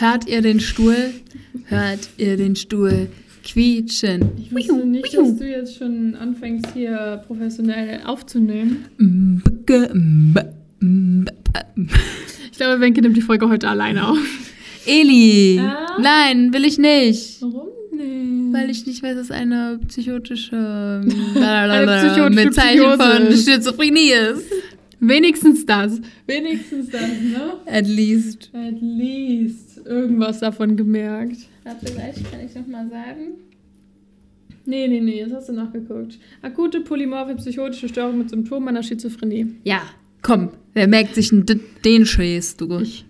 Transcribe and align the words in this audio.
Hört 0.00 0.26
ihr 0.26 0.40
den 0.40 0.60
Stuhl? 0.60 1.12
Hört 1.66 2.08
ihr 2.16 2.38
den 2.38 2.56
Stuhl 2.56 3.08
quietschen? 3.44 4.30
Ich 4.38 4.50
wusste 4.50 4.86
nicht, 4.86 5.14
dass 5.14 5.36
du 5.36 5.46
jetzt 5.46 5.76
schon 5.76 6.14
anfängst, 6.14 6.68
hier 6.72 7.22
professionell 7.26 8.00
aufzunehmen. 8.06 8.86
Ich 12.50 12.56
glaube, 12.56 12.80
Wenke 12.80 13.02
nimmt 13.02 13.14
die 13.14 13.20
Folge 13.20 13.46
heute 13.50 13.68
alleine 13.68 14.08
auf. 14.08 14.18
Eli! 14.86 15.60
Ah? 15.60 15.98
Nein, 16.00 16.54
will 16.54 16.64
ich 16.64 16.78
nicht. 16.78 17.42
Warum 17.42 17.68
nicht? 17.92 18.54
Weil 18.54 18.70
ich 18.70 18.86
nicht 18.86 19.02
weiß, 19.02 19.18
was 19.18 19.30
eine 19.30 19.80
psychotische, 19.86 20.56
Eine 21.36 22.08
psychotische 22.14 22.46
Bezeichnung 22.46 22.96
von 22.96 23.26
Psychose 23.26 23.28
ist. 23.28 23.50
Schizophrenie 23.50 24.12
ist. 24.12 24.50
Wenigstens 24.98 25.66
das. 25.66 26.00
Wenigstens 26.26 26.88
das, 26.88 27.02
ne? 27.02 27.54
At 27.66 27.86
least. 27.86 28.50
At 28.54 28.80
least 28.80 29.69
irgendwas 29.86 30.40
davon 30.40 30.76
gemerkt. 30.76 31.48
Warte 31.64 31.86
gleich, 31.92 32.16
kann 32.30 32.40
ich 32.44 32.54
nochmal 32.54 32.88
sagen? 32.88 33.34
Nee, 34.66 34.88
nee, 34.88 35.00
nee, 35.00 35.18
jetzt 35.18 35.32
hast 35.32 35.48
du 35.48 35.52
nachgeguckt. 35.52 36.18
Akute 36.42 36.80
polymorphe 36.80 37.34
psychotische 37.36 37.88
Störung 37.88 38.18
mit 38.18 38.30
Symptomen 38.30 38.68
einer 38.68 38.82
Schizophrenie. 38.82 39.54
Ja, 39.64 39.82
komm. 40.22 40.50
Wer 40.74 40.86
merkt 40.86 41.14
sich 41.14 41.30
denn 41.30 41.44
den 41.84 42.06
Scheiß, 42.06 42.56
du? 42.56 42.78
Ich. 42.80 43.04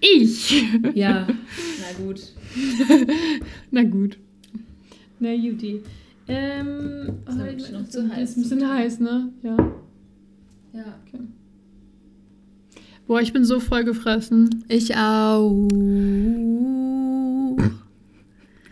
Ich. 0.00 0.64
Ja, 0.94 1.26
na 1.80 2.04
gut. 2.04 2.20
Na 3.70 3.82
gut. 3.84 4.18
Na 5.20 5.32
Juti. 5.32 5.80
Ähm, 6.28 7.14
Ist 7.26 7.70
oh, 7.70 7.72
noch 7.72 7.80
ist 7.80 7.92
zu 7.92 8.08
heiß. 8.08 8.36
ein 8.36 8.42
bisschen 8.42 8.68
heiß, 8.68 9.00
ne? 9.00 9.32
Ja. 9.42 9.56
Ja. 10.74 10.94
Boah, 13.08 13.20
ich 13.22 13.32
bin 13.32 13.42
so 13.42 13.58
voll 13.58 13.84
gefressen. 13.84 14.66
Ich 14.68 14.94
auch. 14.94 15.66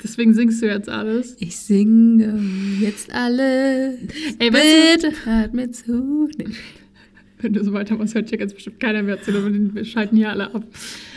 Deswegen 0.05 0.35
singst 0.35 0.61
du 0.61 0.67
jetzt 0.67 0.91
alles. 0.91 1.37
Ich 1.41 1.57
singe 1.57 2.39
jetzt 2.79 3.11
alles. 3.15 3.99
Ey, 4.39 4.53
weißt 4.53 5.03
Bitte 5.03 5.15
hört 5.25 5.55
mir 5.55 5.71
zu. 5.71 6.29
Nee. 6.37 6.45
du, 6.45 6.51
wenn 7.41 7.55
du 7.55 7.65
so 7.65 7.73
weitermachst, 7.73 8.15
hört 8.15 8.29
hier 8.29 8.37
ganz 8.37 8.53
bestimmt 8.53 8.79
keiner 8.79 9.03
mehr 9.03 9.23
zu, 9.23 9.33
wir 9.33 9.85
schalten 9.87 10.17
hier 10.17 10.29
alle 10.29 10.55
ab. 10.55 10.65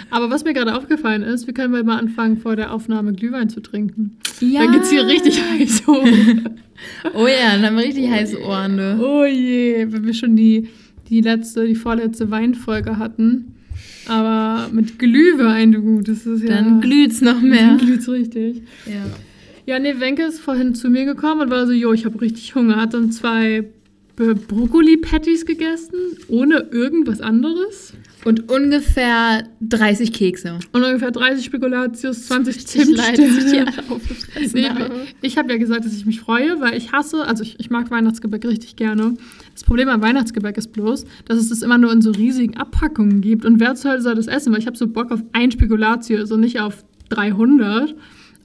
Aber 0.09 0.29
was 0.29 0.45
mir 0.45 0.53
gerade 0.53 0.73
aufgefallen 0.73 1.21
ist, 1.21 1.45
wir 1.45 1.53
können 1.53 1.73
bald 1.73 1.85
mal 1.85 1.99
anfangen, 1.99 2.37
vor 2.37 2.55
der 2.55 2.73
Aufnahme 2.73 3.11
Glühwein 3.11 3.49
zu 3.49 3.59
trinken. 3.59 4.17
Ja. 4.39 4.63
Dann 4.63 4.75
geht's 4.75 4.91
hier 4.91 5.05
richtig 5.05 5.41
heiß 5.43 5.85
hoch. 5.87 6.07
Oh 7.13 7.27
ja, 7.27 7.55
dann 7.55 7.65
haben 7.65 7.75
wir 7.75 7.83
richtig 7.83 8.09
heiße 8.09 8.41
Ohren, 8.41 8.77
ne? 8.77 8.97
Oh 9.03 9.25
je, 9.25 9.85
wenn 9.89 10.05
wir 10.05 10.13
schon 10.13 10.37
die, 10.37 10.69
die 11.09 11.21
letzte, 11.21 11.65
die 11.65 11.75
vorletzte 11.75 12.31
Weinfolge 12.31 12.97
hatten. 12.97 13.55
Aber 14.07 14.69
mit 14.71 14.99
Glühwein, 14.99 15.71
du, 15.71 16.01
das 16.01 16.25
ist 16.25 16.43
ja... 16.43 16.49
Dann 16.49 16.81
glüht's 16.81 17.21
noch 17.21 17.41
mehr. 17.41 17.67
Dann 17.67 17.77
glüht's 17.77 18.09
richtig. 18.09 18.63
Ja. 18.85 19.05
Ja, 19.65 19.77
nee, 19.77 19.99
Wenke 19.99 20.23
ist 20.23 20.39
vorhin 20.39 20.73
zu 20.73 20.89
mir 20.89 21.05
gekommen 21.05 21.41
und 21.41 21.49
war 21.51 21.67
so, 21.67 21.73
jo, 21.73 21.93
ich 21.93 22.05
habe 22.05 22.19
richtig 22.21 22.55
Hunger. 22.55 22.77
Hat 22.77 22.95
dann 22.95 23.11
zwei 23.11 23.65
Brokkoli-Patties 24.15 25.45
gegessen, 25.45 25.93
ohne 26.27 26.65
irgendwas 26.71 27.21
anderes. 27.21 27.93
Und 28.25 28.51
ungefähr 28.51 29.43
30 29.61 30.11
Kekse. 30.11 30.59
Und 30.73 30.83
ungefähr 30.83 31.11
30 31.11 31.45
Spekulatius, 31.45 32.27
20 32.27 32.57
Ich 32.57 32.89
leid, 32.89 33.17
dass 33.17 34.43
ich 34.43 34.53
Nee, 34.53 34.65
habe. 34.69 34.91
ich 35.21 35.37
habe 35.37 35.51
ja 35.51 35.57
gesagt, 35.57 35.85
dass 35.85 35.95
ich 35.95 36.05
mich 36.05 36.19
freue, 36.19 36.59
weil 36.59 36.75
ich 36.77 36.91
hasse, 36.91 37.25
also 37.25 37.43
ich, 37.43 37.59
ich 37.59 37.69
mag 37.69 37.89
Weihnachtsgebäck 37.91 38.45
richtig 38.45 38.75
gerne. 38.75 39.13
Das 39.53 39.63
Problem 39.63 39.87
an 39.89 40.01
Weihnachtsgebäck 40.01 40.57
ist 40.57 40.73
bloß, 40.73 41.05
dass 41.25 41.37
es 41.37 41.49
das 41.49 41.61
immer 41.61 41.77
nur 41.77 41.91
in 41.93 42.01
so 42.01 42.11
riesigen 42.11 42.57
Abpackungen 42.57 43.21
gibt. 43.21 43.45
Und 43.45 43.59
wer 43.59 43.75
zur 43.75 43.91
Hölle 43.91 44.01
soll 44.01 44.15
das 44.15 44.27
essen? 44.27 44.51
Weil 44.51 44.59
ich 44.59 44.67
habe 44.67 44.77
so 44.77 44.87
Bock 44.87 45.11
auf 45.11 45.21
ein 45.33 45.51
Spekulatius 45.51 46.31
und 46.31 46.41
nicht 46.41 46.59
auf 46.59 46.83
300. 47.09 47.95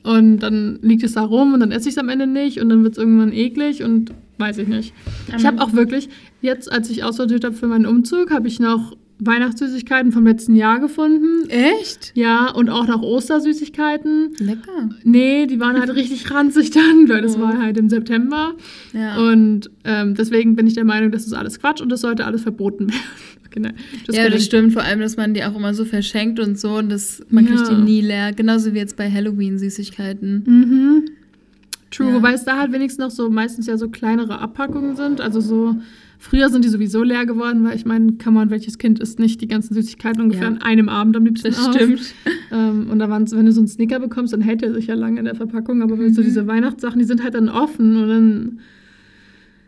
Und 0.05 0.39
dann 0.41 0.79
liegt 0.83 1.03
es 1.03 1.15
da 1.15 1.23
rum 1.23 1.55
und 1.55 1.61
dann 1.61 1.73
esse 1.73 1.89
ich 1.89 1.95
es 1.95 1.99
am 1.99 2.11
Ende 2.11 2.27
nicht 2.27 2.61
und 2.61 2.69
dann 2.69 2.83
wird 2.85 2.93
es 2.93 2.99
irgendwann 2.99 3.33
eklig 3.33 3.83
und 3.83 4.13
weiß 4.39 4.59
ich 4.59 4.69
nicht. 4.69 4.93
Ich 5.37 5.47
habe 5.47 5.61
auch 5.63 5.73
wirklich, 5.73 6.09
jetzt 6.43 6.71
als 6.71 6.91
ich 6.91 7.03
aussortiert 7.05 7.45
habe 7.45 7.55
für 7.55 7.67
meinen 7.67 7.87
Umzug, 7.87 8.31
habe 8.31 8.47
ich 8.47 8.61
noch 8.61 8.95
Weihnachtssüßigkeiten 9.21 10.13
vom 10.13 10.27
letzten 10.27 10.55
Jahr 10.57 10.81
gefunden. 10.81 11.49
Echt? 11.49 12.13
Ja, 12.15 12.51
und 12.51 12.69
auch 12.69 12.87
noch 12.87 13.01
Ostersüßigkeiten. 13.03 14.33
Lecker. 14.39 14.89
Nee, 15.05 15.47
die 15.47 15.61
waren 15.61 15.79
halt 15.79 15.95
richtig 15.95 16.31
ranzig 16.33 16.71
dann, 16.71 17.09
weil 17.09 17.23
das 17.23 17.37
Oh. 17.37 17.41
war 17.41 17.59
halt 17.61 17.79
im 17.79 17.89
September. 17.89 18.55
Ja. 18.93 19.17
Und 19.19 19.71
ähm, 19.85 20.15
deswegen 20.15 20.57
bin 20.57 20.67
ich 20.67 20.75
der 20.75 20.85
Meinung, 20.85 21.11
das 21.13 21.27
ist 21.27 21.33
alles 21.33 21.61
Quatsch 21.61 21.81
und 21.81 21.91
das 21.91 22.01
sollte 22.01 22.25
alles 22.27 22.43
verboten 22.43 22.89
werden. 22.91 23.01
genau. 23.51 23.71
Das 24.07 24.17
ja, 24.17 24.29
das 24.29 24.45
stimmt. 24.45 24.73
Vor 24.73 24.83
allem, 24.83 25.01
dass 25.01 25.17
man 25.17 25.33
die 25.35 25.45
auch 25.45 25.55
immer 25.57 25.75
so 25.75 25.85
verschenkt 25.85 26.41
und 26.41 26.59
so. 26.59 26.77
Und 26.77 26.91
das, 26.91 27.23
man 27.31 27.47
kriegt 27.47 27.61
Ja. 27.69 27.75
die 27.75 27.83
nie 27.83 28.01
leer. 28.01 28.33
Genauso 28.33 28.75
wie 28.75 28.79
jetzt 28.79 28.97
bei 28.97 29.11
Halloween-Süßigkeiten. 29.11 30.43
Mhm. 30.47 31.05
True, 31.91 32.09
Ja. 32.09 32.15
wobei 32.17 32.33
es 32.33 32.45
da 32.45 32.59
halt 32.59 32.73
wenigstens 32.73 32.99
noch 33.05 33.11
so 33.13 33.31
meistens 33.31 33.67
ja 33.69 33.77
so 33.79 33.89
kleinere 33.89 34.41
Abpackungen 34.41 34.97
sind. 34.97 35.21
Also 35.21 35.41
so, 35.41 35.77
früher 36.25 36.49
sind 36.49 36.65
die 36.65 36.69
sowieso 36.69 37.03
leer 37.03 37.27
geworden, 37.27 37.65
weil 37.65 37.77
ich 37.77 37.85
meine, 37.85 38.15
kann 38.15 38.33
man, 38.35 38.51
welches 38.51 38.79
Kind 38.79 38.99
isst 38.99 39.19
nicht 39.19 39.41
die 39.41 39.49
ganzen 39.49 39.75
Süßigkeiten 39.75 40.21
ungefähr 40.23 40.45
Ja. 40.45 40.49
an 40.49 40.63
einem 40.63 40.89
Abend 40.89 41.17
am 41.17 41.25
liebsten 41.25 41.49
Das 41.49 41.69
auf. 41.69 41.75
stimmt. 41.75 42.15
Ähm, 42.51 42.89
und 42.91 42.99
da 42.99 43.09
waren 43.11 43.31
wenn 43.31 43.47
du 43.47 43.53
so 43.53 43.61
einen 43.61 43.69
Snicker 43.69 44.01
bekommst, 44.01 44.33
dann 44.33 44.41
hält 44.41 44.63
der 44.63 44.73
sich 44.73 44.87
ja 44.87 44.95
lange 44.95 45.19
in 45.19 45.25
der 45.27 45.35
Verpackung. 45.35 45.83
Aber 45.83 45.97
so 45.97 46.21
Mhm. 46.21 46.25
diese 46.25 46.47
Weihnachtssachen, 46.47 46.99
die 46.99 47.05
sind 47.05 47.23
halt 47.23 47.35
dann 47.35 47.49
offen 47.49 47.97
und 47.97 48.09
dann 48.09 48.59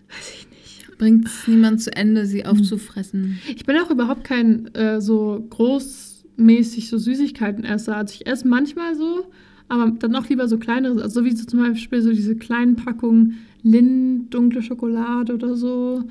weiß 0.08 0.32
ich 0.34 0.48
nicht. 0.50 0.98
Bringt 0.98 1.26
es 1.26 1.46
niemand 1.46 1.80
zu 1.82 1.94
Ende, 1.94 2.24
sie 2.26 2.46
aufzufressen. 2.46 3.38
Ich 3.54 3.66
bin 3.66 3.76
auch 3.78 3.90
überhaupt 3.90 4.24
kein 4.24 4.72
äh, 4.74 5.00
so 5.00 5.46
großmäßig 5.50 6.88
so 6.88 6.96
Süßigkeiten-Esser. 6.96 7.96
Also 7.96 8.14
ich 8.18 8.26
esse 8.26 8.48
manchmal 8.48 8.94
so, 8.94 9.26
aber 9.68 9.90
dann 9.98 10.14
auch 10.16 10.26
lieber 10.28 10.48
so 10.48 10.56
kleinere, 10.58 11.02
also 11.02 11.20
so 11.20 11.24
wie 11.26 11.36
so 11.36 11.44
zum 11.44 11.58
Beispiel 11.60 12.00
so 12.00 12.10
diese 12.12 12.34
kleinen 12.36 12.76
Packungen 12.76 13.34
Lind, 13.62 14.32
dunkle 14.32 14.62
Schokolade 14.62 15.34
oder 15.34 15.54
so. 15.56 16.04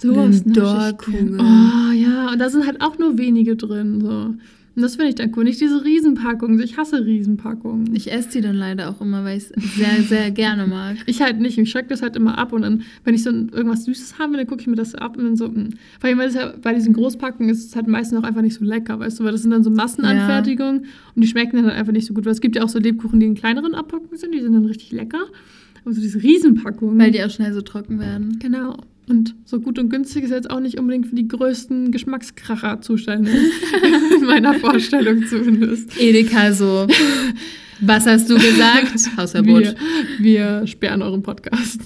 Sowas 0.00 0.44
gern. 0.44 1.38
Oh 1.38 1.92
ja, 1.92 2.32
und 2.32 2.38
da 2.38 2.48
sind 2.48 2.66
halt 2.66 2.80
auch 2.80 2.98
nur 2.98 3.18
wenige 3.18 3.56
drin. 3.56 4.00
So. 4.00 4.34
Und 4.76 4.82
das 4.82 4.96
finde 4.96 5.10
ich 5.10 5.16
dann 5.16 5.32
cool. 5.36 5.44
Nicht 5.44 5.60
diese 5.60 5.84
Riesenpackungen. 5.84 6.60
Ich 6.60 6.78
hasse 6.78 7.04
Riesenpackungen. 7.04 7.94
Ich 7.94 8.10
esse 8.12 8.30
die 8.30 8.40
dann 8.40 8.54
leider 8.54 8.88
auch 8.88 9.00
immer, 9.00 9.24
weil 9.24 9.36
ich 9.36 9.50
es 9.50 9.76
sehr, 9.76 10.02
sehr 10.02 10.30
gerne 10.30 10.66
mag. 10.66 10.96
Ich 11.06 11.20
halt 11.20 11.40
nicht. 11.40 11.58
Ich 11.58 11.70
schreck 11.70 11.88
das 11.88 12.02
halt 12.02 12.14
immer 12.14 12.38
ab 12.38 12.52
und 12.52 12.62
dann, 12.62 12.82
wenn 13.04 13.14
ich 13.14 13.24
so 13.24 13.30
irgendwas 13.30 13.84
Süßes 13.84 14.18
habe, 14.18 14.36
dann 14.36 14.46
gucke 14.46 14.60
ich 14.60 14.68
mir 14.68 14.76
das 14.76 14.94
ab 14.94 15.16
und 15.16 15.24
dann 15.24 15.36
so, 15.36 15.48
mh. 15.48 15.70
vor 15.98 16.08
allem, 16.08 16.18
weil 16.18 16.30
ja 16.30 16.54
bei 16.62 16.72
diesen 16.72 16.92
Großpackungen 16.92 17.50
ist 17.50 17.66
es 17.66 17.76
halt 17.76 17.88
meistens 17.88 18.18
auch 18.18 18.22
einfach 18.22 18.42
nicht 18.42 18.54
so 18.54 18.64
lecker, 18.64 19.00
weißt 19.00 19.18
du, 19.18 19.24
weil 19.24 19.32
das 19.32 19.42
sind 19.42 19.50
dann 19.50 19.64
so 19.64 19.70
Massenanfertigungen 19.70 20.86
und 21.14 21.22
die 21.22 21.26
schmecken 21.26 21.56
dann 21.56 21.66
halt 21.66 21.76
einfach 21.76 21.92
nicht 21.92 22.06
so 22.06 22.14
gut, 22.14 22.24
weil 22.24 22.32
es 22.32 22.40
gibt 22.40 22.56
ja 22.56 22.62
auch 22.62 22.68
so 22.68 22.78
Lebkuchen, 22.78 23.18
die 23.18 23.26
in 23.26 23.34
kleineren 23.34 23.74
Abpackungen 23.74 24.16
sind, 24.16 24.32
die 24.32 24.40
sind 24.40 24.52
dann 24.52 24.64
richtig 24.66 24.92
lecker, 24.92 25.24
aber 25.84 25.92
so 25.92 26.00
diese 26.00 26.22
Riesenpackungen. 26.22 26.98
Weil 26.98 27.10
die 27.10 27.22
auch 27.24 27.30
schnell 27.30 27.52
so 27.52 27.60
trocken 27.60 27.98
werden. 27.98 28.38
Genau. 28.38 28.76
Und 29.10 29.34
so 29.44 29.58
gut 29.58 29.76
und 29.80 29.90
günstig 29.90 30.22
ist 30.22 30.30
jetzt 30.30 30.48
auch 30.48 30.60
nicht 30.60 30.78
unbedingt 30.78 31.08
für 31.08 31.16
die 31.16 31.26
größten 31.26 31.90
Geschmackskracher 31.90 32.80
zuständig. 32.80 33.34
in 34.20 34.24
meiner 34.24 34.54
Vorstellung 34.54 35.26
zumindest. 35.26 36.00
Edeka 36.00 36.52
so. 36.52 36.86
Was 37.80 38.06
hast 38.06 38.30
du 38.30 38.34
gesagt? 38.34 38.92
Hausverbot. 39.16 39.74
Wir, 40.20 40.60
wir 40.60 40.66
sperren 40.68 41.02
euren 41.02 41.22
Podcast. 41.22 41.80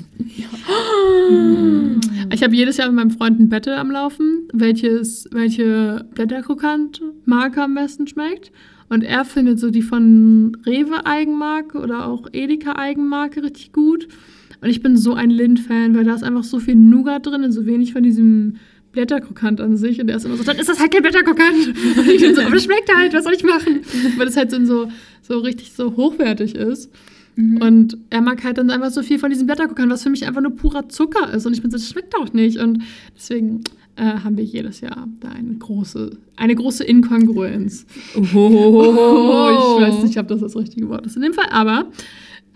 Ich 2.30 2.42
habe 2.42 2.54
jedes 2.54 2.76
Jahr 2.76 2.88
mit 2.88 2.96
meinem 2.96 3.10
Freund 3.10 3.40
ein 3.40 3.48
Battle 3.48 3.78
am 3.78 3.90
Laufen, 3.90 4.48
welches, 4.52 5.26
welche 5.32 6.04
Blätterkrokant-Marke 6.14 7.62
am 7.62 7.74
besten 7.74 8.06
schmeckt. 8.06 8.52
Und 8.90 9.02
er 9.02 9.24
findet 9.24 9.58
so 9.58 9.70
die 9.70 9.82
von 9.82 10.58
Rewe 10.66 11.06
Eigenmarke 11.06 11.78
oder 11.78 12.06
auch 12.06 12.28
Edeka 12.32 12.76
Eigenmarke 12.76 13.42
richtig 13.42 13.72
gut. 13.72 14.08
Und 14.60 14.70
ich 14.70 14.82
bin 14.82 14.96
so 14.96 15.14
ein 15.14 15.30
Lind-Fan, 15.30 15.94
weil 15.94 16.04
da 16.04 16.14
ist 16.14 16.24
einfach 16.24 16.44
so 16.44 16.58
viel 16.58 16.74
Nougat 16.74 17.26
drin 17.26 17.44
und 17.44 17.52
so 17.52 17.66
wenig 17.66 17.92
von 17.92 18.02
diesem 18.02 18.56
Blätterkrokant 18.92 19.60
an 19.60 19.76
sich. 19.76 20.00
Und 20.00 20.08
er 20.08 20.16
ist 20.16 20.24
immer 20.24 20.36
so, 20.36 20.44
dann 20.44 20.58
ist 20.58 20.68
das 20.68 20.80
halt 20.80 20.92
kein 20.92 21.02
Blätterkrokant. 21.02 21.68
Und 21.98 22.08
ich 22.08 22.20
bin 22.20 22.34
so, 22.34 22.42
aber 22.42 22.54
das 22.54 22.64
schmeckt 22.64 22.94
halt, 22.94 23.12
was 23.12 23.24
soll 23.24 23.34
ich 23.34 23.44
machen? 23.44 23.80
Weil 24.16 24.26
das 24.26 24.36
halt 24.36 24.50
so, 24.50 24.88
so 25.22 25.38
richtig 25.40 25.72
so 25.72 25.96
hochwertig 25.96 26.54
ist. 26.54 26.90
Und 27.36 27.98
er 28.10 28.20
mag 28.20 28.44
halt 28.44 28.58
dann 28.58 28.70
einfach 28.70 28.90
so 28.90 29.02
viel 29.02 29.18
von 29.18 29.28
diesem 29.28 29.46
Blätterkrokant, 29.46 29.90
was 29.90 30.04
für 30.04 30.10
mich 30.10 30.24
einfach 30.24 30.40
nur 30.40 30.54
purer 30.54 30.88
Zucker 30.88 31.32
ist. 31.34 31.44
Und 31.46 31.52
ich 31.52 31.62
bin 31.62 31.70
so, 31.70 31.76
das 31.76 31.88
schmeckt 31.88 32.14
auch 32.16 32.32
nicht. 32.32 32.58
Und 32.58 32.82
deswegen 33.16 33.62
äh, 33.96 34.02
haben 34.02 34.36
wir 34.36 34.44
jedes 34.44 34.80
Jahr 34.80 35.08
da 35.18 35.30
eine 35.30 35.54
große, 35.54 36.16
eine 36.36 36.54
große 36.54 36.84
Inkongruenz. 36.84 37.86
Oh, 38.14 38.20
ich 38.22 39.82
weiß 39.82 40.04
nicht, 40.04 40.18
ob 40.18 40.28
das 40.28 40.40
das 40.40 40.56
richtige 40.56 40.88
Wort 40.88 41.06
ist 41.06 41.16
in 41.16 41.22
dem 41.22 41.32
Fall, 41.32 41.48
aber 41.50 41.86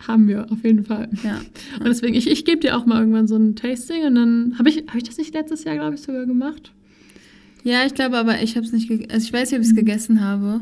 haben 0.07 0.27
wir 0.27 0.51
auf 0.51 0.63
jeden 0.63 0.83
Fall. 0.83 1.09
Ja. 1.23 1.39
Und 1.79 1.87
deswegen, 1.87 2.15
ich, 2.15 2.29
ich 2.29 2.45
gebe 2.45 2.59
dir 2.59 2.77
auch 2.77 2.85
mal 2.85 2.99
irgendwann 2.99 3.27
so 3.27 3.35
ein 3.35 3.55
Tasting 3.55 4.05
und 4.05 4.15
dann 4.15 4.55
habe 4.57 4.69
ich, 4.69 4.77
habe 4.87 4.97
ich 4.97 5.03
das 5.03 5.17
nicht 5.17 5.33
letztes 5.33 5.63
Jahr, 5.65 5.75
glaube 5.75 5.95
ich, 5.95 6.01
sogar 6.01 6.25
gemacht? 6.25 6.71
ja, 7.65 7.85
ich 7.85 7.93
glaube 7.93 8.17
aber, 8.17 8.41
ich 8.41 8.55
habe 8.55 8.65
es 8.65 8.71
nicht 8.71 8.87
gegessen. 8.87 9.11
Also 9.11 9.25
ich 9.25 9.33
weiß 9.33 9.51
nicht, 9.51 9.59
ob 9.59 9.63
ich 9.63 9.69
es 9.71 9.75
gegessen 9.75 10.21
habe. 10.23 10.61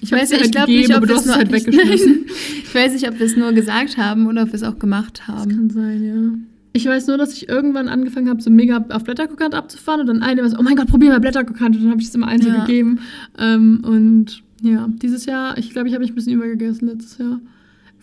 Ich, 0.00 0.12
weiß 0.12 0.30
ich 0.30 0.52
glaube 0.52 0.70
nicht, 0.70 0.96
ob 0.96 1.06
wir 1.08 1.16
es 1.16 1.26
nur 1.26 1.34
halt 1.34 1.48
ich, 1.52 1.66
weggeschmissen. 1.66 2.12
nein, 2.12 2.24
ich 2.62 2.74
weiß 2.74 2.92
nicht, 2.92 3.08
ob 3.08 3.18
wir 3.18 3.26
es 3.26 3.36
nur 3.36 3.52
gesagt 3.52 3.96
haben 3.96 4.26
oder 4.28 4.42
ob 4.42 4.48
wir 4.48 4.54
es 4.54 4.62
auch 4.62 4.78
gemacht 4.78 5.22
Das 5.26 5.36
haben. 5.36 5.50
kann 5.50 5.70
sein, 5.70 6.04
ja. 6.04 6.38
Ich 6.72 6.86
weiß 6.86 7.08
nur, 7.08 7.16
dass 7.18 7.32
ich 7.32 7.48
irgendwann 7.48 7.88
angefangen 7.88 8.28
habe, 8.28 8.40
so 8.42 8.50
mega 8.50 8.84
auf 8.90 9.02
Blätterkrokant 9.02 9.54
abzufahren 9.54 10.02
und 10.02 10.06
dann 10.08 10.22
eine 10.22 10.42
war 10.42 10.50
so, 10.50 10.58
oh 10.58 10.62
mein 10.62 10.76
Gott, 10.76 10.86
probier 10.86 11.08
mal 11.10 11.20
Blätterkrokant 11.20 11.74
und 11.74 11.82
dann 11.82 11.90
habe 11.90 12.00
ich 12.02 12.08
es 12.08 12.14
immer 12.14 12.28
so 12.40 12.48
Ja. 12.48 12.64
gegeben. 12.64 13.00
Ähm, 13.38 13.80
und 13.82 14.42
Ja, 14.62 14.88
dieses 15.02 15.26
Jahr, 15.26 15.58
ich 15.58 15.70
glaube, 15.70 15.88
ich 15.88 15.94
habe 15.94 16.02
mich 16.04 16.12
ein 16.12 16.14
bisschen 16.14 16.32
übergegessen 16.34 16.86
letztes 16.86 17.18
Jahr. 17.18 17.40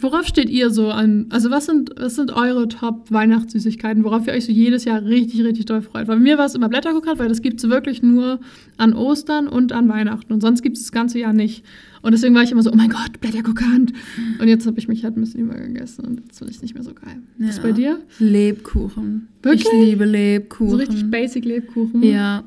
Worauf 0.03 0.27
steht 0.27 0.50
ihr 0.50 0.69
so 0.69 0.89
an? 0.89 1.27
Also, 1.29 1.50
was 1.50 1.65
sind, 1.65 1.91
was 1.97 2.15
sind 2.15 2.35
eure 2.35 2.67
Top-Weihnachtssüßigkeiten, 2.67 4.03
worauf 4.03 4.27
ihr 4.27 4.33
euch 4.33 4.45
so 4.45 4.51
jedes 4.51 4.83
Jahr 4.83 5.03
richtig, 5.03 5.44
richtig 5.44 5.65
doll 5.65 5.81
freut? 5.81 6.07
Weil 6.07 6.17
bei 6.17 6.23
mir 6.23 6.38
war 6.38 6.45
es 6.45 6.55
immer 6.55 6.67
Blätterkokrat, 6.67 7.19
weil 7.19 7.29
das 7.29 7.41
gibt 7.41 7.63
es 7.63 7.69
wirklich 7.69 8.03
nur 8.03 8.39
an 8.77 8.94
Ostern 8.94 9.47
und 9.47 9.71
an 9.71 9.88
Weihnachten. 9.88 10.33
Und 10.33 10.41
sonst 10.41 10.61
gibt 10.61 10.75
es 10.75 10.83
das 10.83 10.91
ganze 10.91 11.19
Jahr 11.19 11.31
nicht. 11.31 11.63
Und 12.01 12.11
deswegen 12.11 12.35
war 12.35 12.44
ich 12.44 12.51
immer 12.51 12.61
so, 12.61 12.71
oh 12.71 12.75
mein 12.75 12.89
Gott, 12.89 13.21
Blätterkokant. 13.21 13.94
Und 14.39 14.47
jetzt 14.50 14.67
habe 14.67 14.77
ich 14.77 14.89
mich 14.89 15.05
halt 15.05 15.15
ein 15.15 15.21
bisschen 15.21 15.39
übergegessen 15.39 16.03
und 16.05 16.19
jetzt 16.19 16.38
finde 16.38 16.51
ich 16.51 16.57
es 16.57 16.61
nicht 16.61 16.73
mehr 16.73 16.83
so 16.83 16.94
geil. 16.94 17.21
Ja. 17.39 17.47
Was 17.47 17.55
ist 17.55 17.63
bei 17.63 17.71
dir? 17.71 18.00
Lebkuchen. 18.19 19.29
Wirklich? 19.41 19.65
Ich 19.65 19.88
liebe 19.88 20.03
Lebkuchen. 20.03 20.69
So 20.69 20.75
richtig 20.75 21.09
basic 21.09 21.45
Lebkuchen. 21.45 22.03
Ja. 22.03 22.44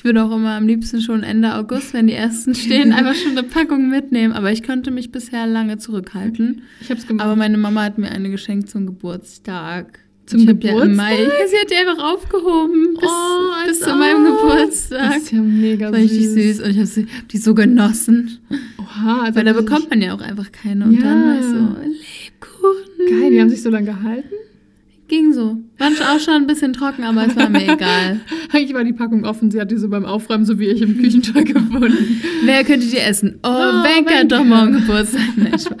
Ich 0.00 0.04
würde 0.04 0.24
auch 0.24 0.34
immer 0.34 0.56
am 0.56 0.66
liebsten 0.66 1.02
schon 1.02 1.22
Ende 1.22 1.54
August, 1.56 1.92
wenn 1.92 2.06
die 2.06 2.14
ersten 2.14 2.54
stehen, 2.54 2.90
einfach 2.94 3.14
schon 3.14 3.32
eine 3.32 3.42
Packung 3.42 3.90
mitnehmen. 3.90 4.32
Aber 4.32 4.50
ich 4.50 4.62
konnte 4.62 4.90
mich 4.90 5.12
bisher 5.12 5.46
lange 5.46 5.76
zurückhalten. 5.76 6.62
Ich 6.80 6.88
habe 6.88 6.98
es 6.98 7.06
gemacht. 7.06 7.22
Aber 7.26 7.36
meine 7.36 7.58
Mama 7.58 7.82
hat 7.82 7.98
mir 7.98 8.10
eine 8.10 8.30
geschenkt 8.30 8.70
zum 8.70 8.86
Geburtstag. 8.86 9.98
Zum 10.24 10.40
ich 10.40 10.46
Geburtstag? 10.46 10.84
im 10.86 10.96
Mai, 10.96 11.22
ja, 11.22 11.28
sie 11.48 11.56
hat 11.58 11.70
die 11.70 11.74
einfach 11.74 12.02
aufgehoben 12.14 12.94
bis, 12.98 13.10
Oh, 13.10 13.66
bis 13.68 13.80
zu 13.80 13.94
meinem 13.94 14.24
ob. 14.32 14.40
Geburtstag. 14.40 15.12
das 15.16 15.22
ist 15.24 15.32
ja 15.32 15.42
mega 15.42 15.90
Das 15.90 15.92
war 15.92 16.00
richtig 16.00 16.28
süß. 16.28 16.56
süß 16.56 16.60
und 16.64 16.70
ich 16.70 16.78
habe 16.78 17.08
hab 17.18 17.28
die 17.28 17.36
so 17.38 17.54
genossen. 17.54 18.38
Oha, 18.78 19.20
also 19.24 19.34
Weil 19.38 19.44
da 19.44 19.52
bekommt 19.52 19.90
man 19.90 20.00
ja 20.00 20.14
auch 20.14 20.22
einfach 20.22 20.50
keine. 20.50 20.86
Und 20.86 20.94
Ja. 20.94 21.00
dann 21.02 21.24
war 21.26 21.38
ich 21.38 21.44
so, 21.44 21.90
Lebkuchen. 21.90 23.20
Geil, 23.20 23.30
die 23.32 23.40
haben 23.42 23.50
sich 23.50 23.60
so 23.60 23.68
lange 23.68 23.84
gehalten. 23.84 24.30
Ging 25.10 25.32
so. 25.32 25.58
Schon 25.80 26.06
auch 26.06 26.20
schon 26.20 26.34
ein 26.34 26.46
bisschen 26.46 26.72
trocken, 26.72 27.02
aber 27.02 27.26
es 27.26 27.34
war 27.34 27.48
mir 27.48 27.64
egal. 27.72 28.20
Eigentlich 28.52 28.74
war 28.74 28.84
die 28.84 28.92
Packung 28.92 29.24
offen, 29.24 29.50
sie 29.50 29.60
hat 29.60 29.68
die 29.72 29.76
so 29.76 29.88
beim 29.88 30.04
Aufräumen, 30.04 30.44
so 30.44 30.60
wie 30.60 30.66
ich 30.68 30.80
im 30.82 30.96
Küchenschrank 31.00 31.52
gefunden. 31.52 32.22
Wer 32.44 32.62
könnte 32.62 32.86
die 32.86 32.96
essen? 32.98 33.40
Oh, 33.42 33.48
Oh, 33.48 33.82
Wenker. 33.82 34.24
doch 34.24 34.44
morgen 34.44 34.72
Geburtstag. 34.74 35.22
Nein, 35.36 35.58
Spaß. 35.58 35.76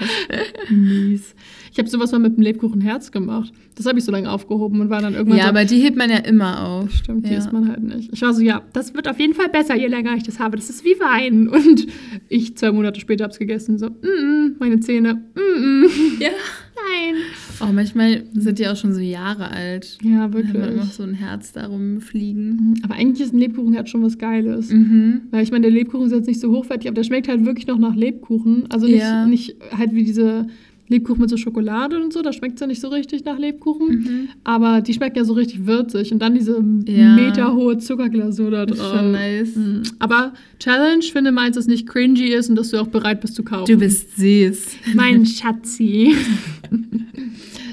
Mies. 0.68 1.34
Ich 1.72 1.78
habe 1.78 1.88
sowas 1.88 2.12
mal 2.12 2.18
mit 2.18 2.36
dem 2.36 2.42
Lebkuchenherz 2.42 3.12
gemacht. 3.12 3.52
Das 3.76 3.86
habe 3.86 3.98
ich 3.98 4.04
so 4.04 4.12
lange 4.12 4.30
aufgehoben 4.30 4.80
und 4.80 4.90
war 4.90 5.00
dann 5.00 5.14
irgendwann 5.14 5.38
Ja, 5.38 5.44
so, 5.44 5.50
aber 5.50 5.64
die 5.64 5.80
hebt 5.80 5.96
man 5.96 6.10
ja 6.10 6.18
immer 6.18 6.66
auf. 6.66 6.90
Stimmt, 6.92 7.26
die 7.26 7.32
ja. 7.32 7.38
isst 7.38 7.52
man 7.52 7.68
halt 7.68 7.82
nicht. 7.82 8.10
Ich 8.12 8.22
war 8.22 8.34
so, 8.34 8.42
ja, 8.42 8.62
das 8.72 8.94
wird 8.94 9.08
auf 9.08 9.18
jeden 9.18 9.34
Fall 9.34 9.48
besser, 9.48 9.76
je 9.76 9.86
länger 9.86 10.14
ich 10.16 10.22
das 10.24 10.38
habe. 10.38 10.56
Das 10.56 10.68
ist 10.68 10.84
wie 10.84 10.98
Wein. 11.00 11.48
Und 11.48 11.86
ich 12.28 12.56
zwei 12.56 12.72
Monate 12.72 13.00
später 13.00 13.24
habe 13.24 13.32
es 13.32 13.38
gegessen. 13.38 13.78
So, 13.78 13.86
mm 13.88 13.92
-mm, 13.92 14.52
meine 14.58 14.80
Zähne, 14.80 15.14
mm 15.14 15.38
-mm. 15.38 16.20
Ja. 16.20 16.30
Nein. 16.74 17.14
Oh, 17.60 17.72
manchmal 17.72 18.24
sind 18.32 18.58
die 18.58 18.66
auch 18.66 18.76
schon 18.76 18.94
so 18.94 19.00
Jahre 19.00 19.50
alt. 19.50 19.98
Ja, 20.02 20.28
Da 20.28 20.38
hat 20.38 20.44
man 20.44 20.54
immer 20.54 20.66
wirklich. 20.66 20.92
so 20.92 21.02
ein 21.02 21.14
Herz 21.14 21.52
darum 21.52 22.00
fliegen. 22.00 22.80
Aber 22.82 22.94
eigentlich 22.94 23.20
ist 23.26 23.34
ein 23.34 23.38
Lebkuchenherz 23.38 23.90
schon 23.90 24.02
was 24.02 24.18
Geiles. 24.18 24.70
Mhm. 24.70 25.22
Weil 25.30 25.42
ich 25.42 25.50
meine, 25.50 25.62
der 25.62 25.70
Lebkuchen 25.70 26.06
ist 26.06 26.12
jetzt 26.12 26.26
nicht 26.26 26.40
so 26.40 26.50
hochwertig, 26.50 26.88
aber 26.88 26.94
der 26.94 27.04
schmeckt 27.04 27.28
halt 27.28 27.44
wirklich 27.44 27.66
noch 27.66 27.78
nach 27.78 27.94
Lebkuchen. 27.94 28.64
Also 28.70 28.86
nicht, 28.86 28.98
Ja. 28.98 29.26
nicht 29.26 29.56
halt 29.76 29.94
wie 29.94 30.04
diese 30.04 30.46
Lebkuchen 30.90 31.20
mit 31.22 31.30
so 31.30 31.36
Schokolade 31.36 31.96
und 32.02 32.12
so, 32.12 32.20
da 32.20 32.32
schmeckt 32.32 32.54
es 32.56 32.60
ja 32.60 32.66
nicht 32.66 32.80
so 32.80 32.88
richtig 32.88 33.24
nach 33.24 33.38
Lebkuchen. 33.38 33.88
Mhm. 33.88 34.28
Aber 34.44 34.80
die 34.82 34.92
schmecken 34.92 35.16
ja 35.18 35.24
so 35.24 35.32
richtig 35.34 35.66
würzig. 35.66 36.12
Und 36.12 36.18
dann 36.20 36.34
diese 36.34 36.62
Ja. 36.86 37.14
meterhohe 37.14 37.78
Zuckerglasur 37.78 38.50
da 38.50 38.66
Das 38.66 38.76
drauf. 38.78 38.96
schon 38.96 39.12
nice. 39.12 39.54
Mm. 39.56 39.82
Aber 40.00 40.32
Challenge, 40.58 41.02
finde 41.02 41.32
mal, 41.32 41.48
dass 41.48 41.56
es 41.58 41.66
nicht 41.68 41.86
cringy 41.88 42.28
ist 42.34 42.50
und 42.50 42.56
dass 42.56 42.70
du 42.70 42.78
auch 42.80 42.88
bereit 42.88 43.20
bist 43.20 43.36
zu 43.36 43.42
kaufen. 43.44 43.72
Du 43.72 43.78
bist 43.78 44.16
süß. 44.18 44.66
mein 44.94 45.24
Schatzi. 45.24 46.14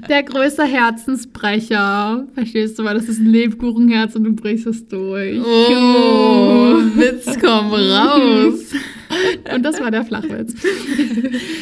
Der 0.09 0.23
größte 0.23 0.63
Herzensbrecher. 0.63 2.27
Verstehst 2.33 2.77
du, 2.79 2.83
weil 2.83 2.95
das 2.95 3.09
ist 3.09 3.19
ein 3.19 3.25
Lebkuchenherz 3.31 4.15
und 4.15 4.23
du 4.23 4.33
brichst 4.33 4.67
es 4.67 4.87
durch. 4.87 5.39
Oh, 5.41 6.77
Witz, 6.95 7.37
komm 7.41 7.71
raus. 7.73 8.71
Und 9.53 9.63
das 9.63 9.79
war 9.81 9.91
der 9.91 10.05
Flachwitz. 10.05 10.53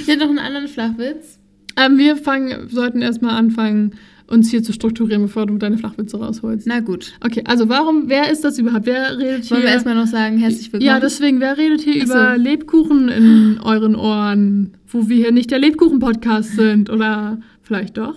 Ich 0.01 0.07
hätte 0.07 0.19
noch 0.19 0.29
einen 0.29 0.39
anderen 0.39 0.67
Flachwitz. 0.67 1.39
Ähm, 1.77 1.97
wir 1.97 2.15
fangen, 2.17 2.69
sollten 2.69 3.01
erstmal 3.01 3.35
anfangen, 3.37 3.91
uns 4.27 4.49
hier 4.49 4.63
zu 4.63 4.73
strukturieren, 4.73 5.21
bevor 5.21 5.45
du 5.45 5.57
deine 5.57 5.77
Flachwitze 5.77 6.17
rausholst. 6.17 6.65
Na 6.65 6.79
gut. 6.79 7.13
Okay, 7.23 7.43
also 7.45 7.69
warum, 7.69 8.05
wer 8.07 8.31
ist 8.31 8.43
das 8.43 8.57
überhaupt? 8.57 8.85
Wer 8.87 9.17
redet 9.19 9.51
Wollen 9.51 9.61
hier? 9.61 9.67
wir 9.69 9.73
erstmal 9.73 9.93
noch 9.95 10.07
sagen, 10.07 10.37
herzlich 10.39 10.71
willkommen? 10.73 10.87
ja, 10.87 10.99
deswegen, 10.99 11.39
wer 11.41 11.57
redet 11.57 11.81
hier 11.81 12.01
Ach 12.03 12.07
so. 12.07 12.13
über 12.13 12.37
Lebkuchen 12.37 13.09
in 13.09 13.59
euren 13.63 13.95
Ohren, 13.95 14.73
wo 14.87 15.07
wir 15.09 15.15
hier 15.17 15.31
nicht 15.31 15.51
der 15.51 15.59
Lebkuchen-Podcast 15.59 16.55
sind? 16.55 16.89
Oder 16.89 17.39
vielleicht 17.61 17.97
doch? 17.97 18.15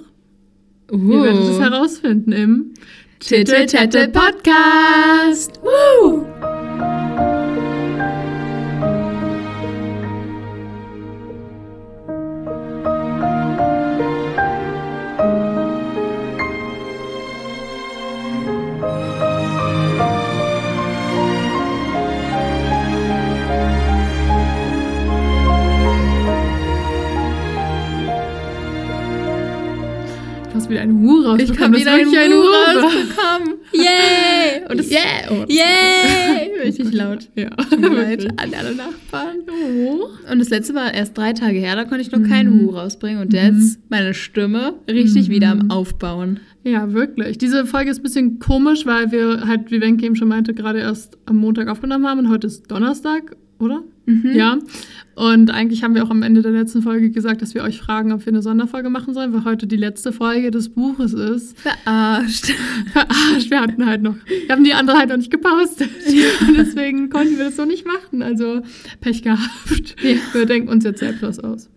uh. 0.91 0.97
Ihr 0.97 1.23
werdet 1.25 1.43
es 1.43 1.61
herausfinden 1.61 2.33
im 2.33 2.71
Titte 3.21 3.67
Tette 3.67 4.09
Podcast. 4.09 5.61
Woo! 5.63 6.58
Hast 30.69 30.71
wieder 30.71 30.83
eine 30.83 30.93
Hu 30.93 31.21
rausbekommen. 31.23 31.41
Ich 31.47 31.61
habe 31.61 31.73
Das 31.73 31.81
wieder 31.81 31.97
ist 31.97 32.09
einen 32.09 32.13
wirklich 32.13 32.35
Hu 32.35 32.43
Hu. 32.43 32.87
rausbekommen. 32.87 33.55
Yay! 33.73 34.71
Und 34.71 34.81
es, 34.81 34.91
Yeah! 34.91 35.01
Oh. 35.31 35.45
Yay! 35.49 36.61
Richtig 36.65 36.93
laut. 36.93 37.29
Ja. 37.37 37.49
Tut 37.51 37.81
mir 37.81 37.89
leid 37.89 38.23
Wirklich. 38.23 38.39
an 38.41 38.55
alle 38.55 38.75
Nachbarn. 38.75 39.37
Oh. 39.49 40.09
Und 40.31 40.39
das 40.39 40.51
letzte 40.51 40.75
war 40.75 40.93
erst 40.93 41.17
drei 41.17 41.33
Tage 41.33 41.59
her, 41.59 41.75
da 41.77 41.85
konnte 41.85 42.03
ich 42.03 42.13
noch 42.13 42.23
keinen 42.23 42.55
Mhm. 42.63 42.67
Hu 42.67 42.71
rausbringen. 42.71 43.23
Und 43.23 43.33
jetzt 43.33 43.79
meine 43.89 44.13
Stimme 44.13 44.75
richtig 44.91 45.29
Mhm. 45.29 45.33
wieder 45.33 45.51
am 45.53 45.71
Aufbauen. 45.71 46.41
Ja, 46.65 46.93
wirklich. 46.93 47.39
Diese 47.39 47.65
Folge 47.65 47.91
ist 47.91 48.01
ein 48.01 48.03
bisschen 48.03 48.39
komisch, 48.39 48.85
weil 48.85 49.11
wir 49.11 49.47
halt, 49.47 49.71
wie 49.71 49.81
Wenke 49.81 50.05
eben 50.05 50.17
schon 50.17 50.29
meinte, 50.29 50.53
gerade 50.53 50.81
erst 50.81 51.17
am 51.25 51.37
Montag 51.37 51.69
aufgenommen 51.69 52.07
haben 52.07 52.19
und 52.21 52.29
heute 52.29 52.47
ist 52.47 52.71
Donnerstag, 52.71 53.37
oder? 53.59 53.83
Mhm. 54.09 54.33
Ja. 54.35 54.59
Und 55.15 55.51
eigentlich 55.51 55.83
haben 55.83 55.95
wir 55.97 56.05
auch 56.05 56.11
am 56.11 56.23
Ende 56.23 56.43
der 56.43 56.53
letzten 56.53 56.81
Folge 56.81 57.11
gesagt, 57.11 57.43
dass 57.43 57.53
wir 57.55 57.63
euch 57.65 57.79
fragen, 57.81 58.13
ob 58.13 58.25
wir 58.25 58.33
eine 58.33 58.41
Sonderfolge 58.41 58.89
machen 58.89 59.15
sollen, 59.15 59.33
weil 59.33 59.45
heute 59.45 59.67
die 59.67 59.77
letzte 59.77 60.13
Folge 60.13 60.51
des 60.53 60.69
Buches 60.69 61.13
ist. 61.13 61.59
Verarscht. 61.59 62.47
Verarscht, 62.93 63.51
wir 63.51 63.61
hatten 63.61 63.85
halt 63.85 64.03
noch, 64.03 64.15
wir 64.47 64.55
haben 64.55 64.63
die 64.65 64.75
andere 64.75 64.97
halt 64.97 65.09
noch 65.11 65.17
nicht 65.17 65.31
gepostet. 65.33 65.91
Und 66.49 66.57
deswegen 66.57 67.11
konnten 67.11 67.37
wir 67.37 67.47
das 67.47 67.57
so 67.57 67.65
nicht 67.65 67.85
machen. 67.87 68.23
Also 68.23 68.63
Pech 69.01 69.23
gehabt. 69.23 69.97
Ja. 70.03 70.17
Wir 70.33 70.47
denken 70.47 70.69
uns 70.69 70.85
jetzt 70.85 71.01
selbst 71.01 71.23
was 71.23 71.41
aus. 71.41 71.69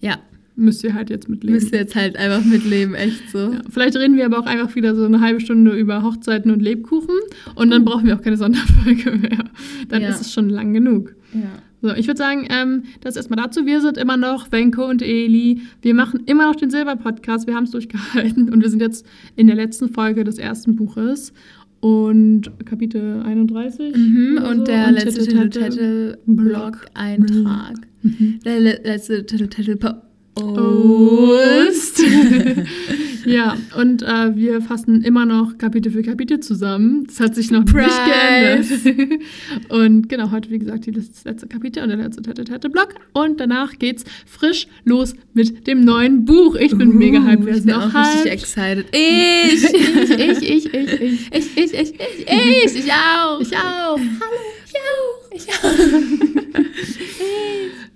Ja, 0.00 0.16
Müsst 0.56 0.84
ihr 0.84 0.92
halt 0.92 1.08
jetzt 1.08 1.26
mitleben. 1.28 1.54
müsst 1.54 1.72
ihr 1.72 1.78
jetzt 1.78 1.94
halt 1.96 2.16
einfach 2.18 2.44
mitleben, 2.44 2.94
echt 2.94 3.30
so. 3.30 3.38
Ja, 3.38 3.60
vielleicht 3.70 3.96
reden 3.96 4.16
wir 4.16 4.26
aber 4.26 4.38
auch 4.40 4.46
einfach 4.46 4.74
wieder 4.74 4.94
so 4.94 5.04
eine 5.06 5.20
halbe 5.20 5.40
Stunde 5.40 5.74
über 5.74 6.02
Hochzeiten 6.02 6.50
und 6.50 6.60
Lebkuchen 6.60 7.14
und 7.54 7.70
dann 7.70 7.84
brauchen 7.84 8.04
wir 8.06 8.14
auch 8.16 8.20
keine 8.20 8.36
Sonderfolge 8.36 9.12
mehr. 9.12 9.44
Dann 9.88 10.02
Ja. 10.02 10.08
ist 10.10 10.20
es 10.20 10.32
schon 10.34 10.50
lang 10.50 10.74
genug. 10.74 11.14
Ja. 11.32 11.62
So, 11.82 11.94
ich 11.94 12.06
würde 12.06 12.18
sagen, 12.18 12.46
ähm, 12.50 12.82
das 13.00 13.16
erstmal 13.16 13.42
dazu. 13.42 13.64
Wir 13.64 13.80
sind 13.80 13.96
immer 13.96 14.18
noch 14.18 14.52
Wenko 14.52 14.86
und 14.86 15.00
Eli. 15.02 15.62
Wir 15.80 15.94
machen 15.94 16.24
immer 16.26 16.44
noch 16.46 16.56
den 16.56 16.68
Silber-Podcast. 16.70 17.46
Wir 17.46 17.54
haben 17.54 17.64
es 17.64 17.70
durchgehalten 17.70 18.52
und 18.52 18.62
wir 18.62 18.68
sind 18.68 18.82
jetzt 18.82 19.06
in 19.36 19.46
der 19.46 19.56
letzten 19.56 19.88
Folge 19.88 20.24
des 20.24 20.36
ersten 20.38 20.76
Buches 20.76 21.32
und 21.80 22.50
Kapitel 22.66 23.22
31. 23.22 23.96
Mhm, 23.96 24.42
und 24.46 24.58
so. 24.58 24.64
der 24.64 24.92
letzte 24.92 25.26
Titel, 25.26 25.48
Titel-Blog-Eintrag. 25.48 27.76
Mhm. 28.02 28.40
Der 28.44 28.60
le 28.60 28.78
letzte 28.84 29.24
Titel-Titel-Post. 29.24 30.09
Ost. 30.34 32.02
ja, 33.26 33.56
und 33.78 34.02
äh, 34.02 34.34
wir 34.36 34.60
fassen 34.60 35.02
immer 35.02 35.26
noch 35.26 35.58
Kapitel 35.58 35.92
für 35.92 36.02
Kapitel 36.02 36.40
zusammen. 36.40 37.04
Das 37.06 37.20
hat 37.20 37.34
sich 37.34 37.50
noch 37.50 37.66
Surprise. 37.66 37.90
nicht 37.90 38.84
geändert. 38.84 39.20
und 39.68 40.08
genau, 40.08 40.30
heute, 40.30 40.50
wie 40.50 40.58
gesagt, 40.58 40.86
das 40.86 41.24
letzte 41.24 41.46
Kapitel 41.46 41.82
und 41.82 41.88
der 41.88 41.98
letzte 41.98 42.22
Tette 42.22 42.44
Tette 42.44 42.70
Block. 42.70 42.94
Und 43.12 43.40
danach 43.40 43.78
geht's 43.78 44.04
frisch 44.26 44.66
los 44.84 45.14
mit 45.34 45.66
dem 45.66 45.84
neuen 45.84 46.24
Buch. 46.24 46.54
Ich 46.56 46.76
bin 46.76 46.96
mega 46.96 47.22
hyped. 47.22 47.56
Ich 47.56 47.64
bin 47.64 47.74
auch 47.74 47.86
richtig 47.86 48.24
hyped? 48.24 48.32
excited. 48.32 48.86
Ich! 48.92 49.64
Ich, 49.64 50.10
ich, 50.10 50.50
ich, 50.50 50.74
ich, 50.74 51.00
ich. 51.00 51.30
Ich, 51.32 51.56
ich, 51.56 51.74
ich, 51.74 51.94
ich, 51.94 52.26
ich, 52.26 52.76
ich 52.76 52.92
auch. 52.92 53.40
Ich 53.40 53.56
auch. 53.56 53.98
Hallo, 53.98 54.40
ich 54.56 54.59
auch. 54.80 55.34
Ich 55.34 55.48
auch. 55.48 56.60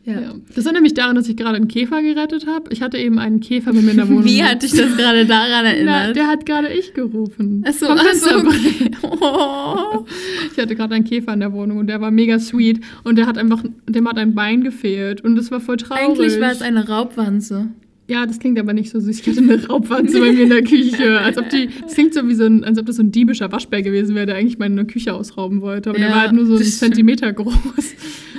Ja. 0.06 0.34
Das 0.54 0.66
erinnert 0.66 0.82
mich 0.82 0.92
daran, 0.92 1.16
dass 1.16 1.28
ich 1.30 1.36
gerade 1.36 1.56
einen 1.56 1.68
Käfer 1.68 2.02
gerettet 2.02 2.46
habe. 2.46 2.70
Ich 2.72 2.82
hatte 2.82 2.98
eben 2.98 3.18
einen 3.18 3.40
Käfer 3.40 3.72
bei 3.72 3.80
mir 3.80 3.92
in 3.92 3.96
der 3.96 4.08
Wohnung. 4.08 4.24
Wie 4.26 4.44
hat 4.44 4.62
dich 4.62 4.72
das 4.72 4.94
gerade 4.98 5.24
daran 5.24 5.62
Na, 5.64 5.70
erinnert? 5.70 6.16
der 6.16 6.26
hat 6.26 6.44
gerade 6.44 6.68
ich 6.70 6.92
gerufen. 6.92 7.64
Achso, 7.66 7.86
Vom 7.86 7.96
achso, 7.96 8.28
Fenster. 8.28 8.36
okay. 8.46 8.90
Oh. 9.02 10.04
Ich 10.52 10.58
hatte 10.62 10.76
gerade 10.76 10.94
einen 10.94 11.04
Käfer 11.04 11.32
in 11.32 11.40
der 11.40 11.52
Wohnung 11.52 11.78
und 11.78 11.86
der 11.86 12.00
war 12.02 12.10
mega 12.10 12.38
sweet 12.38 12.80
und 13.02 13.16
der 13.16 13.26
hat 13.26 13.38
einfach, 13.38 13.62
dem 13.88 14.06
hat 14.06 14.18
ein 14.18 14.34
Bein 14.34 14.62
gefehlt 14.62 15.22
und 15.22 15.36
das 15.36 15.50
war 15.50 15.60
voll 15.60 15.78
traurig. 15.78 16.04
Eigentlich 16.04 16.38
war 16.40 16.52
es 16.52 16.60
eine 16.62 16.86
Raubwanze. 16.86 17.68
Ja, 18.06 18.26
das 18.26 18.38
klingt 18.38 18.58
aber 18.58 18.74
nicht 18.74 18.90
so 18.90 19.00
süß. 19.00 19.20
Ich 19.20 19.26
hatte 19.26 19.40
eine 19.40 19.66
Raubwanze 19.66 20.20
bei 20.20 20.30
mir 20.32 20.42
in 20.42 20.50
der 20.50 20.62
Küche. 20.62 21.18
Als 21.20 21.38
ob 21.38 21.48
die, 21.48 21.70
das 21.82 21.94
klingt 21.94 22.12
so 22.12 22.28
wie 22.28 22.34
so 22.34 22.44
ein, 22.44 22.62
als 22.62 22.78
ob 22.78 22.84
das 22.84 22.96
so 22.96 23.02
ein 23.02 23.10
diebischer 23.10 23.50
Waschbär 23.50 23.80
gewesen 23.82 24.14
wäre, 24.14 24.26
der 24.26 24.36
eigentlich 24.36 24.58
meine 24.58 24.84
Küche 24.84 25.14
ausrauben 25.14 25.62
wollte. 25.62 25.90
Aber 25.90 25.98
der 25.98 26.08
Ja, 26.08 26.14
war 26.14 26.22
halt 26.22 26.32
nur 26.32 26.44
so 26.44 26.56
einen. 26.56 26.64
Zentimeter 26.64 27.32
groß. 27.32 27.54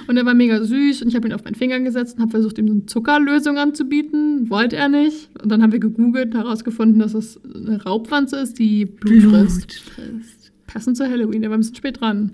Und 0.07 0.17
er 0.17 0.25
war 0.25 0.35
mega 0.35 0.63
süß 0.63 1.01
und 1.01 1.07
ich 1.07 1.15
habe 1.15 1.27
ihn 1.27 1.33
auf 1.33 1.43
meinen 1.43 1.55
Finger 1.55 1.79
gesetzt 1.79 2.15
und 2.17 2.21
habe 2.21 2.29
versucht, 2.29 2.59
ihm 2.59 2.67
so 2.67 2.73
eine 2.73 2.85
Zuckerlösung 2.85 3.57
anzubieten. 3.57 4.51
Wollte 4.51 4.75
er 4.75 4.87
nicht. 4.87 5.29
Und 5.41 5.51
dann 5.51 5.63
haben 5.63 5.71
wir 5.71 5.79
gegoogelt 5.79 6.35
und 6.35 6.39
herausgefunden, 6.39 6.99
dass 6.99 7.15
es 7.15 7.39
eine 7.43 7.81
Raubwanze 7.81 8.35
ist, 8.37 8.59
die 8.59 8.85
Blut 8.85 9.23
frisst. 9.23 9.73
frisst. 9.81 10.51
Passend 10.67 10.97
zu 10.97 11.09
Halloween, 11.09 11.41
der 11.41 11.49
war 11.49 11.57
ein 11.57 11.61
bisschen 11.61 11.75
spät 11.75 12.01
dran. 12.01 12.33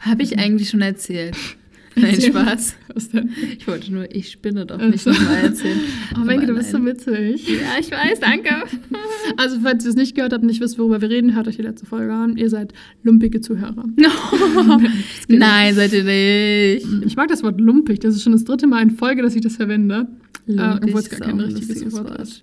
Habe 0.00 0.22
ich 0.22 0.38
eigentlich 0.38 0.68
schon 0.68 0.82
erzählt. 0.82 1.36
Nein. 2.02 2.20
Spaß. 2.20 2.76
Ich 3.58 3.66
wollte 3.66 3.92
nur, 3.92 4.14
ich 4.14 4.30
spinne 4.30 4.66
doch 4.66 4.78
nicht 4.78 5.02
so. 5.02 5.10
nochmal 5.10 5.44
erzählen. 5.44 5.78
Oh, 6.16 6.26
Wenke, 6.26 6.46
du 6.46 6.54
bist 6.54 6.70
so 6.70 6.84
witzig. 6.84 7.46
Ja, 7.48 7.78
ich 7.78 7.90
weiß, 7.90 8.20
danke. 8.20 8.50
Also, 9.36 9.58
falls 9.62 9.84
ihr 9.84 9.90
es 9.90 9.96
nicht 9.96 10.14
gehört 10.14 10.32
habt 10.32 10.42
und 10.42 10.48
nicht 10.48 10.60
wisst, 10.60 10.78
worüber 10.78 11.00
wir 11.00 11.10
reden, 11.10 11.34
hört 11.34 11.46
euch 11.48 11.56
die 11.56 11.62
letzte 11.62 11.86
Folge 11.86 12.12
an. 12.12 12.36
Ihr 12.36 12.48
seid 12.50 12.72
lumpige 13.02 13.40
Zuhörer. 13.40 13.84
Nein, 15.28 15.74
seid 15.74 15.92
ihr 15.92 16.04
nicht. 16.04 16.86
Ich 17.06 17.16
mag 17.16 17.28
das 17.28 17.42
Wort 17.42 17.60
lumpig. 17.60 18.00
Das 18.00 18.14
ist 18.14 18.22
schon 18.22 18.32
das 18.32 18.44
dritte 18.44 18.66
Mal 18.66 18.82
in 18.82 18.90
Folge, 18.90 19.22
dass 19.22 19.34
ich 19.34 19.42
das 19.42 19.56
verwende. 19.56 20.08
Äh, 20.48 20.76
obwohl 20.82 21.00
es 21.00 21.10
gar 21.10 21.20
kein 21.20 21.38
richtiges 21.40 21.92
Wort, 21.92 22.18
ist. 22.20 22.42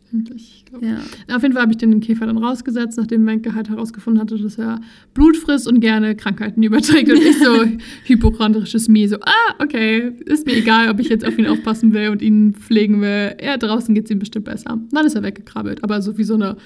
glaub. 0.65 0.83
Ja. 0.83 0.97
Auf 1.35 1.41
jeden 1.41 1.53
Fall 1.53 1.63
habe 1.63 1.71
ich 1.71 1.77
den 1.77 1.99
Käfer 2.01 2.27
dann 2.27 2.37
rausgesetzt, 2.37 2.97
nachdem 2.97 3.23
Menke 3.23 3.55
halt 3.55 3.69
herausgefunden 3.69 4.21
hatte, 4.21 4.37
dass 4.37 4.59
er 4.59 4.79
Blut 5.15 5.35
frisst 5.37 5.67
und 5.67 5.79
gerne 5.79 6.15
Krankheiten 6.15 6.61
überträgt. 6.61 7.09
Und 7.09 7.17
ich 7.17 7.39
so 7.39 7.65
hypochondrisches 8.03 8.87
Mir 8.87 9.09
so, 9.09 9.17
ah, 9.21 9.55
okay, 9.59 10.11
ist 10.25 10.45
mir 10.45 10.55
egal, 10.55 10.89
ob 10.89 10.99
ich 10.99 11.09
jetzt 11.09 11.25
auf 11.25 11.37
ihn 11.37 11.47
aufpassen 11.47 11.93
will 11.93 12.09
und 12.09 12.21
ihn 12.21 12.53
pflegen 12.53 13.01
will. 13.01 13.35
Ja, 13.43 13.57
draußen 13.57 13.95
geht 13.95 14.05
es 14.05 14.11
ihm 14.11 14.19
bestimmt 14.19 14.45
besser. 14.45 14.79
Dann 14.91 15.05
ist 15.05 15.15
er 15.15 15.23
weggekrabbelt, 15.23 15.83
aber 15.83 16.01
so 16.03 16.17
wie 16.19 16.23
so 16.23 16.35
eine, 16.35 16.57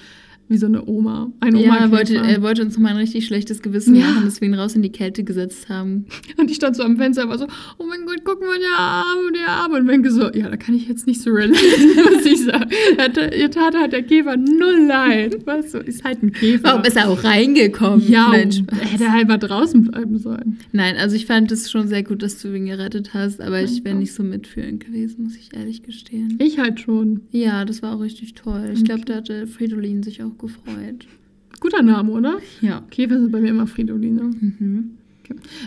wie 0.50 0.58
so 0.58 0.66
eine 0.66 0.84
Oma. 0.86 1.32
Ein 1.40 1.56
Ja, 1.56 1.66
Oma 1.68 1.76
er 1.78 1.90
wollte, 1.92 2.16
er 2.16 2.42
wollte 2.42 2.62
uns 2.62 2.74
nochmal 2.74 2.92
ein 2.92 2.98
richtig 2.98 3.24
schlechtes 3.24 3.62
Gewissen 3.62 3.94
Ja. 3.94 4.06
machen, 4.10 4.24
dass 4.24 4.40
wir 4.40 4.48
ihn 4.48 4.54
raus 4.54 4.74
in 4.74 4.82
die 4.82 4.90
Kälte 4.92 5.24
gesetzt 5.24 5.68
haben. 5.68 6.06
Und 6.36 6.50
ich 6.50 6.56
stand 6.56 6.76
so 6.76 6.82
am 6.82 6.96
Fenster, 6.96 7.28
war 7.28 7.38
so, 7.38 7.46
oh 7.78 7.84
mein 7.88 8.04
Gott, 8.04 8.20
guck 8.24 8.40
mal, 8.40 8.58
der 8.58 8.76
Arme, 8.78 9.32
der 9.32 9.48
Arme. 9.48 9.76
Und 9.78 9.86
Wenke 9.88 10.10
so, 10.10 10.30
ja, 10.32 10.48
da 10.50 10.56
kann 10.56 10.74
ich 10.74 10.88
jetzt 10.88 11.06
nicht 11.06 11.22
so 11.22 11.30
relaten, 11.30 11.54
was 11.56 12.26
ich 12.26 12.44
sage. 12.44 13.36
Ihr 13.38 13.50
Tat 13.50 13.74
hat 13.76 13.92
der 13.92 14.02
Käfer 14.02 14.36
null 14.36 14.86
leid. 14.86 15.46
Weißt 15.46 15.74
du, 15.74 15.78
ist 15.78 16.04
halt 16.04 16.22
ein 16.22 16.32
Käfer. 16.32 16.64
Warum 16.64 16.84
ist 16.84 16.96
er 16.96 17.08
auch 17.08 17.22
reingekommen? 17.24 18.06
ja, 18.10 18.30
und 18.32 18.54
Spaß. 18.54 18.80
hätte 18.92 19.12
halt 19.12 19.28
mal 19.28 19.38
draußen 19.38 19.82
bleiben 19.84 20.18
sollen. 20.18 20.58
Nein, 20.72 20.96
also 20.96 21.14
ich 21.16 21.26
fand 21.26 21.50
es 21.52 21.70
schon 21.70 21.88
sehr 21.88 22.02
gut, 22.02 22.22
dass 22.22 22.40
du 22.42 22.52
ihn 22.54 22.66
gerettet 22.66 23.14
hast, 23.14 23.40
aber 23.40 23.62
ich 23.62 23.84
wäre 23.84 23.94
nicht 23.96 24.12
so 24.14 24.22
mitfühlend 24.22 24.84
gewesen, 24.84 25.22
muss 25.24 25.36
ich 25.36 25.54
ehrlich 25.54 25.82
gestehen. 25.82 26.36
Ich 26.40 26.58
halt 26.58 26.80
schon. 26.80 27.20
Ja, 27.30 27.64
das 27.64 27.82
war 27.82 27.94
auch 27.96 28.00
richtig 28.00 28.34
toll. 28.34 28.70
Ich 28.74 28.84
glaube, 28.84 29.04
da 29.04 29.16
hatte 29.16 29.46
Fridolin 29.46 30.02
sich 30.02 30.22
auch 30.22 30.36
gefreut. 30.40 31.06
Guter 31.60 31.82
Name, 31.82 32.10
oder? 32.12 32.38
Ja. 32.60 32.82
Käfer 32.90 33.20
sind 33.20 33.30
bei 33.32 33.40
mir 33.40 33.50
immer 33.50 33.66
Fridoline. 33.66 34.22
Mhm. 34.22 34.90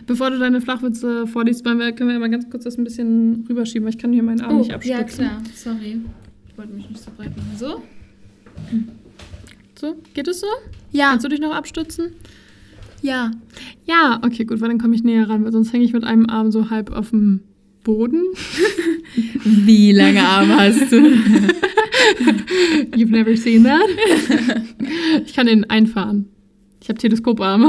Bevor 0.08 0.30
du 0.32 0.40
deine 0.40 0.60
Flachwitze 0.60 1.26
vorliest, 1.28 1.64
wir- 1.64 1.92
können 1.94 2.10
wir 2.10 2.20
mal 2.20 2.30
ganz 2.30 2.50
kurz 2.50 2.64
das 2.66 2.78
ein 2.78 2.84
bisschen 2.84 3.46
rüberschieben, 3.48 3.86
weil 3.86 3.94
ich 3.94 3.98
kann 4.00 4.12
hier 4.12 4.24
meinen 4.24 4.42
Arm 4.42 4.58
nicht 4.58 4.74
abstützen. 4.74 4.96
Oh, 4.98 5.00
ja 5.00 5.04
klar, 5.04 5.42
sorry. 5.56 6.02
Ich 6.50 6.58
wollte 6.58 6.74
mich 6.74 6.90
nicht 6.90 7.02
so 7.02 7.12
breit 7.16 7.36
machen. 7.38 7.52
So? 7.58 7.82
So, 9.80 9.96
geht 10.14 10.28
es 10.28 10.40
so? 10.42 10.48
Ja. 10.92 11.10
Kannst 11.12 11.26
du 11.26 11.30
dich 11.30 11.40
noch 11.40 11.54
abstützen? 11.54 12.12
Ja. 13.02 13.32
Ja, 13.86 14.20
okay, 14.24 14.46
gut, 14.46 14.62
weil 14.62 14.70
dann 14.70 14.80
komme 14.80 14.96
ich 14.96 15.04
näher 15.04 15.30
ran, 15.30 15.44
weil 15.44 15.52
sonst 15.52 15.74
hänge 15.74 15.84
ich 15.86 15.94
mit 15.94 16.04
einem 16.04 16.28
Arm 16.30 16.52
so 16.52 16.70
halb 16.70 16.92
auf 16.92 17.10
dem 17.12 17.42
Boden. 17.84 18.24
Wie 19.44 19.92
lange 19.92 20.22
Arme 20.22 20.58
hast 20.58 20.92
du? 20.92 20.98
You've 22.96 23.12
never 23.12 23.36
seen 23.36 23.64
that? 23.64 23.82
Ich 25.26 25.34
kann 25.34 25.46
den 25.48 25.70
einfahren. 25.70 26.28
Ich 26.82 26.90
habe 26.90 26.98
Teleskoparme. 26.98 27.68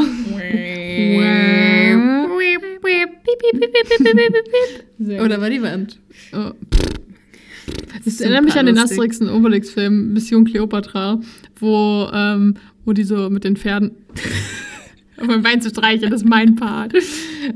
Oder 5.23 5.41
war 5.41 5.51
die 5.51 5.63
Wand? 5.63 5.99
Oh. 6.33 6.53
Das 8.05 8.21
erinnert 8.21 8.45
mich 8.45 8.55
an 8.55 8.67
den. 8.67 8.79
Asterix 8.79 9.21
und 9.21 9.29
Obelix-Film 9.29 10.13
Mission 10.13 10.45
Cleopatra, 10.45 11.21
wo, 11.61 12.09
ähm, 12.13 12.55
wo 12.85 12.93
die 12.93 13.05
so 13.05 13.31
mit 13.31 13.45
den 13.45 13.57
Pferden 13.57 13.93
auf 15.17 15.27
mein 15.27 15.43
Bein 15.43 15.61
zu 15.61 15.71
streicheln, 15.71 16.11
das 16.11 16.23
ist 16.23 16.29
mein 16.29 16.57
Part. 16.57 16.95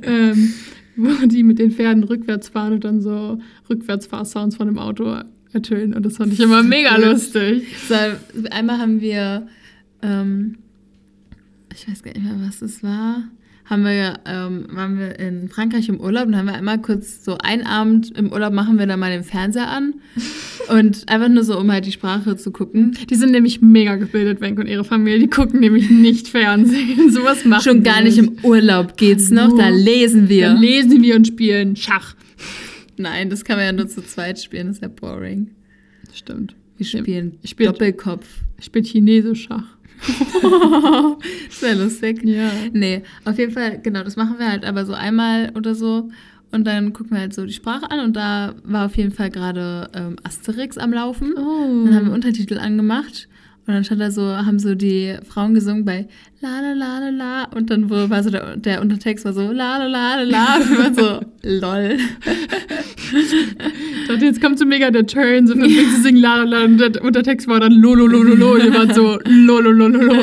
ähm, 0.03 0.53
wo 0.99 1.27
die 1.27 1.43
mit 1.43 1.59
den 1.59 1.71
Pferden 1.71 2.05
rückwärts 2.05 2.49
fahren 2.49 2.75
und 2.75 2.85
dann 2.85 3.01
so 3.01 3.39
Rückwärtsfahrsounds 3.71 4.57
von 4.57 4.67
dem 4.67 4.79
Auto 4.79 5.23
ertönen. 5.53 5.95
Und 5.95 6.05
das 6.05 6.17
fand 6.17 6.33
ich 6.33 6.41
immer 6.41 6.63
mega 6.63 6.97
lustig. 6.97 7.65
So, 7.89 7.95
einmal 8.51 8.79
haben 8.79 9.01
wir, 9.01 9.47
ähm, 10.03 10.59
ich 11.75 11.89
weiß 11.89 12.03
gar 12.03 12.13
nicht 12.13 12.25
mehr, 12.25 12.37
was 12.47 12.63
es 12.63 12.83
war. 12.83 13.25
Haben 13.71 13.85
wir, 13.85 14.21
ähm, 14.25 14.67
waren 14.71 14.99
wir 14.99 15.19
in 15.19 15.51
Frankreich 15.51 15.91
im 15.91 16.01
Urlaub 16.01 16.27
und 16.27 16.37
haben 16.37 16.47
wir 16.47 16.55
einmal 16.55 16.81
kurz 16.81 17.23
so 17.23 17.37
einen 17.37 17.67
Abend 17.67 18.17
im 18.17 18.33
Urlaub 18.33 18.53
machen 18.55 18.79
wir 18.79 18.87
dann 18.87 18.99
mal 18.99 19.11
den 19.11 19.25
Fernseher 19.25 19.69
an 19.69 19.93
und 20.71 21.07
einfach 21.07 21.29
nur 21.29 21.45
so, 21.45 21.59
um 21.59 21.71
halt 21.71 21.85
die 21.85 21.93
Sprache 21.93 22.37
zu 22.39 22.51
gucken. 22.51 22.97
Die 23.11 23.15
sind 23.15 23.31
nämlich 23.33 23.61
mega 23.61 23.97
gebildet, 23.97 24.41
Wenk 24.41 24.59
und 24.59 24.69
ihre 24.69 24.85
Familie. 24.85 25.19
Die 25.19 25.27
gucken 25.29 25.61
nämlich 25.61 25.91
nicht 25.91 26.29
Fernsehen. 26.29 27.11
Sowas 27.13 27.45
machen 27.45 27.63
Schon 27.63 27.83
gar 27.83 28.01
nicht 28.01 28.17
im 28.17 28.39
Urlaub 28.43 28.97
geht's 28.97 29.31
noch, 29.31 29.55
da 29.55 29.69
lesen 29.69 30.31
wir. 30.31 30.47
Dann 30.49 30.61
lesen 30.63 31.03
wir 31.03 31.15
und 31.17 31.27
spielen 31.27 31.77
Schach. 31.77 32.15
Nein, 32.97 33.29
das 33.29 33.45
kann 33.45 33.57
man 33.59 33.67
ja 33.67 33.73
nur 33.73 33.87
zu 33.89 34.03
zweit 34.03 34.41
spielen, 34.41 34.69
das 34.69 34.77
ist 34.77 34.83
ja 34.83 34.89
boring. 34.89 35.51
Stimmt. 36.15 36.55
Wir 36.79 36.87
spielen 36.87 37.39
Ich 37.43 37.51
spiel- 37.51 37.67
Doppelkopf. 37.67 38.27
Spielt 38.61 38.87
Chinesisch 38.87 39.43
Schach. 39.45 39.77
das 41.49 41.63
wäre 41.63 41.83
lustig. 41.83 42.23
Ja. 42.25 42.51
Nee, 42.73 43.03
auf 43.25 43.39
jeden 43.39 43.53
Fall, 43.53 43.81
genau, 43.83 44.03
das 44.05 44.17
machen 44.17 44.37
wir 44.39 44.51
halt 44.51 44.65
aber 44.65 44.87
so 44.87 44.93
einmal 44.93 45.53
oder 45.55 45.75
so. 45.75 46.11
Und 46.51 46.67
dann 46.67 46.93
gucken 46.95 47.13
wir 47.13 47.21
halt 47.21 47.35
so 47.35 47.45
die 47.45 47.53
Sprache 47.53 47.91
an 47.91 48.01
und 48.01 48.17
da 48.17 48.55
war 48.65 48.87
auf 48.87 48.97
jeden 48.97 49.11
Fall 49.11 49.31
gerade 49.31 49.91
ähm, 49.95 50.17
Asterix 50.23 50.79
am 50.79 50.93
Laufen. 50.93 51.35
Oh. 51.37 51.85
Dann 51.85 51.95
haben 51.95 52.07
wir 52.07 52.15
Untertitel 52.15 52.59
angemacht 52.59 53.29
und 53.67 53.75
dann 53.75 53.85
stand 53.85 54.01
da 54.01 54.11
so, 54.11 54.23
haben 54.23 54.59
so 54.59 54.75
die 54.75 55.17
Frauen 55.29 55.53
gesungen 55.53 55.85
bei 55.85 56.09
la 56.41 56.61
la 56.61 56.73
la 56.73 56.99
la 57.01 57.11
la 57.11 57.45
und 57.57 57.69
dann 57.69 57.91
war 57.91 58.23
so 58.23 58.31
der, 58.31 58.57
der 58.57 58.81
Untertext 58.81 59.25
war 59.25 59.33
so 59.33 59.51
la 59.51 59.79
la 59.79 59.87
la 59.87 60.23
la 60.23 60.23
la 60.23 60.57
und 60.57 60.79
waren 60.79 60.95
so 60.95 61.21
lol. 61.43 61.99
Dachte, 64.07 64.25
jetzt 64.25 64.41
kommt 64.41 64.59
so 64.59 64.65
mega 64.65 64.91
der 64.91 65.07
Turn, 65.07 65.47
so 65.47 65.55
von 65.55 65.65
wegen 65.65 65.91
zu 65.97 66.03
singen, 66.03 66.21
la, 66.21 66.37
la, 66.37 66.45
la, 66.45 66.65
und 66.65 66.79
der 66.79 67.03
Untertext 67.03 67.49
war 67.49 67.59
dann 67.61 67.73
lo, 67.73 67.95
lo, 67.95 68.07
lo, 68.07 68.23
lo, 68.23 68.35
lo, 68.35 68.53
und 68.55 68.75
wart 68.75 68.95
so 68.95 69.19
lo, 69.27 69.61
lo, 69.61 69.71
lo, 69.73 69.89
lo, 69.89 70.01
lo. 70.03 70.15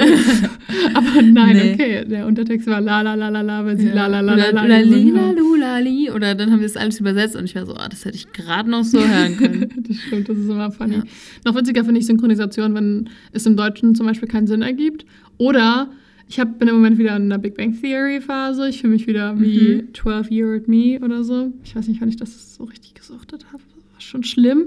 Aber 0.93 1.22
nein, 1.22 1.55
Nee. 1.57 1.74
okay, 1.74 2.05
der 2.05 2.25
Untertext 2.27 2.67
war 2.67 2.79
la, 2.81 3.01
la, 3.01 3.15
la, 3.15 3.29
la, 3.29 3.41
la, 3.41 3.65
weil 3.65 3.77
sie 3.77 3.89
la, 3.89 4.07
la, 4.07 4.22
la, 4.22 4.34
oder, 4.34 4.51
la, 4.53 4.62
la, 4.62 4.65
oder 4.65 4.79
gesungen 4.84 5.05
lila 5.07 5.22
haben. 5.22 5.38
lula 5.38 5.77
li 5.79 6.12
oder 6.12 6.36
dann 6.36 6.51
haben 6.51 6.60
wir 6.60 6.67
das 6.67 6.77
alles 6.77 7.00
übersetzt 7.00 7.36
und 7.36 7.45
ich 7.45 7.55
war 7.55 7.65
so, 7.65 7.75
ah, 7.75 7.88
das 7.89 8.05
hätte 8.05 8.15
ich 8.15 8.31
gerade 8.31 8.69
noch 8.69 8.84
so 8.84 9.00
hören 9.00 9.36
können. 9.38 9.69
Das 9.88 9.98
stimmt, 9.98 10.29
das 10.29 10.38
ist 10.38 10.50
immer 10.50 10.72
funny. 10.72 10.95
Ja. 10.95 11.03
Noch 11.45 11.55
witziger 11.55 11.84
finde 11.84 12.00
ich 12.00 12.05
Synchronisation, 12.05 12.74
wenn 12.75 13.10
es 13.34 13.45
im 13.45 13.57
Deutschen 13.57 13.95
zum 13.95 14.05
Beispiel 14.05 14.29
keinen 14.29 14.48
Sinn 14.48 14.62
ergibt. 14.62 15.05
Oder 15.38 15.89
ich 16.27 16.39
hab, 16.39 16.58
bin 16.60 16.67
im 16.67 16.75
Moment 16.75 16.98
wieder 16.98 17.15
in 17.15 17.24
einer 17.24 17.38
Big 17.38 17.55
Bang 17.55 17.79
Theory 17.79 18.20
Phase. 18.22 18.67
Ich 18.70 18.82
fühle 18.82 18.94
mich 18.94 19.08
wieder 19.08 19.39
wie 19.39 19.84
Mhm. 19.84 19.94
12 19.94 20.32
Year 20.32 20.48
Old 20.50 20.67
Me 20.67 21.00
oder 21.03 21.24
so. 21.24 21.53
Ich 21.63 21.75
weiß 21.75 21.88
nicht, 21.88 22.01
wann 22.01 22.10
ich 22.10 22.17
das 22.17 22.55
so 22.55 22.63
richtig 22.63 22.96
gesuchtet 22.96 23.46
habe. 23.51 23.62
Das 23.75 23.94
war 23.94 24.01
schon 24.01 24.24
schlimm. 24.24 24.65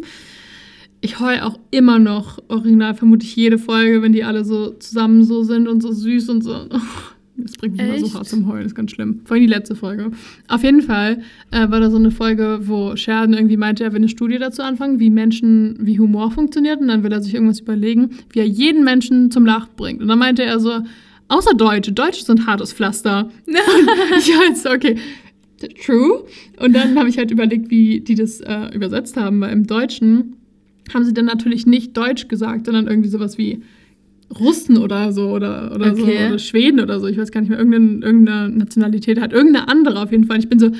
Ich 1.00 1.20
heul 1.20 1.40
auch 1.40 1.58
immer 1.70 1.98
noch 1.98 2.38
original, 2.48 2.94
vermutlich 2.94 3.34
jede 3.36 3.58
Folge, 3.58 4.02
wenn 4.02 4.12
die 4.12 4.24
alle 4.24 4.44
so 4.44 4.70
zusammen 4.70 5.22
so 5.22 5.42
sind 5.44 5.68
und 5.68 5.80
so 5.82 5.92
süß 5.92 6.28
und 6.30 6.42
so. 6.42 6.54
Das 7.40 7.52
bringt 7.52 7.76
mich 7.76 7.86
immer 7.86 7.94
Echt? 7.94 8.06
so 8.06 8.14
hart 8.18 8.26
zum 8.26 8.48
Heulen, 8.48 8.64
das 8.64 8.72
ist 8.72 8.74
ganz 8.74 8.90
schlimm. 8.90 9.20
Vor 9.24 9.36
allem 9.36 9.46
die 9.46 9.52
letzte 9.52 9.76
Folge. 9.76 10.10
Auf 10.48 10.64
jeden 10.64 10.82
Fall 10.82 11.22
äh, 11.52 11.70
war 11.70 11.78
da 11.78 11.88
so 11.88 11.96
eine 11.96 12.10
Folge, 12.10 12.62
wo 12.64 12.96
Sheridan 12.96 13.32
irgendwie 13.32 13.56
meinte, 13.56 13.84
er 13.84 13.92
will 13.92 13.98
eine 13.98 14.08
Studie 14.08 14.38
dazu 14.38 14.60
anfangen, 14.62 14.98
wie 14.98 15.08
Menschen, 15.08 15.76
wie 15.80 16.00
Humor 16.00 16.32
funktioniert. 16.32 16.80
Und 16.80 16.88
dann 16.88 17.04
will 17.04 17.12
er 17.12 17.22
sich 17.22 17.34
irgendwas 17.34 17.60
überlegen, 17.60 18.10
wie 18.30 18.40
er 18.40 18.44
jeden 18.44 18.82
Menschen 18.82 19.30
zum 19.30 19.46
Lachen 19.46 19.70
bringt. 19.76 20.02
Und 20.02 20.08
dann 20.08 20.18
meinte 20.18 20.42
er 20.42 20.58
so, 20.58 20.80
außer 21.28 21.54
Deutsche, 21.54 21.92
Deutsche 21.92 22.24
sind 22.24 22.46
hartes 22.46 22.72
Pflaster. 22.72 23.30
Ich 24.18 24.36
halt 24.36 24.56
so, 24.56 24.70
okay, 24.70 24.96
true. 25.84 26.24
Und 26.60 26.72
dann 26.74 26.98
habe 26.98 27.08
ich 27.08 27.18
halt 27.18 27.30
überlegt, 27.30 27.70
wie 27.70 28.00
die 28.00 28.14
das 28.14 28.40
äh, 28.40 28.74
übersetzt 28.74 29.16
haben, 29.16 29.40
weil 29.40 29.52
im 29.52 29.66
Deutschen 29.66 30.36
haben 30.94 31.04
sie 31.04 31.12
dann 31.12 31.26
natürlich 31.26 31.66
nicht 31.66 31.96
Deutsch 31.96 32.28
gesagt, 32.28 32.66
sondern 32.66 32.86
irgendwie 32.86 33.08
sowas 33.10 33.36
wie 33.38 33.62
Russen 34.38 34.76
oder 34.76 35.12
so 35.12 35.30
oder, 35.30 35.72
oder 35.74 35.96
so 35.96 36.02
Okay. 36.02 36.26
oder 36.28 36.38
Schweden 36.38 36.80
oder 36.80 37.00
so. 37.00 37.06
Ich 37.06 37.16
weiß 37.16 37.30
gar 37.32 37.40
nicht 37.40 37.48
mehr, 37.50 37.58
irgendeine, 37.58 38.04
irgendeine 38.04 38.48
Nationalität 38.50 39.20
hat. 39.20 39.32
Irgendeine 39.32 39.68
andere 39.68 40.02
auf 40.02 40.12
jeden 40.12 40.24
Fall. 40.24 40.38
Ich 40.38 40.48
bin 40.48 40.58
so, 40.58 40.70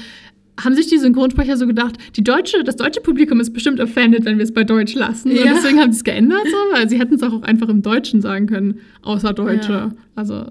haben 0.63 0.75
sich 0.75 0.89
die 0.89 0.99
Synchronsprecher 0.99 1.57
so 1.57 1.67
gedacht, 1.67 1.97
die 2.17 2.25
deutsche, 2.25 2.65
das 2.65 2.77
deutsche 2.77 3.01
Publikum 3.01 3.41
ist 3.41 3.53
bestimmt 3.53 3.81
offended, 3.81 4.25
wenn 4.25 4.39
wir 4.39 4.45
es 4.45 4.53
bei 4.53 4.65
Deutsch 4.65 4.95
lassen. 4.95 5.31
Und 5.31 5.37
Ja. 5.39 5.53
deswegen 5.55 5.79
haben 5.81 5.93
sie 5.93 5.99
es 5.99 6.05
geändert 6.05 6.43
so, 6.45 6.57
weil 6.77 6.89
sie 6.89 6.99
hätten 6.99 7.15
es 7.15 7.23
auch 7.23 7.43
einfach 7.43 7.69
im 7.69 7.83
Deutschen 7.83 8.21
sagen 8.21 8.47
können, 8.47 8.81
außer 9.03 9.33
Deutsche. 9.33 9.73
Ja. 9.73 9.91
Also 10.17 10.47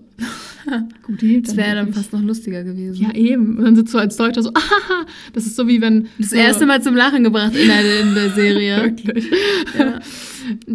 Gut, 1.04 1.22
die 1.22 1.42
Das 1.42 1.56
wäre 1.56 1.76
dann 1.76 1.94
fast 1.94 2.14
noch 2.14 2.22
lustiger 2.22 2.64
gewesen. 2.64 3.02
Ja, 3.02 3.14
eben. 3.14 3.58
Und 3.58 3.66
dann 3.66 3.76
sitzt 3.76 3.94
du 3.94 3.98
als 3.98 4.18
Deutscher 4.18 4.44
so, 4.44 4.50
ahaha. 4.54 5.06
Das 5.34 5.46
ist 5.46 5.56
so 5.56 5.68
wie 5.68 5.82
wenn. 5.82 6.08
Das 6.18 6.32
so, 6.32 6.36
erste 6.36 6.66
Mal 6.66 6.82
zum 6.82 6.96
Lachen 6.96 7.24
gebracht 7.24 7.56
in 7.56 7.68
der, 7.68 8.02
in 8.02 8.16
der 8.16 8.30
Serie. 8.32 8.78
Wirklich. 8.84 9.30
Ja. 9.78 10.00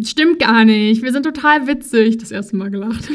Stimmt 0.03 0.39
gar 0.39 0.65
nicht. 0.65 1.03
Wir 1.03 1.11
sind 1.11 1.23
total 1.23 1.67
witzig. 1.67 2.17
Das 2.17 2.31
erste 2.31 2.55
Mal 2.55 2.69
gelacht. 2.71 3.09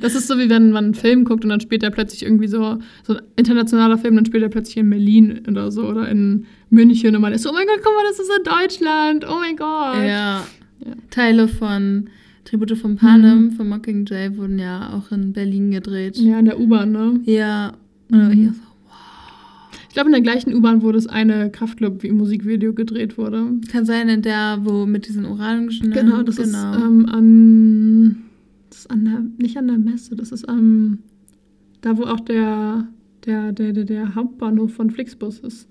das 0.00 0.14
ist 0.14 0.28
so 0.28 0.38
wie 0.38 0.48
wenn 0.48 0.70
man 0.70 0.84
einen 0.84 0.94
Film 0.94 1.24
guckt 1.24 1.44
und 1.44 1.50
dann 1.50 1.60
spielt 1.60 1.82
er 1.82 1.90
plötzlich 1.90 2.22
irgendwie 2.22 2.48
so, 2.48 2.78
so 3.04 3.14
ein 3.14 3.20
internationaler 3.36 3.98
Film, 3.98 4.16
dann 4.16 4.26
spielt 4.26 4.42
er 4.42 4.48
plötzlich 4.48 4.76
in 4.76 4.90
Berlin 4.90 5.42
oder 5.48 5.70
so 5.70 5.86
oder 5.86 6.08
in 6.08 6.46
München 6.70 7.14
und 7.14 7.22
man 7.22 7.32
ist 7.32 7.42
so, 7.42 7.50
oh 7.50 7.52
mein 7.52 7.66
Gott, 7.66 7.80
guck 7.82 7.94
mal, 7.94 8.04
das 8.08 8.18
ist 8.18 8.30
in 8.36 8.44
Deutschland. 8.44 9.26
Oh 9.28 9.38
mein 9.38 9.56
Gott. 9.56 10.06
Ja. 10.06 10.46
Ja. 10.84 10.92
Teile 11.10 11.48
von 11.48 12.08
Tribute 12.46 12.76
von 12.78 12.96
Panem, 12.96 13.50
von 13.52 13.68
Mockingjay 13.68 14.36
wurden 14.38 14.58
ja 14.58 14.92
auch 14.94 15.10
in 15.12 15.32
Berlin 15.32 15.70
gedreht. 15.72 16.16
Ja, 16.16 16.38
in 16.38 16.44
der 16.46 16.58
U-Bahn, 16.58 16.92
ne? 16.92 17.20
Ja. 17.24 17.72
Und 18.10 18.18
war 18.18 18.30
ich 18.30 18.38
Mhm. 18.38 18.46
so, 18.54 18.60
Ich 19.88 19.94
glaube, 19.94 20.08
in 20.08 20.12
der 20.12 20.22
gleichen 20.22 20.54
U-Bahn, 20.54 20.82
wo 20.82 20.92
das 20.92 21.06
eine 21.06 21.50
Kraftclub-Musikvideo 21.50 22.72
gedreht 22.72 23.18
wurde. 23.18 23.46
kann 23.70 23.84
sein, 23.84 24.08
in 24.08 24.22
der, 24.22 24.60
wo 24.62 24.86
mit 24.86 25.08
diesen 25.08 25.24
Orangen. 25.24 25.68
Genau, 25.92 26.22
das 26.22 26.38
ist 26.38 26.54
ähm, 26.54 27.06
an. 27.06 28.16
Das 28.70 28.80
ist 28.80 28.90
an 28.90 29.04
der, 29.04 29.22
nicht 29.38 29.56
an 29.56 29.66
der 29.68 29.78
Messe, 29.78 30.14
das 30.16 30.32
ist 30.32 30.48
am. 30.48 30.98
Da, 31.80 31.96
wo 31.98 32.04
auch 32.04 32.20
der, 32.20 32.86
der, 33.24 33.52
der, 33.52 33.72
der, 33.72 33.84
der 33.84 34.14
Hauptbahnhof 34.14 34.72
von 34.74 34.90
Flixbus 34.90 35.40
ist. 35.40 35.68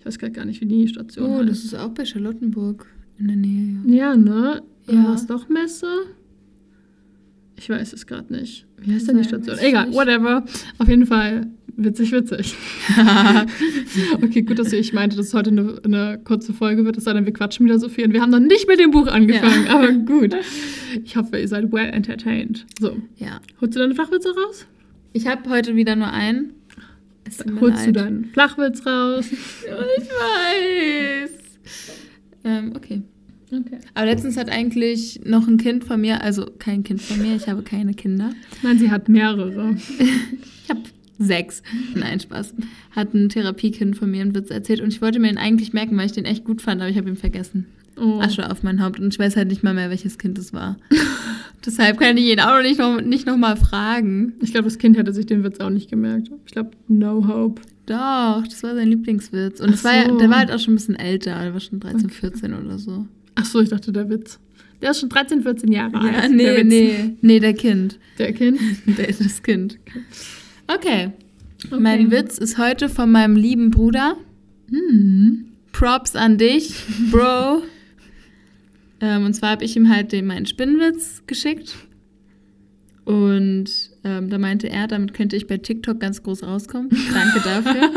Ich 0.00 0.06
weiß 0.06 0.18
gerade 0.18 0.32
gar 0.32 0.44
nicht, 0.44 0.60
wie 0.60 0.66
die 0.66 0.88
Station 0.88 1.30
oh, 1.30 1.38
heißt. 1.38 1.50
das 1.50 1.64
ist 1.64 1.74
auch 1.74 1.90
bei 1.90 2.04
Charlottenburg 2.04 2.86
in 3.18 3.26
der 3.28 3.36
Nähe. 3.36 3.76
Ja, 3.86 4.16
ne? 4.16 4.62
Ja. 4.86 4.94
Ja. 4.94 5.04
War 5.04 5.14
es 5.14 5.26
doch 5.26 5.48
Messe? 5.48 5.86
Ich 7.56 7.68
weiß 7.68 7.92
es 7.92 8.06
gerade 8.06 8.32
nicht. 8.32 8.66
Wie 8.78 8.92
heißt 8.92 9.08
denn 9.08 9.18
die 9.18 9.24
Station? 9.24 9.58
Egal, 9.58 9.92
whatever. 9.92 10.44
Auf 10.78 10.88
jeden 10.88 11.06
Fall 11.06 11.46
witzig, 11.76 12.12
witzig. 12.12 12.54
okay, 14.22 14.42
gut, 14.42 14.58
dass 14.58 14.72
ich 14.72 14.92
meinte, 14.92 15.16
dass 15.16 15.28
es 15.28 15.34
heute 15.34 15.50
eine, 15.50 15.80
eine 15.84 16.20
kurze 16.22 16.52
Folge 16.52 16.84
wird, 16.84 16.96
es 16.96 17.04
sei 17.04 17.12
denn, 17.12 17.26
wir 17.26 17.32
quatschen 17.32 17.64
wieder 17.66 17.78
so 17.78 17.88
viel. 17.88 18.04
Und 18.06 18.12
wir 18.12 18.20
haben 18.20 18.30
noch 18.30 18.40
nicht 18.40 18.68
mit 18.68 18.80
dem 18.80 18.90
Buch 18.90 19.06
angefangen, 19.06 19.68
aber 19.68 19.92
gut. 19.92 20.34
Ich 21.04 21.16
hoffe, 21.16 21.38
ihr 21.38 21.48
seid 21.48 21.72
well 21.72 21.90
entertained. 21.90 22.66
So, 22.80 22.96
ja. 23.16 23.40
holst 23.60 23.74
du 23.76 23.80
deine 23.80 23.94
Flachwitze 23.94 24.30
raus? 24.34 24.66
Ich 25.12 25.26
habe 25.26 25.48
heute 25.48 25.76
wieder 25.76 25.96
nur 25.96 26.10
einen. 26.10 26.54
Holst 27.60 27.86
du 27.86 27.90
leid. 27.90 27.96
deinen 27.96 28.24
Flachwitz 28.26 28.84
raus? 28.84 29.26
Ich 29.96 30.08
weiß. 30.08 31.30
Ähm, 32.44 32.72
okay. 32.76 33.02
Okay. 33.52 33.78
Aber 33.94 34.06
letztens 34.06 34.36
hat 34.36 34.50
eigentlich 34.50 35.20
noch 35.24 35.46
ein 35.46 35.58
Kind 35.58 35.84
von 35.84 36.00
mir, 36.00 36.22
also 36.22 36.46
kein 36.58 36.82
Kind 36.82 37.00
von 37.00 37.20
mir, 37.20 37.36
ich 37.36 37.48
habe 37.48 37.62
keine 37.62 37.94
Kinder. 37.94 38.30
Nein, 38.62 38.78
sie 38.78 38.90
hat 38.90 39.08
mehrere. 39.08 39.76
Ich 39.76 40.70
habe 40.70 40.80
sechs. 41.18 41.62
Nein, 41.94 42.20
Spaß. 42.20 42.54
Hat 42.92 43.14
ein 43.14 43.28
Therapiekind 43.28 43.96
von 43.96 44.10
mir 44.10 44.22
einen 44.22 44.34
Witz 44.34 44.50
erzählt 44.50 44.80
und 44.80 44.88
ich 44.88 45.02
wollte 45.02 45.18
mir 45.20 45.28
den 45.28 45.38
eigentlich 45.38 45.72
merken, 45.72 45.96
weil 45.96 46.06
ich 46.06 46.12
den 46.12 46.24
echt 46.24 46.44
gut 46.44 46.62
fand, 46.62 46.80
aber 46.80 46.90
ich 46.90 46.96
habe 46.96 47.08
ihn 47.08 47.16
vergessen. 47.16 47.66
Oh. 47.96 48.20
Asche 48.20 48.50
auf 48.50 48.62
mein 48.62 48.82
Haupt 48.82 48.98
und 48.98 49.12
ich 49.12 49.18
weiß 49.18 49.36
halt 49.36 49.48
nicht 49.48 49.62
mal 49.62 49.74
mehr, 49.74 49.90
welches 49.90 50.18
Kind 50.18 50.38
es 50.38 50.52
war. 50.52 50.78
Deshalb 51.66 51.98
kann 51.98 52.16
ich 52.16 52.24
ihn 52.24 52.40
auch 52.40 52.56
noch 52.56 52.62
nicht 52.62 52.78
noch, 52.78 53.00
nicht 53.00 53.26
noch 53.26 53.36
mal 53.36 53.56
fragen. 53.56 54.34
Ich 54.40 54.52
glaube, 54.52 54.64
das 54.64 54.78
Kind 54.78 54.96
hätte 54.96 55.12
sich 55.12 55.26
den 55.26 55.44
Witz 55.44 55.60
auch 55.60 55.70
nicht 55.70 55.90
gemerkt. 55.90 56.30
Ich 56.44 56.52
glaube, 56.52 56.70
no 56.88 57.26
hope. 57.28 57.62
Doch, 57.86 58.42
das 58.44 58.62
war 58.62 58.74
sein 58.74 58.88
Lieblingswitz. 58.88 59.60
Und 59.60 59.82
war 59.84 60.08
so. 60.08 60.18
der 60.18 60.30
war 60.30 60.38
halt 60.38 60.50
auch 60.50 60.58
schon 60.58 60.72
ein 60.74 60.76
bisschen 60.76 60.96
älter, 60.96 61.38
der 61.40 61.52
war 61.52 61.60
schon 61.60 61.80
13, 61.80 62.06
Okay. 62.06 62.14
14 62.14 62.54
oder 62.54 62.78
so. 62.78 63.06
Ach 63.34 63.44
so, 63.44 63.60
ich 63.60 63.68
dachte, 63.68 63.92
der 63.92 64.08
Witz. 64.08 64.38
Der 64.82 64.90
ist 64.90 65.00
schon 65.00 65.08
13, 65.08 65.42
14 65.42 65.72
Jahre 65.72 65.98
alt. 65.98 66.12
Ja, 66.14 66.20
der 66.20 66.28
nee, 66.30 66.56
Witz. 66.56 66.66
nee, 66.66 67.16
nee, 67.20 67.40
der 67.40 67.54
Kind. 67.54 67.98
Der 68.18 68.32
Kind. 68.32 68.60
Der 68.98 69.08
ist 69.08 69.20
das 69.20 69.42
Kind. 69.42 69.78
Okay. 70.66 71.10
Okay. 71.66 71.80
Mein 71.80 72.10
Witz 72.10 72.38
ist 72.38 72.58
heute 72.58 72.88
von 72.88 73.10
meinem 73.10 73.36
lieben 73.36 73.70
Bruder. 73.70 74.16
Hm. 74.68 75.46
Props 75.72 76.14
an 76.14 76.38
dich, 76.38 76.74
Bro. 77.10 77.62
ähm, 79.00 79.24
und 79.24 79.34
zwar 79.34 79.50
habe 79.50 79.64
ich 79.64 79.76
ihm 79.76 79.88
halt 79.88 80.12
den, 80.12 80.26
meinen 80.26 80.46
Spinnenwitz 80.46 81.22
geschickt. 81.26 81.74
Und 83.04 83.90
ähm, 84.04 84.30
da 84.30 84.38
meinte 84.38 84.68
er, 84.68 84.86
damit 84.86 85.14
könnte 85.14 85.36
ich 85.36 85.46
bei 85.46 85.58
TikTok 85.58 86.00
ganz 86.00 86.22
groß 86.22 86.42
rauskommen. 86.44 86.90
Danke 87.12 87.40
dafür. 87.40 87.90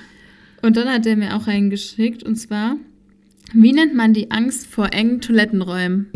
und 0.62 0.76
dann 0.76 0.88
hat 0.88 1.06
er 1.06 1.16
mir 1.16 1.34
auch 1.36 1.46
einen 1.46 1.70
geschickt. 1.70 2.22
Und 2.22 2.36
zwar, 2.36 2.76
wie 3.52 3.72
nennt 3.72 3.94
man 3.94 4.12
die 4.14 4.30
Angst 4.30 4.66
vor 4.66 4.92
engen 4.92 5.20
Toilettenräumen? 5.20 6.10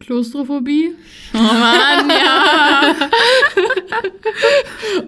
Klaustrophobie. 0.00 0.90
Oh 1.34 1.38
Mann, 1.38 2.08
ja. 2.10 2.94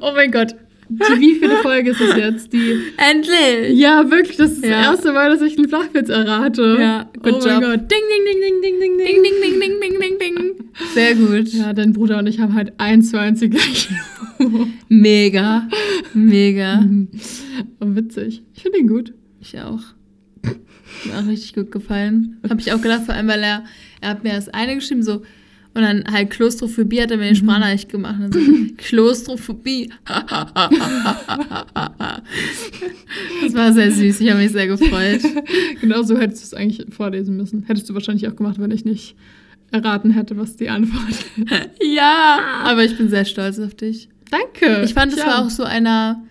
Oh 0.00 0.12
mein 0.14 0.30
Gott. 0.32 0.54
Die, 0.90 1.20
wie 1.20 1.34
viele 1.34 1.56
Folge 1.58 1.90
ist 1.90 2.00
es 2.00 2.16
jetzt? 2.16 2.52
Die. 2.52 2.80
Endlich. 2.96 3.78
Ja, 3.78 4.10
wirklich, 4.10 4.38
das 4.38 4.52
ist 4.52 4.64
Ja. 4.64 4.70
das 4.80 4.86
erste 4.94 5.12
Mal, 5.12 5.28
dass 5.30 5.42
ich 5.42 5.58
einen 5.58 5.68
Flachwitz 5.68 6.08
errate. 6.08 6.78
Ja, 6.80 7.10
good 7.22 7.34
oh 7.34 7.38
mein 7.46 7.60
job. 7.60 7.70
Gott. 7.70 7.90
Ding, 7.90 8.00
ding, 8.10 8.24
ding, 8.24 8.40
ding, 8.40 8.62
ding, 8.62 8.80
ding, 8.80 8.96
ding. 8.98 9.06
Ding, 9.06 9.22
ding, 9.22 9.60
ding, 9.60 9.80
ding, 9.80 10.00
ding, 10.00 10.18
ding, 10.18 10.18
ding. 10.36 10.54
Sehr 10.94 11.14
gut. 11.14 11.48
Ja, 11.52 11.74
dein 11.74 11.92
Bruder 11.92 12.18
und 12.18 12.26
ich 12.26 12.40
haben 12.40 12.54
halt 12.54 12.72
eins 12.78 13.10
zu 13.10 13.20
eins 13.20 13.40
die 13.40 13.50
gleiche. 13.50 13.94
Mega. 14.88 15.68
Mega. 16.14 16.80
Mhm. 16.80 17.08
Oh, 17.80 17.86
witzig. 17.94 18.42
Ich 18.54 18.62
finde 18.62 18.78
ihn 18.78 18.88
gut. 18.88 19.12
Ich 19.40 19.58
auch. 19.60 19.80
Mir 21.04 21.18
auch 21.18 21.26
richtig 21.26 21.54
gut 21.54 21.70
gefallen. 21.72 22.38
Habe 22.48 22.60
ich 22.60 22.72
auch 22.72 22.80
gedacht, 22.80 23.04
vor 23.04 23.14
allem, 23.14 23.28
weil 23.28 23.42
er, 23.42 23.64
er 24.00 24.10
hat 24.10 24.24
mir 24.24 24.32
das 24.34 24.48
eine 24.48 24.74
geschrieben, 24.76 25.02
so, 25.02 25.22
und 25.74 25.82
dann 25.82 26.04
halt 26.10 26.30
Klaustrophobie 26.30 27.00
hat 27.00 27.10
er 27.10 27.18
mir 27.18 27.24
den 27.26 27.36
Sprachnachricht 27.36 27.88
gemacht. 27.90 28.16
Und 28.20 28.34
so, 28.34 28.40
Klaustrophobie. 28.78 29.90
das 33.42 33.54
war 33.54 33.72
sehr 33.72 33.92
süß, 33.92 34.20
ich 34.20 34.30
habe 34.30 34.40
mich 34.40 34.52
sehr 34.52 34.66
gefreut. 34.66 35.20
Genau 35.80 36.02
so 36.02 36.18
hättest 36.18 36.42
du 36.42 36.46
es 36.46 36.54
eigentlich 36.54 36.84
vorlesen 36.92 37.36
müssen. 37.36 37.62
Hättest 37.64 37.88
du 37.88 37.94
wahrscheinlich 37.94 38.26
auch 38.28 38.34
gemacht, 38.36 38.56
wenn 38.58 38.70
ich 38.72 38.84
nicht 38.84 39.14
erraten 39.70 40.10
hätte, 40.10 40.36
was 40.36 40.56
die 40.56 40.68
Antwort 40.70 41.10
ist. 41.10 41.28
Ja, 41.82 42.38
aber 42.64 42.84
ich 42.84 42.96
bin 42.96 43.08
sehr 43.08 43.24
stolz 43.24 43.58
auf 43.60 43.74
dich. 43.74 44.08
Danke. 44.30 44.82
Ich 44.84 44.94
fand, 44.94 45.12
es 45.12 45.18
Ja. 45.18 45.26
war 45.26 45.44
auch 45.44 45.50
so 45.50 45.62
einer, 45.62 46.22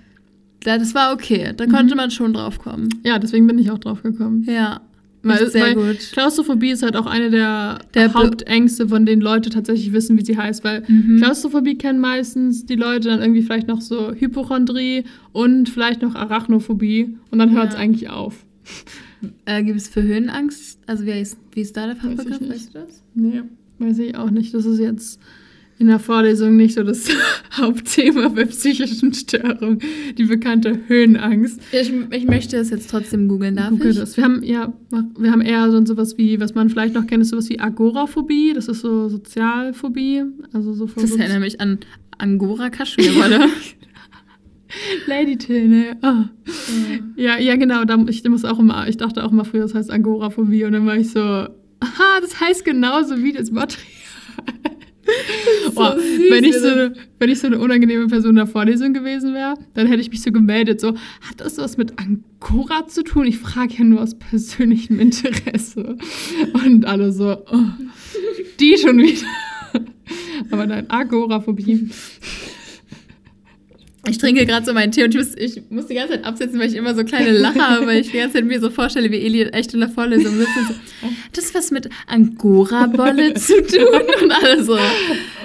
ja, 0.65 0.77
das 0.77 0.93
war 0.95 1.13
okay. 1.13 1.53
Da 1.55 1.65
konnte 1.67 1.95
man 1.95 2.11
schon 2.11 2.33
drauf 2.33 2.59
kommen. 2.59 2.89
Ja, 3.03 3.19
deswegen 3.19 3.47
bin 3.47 3.57
ich 3.59 3.71
auch 3.71 3.77
drauf 3.79 4.03
gekommen. 4.03 4.43
Ja, 4.49 4.81
Weil, 5.23 5.49
sehr 5.49 5.61
weil 5.61 5.75
gut. 5.75 5.97
Klaustrophobie 6.13 6.71
ist 6.71 6.83
halt 6.83 6.95
auch 6.95 7.05
eine 7.05 7.29
der, 7.29 7.79
Der 7.93 8.13
Hauptängste, 8.13 8.87
von 8.87 9.05
denen 9.05 9.21
Leute 9.21 9.49
tatsächlich 9.49 9.91
wissen, 9.93 10.17
wie 10.17 10.23
sie 10.25 10.37
heißt. 10.37 10.63
Weil 10.63 10.83
Mhm. 10.87 11.17
Klaustrophobie 11.21 11.77
kennen 11.77 11.99
meistens 11.99 12.65
die 12.65 12.75
Leute 12.75 13.09
dann 13.09 13.21
irgendwie 13.21 13.41
vielleicht 13.41 13.67
noch 13.67 13.81
so 13.81 14.11
Hypochondrie 14.13 15.03
und 15.33 15.69
vielleicht 15.69 16.01
noch 16.01 16.15
Arachnophobie. 16.15 17.17
Und 17.31 17.39
dann 17.39 17.51
hört 17.51 17.69
es 17.69 17.75
eigentlich 17.75 18.09
auf. 18.09 18.45
Äh, 19.45 19.63
gibt 19.63 19.77
es 19.77 19.87
für 19.87 20.03
Höhenangst? 20.03 20.79
Also 20.87 21.05
wie 21.05 21.11
ist, 21.11 21.37
wie 21.53 21.61
ist 21.61 21.75
da 21.75 21.87
der 21.87 21.95
Fachbegriff? 21.95 22.39
nicht. 22.39 22.51
Weißt 22.51 22.75
du 22.75 22.79
das? 22.79 23.03
Nee, 23.15 23.41
weiß 23.79 23.97
ich 23.99 24.15
auch 24.15 24.29
nicht. 24.29 24.53
Das 24.53 24.65
ist 24.65 24.79
jetzt 24.79 25.19
in 25.79 25.87
der 25.87 25.99
Vorlesung 25.99 26.55
nicht 26.55 26.73
so 26.73 26.83
das 26.83 27.07
Hauptthema 27.57 28.29
bei 28.29 28.45
psychischen 28.45 29.13
Störungen. 29.13 29.79
Die 30.17 30.25
bekannte 30.25 30.79
Höhenangst. 30.87 31.61
Ich, 31.71 31.93
ich 32.11 32.25
möchte 32.25 32.57
es 32.57 32.71
jetzt 32.71 32.89
trotzdem 32.89 33.27
googeln, 33.27 33.55
darf 33.55 33.69
Google 33.69 33.91
ich? 33.91 33.97
das. 33.99 34.17
Wir 34.17 34.23
haben, 34.23 34.41
ja, 34.43 34.73
wir 35.17 35.31
haben 35.31 35.41
eher 35.41 35.69
so 35.71 35.85
sowas 35.85 36.17
wie, 36.17 36.39
was 36.39 36.55
man 36.55 36.69
vielleicht 36.69 36.95
noch 36.95 37.05
kennt, 37.05 37.21
ist 37.21 37.29
sowas 37.29 37.49
wie 37.49 37.59
Agoraphobie. 37.59 38.53
Das 38.53 38.67
ist 38.67 38.81
so 38.81 39.07
Sozialphobie. 39.07 40.23
Also 40.51 40.73
so 40.73 40.85
Das 40.87 41.11
so 41.11 41.17
erinnert 41.17 41.41
mich 41.41 41.61
an 41.61 41.79
Angora 42.17 42.69
Kaschmirwolle. 42.69 43.47
Lady 45.05 45.37
Till, 45.37 45.95
Oh. 46.01 46.25
Ja, 47.15 47.37
ja, 47.37 47.55
genau. 47.55 47.85
Da, 47.85 48.03
ich, 48.07 48.23
muss 48.25 48.43
auch 48.45 48.59
immer, 48.59 48.87
ich 48.87 48.97
dachte 48.97 49.23
auch 49.23 49.31
immer 49.31 49.45
früher, 49.45 49.61
das 49.61 49.75
heißt 49.75 49.91
Agoraphobie. 49.91 50.65
Und 50.65 50.73
dann 50.73 50.85
war 50.85 50.97
ich 50.97 51.11
so, 51.11 51.19
aha, 51.19 52.19
das 52.21 52.41
heißt 52.41 52.65
genauso 52.65 53.23
wie 53.23 53.31
das 53.31 53.51
Material. 53.51 53.85
Boah, 55.75 55.97
süß, 55.97 56.29
wenn, 56.29 56.43
ich 56.43 56.55
so 56.55 56.67
eine, 56.67 56.93
wenn 57.19 57.29
ich 57.29 57.39
so 57.39 57.47
eine 57.47 57.59
unangenehme 57.59 58.07
Person 58.07 58.31
in 58.31 58.35
der 58.37 58.47
Vorlesung 58.47 58.93
gewesen 58.93 59.33
wäre, 59.33 59.55
dann 59.73 59.87
hätte 59.87 60.01
ich 60.01 60.09
mich 60.09 60.21
so 60.21 60.31
gemeldet, 60.31 60.81
so, 60.81 60.89
hat 60.89 61.39
das 61.39 61.57
was 61.57 61.77
mit 61.77 61.93
Angora 61.97 62.87
zu 62.87 63.03
tun? 63.03 63.25
Ich 63.25 63.37
frage 63.37 63.75
ja 63.77 63.83
nur 63.83 64.01
aus 64.01 64.17
persönlichem 64.17 64.99
Interesse. 64.99 65.97
Und 66.65 66.85
alle 66.85 67.11
so, 67.11 67.37
oh, 67.51 67.65
die 68.59 68.77
schon 68.77 68.97
wieder. 68.97 69.27
Aber 70.51 70.65
nein, 70.65 70.89
Agoraphobie. 70.89 71.89
Ich 74.09 74.17
trinke 74.17 74.45
gerade 74.45 74.65
so 74.65 74.73
meinen 74.73 74.91
Tee 74.91 75.03
und 75.03 75.13
ich 75.13 75.17
muss, 75.17 75.35
ich 75.35 75.61
muss 75.69 75.87
die 75.87 75.95
ganze 75.95 76.13
Zeit 76.13 76.25
absetzen, 76.25 76.59
weil 76.59 76.67
ich 76.67 76.75
immer 76.75 76.95
so 76.95 77.03
kleine 77.03 77.31
Lacher 77.31 77.69
habe, 77.69 77.87
weil 77.87 78.01
ich 78.01 78.11
die 78.11 78.17
ganze 78.17 78.35
Zeit 78.37 78.45
mir 78.45 78.59
so 78.59 78.69
vorstelle, 78.69 79.11
wie 79.11 79.17
Eli 79.17 79.43
echt 79.43 79.73
in 79.73 79.79
der 79.81 79.89
Vorlesung 79.89 80.35
sitzt 80.35 80.57
und 80.57 80.67
so, 80.67 80.73
hat 81.07 81.37
das 81.37 81.53
was 81.53 81.71
mit 81.71 81.89
Angora-Bolle 82.07 83.33
zu 83.35 83.61
tun? 83.63 84.01
Und 84.23 84.31
alle 84.31 84.63
so, 84.63 84.77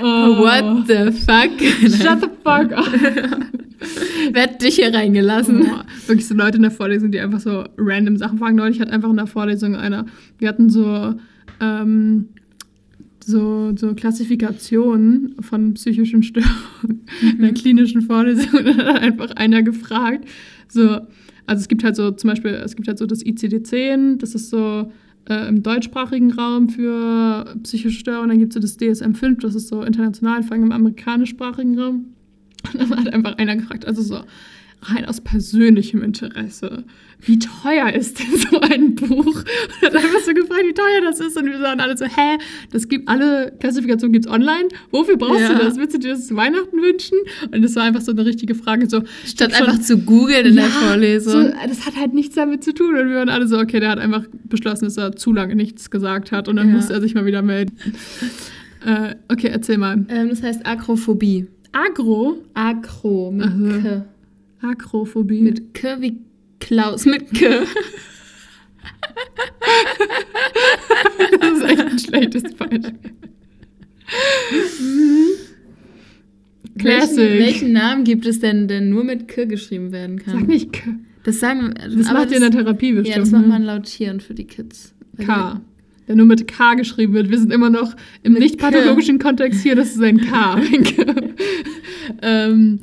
what 0.00 0.86
the 0.86 1.12
fuck? 1.12 1.60
Shut 1.90 2.20
the 2.20 2.28
fuck 2.44 2.72
up. 2.72 2.92
Wer 4.32 4.42
hat 4.44 4.62
dich 4.62 4.76
hier 4.76 4.94
reingelassen? 4.94 5.62
Oh, 5.62 5.80
wirklich 6.06 6.28
so 6.28 6.34
Leute 6.34 6.56
in 6.56 6.62
der 6.62 6.70
Vorlesung, 6.70 7.10
die 7.10 7.18
einfach 7.18 7.40
so 7.40 7.64
random 7.76 8.16
Sachen 8.16 8.38
fragen. 8.38 8.56
Neulich 8.56 8.80
hat 8.80 8.90
einfach 8.90 9.10
in 9.10 9.16
der 9.16 9.26
Vorlesung 9.26 9.74
einer, 9.74 10.06
wir 10.38 10.48
hatten 10.48 10.70
so, 10.70 11.14
ähm, 11.60 12.28
so, 13.24 13.72
so 13.76 13.94
Klassifikationen 13.94 15.36
von 15.40 15.74
psychischen 15.74 16.22
Störungen 16.22 17.06
in 17.20 17.42
der 17.42 17.54
klinischen 17.54 18.02
Vorlesung 18.02 18.52
und 18.52 18.66
dann 18.66 18.78
hat 18.86 19.02
einfach 19.02 19.30
einer 19.32 19.62
gefragt, 19.62 20.26
so, 20.68 21.00
also 21.46 21.60
es 21.60 21.68
gibt 21.68 21.84
halt 21.84 21.96
so 21.96 22.10
zum 22.10 22.28
Beispiel, 22.28 22.52
es 22.52 22.76
gibt 22.76 22.88
halt 22.88 22.98
so 22.98 23.06
das 23.06 23.24
ICD-10, 23.24 24.18
das 24.18 24.34
ist 24.34 24.50
so 24.50 24.90
äh, 25.28 25.48
im 25.48 25.62
deutschsprachigen 25.62 26.32
Raum 26.32 26.68
für 26.68 27.54
psychische 27.62 27.98
Störungen, 27.98 28.30
dann 28.30 28.38
gibt 28.38 28.52
es 28.52 28.54
so 28.54 28.60
das 28.60 28.78
DSM-5, 28.78 29.40
das 29.40 29.54
ist 29.54 29.68
so 29.68 29.82
international, 29.82 30.42
vor 30.42 30.52
allem 30.52 30.64
im 30.64 30.72
amerikanischsprachigen 30.72 31.78
Raum. 31.78 32.06
Und 32.72 32.80
dann 32.80 32.96
hat 32.96 33.12
einfach 33.12 33.38
einer 33.38 33.56
gefragt, 33.56 33.86
also 33.86 34.02
so 34.02 34.20
rein 34.82 35.04
aus 35.04 35.20
persönlichem 35.20 36.02
Interesse, 36.02 36.84
wie 37.24 37.38
teuer 37.38 37.92
ist 37.92 38.18
denn 38.18 38.36
so 38.36 38.60
ein 38.60 38.94
Buch? 38.96 39.26
Und 39.36 39.82
hat 39.82 39.94
einfach 39.94 40.20
so 40.26 40.34
gefragt, 40.34 40.62
wie 40.66 40.74
teuer 40.74 41.00
das 41.02 41.20
ist. 41.20 41.36
Und 41.36 41.46
wir 41.46 41.58
sagen 41.60 41.80
alle 41.80 41.96
so, 41.96 42.04
hä, 42.04 42.38
das 42.72 42.88
gibt 42.88 43.08
alle 43.08 43.52
Klassifikationen 43.60 44.12
gibt's 44.12 44.26
online. 44.28 44.66
Wofür 44.90 45.16
brauchst 45.16 45.40
Ja. 45.42 45.54
du 45.54 45.58
das? 45.64 45.76
Willst 45.76 45.94
du 45.94 45.98
dir 46.00 46.10
das 46.14 46.26
zu 46.26 46.34
Weihnachten 46.34 46.76
wünschen? 46.82 47.16
Und 47.52 47.62
das 47.62 47.76
war 47.76 47.84
einfach 47.84 48.00
so 48.00 48.10
eine 48.10 48.24
richtige 48.26 48.56
Frage. 48.56 48.90
So, 48.90 49.02
Statt 49.24 49.54
einfach 49.54 49.74
schon- 49.74 49.82
zu 49.82 49.98
googeln 49.98 50.46
in 50.46 50.56
der 50.56 50.64
Ja, 50.64 50.70
Vorlesung. 50.70 51.32
So, 51.44 51.52
das 51.68 51.86
hat 51.86 51.94
halt 51.96 52.12
nichts 52.12 52.34
damit 52.34 52.64
zu 52.64 52.74
tun. 52.74 52.96
Und 52.98 53.08
wir 53.08 53.16
waren 53.16 53.28
alle 53.28 53.46
so, 53.46 53.58
okay, 53.58 53.78
der 53.78 53.90
hat 53.90 53.98
einfach 54.00 54.24
beschlossen, 54.48 54.86
dass 54.86 54.96
er 54.96 55.14
zu 55.14 55.32
lange 55.32 55.54
nichts 55.54 55.90
gesagt 55.90 56.32
hat. 56.32 56.48
Und 56.48 56.56
dann 56.56 56.70
Ja. 56.70 56.74
musste 56.74 56.92
er 56.92 57.00
sich 57.00 57.14
mal 57.14 57.24
wieder 57.24 57.42
melden. 57.42 57.76
äh, 58.84 59.14
okay, 59.30 59.48
erzähl 59.52 59.78
mal. 59.78 60.04
ähm, 60.08 60.28
das 60.30 60.42
heißt 60.42 60.66
Akrophobie. 60.66 61.46
Agro, 61.70 62.38
Akro 62.54 63.30
mit 63.30 63.46
Also. 63.46 64.02
Akrophobie. 64.62 65.40
Mit 65.40 65.74
K 65.74 66.00
wie 66.00 66.18
Klaus 66.60 67.04
mit 67.06 67.32
K. 67.34 67.64
das 71.40 71.58
ist 71.58 71.64
echt 71.64 71.80
ein 71.80 71.98
schlechtes 71.98 72.54
Beispiel. 72.54 72.94
Classic. 76.78 77.18
Welchen, 77.18 77.38
welchen 77.38 77.72
Namen 77.72 78.04
gibt 78.04 78.26
es 78.26 78.40
denn, 78.40 78.68
der 78.68 78.80
nur 78.80 79.04
mit 79.04 79.28
K 79.28 79.44
geschrieben 79.44 79.92
werden 79.92 80.18
kann? 80.18 80.40
Sag 80.40 80.48
nicht 80.48 80.72
K. 80.72 80.94
Das 81.24 81.40
sagen 81.40 81.74
Das 81.74 82.12
macht 82.12 82.30
ihr 82.30 82.36
in 82.36 82.42
der 82.42 82.50
Therapie 82.50 82.92
bestimmt. 82.92 83.16
Ja, 83.16 83.20
das 83.20 83.30
macht 83.30 83.42
ne? 83.42 83.48
man 83.48 83.62
lautierend 83.62 84.22
für 84.22 84.34
die 84.34 84.46
Kids. 84.46 84.94
K. 85.18 85.60
Der 86.08 86.16
nur 86.16 86.26
mit 86.26 86.48
K 86.48 86.74
geschrieben 86.74 87.12
wird. 87.12 87.30
Wir 87.30 87.38
sind 87.38 87.52
immer 87.52 87.70
noch 87.70 87.94
im 88.22 88.32
nicht 88.34 88.58
pathologischen 88.58 89.18
Kontext 89.18 89.62
hier, 89.62 89.76
das 89.76 89.90
ist 89.90 90.02
ein 90.02 90.20
K. 90.20 90.60
ähm, 92.22 92.80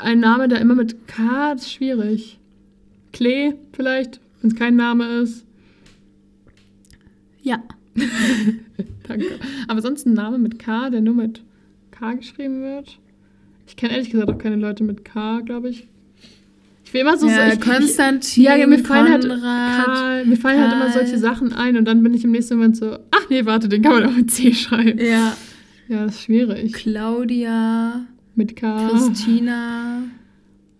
ein 0.00 0.20
Name, 0.20 0.48
der 0.48 0.60
immer 0.60 0.74
mit 0.74 1.08
K 1.08 1.52
ist 1.52 1.72
schwierig. 1.72 2.38
Klee 3.12 3.54
vielleicht, 3.72 4.20
wenn 4.40 4.50
es 4.50 4.56
kein 4.56 4.76
Name 4.76 5.06
ist. 5.20 5.44
Ja. 7.42 7.62
Danke. 9.08 9.26
Aber 9.68 9.82
sonst 9.82 10.06
ein 10.06 10.14
Name 10.14 10.38
mit 10.38 10.58
K, 10.58 10.90
der 10.90 11.00
nur 11.00 11.14
mit 11.14 11.42
K 11.90 12.14
geschrieben 12.14 12.62
wird. 12.62 12.98
Ich 13.66 13.76
kenne 13.76 13.92
ehrlich 13.92 14.10
gesagt 14.10 14.30
auch 14.30 14.38
keine 14.38 14.56
Leute 14.56 14.84
mit 14.84 15.04
K, 15.04 15.40
glaube 15.40 15.68
ich. 15.70 15.86
Ich 16.84 16.94
will 16.94 17.02
immer 17.02 17.16
so 17.16 17.26
ja, 17.26 17.52
ich, 17.52 17.60
Konstantin, 17.60 18.42
ich, 18.42 18.48
ja, 18.48 18.66
mir 18.66 18.78
fallen 18.78 19.10
halt 19.10 19.22
Konrad. 19.22 19.86
Karl, 19.86 20.26
mir 20.26 20.36
fallen 20.36 20.60
halt 20.60 20.72
immer 20.74 20.92
solche 20.92 21.18
Sachen 21.18 21.52
ein 21.52 21.76
und 21.78 21.86
dann 21.86 22.02
bin 22.02 22.12
ich 22.12 22.22
im 22.24 22.32
nächsten 22.32 22.56
Moment 22.56 22.76
so, 22.76 22.98
ach 23.10 23.30
nee, 23.30 23.46
warte, 23.46 23.68
den 23.68 23.80
kann 23.82 23.92
man 23.92 24.06
auch 24.06 24.16
mit 24.16 24.30
C 24.30 24.52
schreiben. 24.52 24.98
Ja. 24.98 25.34
Ja, 25.88 26.04
das 26.04 26.16
ist 26.16 26.22
schwierig. 26.22 26.72
Claudia, 26.72 28.06
Mit 28.34 28.56
K. 28.56 28.88
Christina. 28.88 30.02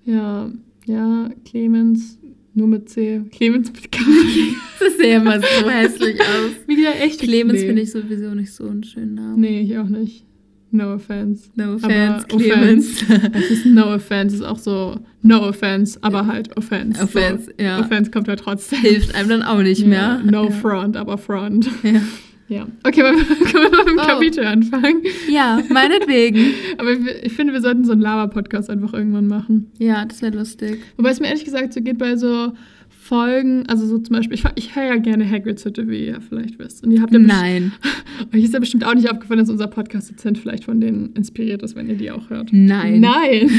Ja, 0.04 0.50
ja, 0.86 1.30
Clemens, 1.44 2.18
nur 2.54 2.66
mit 2.68 2.88
C. 2.88 3.22
Clemens 3.30 3.72
mit 3.72 3.92
K. 3.92 4.00
Das 4.80 4.96
sieht 4.96 5.06
immer 5.06 5.38
so 5.38 5.70
hässlich 5.70 6.20
aus. 6.20 6.50
Wie 6.66 6.74
der 6.76 7.02
echte 7.04 7.24
Clemens 7.24 7.58
Klee. 7.60 7.66
finde 7.68 7.82
ich 7.82 7.92
sowieso 7.92 8.34
nicht 8.34 8.52
so 8.52 8.66
einen 8.68 8.82
schönen 8.82 9.14
Namen. 9.14 9.40
Nee, 9.40 9.60
ich 9.60 9.78
auch 9.78 9.88
nicht. 9.88 10.24
No 10.72 10.94
offense. 10.94 11.50
No 11.54 11.74
Aber 11.82 12.22
offense, 12.22 12.26
Clemens. 12.26 13.04
Es 13.34 13.50
ist 13.50 13.66
no 13.66 13.94
offense, 13.94 14.36
ist 14.36 14.42
auch 14.42 14.58
so 14.58 14.96
no 15.22 15.46
offense, 15.46 15.98
aber 16.02 16.26
halt 16.26 16.56
offense. 16.56 17.00
Offense, 17.00 17.44
so. 17.56 17.62
ja. 17.64 17.78
Offense 17.78 18.10
kommt 18.10 18.26
halt 18.26 18.40
trotzdem. 18.40 18.80
Hilft 18.80 19.14
einem 19.14 19.28
dann 19.28 19.42
auch 19.42 19.60
nicht 19.62 19.82
Ja, 19.82 19.86
mehr. 19.86 20.20
no 20.24 20.46
ja. 20.46 20.50
front, 20.50 20.96
aber 20.96 21.18
front. 21.18 21.68
Ja. 21.84 22.00
Ja. 22.52 22.66
Okay, 22.84 23.00
können 23.02 23.16
wir 23.52 23.70
mal 23.70 23.84
mit 23.84 23.88
dem 23.94 23.98
Oh. 23.98 24.06
Kapitel 24.06 24.44
anfangen? 24.44 25.02
ja, 25.30 25.60
meinetwegen. 25.70 26.38
Aber 26.78 26.92
ich, 26.92 27.00
ich 27.24 27.32
finde, 27.32 27.52
wir 27.52 27.60
sollten 27.60 27.84
so 27.84 27.92
einen 27.92 28.00
Lava-Podcast 28.02 28.68
einfach 28.70 28.92
irgendwann 28.92 29.26
machen. 29.26 29.70
Ja, 29.78 30.04
das 30.04 30.20
wäre 30.22 30.36
lustig. 30.36 30.78
Wobei 30.96 31.10
es 31.10 31.20
mir 31.20 31.26
ehrlich 31.28 31.44
gesagt 31.44 31.72
so 31.72 31.80
geht 31.80 31.98
bei 31.98 32.16
so 32.16 32.52
Folgen, 32.88 33.66
also 33.68 33.84
so 33.86 33.98
zum 33.98 34.14
Beispiel, 34.16 34.34
ich, 34.36 34.44
ich 34.54 34.76
höre 34.76 34.84
ja 34.84 34.96
gerne 34.96 35.28
Hagrid's 35.28 35.64
Hütte, 35.64 35.88
wie 35.88 36.06
ihr 36.06 36.12
ja 36.12 36.20
vielleicht 36.20 36.58
wisst. 36.58 36.84
Und 36.84 36.92
ihr 36.92 37.02
habt 37.02 37.12
ja 37.12 37.18
Nein. 37.18 37.72
euch 38.34 38.44
ist 38.44 38.54
ja 38.54 38.60
bestimmt 38.60 38.84
auch 38.86 38.94
nicht 38.94 39.10
aufgefallen, 39.10 39.40
dass 39.40 39.50
unser 39.50 39.66
Podcast 39.66 40.10
dezent 40.10 40.38
vielleicht 40.38 40.64
von 40.64 40.80
denen 40.80 41.12
inspiriert 41.14 41.62
ist, 41.62 41.74
wenn 41.74 41.88
ihr 41.88 41.96
die 41.96 42.10
auch 42.10 42.30
hört. 42.30 42.50
Nein. 42.52 43.00
Nein. 43.00 43.50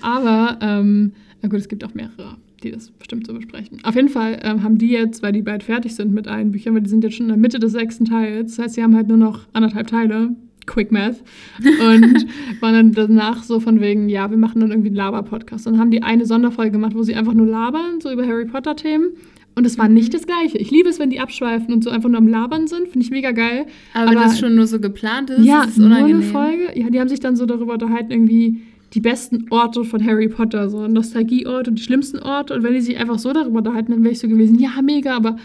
Aber, 0.00 0.58
ähm, 0.60 1.12
na 1.42 1.48
gut, 1.48 1.58
es 1.58 1.68
gibt 1.68 1.82
auch 1.84 1.94
mehrere, 1.94 2.36
die 2.64 2.70
das 2.70 2.90
bestimmt 2.90 3.26
so 3.26 3.34
besprechen. 3.34 3.78
Auf 3.82 3.94
jeden 3.94 4.08
Fall 4.08 4.38
ähm, 4.42 4.62
haben 4.62 4.78
die 4.78 4.90
jetzt, 4.90 5.22
weil 5.22 5.32
die 5.32 5.42
bald 5.42 5.62
fertig 5.62 5.94
sind 5.94 6.12
mit 6.12 6.28
allen 6.28 6.52
Büchern, 6.52 6.74
weil 6.74 6.82
die 6.82 6.90
sind 6.90 7.04
jetzt 7.04 7.16
schon 7.16 7.26
in 7.26 7.30
der 7.30 7.38
Mitte 7.38 7.58
des 7.58 7.72
sechsten 7.72 8.04
Teils, 8.04 8.56
das 8.56 8.64
heißt, 8.64 8.74
sie 8.74 8.82
haben 8.82 8.94
halt 8.96 9.08
nur 9.08 9.16
noch 9.18 9.46
anderthalb 9.52 9.86
Teile. 9.86 10.34
Quick 10.64 10.92
Math. 10.92 11.16
Und 11.58 12.26
waren 12.60 12.74
dann 12.74 12.92
danach 12.92 13.42
so 13.42 13.58
von 13.58 13.80
wegen, 13.80 14.08
ja, 14.08 14.30
wir 14.30 14.36
machen 14.36 14.60
dann 14.60 14.70
irgendwie 14.70 14.90
einen 14.90 14.96
Laber-Podcast. 14.96 15.66
Und 15.66 15.76
haben 15.76 15.90
die 15.90 16.04
eine 16.04 16.24
Sonderfolge 16.24 16.70
gemacht, 16.70 16.94
wo 16.94 17.02
sie 17.02 17.16
einfach 17.16 17.34
nur 17.34 17.48
labern, 17.48 18.00
so 18.00 18.12
über 18.12 18.24
Harry 18.24 18.44
Potter-Themen. 18.44 19.08
Und 19.56 19.66
es 19.66 19.76
war 19.76 19.88
nicht 19.88 20.14
das 20.14 20.24
Gleiche. 20.24 20.58
Ich 20.58 20.70
liebe 20.70 20.88
es, 20.88 21.00
wenn 21.00 21.10
die 21.10 21.18
abschweifen 21.18 21.74
und 21.74 21.82
so 21.82 21.90
einfach 21.90 22.08
nur 22.08 22.18
am 22.18 22.28
Labern 22.28 22.68
sind. 22.68 22.88
Finde 22.88 23.04
ich 23.04 23.10
mega 23.10 23.32
geil. 23.32 23.66
Aber, 23.92 24.10
wenn 24.10 24.18
das 24.18 24.38
schon 24.38 24.54
nur 24.54 24.68
so 24.68 24.78
geplant 24.78 25.30
ist, 25.30 25.44
Ja, 25.44 25.64
ist 25.64 25.70
es 25.70 25.76
nur 25.78 25.88
unangenehm. 25.88 26.16
eine 26.22 26.24
Folge. 26.24 26.78
Ja, 26.78 26.88
die 26.90 27.00
haben 27.00 27.08
sich 27.08 27.20
dann 27.20 27.34
so 27.34 27.44
darüber 27.44 27.72
unterhalten, 27.74 28.12
irgendwie 28.12 28.62
die 28.92 29.00
besten 29.00 29.46
Orte 29.50 29.84
von 29.84 30.04
Harry 30.04 30.28
Potter, 30.28 30.68
so 30.68 30.86
Nostalgieorte 30.86 31.70
und 31.70 31.78
die 31.78 31.82
schlimmsten 31.82 32.18
Orte. 32.18 32.54
Und 32.54 32.62
wenn 32.62 32.74
die 32.74 32.80
sich 32.80 32.98
einfach 32.98 33.18
so 33.18 33.32
darüber 33.32 33.58
unterhalten, 33.58 33.92
dann 33.92 34.04
wäre 34.04 34.12
ich 34.12 34.18
so 34.18 34.28
gewesen, 34.28 34.58
ja, 34.58 34.70
mega, 34.82 35.16
aber 35.16 35.36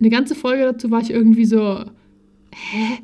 eine 0.00 0.10
ganze 0.10 0.34
Folge 0.34 0.64
dazu 0.64 0.90
war 0.90 1.00
ich 1.00 1.10
irgendwie 1.10 1.44
so, 1.44 1.84
hä? 2.50 2.98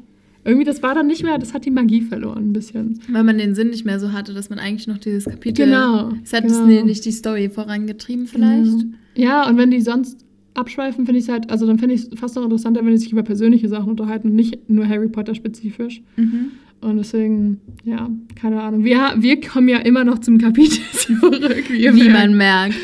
Irgendwie, 0.45 0.65
das 0.65 0.83
war 0.83 0.93
dann 0.97 1.07
nicht 1.07 1.23
mehr, 1.23 1.39
das 1.39 1.55
hat 1.55 1.67
die 1.67 1.71
Magie 1.71 2.01
verloren, 2.01 2.49
ein 2.49 2.53
bisschen. 2.53 2.99
Weil 3.09 3.23
man 3.23 3.39
den 3.39 3.55
Sinn 3.55 3.71
nicht 3.71 3.85
mehr 3.85 4.01
so 4.01 4.11
hatte, 4.11 4.35
dass 4.35 4.51
man 4.51 4.59
eigentlich 4.59 4.89
noch 4.89 4.99
dieses 4.99 5.27
Kapitel. 5.27 5.67
Genau, 5.67 6.11
Es 6.25 6.33
hat 6.33 6.43
genau. 6.49 6.85
nicht 6.85 7.05
die 7.05 7.13
Story 7.13 7.49
vorangetrieben, 7.49 8.27
vielleicht. 8.27 8.81
Genau. 8.81 8.97
Ja, 9.15 9.49
und 9.49 9.57
wenn 9.57 9.71
die 9.71 9.81
sonst 9.81 10.19
abschweifen, 10.55 11.07
finde 11.07 11.21
ich 11.21 11.27
es 11.27 11.31
halt, 11.31 11.49
also 11.49 11.65
dann 11.65 11.79
finde 11.79 11.95
ich 11.95 12.09
es 12.13 12.19
fast 12.19 12.35
noch 12.35 12.43
interessanter, 12.43 12.85
wenn 12.85 12.91
die 12.91 12.99
sich 12.99 13.13
über 13.13 13.23
persönliche 13.23 13.69
Sachen 13.69 13.91
unterhalten 13.91 14.31
und 14.31 14.35
nicht 14.35 14.69
nur 14.69 14.89
Harry 14.89 15.09
Potter 15.09 15.37
spezifisch. 15.37 16.03
Mhm. 16.17 16.51
Und 16.83 16.97
deswegen, 16.99 17.61
ja, 17.85 18.11
keine 18.35 18.61
Ahnung. 18.61 18.85
Wir, 18.85 19.15
wir 19.17 19.41
kommen 19.41 19.69
ja 19.69 19.79
immer 19.79 20.03
noch 20.05 20.19
zum 20.19 20.39
Kapitel 20.39 20.81
zurück. 20.93 21.65
Wie 21.71 21.89
merkt. 21.91 22.13
man 22.13 22.37
merkt. 22.37 22.75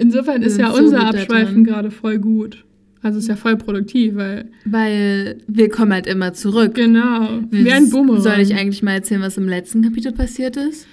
Insofern 0.00 0.42
ist 0.42 0.58
ja 0.58 0.70
so 0.72 0.78
unser 0.82 1.06
Abschweifen 1.06 1.62
gerade 1.62 1.90
voll 1.90 2.18
gut. 2.18 2.64
Also 3.02 3.18
ist 3.18 3.28
ja 3.28 3.36
voll 3.36 3.56
produktiv, 3.56 4.14
weil. 4.14 4.50
Weil 4.64 5.38
wir 5.48 5.68
kommen 5.68 5.92
halt 5.92 6.06
immer 6.06 6.32
zurück. 6.32 6.74
Genau. 6.74 7.40
Wie 7.50 7.70
ein 7.70 7.90
Boomerang. 7.90 8.22
Soll 8.22 8.38
ich 8.40 8.54
eigentlich 8.54 8.82
mal 8.82 8.92
erzählen, 8.92 9.20
was 9.20 9.36
im 9.36 9.48
letzten 9.48 9.82
Kapitel 9.82 10.12
passiert 10.12 10.56
ist? 10.56 10.86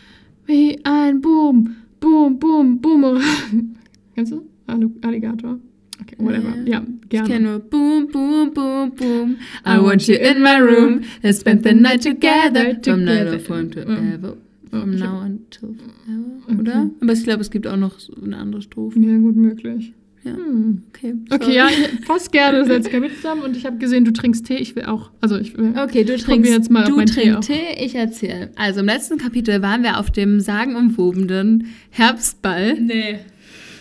Wie 0.46 0.80
ein 0.84 1.22
Boom, 1.22 1.76
Boom, 2.00 2.40
Boom, 2.40 2.82
Boomerang. 2.82 3.22
Kennst 4.16 4.32
du? 4.34 4.42
Alli- 4.68 4.90
Alligator. 5.02 5.60
Okay, 6.02 6.16
whatever. 6.18 6.54
Ja, 6.66 6.84
Ich 7.04 7.10
gerne. 7.10 7.28
kenne 7.28 7.46
nur 7.52 7.60
Boom, 7.60 8.08
Boom, 8.08 8.54
Boom, 8.54 8.92
Boom. 8.96 9.36
I 9.66 9.78
want 9.80 10.08
you 10.08 10.16
in 10.16 10.42
my 10.42 10.60
room. 10.60 11.02
Let's 11.24 11.40
spend 11.42 11.64
the 11.64 11.74
night 11.74 12.02
together. 12.04 12.78
From 12.84 13.04
now 13.04 13.12
on 13.50 13.72
to 13.72 13.80
ever. 13.82 14.38
From 14.70 14.94
ich 14.94 15.00
now 15.00 15.22
until 15.22 15.70
ever. 16.08 16.26
Okay. 16.48 16.60
Oder? 16.60 16.90
Aber 17.02 17.14
ich 17.14 17.24
glaube, 17.24 17.42
es 17.42 17.52
gibt 17.52 17.68
auch 17.68 17.78
noch 17.78 18.00
so 18.00 18.14
eine 18.24 18.38
andere 18.38 18.62
Strophe. 18.62 19.00
Ja, 19.00 19.18
gut 19.18 19.36
möglich. 19.36 19.94
Ja. 20.24 20.36
Hm. 20.36 20.84
Okay. 20.90 21.16
Okay, 21.30 21.44
sorry. 21.44 21.56
ja, 21.56 21.68
ich 21.70 22.06
fass 22.06 22.30
gerne 22.30 22.60
das 22.60 22.68
letzte 22.68 22.92
Kapitel 22.92 23.16
zusammen 23.16 23.42
und 23.42 23.56
ich 23.56 23.66
habe 23.66 23.78
gesehen, 23.78 24.04
du 24.04 24.12
trinkst 24.12 24.46
Tee. 24.46 24.58
Ich 24.58 24.76
will 24.76 24.84
auch. 24.84 25.12
Also 25.22 25.38
ich 25.38 25.58
will. 25.58 25.74
Okay, 25.78 26.04
du 26.04 26.14
ich 26.14 26.24
trinkst, 26.24 26.52
jetzt 26.52 26.70
mal 26.70 26.84
du 26.84 26.98
meinen 26.98 27.08
Tee 27.08 27.22
trinkst 27.32 27.50
Tee, 27.50 27.84
ich 27.86 27.96
erzähle. 27.96 28.52
Also 28.56 28.82
im 28.82 28.86
letzten 28.88 29.18
Kapitel 29.18 29.62
waren 29.62 29.82
wir 29.82 29.98
auf 29.98 30.12
dem 30.12 30.40
sagenumwobenen 30.42 31.68
Herbstball. 31.90 32.80
Nee. 32.80 33.20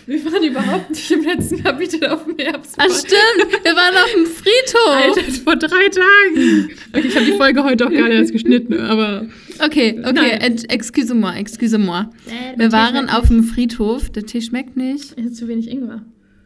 Wir 0.09 0.25
waren 0.25 0.43
überhaupt 0.43 0.89
nicht 0.89 1.11
im 1.11 1.23
letzten 1.23 1.61
Kapitel 1.61 2.07
auf 2.07 2.25
dem 2.25 2.35
Herbst. 2.35 2.73
Ah, 2.79 2.89
stimmt, 2.89 3.63
wir 3.63 3.75
waren 3.75 3.95
auf 3.95 4.11
dem 4.11 4.25
Friedhof. 4.25 5.17
Alter, 5.17 5.31
vor 5.43 5.55
drei 5.55 5.87
Tagen. 5.89 6.69
Okay, 6.91 7.07
ich 7.07 7.15
habe 7.15 7.25
die 7.27 7.33
Folge 7.33 7.63
heute 7.63 7.85
auch 7.85 7.91
gerade 7.91 8.15
erst 8.15 8.31
geschnitten, 8.31 8.79
aber. 8.79 9.27
Okay, 9.63 10.01
okay, 10.03 10.31
excuse-moi, 10.67 11.37
excuse-moi. 11.37 12.07
Wir 12.55 12.71
waren 12.71 13.07
auf 13.07 13.27
dem 13.27 13.43
Friedhof, 13.43 14.09
der 14.09 14.25
Tee 14.25 14.41
schmeckt 14.41 14.75
nicht. 14.75 15.13
Ich 15.15 15.25
habe 15.25 15.31
zu 15.31 15.47
wenig 15.47 15.69
Ingwer. 15.69 16.01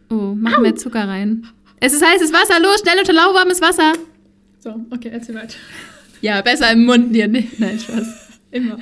Oh, 0.09 0.35
mach 0.35 0.59
mehr 0.59 0.75
Zucker 0.75 1.07
rein. 1.07 1.47
Es 1.79 1.93
ist 1.93 2.05
heißes 2.05 2.33
Wasser, 2.33 2.61
los, 2.61 2.81
schnell 2.81 2.99
unter 2.99 3.13
lauwarmes 3.13 3.61
Wasser. 3.61 3.93
So, 4.59 4.75
okay, 4.89 5.09
erzähl 5.13 5.35
weiter. 5.35 5.55
Ja, 6.19 6.41
besser 6.41 6.69
im 6.73 6.83
Mund 6.83 7.15
dir 7.15 7.29
nicht. 7.29 7.61
Nein, 7.61 7.79
Spaß. 7.79 8.07
Immer. 8.51 8.77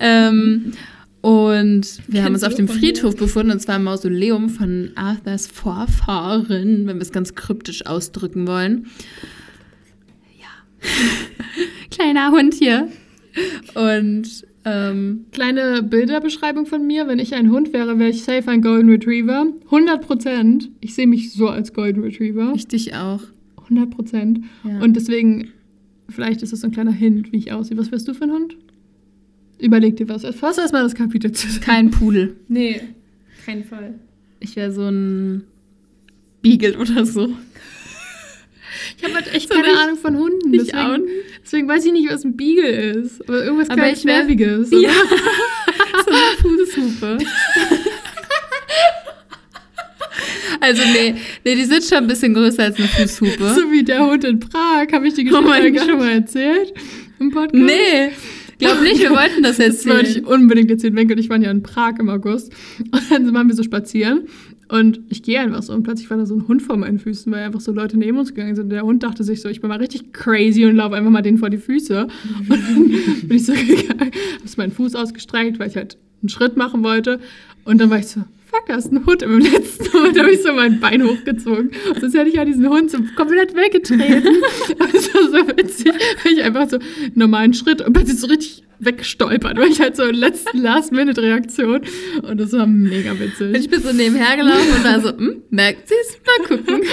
Ähm, 0.00 0.72
und 1.20 2.00
wir 2.08 2.24
haben 2.24 2.32
uns 2.32 2.44
auf 2.44 2.54
dem 2.54 2.68
Friedhof 2.68 3.16
befunden, 3.16 3.52
und 3.52 3.60
zwar 3.60 3.76
im 3.76 3.84
Mausoleum 3.84 4.48
von 4.48 4.90
Arthurs 4.94 5.46
Vorfahren, 5.46 6.86
wenn 6.86 6.96
wir 6.96 7.02
es 7.02 7.12
ganz 7.12 7.34
kryptisch 7.34 7.84
ausdrücken 7.86 8.46
wollen. 8.46 8.86
Ja, 10.38 10.88
Kleiner 11.90 12.30
Hund 12.30 12.54
hier. 12.54 12.88
Und 13.74 14.46
ähm, 14.64 15.26
Kleine 15.32 15.82
Bilderbeschreibung 15.82 16.66
von 16.66 16.86
mir. 16.86 17.06
Wenn 17.06 17.18
ich 17.18 17.34
ein 17.34 17.50
Hund 17.50 17.72
wäre, 17.72 17.98
wäre 17.98 18.10
ich 18.10 18.24
safe 18.24 18.48
ein 18.48 18.62
Golden 18.62 18.88
Retriever. 18.88 19.46
100 19.66 20.06
Prozent. 20.06 20.70
Ich 20.80 20.94
sehe 20.94 21.06
mich 21.06 21.32
so 21.32 21.48
als 21.48 21.72
Golden 21.72 22.02
Retriever. 22.02 22.52
ich 22.54 22.66
dich 22.66 22.94
auch. 22.94 23.22
100 23.64 23.90
Prozent. 23.90 24.40
Ja. 24.64 24.80
Und 24.80 24.96
deswegen, 24.96 25.48
vielleicht 26.08 26.42
ist 26.42 26.52
das 26.52 26.60
so 26.60 26.66
ein 26.66 26.72
kleiner 26.72 26.92
Hint, 26.92 27.32
wie 27.32 27.36
ich 27.38 27.52
aussehe. 27.52 27.76
Was 27.76 27.92
wärst 27.92 28.08
du 28.08 28.14
für 28.14 28.24
ein 28.24 28.32
Hund? 28.32 28.56
Überleg 29.60 29.96
dir 29.96 30.08
was. 30.08 30.24
Fass 30.36 30.58
erstmal 30.58 30.82
das 30.82 30.94
Kapitel 30.94 31.32
zu. 31.32 31.46
Kein 31.60 31.90
Pudel. 31.90 32.36
Nee, 32.48 32.80
kein 33.44 33.64
Fall. 33.64 33.94
Ich 34.40 34.56
wäre 34.56 34.72
so 34.72 34.88
ein 34.88 35.44
Beagle 36.42 36.78
oder 36.78 37.04
so. 37.04 37.28
Ich 38.96 39.04
habe 39.04 39.14
halt 39.14 39.34
echt 39.34 39.48
So 39.48 39.54
keine 39.54 39.68
nicht- 39.68 39.76
Ahnung 39.78 39.98
von 39.98 40.16
Hunden. 40.16 40.54
ich 40.54 40.62
Deswegen, 40.66 40.78
auch 40.78 40.96
nicht. 40.96 41.10
deswegen 41.44 41.68
weiß 41.68 41.84
ich 41.84 41.92
nicht, 41.92 42.10
was 42.10 42.24
ein 42.24 42.36
Beagle 42.36 42.68
ist. 42.68 43.20
Aber 43.28 43.44
irgendwas 43.44 43.68
Aber 43.68 43.82
wär- 43.82 43.96
Nerviges. 44.04 44.70
Ja. 44.70 44.90
so 46.40 46.48
eine 46.48 46.66
Fußhupe. 46.66 47.18
Also 50.60 50.82
nee, 50.92 51.14
nee, 51.44 51.54
die 51.54 51.64
sind 51.64 51.82
schon 51.84 51.98
ein 51.98 52.06
bisschen 52.06 52.34
größer 52.34 52.64
als 52.64 52.76
eine 52.78 52.88
Fußhupe. 52.88 53.54
So 53.54 53.70
wie 53.70 53.82
der 53.82 54.06
Hund 54.06 54.24
in 54.24 54.40
Prag. 54.40 54.88
Habe 54.92 55.08
ich 55.08 55.14
die 55.14 55.30
Oh 55.32 55.40
Geschichte 55.42 55.72
Gott. 55.72 55.88
schon 55.88 55.98
mal 55.98 56.10
erzählt? 56.12 56.72
Im 57.18 57.30
Podcast? 57.30 57.54
Nee, 57.54 58.10
glaub 58.60 58.80
nicht, 58.82 59.00
wir 59.00 59.10
wollten 59.10 59.42
das 59.42 59.56
Das 59.56 59.86
wollte 59.86 60.10
ich 60.10 60.24
unbedingt 60.24 60.70
erzählen. 60.70 60.94
Wenke 60.94 61.14
und 61.14 61.20
ich 61.20 61.28
waren 61.28 61.42
ja 61.42 61.50
in 61.50 61.62
Prag 61.62 61.94
im 61.98 62.08
August. 62.08 62.52
Und 62.78 63.10
dann 63.10 63.34
waren 63.34 63.48
wir 63.48 63.54
so 63.54 63.62
spazieren. 63.62 64.28
Und 64.68 65.00
ich 65.08 65.24
gehe 65.24 65.40
einfach 65.40 65.64
so 65.64 65.72
und 65.72 65.82
plötzlich 65.82 66.08
war 66.10 66.16
da 66.16 66.26
so 66.26 66.36
ein 66.36 66.46
Hund 66.46 66.62
vor 66.62 66.76
meinen 66.76 67.00
Füßen, 67.00 67.32
weil 67.32 67.42
einfach 67.42 67.60
so 67.60 67.72
Leute 67.72 67.98
neben 67.98 68.18
uns 68.18 68.34
gegangen 68.34 68.54
sind. 68.54 68.64
Und 68.64 68.70
der 68.70 68.82
Hund 68.82 69.02
dachte 69.02 69.24
sich 69.24 69.40
so, 69.40 69.48
ich 69.48 69.60
bin 69.60 69.68
mal 69.68 69.78
richtig 69.78 70.12
crazy 70.12 70.64
und 70.64 70.76
laufe 70.76 70.94
einfach 70.94 71.10
mal 71.10 71.22
denen 71.22 71.38
vor 71.38 71.50
die 71.50 71.58
Füße. 71.58 72.06
Und 72.48 72.50
dann 72.50 72.84
bin 73.24 73.36
ich 73.36 73.46
so 73.46 73.52
gegangen, 73.52 74.12
habe 74.12 74.56
meinen 74.56 74.70
Fuß 74.70 74.94
ausgestreckt, 74.94 75.58
weil 75.58 75.68
ich 75.68 75.76
halt 75.76 75.98
einen 76.22 76.28
Schritt 76.28 76.56
machen 76.56 76.84
wollte. 76.84 77.18
Und 77.64 77.80
dann 77.80 77.90
war 77.90 77.98
ich 77.98 78.06
so, 78.06 78.22
fuck, 78.50 78.66
da 78.66 78.76
ist 78.76 78.92
ein 78.92 79.06
Hund. 79.06 79.22
Und 79.22 79.32
im 79.32 79.38
letzten 79.38 79.96
Moment 79.96 80.18
habe 80.18 80.30
ich 80.32 80.42
so 80.42 80.52
mein 80.52 80.80
Bein 80.80 81.02
hochgezogen. 81.06 81.70
Sonst 82.00 82.14
hätte 82.14 82.28
ich 82.28 82.36
ja 82.36 82.44
diesen 82.44 82.68
Hund 82.68 82.90
so 82.90 82.98
komplett 83.16 83.54
weggetreten. 83.54 84.42
Das 84.92 85.14
war 85.14 85.22
so 85.22 85.48
witzig, 85.48 85.92
weil 86.24 86.32
ich 86.32 86.42
einfach 86.42 86.68
so 86.68 86.76
einen 86.76 87.12
normalen 87.14 87.54
Schritt 87.54 87.80
und 87.80 87.92
plötzlich 87.92 88.18
so 88.18 88.26
richtig 88.26 88.64
weggestolpert, 88.80 89.56
weil 89.58 89.68
ich 89.68 89.80
halt 89.80 89.96
so 89.96 90.04
letzten 90.04 90.58
Last-Minute-Reaktion 90.58 91.80
und 92.22 92.40
das 92.40 92.52
war 92.52 92.66
mega 92.66 93.12
witzig. 93.18 93.54
Ich 93.56 93.68
bin 93.70 93.80
so 93.82 93.92
nebenher 93.92 94.36
gelaufen 94.36 94.72
und 94.76 94.84
war 94.84 95.00
so, 95.00 95.08
hm, 95.16 95.42
merkt 95.50 95.88
sie 95.88 95.94
es? 96.02 96.18
Mal 96.26 96.56
gucken. 96.56 96.80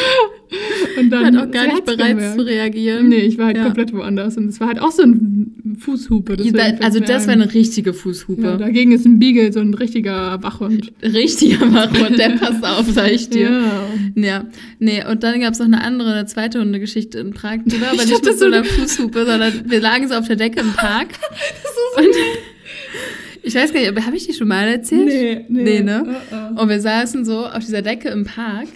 Und 0.98 1.10
dann 1.10 1.38
Hat 1.38 1.48
auch 1.50 1.52
gar 1.52 1.66
nicht 1.68 1.84
bereit 1.84 2.12
gemerkt. 2.18 2.40
zu 2.40 2.46
reagieren. 2.46 3.10
Nee, 3.10 3.18
ich 3.18 3.38
war 3.38 3.48
halt 3.48 3.58
Ja. 3.58 3.66
komplett 3.66 3.92
woanders 3.94 4.38
und 4.38 4.48
es 4.48 4.62
war 4.62 4.70
halt 4.70 4.80
auch 4.80 4.92
so 4.92 5.04
ein 5.04 5.76
Fußhupe. 5.78 6.38
also 6.82 7.02
das 7.02 7.28
war 7.28 7.34
ein. 7.34 7.42
eine 7.42 7.54
richtige 7.54 7.94
Fußhupe. 7.94 8.42
ja, 8.42 8.56
dagegen 8.58 8.94
ist 8.94 9.06
ein 9.06 9.20
Beagle 9.20 9.52
so 9.52 9.60
ein 9.60 9.74
richtiger 9.74 10.42
Wachhund. 10.42 10.94
Richtiger 11.04 11.74
Wachhund, 11.74 12.18
der 12.18 12.30
passt 12.40 12.64
auf, 12.64 12.86
sag 12.90 13.12
ich 13.12 13.30
dir. 13.30 13.50
Ja. 14.16 14.24
Ja, 14.24 14.46
nee, 14.80 15.04
und 15.06 15.22
dann 15.24 15.42
gab 15.42 15.52
es 15.52 15.60
noch 15.60 15.66
eine 15.66 15.84
andere, 15.84 16.14
eine 16.14 16.26
zweite 16.28 16.62
Hundegeschichte 16.62 17.20
in 17.20 17.32
Prag. 17.34 17.58
Die 17.66 17.82
war 17.82 17.90
aber 17.92 18.02
Ich 18.04 18.08
nicht 18.10 18.24
mit 18.24 18.40
so 18.40 18.46
einer 18.46 18.64
Fußhupe, 18.64 19.26
sondern 19.26 19.52
wir 19.70 19.82
lagen 19.82 20.08
so 20.08 20.16
auf 20.16 20.28
der 20.28 20.38
Decke 20.38 20.62
im 20.62 20.72
Park. 20.72 21.08
Und 21.98 22.16
ich 23.44 23.56
weiß 23.56 23.74
gar 23.74 23.80
nicht, 23.80 24.06
habe 24.06 24.16
ich 24.16 24.28
die 24.28 24.34
schon 24.34 24.48
mal 24.48 24.68
erzählt? 24.68 25.50
Nee, 25.50 25.82
ne? 25.82 26.04
Uh-uh. 26.32 26.62
Und 26.62 26.70
wir 26.70 26.80
saßen 26.80 27.26
so 27.26 27.46
auf 27.46 27.60
dieser 27.60 27.82
Decke 27.82 28.10
im 28.10 28.26
Park 28.26 28.68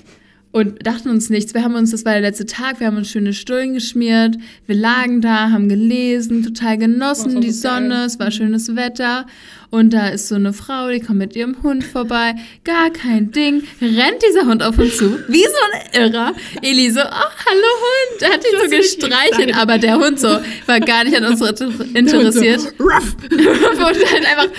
und 0.52 0.86
dachten 0.86 1.10
uns 1.10 1.30
nichts. 1.30 1.54
Wir 1.54 1.64
haben 1.64 1.76
uns, 1.76 1.92
das 1.92 2.06
war 2.06 2.14
der 2.14 2.22
letzte 2.22 2.46
Tag, 2.46 2.80
wir 2.80 2.88
haben 2.88 2.98
uns 2.98 3.10
schöne 3.10 3.34
Stullen 3.34 3.74
geschmiert. 3.74 4.36
Wir 4.68 4.76
lagen 4.76 5.22
da, 5.22 5.50
haben 5.50 5.70
gelesen, 5.70 6.44
total 6.44 6.78
genossen, 6.78 7.42
die 7.42 7.52
so 7.52 7.68
geil. 7.68 7.82
Sonne, 7.82 8.06
es 8.06 8.20
war 8.20 8.32
schönes 8.32 8.76
Wetter. 8.76 9.26
Und 9.72 9.94
da 9.94 10.10
ist 10.10 10.28
so 10.28 10.36
eine 10.36 10.52
Frau, 10.52 10.90
die 10.90 11.00
kommt 11.00 11.20
mit 11.20 11.34
ihrem 11.34 11.64
Hund 11.64 11.86
vorbei. 11.86 12.36
Gar 12.66 12.90
kein 12.90 13.32
Ding. 13.32 13.64
Rennt 13.82 14.22
dieser 14.28 14.46
Hund 14.46 14.62
auf 14.62 14.78
uns 14.78 14.98
zu. 14.98 15.18
Wie 15.30 15.44
so 15.44 15.48
ein 15.72 16.04
Irrer. 16.04 16.34
Eli 16.62 16.92
so, 16.92 17.00
oh, 17.00 17.04
hallo 17.06 17.68
Hund. 17.82 18.34
Hat 18.34 18.44
ihn 18.44 18.60
so 18.62 18.70
gestreichelt. 18.70 19.56
Aber 19.56 19.78
der 19.78 19.96
Hund 19.98 20.20
so 20.20 20.28
war 20.66 20.80
gar 20.82 21.06
nicht 21.06 21.16
an 21.16 21.24
uns 21.24 21.40
interessiert. 21.40 22.60
So, 22.60 22.68
ruff. 22.84 23.16
Und 23.32 24.12
halt 24.12 24.26
einfach 24.26 24.50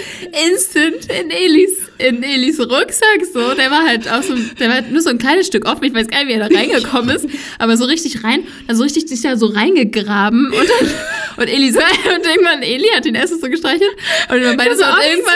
instant 0.51 1.07
in 1.21 1.31
Elis, 1.31 1.73
in 2.07 2.23
Elis 2.23 2.59
Rucksack 2.59 3.25
so. 3.33 3.55
Der 3.55 3.71
war 3.71 3.87
halt 3.87 4.11
auch 4.11 4.23
so, 4.23 4.35
der 4.59 4.69
war 4.69 4.81
nur 4.83 5.01
so 5.01 5.11
ein 5.11 5.19
kleines 5.19 5.47
Stück 5.47 5.67
offen. 5.67 5.85
Ich 5.85 5.95
weiß 5.95 6.09
gar 6.09 6.19
nicht, 6.25 6.29
wie 6.29 6.33
er 6.39 6.49
da 6.49 6.55
reingekommen 6.55 7.15
ist. 7.15 7.27
Aber 7.59 7.77
so 7.77 7.85
richtig 7.85 8.25
rein, 8.25 8.45
also 8.69 8.83
richtig 8.83 9.09
sich 9.09 9.23
da 9.23 9.37
so 9.37 9.47
reingegraben. 9.47 10.47
Und 10.47 10.69
dann, 10.69 10.91
und 11.37 11.49
Eli 11.49 11.71
so, 11.71 11.79
und 12.15 12.27
irgendwann, 12.27 12.63
Eli 12.63 12.89
hat 12.95 13.07
ihn 13.07 13.15
erst 13.15 13.41
so 13.41 13.49
gestreichelt. 13.49 13.91
Und 14.31 14.41
wir 14.41 14.57
beide 14.57 14.77
so, 14.77 14.85
und 14.85 14.91
irgendwann, 15.09 15.33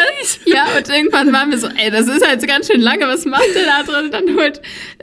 ja, 0.46 0.66
und 0.76 0.88
irgendwann 0.88 1.32
waren 1.32 1.50
wir 1.50 1.58
so, 1.58 1.68
ey, 1.68 1.90
das 1.90 2.08
ist 2.08 2.26
halt 2.26 2.40
so 2.40 2.46
ganz 2.46 2.66
schön 2.70 2.80
lange, 2.80 3.06
was 3.06 3.24
macht 3.24 3.54
der 3.54 3.64
da 3.64 3.82
drin? 3.82 4.06
Und 4.06 4.14
dann 4.14 4.36
holt, 4.36 4.60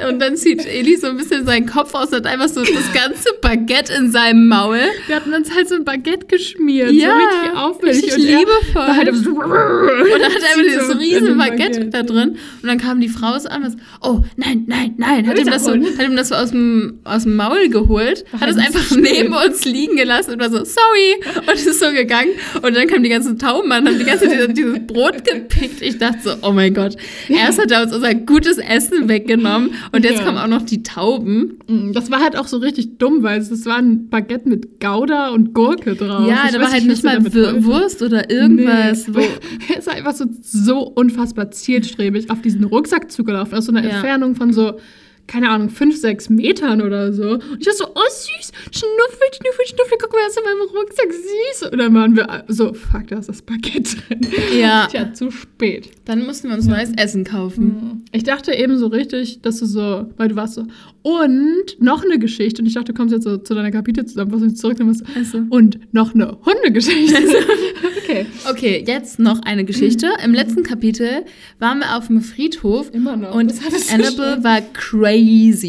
und 0.08 0.20
dann 0.20 0.36
zieht 0.36 0.66
Eli 0.66 0.98
so 0.98 1.08
ein 1.08 1.18
bisschen 1.18 1.46
seinen 1.46 1.66
Kopf 1.66 1.94
aus 1.94 2.10
und 2.10 2.18
hat 2.18 2.28
einfach 2.28 2.50
so 2.50 2.64
das 2.64 2.94
ganze 2.94 3.30
Baguette 3.42 3.94
in 3.94 4.12
seinem 4.12 4.48
Maul. 4.48 4.80
Wir 5.08 5.16
hatten 5.16 5.34
uns 5.34 5.54
halt 5.54 5.70
so 5.70 5.76
ein 5.76 5.86
Baguette 5.86 6.28
geschmiert. 6.28 6.92
Ja, 6.92 7.10
so 7.10 7.16
richtig 7.16 7.58
aufwendig. 7.58 8.04
richtig 8.04 8.14
und 8.14 8.40
liebevoll. 8.40 8.76
War 8.76 8.96
halt 8.96 9.16
so, 9.16 9.32
Und 9.32 10.22
dann 10.22 10.34
hat 10.34 10.42
er 10.42 10.50
einfach 10.50 10.64
dieses 10.64 10.88
so 10.88 10.94
riesen 10.94 11.38
dem 11.54 11.72
Baguette 11.72 11.86
da 11.90 12.04
drin. 12.04 12.30
Und 12.62 12.68
dann 12.68 12.78
kam 12.78 13.00
die 13.00 13.10
Frau 13.10 13.38
so 13.40 13.50
an 13.50 13.64
und 13.64 13.78
oh, 14.02 14.22
nein, 14.38 14.64
nein, 14.68 14.94
nein. 14.98 15.28
Hat 15.28 15.40
ihm 15.40 15.48
das 15.48 15.66
so, 15.66 15.72
hat 15.72 15.78
ihm 16.08 16.16
das 16.16 16.30
so 16.30 16.36
aus 16.36 16.52
dem, 16.52 17.00
aus 17.04 17.24
dem 17.24 17.36
Maul 17.36 17.70
geholt, 17.70 18.26
hat 18.40 18.50
es 18.50 18.58
halt 18.58 18.68
einfach 18.68 18.82
spät. 18.84 19.02
neben 19.02 19.34
uns 19.34 19.66
liegen 19.66 19.96
gelassen 19.96 20.32
und 20.34 20.40
war 20.40 20.50
so, 20.50 20.58
sorry. 20.64 21.40
Und 21.48 21.54
ist 21.54 21.80
so 21.80 21.92
gegangen. 21.92 22.32
Und 22.62 22.76
dann 22.76 22.88
kamen 22.88 23.04
die 23.04 23.10
ganzen 23.10 23.38
Tauben 23.40 23.72
an, 23.72 23.88
haben 23.88 23.98
die 24.00 24.06
ganze 24.06 24.28
Zeit 24.28 24.58
dieses, 24.58 24.80
Brot 24.88 25.24
gepickt. 25.26 25.82
Ich 25.82 25.98
dachte 25.98 26.18
so, 26.24 26.32
oh 26.42 26.52
mein 26.52 26.74
Gott. 26.74 26.96
Erst 27.30 27.60
hat 27.62 27.72
er 27.72 27.84
uns 27.84 27.94
unser 27.94 28.14
gutes 28.16 28.58
Essen 28.58 29.08
weggenommen 29.10 29.72
und 29.92 30.04
jetzt 30.04 30.20
Ja. 30.20 30.26
kommen 30.26 30.38
auch 30.38 30.48
noch 30.48 30.62
die 30.64 30.84
Tauben. 30.84 31.60
Mm, 31.68 31.92
Das 31.94 32.12
war 32.12 32.20
halt 32.22 32.36
auch 32.36 32.48
so 32.48 32.58
richtig 32.58 32.98
dumm, 32.98 33.24
weil 33.24 33.40
es 33.40 33.66
war 33.66 33.78
ein 33.78 34.10
Baguette 34.10 34.48
mit 34.50 34.80
Gouda 34.80 35.30
und 35.30 35.54
Gurke 35.54 35.96
drauf. 35.96 36.28
ja, 36.28 36.44
Ich 36.48 36.54
da 36.54 36.62
war 36.62 36.72
halt 36.72 36.86
nicht 36.86 37.02
sie 37.02 37.08
mal. 37.08 37.20
Wurst 37.64 38.02
oder 38.02 38.30
irgendwas. 38.30 39.08
Nee. 39.08 39.14
Wo, 39.16 39.20
Er 39.74 39.80
ist 39.80 39.90
einfach 39.90 40.14
so, 40.14 40.26
so 40.42 40.80
unfassbar 40.80 41.33
zielstrebig 41.52 42.30
auf 42.30 42.42
diesen 42.42 42.64
Rucksack 42.64 43.12
zugelaufen, 43.12 43.58
aus 43.58 43.66
so 43.66 43.72
einer 43.72 43.84
Ja. 43.84 43.96
Entfernung 43.96 44.36
von 44.36 44.54
so, 44.54 44.80
keine 45.28 45.50
Ahnung, 45.50 45.70
fünf, 45.70 45.98
sechs 45.98 46.30
Metern 46.30 46.82
oder 46.82 47.14
so. 47.14 47.32
Und 47.32 47.58
ich 47.60 47.66
war 47.66 47.74
so, 47.74 47.86
oh 47.86 48.10
süß, 48.10 48.52
schnuffel, 48.72 49.28
schnuffel, 49.34 49.66
schnuffel, 49.68 49.98
guck 50.00 50.12
mal, 50.12 50.20
was 50.28 50.38
in 50.38 50.44
meinem 50.44 50.70
Rucksack 50.76 51.12
süß. 51.12 51.72
Und 51.72 51.78
dann 51.78 51.94
waren 51.94 52.16
wir 52.16 52.44
so, 52.48 52.74
fuck, 52.74 53.08
da 53.08 53.20
ist 53.20 53.30
das 53.30 53.42
Baguette 53.42 53.96
drin. 54.08 54.28
Ja. 54.60 54.88
Tja, 54.92 55.14
zu 55.14 55.32
spät. 55.32 55.90
dann 56.06 56.26
mussten 56.26 56.50
wir 56.50 56.56
uns 56.56 56.68
neues 56.68 56.92
Essen 56.98 57.24
kaufen. 57.24 58.04
Ich 58.12 58.24
dachte 58.24 58.54
eben 58.54 58.78
so 58.78 58.88
richtig, 58.88 59.42
dass 59.42 59.60
du 59.60 59.66
so, 59.66 60.10
weil 60.18 60.28
du 60.28 60.36
warst 60.36 60.56
so, 60.56 60.66
und 61.04 61.80
noch 61.80 62.04
eine 62.04 62.20
Geschichte. 62.20 62.62
Und 62.62 62.68
ich 62.68 62.74
dachte, 62.74 62.94
du 62.94 62.98
kommst 62.98 63.14
jetzt 63.14 63.24
so 63.24 63.38
zu 63.38 63.56
deiner 63.56 63.72
zurück. 63.72 64.78
Dann 64.78 64.88
warst 64.88 65.02
du, 65.02 65.06
Also. 65.16 65.42
Und 65.50 65.80
noch 65.94 66.14
eine 66.14 66.38
Hundegeschichte. 66.46 67.18
okay. 67.98 68.26
Okay, 68.50 68.84
jetzt 68.86 69.20
noch 69.20 69.42
eine 69.42 69.66
Geschichte. 69.66 70.10
Im 70.24 70.34
letzten 70.34 70.64
Kapitel 70.64 71.26
waren 71.60 71.80
wir 71.80 71.98
auf 71.98 72.08
dem 72.08 72.22
Friedhof 72.22 72.94
Immer 72.94 73.18
noch. 73.18 73.36
und 73.36 73.54
Annabelle 73.92 74.44
war 74.44 74.62
crazy 74.74 75.13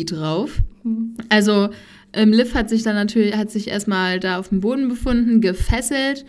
drauf. 0.05 0.61
Hm. 0.83 1.15
Also 1.29 1.71
ähm, 2.13 2.33
Liv 2.33 2.55
hat 2.55 2.69
sich 2.69 2.83
dann 2.83 2.95
natürlich, 2.95 3.37
hat 3.37 3.51
sich 3.51 3.69
erstmal 3.69 4.21
da 4.21 4.39
auf 4.39 4.49
dem 4.49 4.61
Boden 4.61 4.89
befunden, 4.89 5.41
gefesselt 5.41 6.25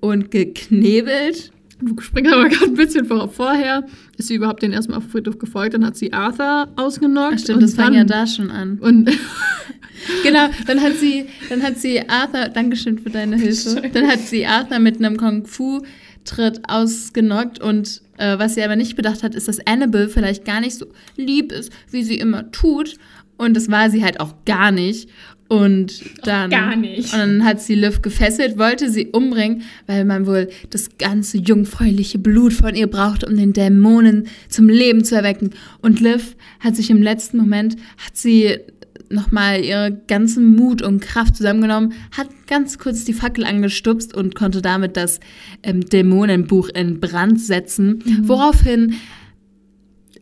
und 0.00 0.30
geknebelt. 0.30 1.52
Du 1.80 2.00
springst 2.00 2.32
aber 2.32 2.48
gerade 2.48 2.66
ein 2.66 2.74
bisschen 2.74 3.06
vor, 3.06 3.28
vorher. 3.28 3.84
Ist 4.16 4.28
sie 4.28 4.34
überhaupt 4.34 4.62
den 4.62 4.72
erstmal 4.72 4.98
auf 4.98 5.04
dem 5.04 5.10
Friedhof 5.10 5.38
gefolgt? 5.38 5.74
Dann 5.74 5.86
hat 5.86 5.96
sie 5.96 6.12
Arthur 6.12 6.68
ausgenockt. 6.76 7.34
Ach 7.36 7.38
stimmt, 7.38 7.56
und 7.58 7.62
das 7.62 7.74
fang 7.74 7.86
dann, 7.86 7.94
ja 7.94 8.04
da 8.04 8.26
schon 8.26 8.50
an. 8.50 8.78
Und 8.80 9.10
Genau, 10.22 10.48
dann 10.66 10.80
hat 10.80 10.94
sie, 10.94 11.26
dann 11.48 11.62
hat 11.62 11.78
sie 11.78 12.08
Arthur, 12.08 12.48
Dankeschön 12.48 12.98
für 12.98 13.10
deine 13.10 13.36
Hilfe. 13.40 13.82
Dann 13.92 14.06
hat 14.06 14.20
sie 14.20 14.46
Arthur 14.46 14.78
mit 14.78 14.98
einem 14.98 15.16
Kung 15.16 15.46
Fu 15.46 15.82
Tritt 16.24 16.60
ausgenockt 16.68 17.60
und 17.60 18.02
äh, 18.18 18.38
was 18.38 18.54
sie 18.54 18.62
aber 18.62 18.76
nicht 18.76 18.96
bedacht 18.96 19.22
hat, 19.22 19.34
ist, 19.34 19.48
dass 19.48 19.66
Annabelle 19.66 20.08
vielleicht 20.08 20.44
gar 20.44 20.60
nicht 20.60 20.76
so 20.76 20.86
lieb 21.16 21.52
ist, 21.52 21.72
wie 21.90 22.02
sie 22.02 22.18
immer 22.18 22.50
tut. 22.52 22.96
Und 23.36 23.56
das 23.56 23.70
war 23.70 23.88
sie 23.88 24.04
halt 24.04 24.20
auch 24.20 24.34
gar 24.44 24.72
nicht. 24.72 25.08
Und 25.48 26.02
dann, 26.26 26.50
gar 26.50 26.76
nicht. 26.76 27.14
Und 27.14 27.18
dann 27.18 27.44
hat 27.44 27.60
sie 27.60 27.74
Liv 27.74 28.02
gefesselt, 28.02 28.58
wollte 28.58 28.90
sie 28.90 29.06
umbringen, 29.06 29.62
weil 29.86 30.04
man 30.04 30.26
wohl 30.26 30.50
das 30.68 30.98
ganze 30.98 31.38
jungfräuliche 31.38 32.18
Blut 32.18 32.52
von 32.52 32.74
ihr 32.74 32.86
braucht, 32.86 33.24
um 33.24 33.34
den 33.34 33.54
Dämonen 33.54 34.28
zum 34.48 34.68
Leben 34.68 35.04
zu 35.04 35.14
erwecken. 35.14 35.50
Und 35.80 36.00
Liv 36.00 36.36
hat 36.60 36.76
sich 36.76 36.90
im 36.90 37.00
letzten 37.00 37.38
Moment, 37.38 37.76
hat 37.96 38.14
sie 38.14 38.58
nochmal 39.10 39.64
ihren 39.64 40.02
ganzen 40.06 40.54
Mut 40.56 40.82
und 40.82 41.00
Kraft 41.00 41.36
zusammengenommen, 41.36 41.92
hat 42.16 42.28
ganz 42.46 42.78
kurz 42.78 43.04
die 43.04 43.12
Fackel 43.12 43.44
angestupst 43.44 44.14
und 44.14 44.34
konnte 44.34 44.62
damit 44.62 44.96
das 44.96 45.20
ähm, 45.62 45.80
Dämonenbuch 45.80 46.68
in 46.70 47.00
Brand 47.00 47.40
setzen, 47.40 48.02
woraufhin 48.22 48.94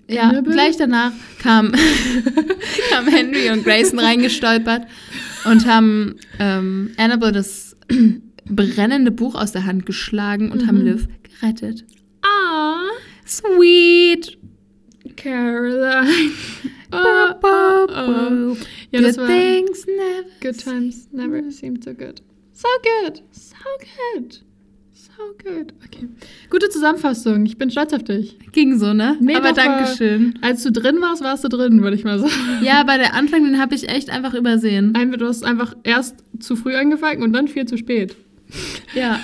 ja, 0.08 0.28
Annabelle? 0.28 0.54
gleich 0.54 0.76
danach 0.76 1.12
kam, 1.40 1.72
kam 2.90 3.08
Henry 3.08 3.50
und 3.50 3.64
Grayson 3.64 3.98
reingestolpert 3.98 4.86
und 5.50 5.66
haben 5.66 6.16
ähm, 6.38 6.90
Annabelle 6.96 7.32
das 7.32 7.76
brennende 8.48 9.10
Buch 9.10 9.34
aus 9.34 9.52
der 9.52 9.66
Hand 9.66 9.84
geschlagen 9.86 10.52
und 10.52 10.66
haben 10.66 10.78
Mhm. 10.78 10.86
Liv 10.86 11.08
gerettet. 11.40 11.84
Ah, 12.22 12.84
Sweet. 13.26 14.38
Caroline. 15.14 16.32
Oh, 16.92 17.32
oh, 17.42 17.86
oh. 17.90 18.56
Ja, 18.92 19.00
das 19.00 19.16
Good 19.16 19.26
things 19.26 19.86
never. 19.86 20.28
Good 20.40 20.60
times 20.62 21.08
never 21.12 21.50
seemed 21.50 21.82
so 21.82 21.92
good. 21.92 22.22
So 22.52 22.68
good. 23.02 23.22
So 23.32 23.56
good. 24.14 24.40
So 24.94 25.22
good. 25.42 25.74
Okay. 25.84 26.08
Gute 26.48 26.68
Zusammenfassung. 26.68 27.44
Ich 27.44 27.58
bin 27.58 27.70
stolz 27.70 27.92
auf 27.92 28.04
dich. 28.04 28.38
Ging 28.52 28.78
so, 28.78 28.92
ne? 28.92 29.16
Nee, 29.20 29.34
Aber 29.34 29.52
Dankeschön. 29.52 30.38
Als 30.42 30.62
du 30.62 30.70
drin 30.70 31.00
warst, 31.00 31.24
warst 31.24 31.42
du 31.42 31.48
drin, 31.48 31.82
würde 31.82 31.96
ich 31.96 32.04
mal 32.04 32.18
sagen. 32.20 32.32
Ja, 32.62 32.84
bei 32.84 32.98
der 32.98 33.14
Anfang, 33.14 33.44
den 33.44 33.58
habe 33.60 33.74
ich 33.74 33.88
echt 33.88 34.08
einfach 34.08 34.34
übersehen. 34.34 34.94
Einfach, 34.94 35.18
du 35.18 35.26
hast 35.26 35.44
einfach 35.44 35.74
erst 35.82 36.22
zu 36.38 36.54
früh 36.54 36.76
angefangen 36.76 37.22
und 37.22 37.32
dann 37.32 37.48
viel 37.48 37.66
zu 37.66 37.76
spät. 37.76 38.16
Ja. 38.94 39.20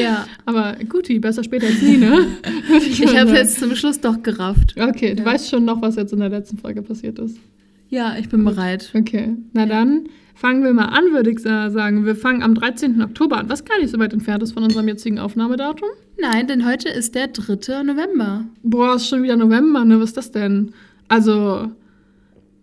Ja. 0.00 0.26
Aber 0.44 0.76
guti, 0.88 1.18
besser 1.18 1.44
später 1.44 1.66
als 1.66 1.80
nie, 1.82 1.96
ne? 1.96 2.26
Ich 2.80 3.04
mal 3.04 3.20
habe 3.20 3.30
jetzt 3.32 3.58
zum 3.60 3.74
Schluss 3.76 4.00
doch 4.00 4.22
gerafft. 4.22 4.74
Okay, 4.78 5.14
du 5.14 5.22
Ja. 5.22 5.26
weißt 5.28 5.48
schon 5.50 5.64
noch, 5.64 5.80
was 5.82 5.96
jetzt 5.96 6.12
in 6.12 6.20
der 6.20 6.28
letzten 6.30 6.58
Folge 6.58 6.82
passiert 6.82 7.18
ist. 7.18 7.38
Ja, 7.88 8.16
ich 8.18 8.28
bin 8.28 8.44
bereit. 8.44 8.90
Okay, 8.94 9.36
na 9.52 9.66
dann 9.66 10.08
fangen 10.34 10.64
wir 10.64 10.72
mal 10.72 10.86
an, 10.86 11.12
würde 11.12 11.30
ich 11.30 11.38
sa- 11.40 11.70
sagen. 11.70 12.04
Wir 12.04 12.16
fangen 12.16 12.42
am 12.42 12.54
13. 12.54 13.00
Oktober 13.02 13.38
an, 13.38 13.48
was 13.48 13.64
gar 13.64 13.78
nicht 13.78 13.90
so 13.90 13.98
weit 14.00 14.12
entfernt 14.12 14.42
ist 14.42 14.52
von 14.52 14.64
unserem 14.64 14.88
jetzigen 14.88 15.18
Aufnahmedatum. 15.20 15.88
Nein, 16.20 16.46
denn 16.48 16.66
heute 16.66 16.88
ist 16.88 17.14
der 17.14 17.28
3. 17.28 17.84
November. 17.84 18.44
Boah, 18.62 18.96
ist 18.96 19.08
schon 19.08 19.22
wieder 19.22 19.36
November, 19.36 19.84
ne? 19.84 20.00
Was 20.00 20.10
ist 20.10 20.16
das 20.16 20.30
denn? 20.32 20.72
Also, 21.08 21.70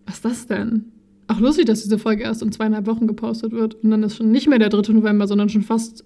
was 0.06 0.16
ist 0.16 0.26
das 0.26 0.48
denn? 0.48 0.86
Auch 1.32 1.40
lustig, 1.40 1.66
dass 1.66 1.84
diese 1.84 1.98
Folge 1.98 2.24
erst 2.24 2.42
in 2.42 2.52
zweieinhalb 2.52 2.88
Wochen 2.88 3.08
gepostet 3.08 3.52
wird. 3.54 3.76
Und 3.76 3.92
dann 3.92 4.04
ist 4.04 4.18
schon 4.18 4.32
nicht 4.32 4.48
mehr 4.50 4.60
der 4.60 4.70
3. 4.70 4.92
November, 4.94 5.28
sondern 5.28 5.48
schon 5.50 5.62
fast 5.62 6.04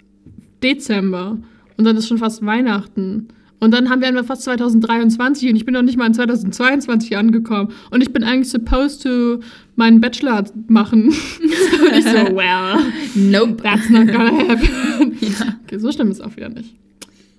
Dezember. 0.61 1.39
Und 1.77 1.83
dann 1.83 1.97
ist 1.97 2.07
schon 2.07 2.17
fast 2.19 2.45
Weihnachten. 2.45 3.27
Und 3.59 3.71
dann 3.73 3.89
haben 3.89 4.01
wir 4.01 4.07
einfach 4.07 4.25
fast 4.25 4.43
2023 4.43 5.49
und 5.49 5.55
ich 5.55 5.65
bin 5.65 5.73
noch 5.73 5.81
nicht 5.81 5.97
mal 5.97 6.05
in 6.05 6.13
2022 6.13 7.17
angekommen. 7.17 7.71
Und 7.89 8.01
ich 8.01 8.11
bin 8.13 8.23
eigentlich 8.23 8.49
supposed 8.49 9.01
to 9.03 9.39
meinen 9.75 9.99
Bachelor 10.01 10.43
machen. 10.67 11.05
und 11.07 11.97
ich 11.97 12.03
so, 12.03 12.11
well, 12.35 12.77
Nope. 13.15 13.63
that's 13.63 13.89
not 13.89 14.07
gonna 14.07 14.37
happen. 14.47 15.17
Ja. 15.21 15.57
Okay, 15.63 15.79
so 15.79 15.91
schlimm 15.91 16.11
ist 16.11 16.19
es 16.19 16.21
auch 16.21 16.35
wieder 16.35 16.49
nicht. 16.49 16.75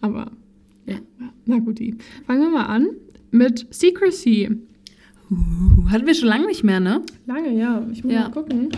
Aber, 0.01 0.33
Ja. 0.87 0.96
na 1.44 1.59
gut, 1.59 1.79
die. 1.79 1.94
Fangen 2.27 2.40
wir 2.40 2.51
mal 2.51 2.64
an 2.66 2.88
mit 3.31 3.66
Secrecy. 3.70 4.51
Uh, 5.31 5.91
hatten 5.91 6.07
wir 6.07 6.15
schon 6.15 6.29
lange 6.29 6.47
nicht 6.47 6.62
mehr, 6.65 6.81
ne? 6.81 7.03
Lange, 7.27 7.53
ja. 7.59 7.85
Ich 7.93 8.05
muss 8.05 8.12
Ja. 8.12 8.21
mal 8.23 8.31
gucken. 8.31 8.69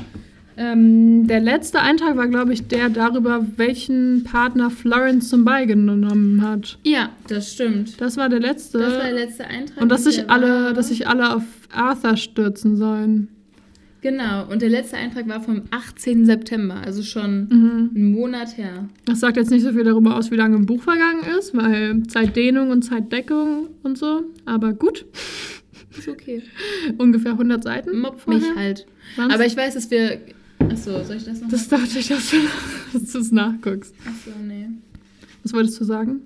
Ähm, 0.57 1.27
der 1.29 1.39
letzte 1.41 1.81
Eintrag 1.81 2.17
war, 2.17 2.27
glaube 2.27 2.53
ich, 2.53 2.67
der 2.67 2.89
darüber, 2.89 3.47
welchen 3.57 4.25
Partner 4.25 4.71
Florence 4.71 5.29
zum 5.29 5.45
Beigenommen 5.45 6.43
hat. 6.43 6.79
Ja, 6.85 7.11
das 7.29 7.53
stimmt. 7.53 8.01
Das 8.01 8.17
war 8.17 8.29
der 8.29 8.41
letzte. 8.41 8.79
Das 8.79 8.95
war 8.95 9.05
der 9.05 9.13
letzte 9.13 9.45
Eintrag. 9.47 9.81
und 9.83 9.89
dass 9.89 10.05
sich 10.05 10.29
alle, 10.29 10.49
war- 10.65 10.73
dass 10.73 10.89
sich 10.89 11.07
alle 11.07 11.37
auf 11.37 11.43
Arthur 11.73 12.17
stürzen 12.17 12.77
sollen. 12.77 13.29
Genau, 14.01 14.47
und 14.51 14.63
der 14.63 14.69
letzte 14.71 14.97
Eintrag 14.97 15.29
war 15.29 15.41
vom 15.41 15.63
18. 15.73 16.25
September, 16.25 16.77
also 16.85 17.03
schon 17.03 17.49
Mhm. 17.51 17.91
einen 17.95 18.13
Monat 18.13 18.57
her. 18.57 18.89
Das 19.05 19.21
sagt 19.21 19.37
jetzt 19.37 19.51
nicht 19.51 19.63
so 19.65 19.73
viel 19.73 19.83
darüber 19.85 20.17
aus, 20.17 20.31
wie 20.31 20.37
lange 20.37 20.57
ein 20.57 20.67
Buch 20.67 20.83
vergangen 20.83 21.23
ist, 21.39 21.57
weil 21.57 22.03
Zeitdehnung 22.05 22.71
und 22.71 22.83
Zeitdeckung 22.83 23.69
und 23.83 23.99
so. 23.99 24.23
Aber 24.45 24.73
gut, 24.73 25.05
Ist 25.97 26.09
okay. 26.09 26.43
ungefähr 26.99 27.33
100 27.33 27.63
Seiten. 27.63 28.03
Vorher. 28.03 28.35
mich 28.41 28.57
halt. 28.57 28.87
Waren's? 29.17 29.35
Aber 29.35 29.47
ich 29.47 29.57
weiß, 29.57 29.75
dass 29.75 29.91
wir. 29.91 30.21
Achso, 30.59 31.03
soll 31.05 31.17
ich 31.17 31.25
das 31.25 31.41
noch? 31.41 31.49
Das 31.49 31.69
dachte 31.69 31.99
ich, 31.99 32.09
dass 32.09 32.31
du 32.31 32.37
dass 32.99 33.13
du 33.13 33.19
es 33.19 33.33
nachguckst. 33.33 33.95
Achso, 34.07 34.31
nee. 34.47 34.69
Was 35.43 35.53
wolltest 35.53 35.81
du 35.81 35.85
sagen? 35.85 36.21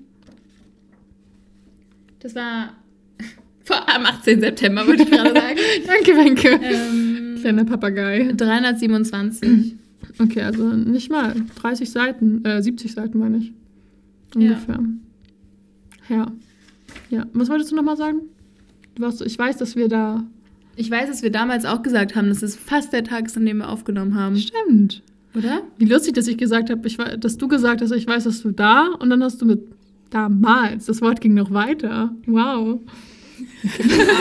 Das 2.20 2.34
war 2.34 2.72
vor, 3.64 3.88
am 3.94 4.06
18. 4.06 4.40
September, 4.40 4.86
würde 4.86 5.02
ich 5.02 5.10
gerade 5.10 5.32
sagen. 5.32 5.58
Danke, 5.86 6.16
Wenke. 6.16 6.48
ähm, 6.62 7.38
Kleiner 7.40 7.64
Papagei. 7.64 8.32
327. 8.36 9.76
Okay, 10.18 10.42
also 10.42 10.64
nicht 10.68 11.10
mal 11.10 11.34
30 11.56 11.90
Seiten, 11.90 12.44
äh, 12.44 12.60
70 12.62 12.92
Seiten 12.92 13.18
meine 13.18 13.38
ich. 13.38 13.52
Ungefähr. 14.34 14.78
Ja. 16.08 16.26
Ja. 17.08 17.26
Was 17.32 17.48
wolltest 17.48 17.70
du 17.72 17.76
nochmal 17.76 17.96
sagen? 17.96 18.20
Warst, 18.98 19.22
ich 19.22 19.38
weiß, 19.38 19.56
dass 19.56 19.76
wir 19.76 19.88
da. 19.88 20.24
Ich 20.76 20.90
weiß, 20.90 21.08
dass 21.08 21.22
wir 21.22 21.30
damals 21.30 21.64
auch 21.64 21.82
gesagt 21.82 22.16
haben, 22.16 22.28
dass 22.28 22.42
es 22.42 22.56
fast 22.56 22.92
der 22.92 23.04
Tag 23.04 23.26
ist, 23.26 23.36
an 23.36 23.44
dem 23.44 23.58
wir 23.58 23.68
aufgenommen 23.68 24.14
haben. 24.14 24.36
Stimmt. 24.36 25.02
Oder? 25.34 25.62
Wie 25.78 25.84
lustig, 25.84 26.14
dass 26.14 26.26
ich 26.28 26.36
gesagt 26.36 26.70
habe, 26.70 26.86
ich, 26.86 26.96
dass 26.96 27.38
du 27.38 27.48
gesagt 27.48 27.80
hast, 27.80 27.90
ich 27.92 28.06
weiß, 28.06 28.24
dass 28.24 28.42
du 28.42 28.50
da 28.50 28.88
und 28.98 29.10
dann 29.10 29.22
hast 29.22 29.40
du 29.40 29.46
mit 29.46 29.60
damals. 30.10 30.86
Das 30.86 31.00
Wort 31.00 31.20
ging 31.20 31.34
noch 31.34 31.52
weiter. 31.52 32.14
Wow. 32.26 32.80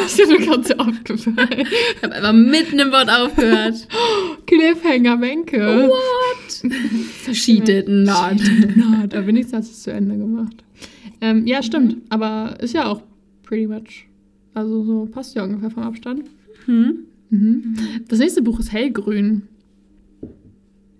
ist 0.06 0.18
dir 0.18 0.28
nur 0.28 0.40
gerade 0.40 0.64
so 0.64 0.74
aufgefallen. 0.76 1.66
Ich 1.96 2.04
habe 2.04 2.14
einfach 2.14 2.34
mitten 2.34 2.80
im 2.80 2.92
Wort 2.92 3.10
aufgehört. 3.10 3.88
Cliffhanger, 4.48 5.20
Wenke. 5.22 5.90
What? 5.90 7.36
She 7.36 7.60
did 7.60 7.88
not. 7.88 8.38
Na, 8.76 9.06
da 9.08 9.26
wenigstens 9.26 9.60
hast 9.60 9.70
du 9.70 9.74
es 9.74 9.84
zu 9.84 9.92
Ende 9.92 10.18
gemacht. 10.18 10.64
Ähm, 11.20 11.46
ja, 11.46 11.62
stimmt. 11.62 11.98
Aber 12.10 12.58
ist 12.62 12.74
ja 12.74 12.88
auch 12.88 13.02
pretty 13.44 13.68
much. 13.68 14.08
Also 14.54 14.84
so 14.84 15.06
passt 15.12 15.36
ja 15.36 15.44
ungefähr 15.44 15.72
vom 15.72 15.84
Abstand. 15.84 16.24
Hm? 16.66 17.00
Mhm. 17.30 17.76
Das 18.08 18.20
nächste 18.20 18.42
Buch 18.42 18.60
ist 18.60 18.72
Hellgrün. 18.72 19.44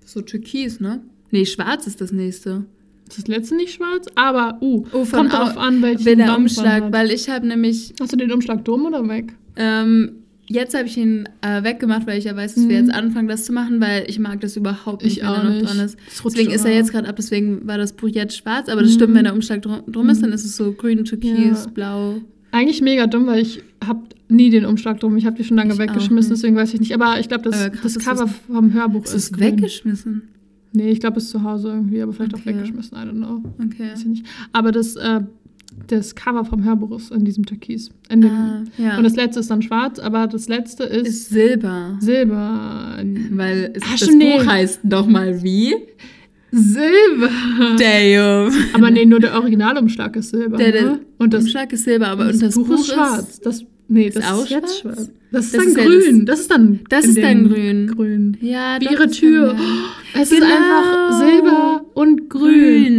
So 0.06 0.22
türkis, 0.22 0.80
ne? 0.80 1.02
Nee, 1.32 1.46
schwarz 1.46 1.88
ist 1.88 2.02
das 2.02 2.12
nächste. 2.12 2.66
Ist 3.10 3.18
das 3.18 3.28
letzte 3.28 3.56
nicht 3.56 3.74
schwarz? 3.74 4.08
Aber, 4.16 4.58
uh, 4.62 4.86
Oh, 4.94 5.06
kommt 5.06 5.34
au- 5.34 5.38
darauf 5.38 5.58
an, 5.58 5.82
welchen 5.82 6.18
der 6.18 6.36
Umschlag, 6.38 6.84
hat. 6.84 6.94
weil 6.94 7.12
ich 7.12 7.30
habe 7.30 7.46
nämlich, 7.48 7.94
Hast 8.00 8.12
du 8.14 8.18
den 8.18 8.32
Umschlag 8.32 8.64
dumm 8.66 8.86
oder 8.86 9.08
weg? 9.08 9.34
ähm, 9.58 10.14
jetzt 10.48 10.74
habe 10.74 10.88
ich 10.88 10.98
ihn 10.98 11.28
äh, 11.42 11.64
weggemacht, 11.64 12.08
weil 12.08 12.18
ich 12.18 12.26
ja 12.26 12.36
weiß, 12.36 12.56
dass 12.56 12.68
wir 12.68 12.80
Mhm. 12.82 12.86
jetzt 12.88 12.96
anfangen, 12.96 13.28
das 13.28 13.46
zu 13.46 13.54
machen, 13.54 13.80
weil 13.82 14.06
ich 14.08 14.20
mag 14.20 14.40
das 14.42 14.56
überhaupt 14.58 15.04
nicht, 15.04 15.18
Ich 15.18 15.24
wenn 15.24 15.30
auch 15.30 15.38
er 15.40 15.44
noch 15.44 15.52
nicht. 15.52 15.66
dran 15.70 15.80
ist. 15.80 15.98
Deswegen 16.26 16.52
ist 16.52 16.66
er 16.66 16.74
jetzt 16.74 16.92
gerade 16.92 17.08
ab, 17.08 17.16
deswegen 17.18 17.68
war 17.68 17.78
das 17.78 17.94
Buch 17.94 18.08
jetzt 18.10 18.36
schwarz, 18.38 18.70
aber 18.70 18.82
das 18.82 18.92
Mhm. 18.92 18.96
stimmt, 18.96 19.16
wenn 19.16 19.24
der 19.26 19.34
Umschlag 19.34 19.62
drum, 19.62 19.82
drum 19.88 20.10
ist, 20.10 20.18
Mhm. 20.20 20.22
dann 20.24 20.34
ist 20.34 20.46
es 20.46 20.56
so 20.58 20.72
grün, 20.74 21.04
türkis, 21.06 21.66
Ja. 21.66 21.72
blau. 21.74 22.22
Eigentlich 22.52 22.82
mega 22.82 23.08
dumm, 23.08 23.28
weil 23.28 23.42
ich 23.42 23.64
habe 23.86 24.02
nie 24.30 24.50
den 24.50 24.66
Umschlag 24.66 25.00
drum. 25.00 25.16
Ich 25.18 25.26
habe 25.26 25.36
die 25.38 25.44
schon 25.44 25.58
lange 25.58 25.74
Ich 25.74 25.80
weggeschmissen, 25.80 26.32
auch 26.32 26.36
deswegen 26.36 26.56
weiß 26.56 26.74
ich 26.74 26.80
nicht. 26.80 26.94
Aber 26.94 27.20
ich 27.20 27.28
glaube, 27.28 27.44
das, 27.50 27.72
krass, 27.72 27.94
das 27.94 28.00
Cover 28.06 28.26
du's- 28.26 28.34
vom 28.54 28.74
Hörbuch 28.74 29.04
Ist 29.06 29.14
ist, 29.14 29.40
weggeschmissen? 29.40 30.24
Nee, 30.74 30.90
ich 30.92 31.00
glaube, 31.02 31.18
es 31.18 31.26
ist 31.26 31.32
zu 31.32 31.44
Hause 31.44 31.70
irgendwie, 31.70 32.02
aber 32.02 32.14
vielleicht 32.14 32.34
auch 32.34 32.40
Okay. 32.40 32.50
weggeschmissen. 32.56 32.98
I 32.98 33.02
don't 33.02 33.12
know. 33.18 33.44
Okay. 33.64 33.92
Weiß 33.92 34.02
ich 34.02 34.06
nicht. 34.08 34.26
Aber 34.54 34.72
das, 34.72 34.96
äh, 34.96 35.22
das 35.88 36.16
Cover 36.16 36.46
vom 36.46 36.64
Hörbuch 36.64 36.96
ist 36.98 37.12
in 37.12 37.26
diesem 37.26 37.46
Türkis. 37.46 37.92
In 38.10 38.24
Ah, 38.26 38.64
ja. 38.78 38.98
Und 38.98 39.04
das 39.04 39.16
letzte 39.16 39.40
ist 39.42 39.50
dann 39.52 39.62
schwarz, 39.62 40.00
aber 40.00 40.28
das 40.28 40.48
letzte 40.48 40.84
ist, 40.84 41.08
ist 41.08 41.30
Silber. 41.30 41.98
Silber. 42.00 42.98
Weil 43.32 43.72
es, 43.76 43.84
Ah, 43.84 43.96
das 44.00 44.10
nee. 44.14 44.38
Buch 44.38 44.46
heißt 44.46 44.80
doch 44.84 45.08
mal 45.08 45.42
wie? 45.44 45.76
Silber. 46.52 47.30
Damn. 47.78 48.54
aber 48.74 48.92
nee, 48.92 49.06
nur 49.06 49.20
der 49.20 49.36
Originalumschlag 49.36 50.16
ist 50.18 50.30
Silber. 50.30 50.58
Der, 50.58 50.72
der 50.72 50.82
ne? 50.84 51.00
Und 51.18 51.34
das, 51.34 51.44
Umschlag 51.44 51.72
ist 51.74 51.84
Silber, 51.86 52.08
aber 52.10 52.26
das, 52.26 52.36
und 52.36 52.42
das 52.44 52.56
Buch, 52.56 52.70
ist 52.76 52.88
schwarz. 52.88 53.40
Das, 53.40 53.64
nee, 53.88 54.08
Ist 54.08 54.18
das 54.18 54.32
auch 54.32 54.44
ist 54.44 54.50
jetzt 54.50 54.80
schwarz? 54.80 54.96
schwarz. 54.98 55.12
Das 55.32 55.46
ist 55.46 55.54
Das 55.54 55.62
dann 55.64 55.68
ist 55.70 55.78
ja 55.78 55.84
grün. 55.86 56.26
Das, 56.26 56.40
ist 56.42 56.52
dann 56.52 56.80
Das 56.90 57.06
ist 57.06 57.18
dann 57.24 57.48
grün. 57.48 57.88
grün. 57.88 58.38
Ja, 58.42 58.78
Wie 58.82 58.86
ihre 58.92 59.08
das 59.08 59.16
Tür. 59.18 59.48
sein. 59.52 59.60
Es 60.22 60.30
ist 60.30 60.42
Genau. 60.42 60.54
einfach 60.54 61.20
Silber 61.20 61.86
und 61.94 62.30
grün. 62.30 62.52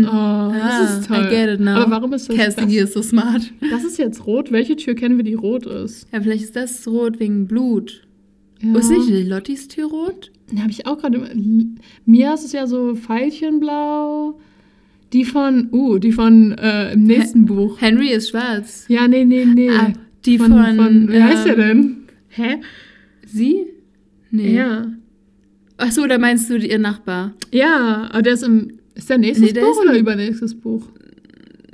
Grün. 0.02 0.04
Oh, 0.06 0.08
Ah, 0.10 0.80
das 0.80 0.98
ist 1.00 1.08
toll. 1.08 1.26
I 1.26 1.28
get 1.28 1.48
it 1.50 1.60
now. 1.60 1.72
Aber 1.72 1.90
warum 1.90 2.12
ist 2.14 2.30
das? 2.30 2.54
Das, 2.56 2.72
ist 2.72 2.94
so 2.94 3.02
smart. 3.02 3.42
das 3.70 3.84
ist 3.84 3.98
jetzt 3.98 4.26
rot. 4.26 4.50
Welche 4.50 4.76
Tür 4.76 4.94
kennen 4.94 5.18
wir, 5.18 5.24
die 5.24 5.34
rot 5.34 5.66
ist? 5.66 6.06
Ja, 6.10 6.22
vielleicht 6.22 6.44
ist 6.44 6.56
das 6.56 6.88
rot 6.88 7.20
wegen 7.20 7.46
Blut. 7.46 8.02
Ja. 8.62 8.78
Ist 8.78 8.90
nicht 8.90 9.28
Lottis 9.28 9.68
Tür 9.68 9.88
rot? 9.88 10.30
Habe 10.58 10.70
ich 10.70 10.86
auch 10.86 10.98
gerade. 10.98 11.18
Mia 12.04 12.34
ist 12.34 12.44
es 12.44 12.52
ja 12.52 12.66
so 12.66 12.96
Veilchenblau. 12.96 14.38
Die 15.12 15.24
von, 15.24 15.68
uh, 15.72 15.98
die 15.98 16.12
von 16.12 16.52
äh, 16.52 16.94
im 16.94 17.04
nächsten 17.04 17.44
Buch. 17.44 17.80
Henry 17.80 18.08
ist 18.08 18.30
schwarz. 18.30 18.86
Ja, 18.88 19.06
nee, 19.08 19.24
nee, 19.26 19.44
nee. 19.44 19.68
Ah, 19.68 19.92
die 20.24 20.38
von, 20.38 20.52
von, 20.52 20.76
von, 20.76 21.08
wie 21.12 21.22
heißt 21.22 21.46
der 21.46 21.58
ähm, 21.58 21.58
denn? 21.58 21.96
Hä? 22.28 22.60
Sie? 23.26 23.66
Nee. 24.30 24.54
Ja. 24.54 24.86
Achso, 25.76 26.06
da 26.06 26.16
meinst 26.16 26.48
du 26.48 26.56
ihr 26.56 26.78
Nachbar? 26.78 27.34
Ja, 27.52 28.08
aber 28.10 28.22
der 28.22 28.34
ist 28.34 28.42
im. 28.42 28.78
Ist 28.94 29.10
der 29.10 29.18
nächstes 29.18 29.46
Nee, 29.48 29.52
der 29.52 29.62
Buch 29.62 29.82
ist 29.82 29.88
oder 29.88 29.98
übernächstes 29.98 30.54
Buch? 30.54 30.86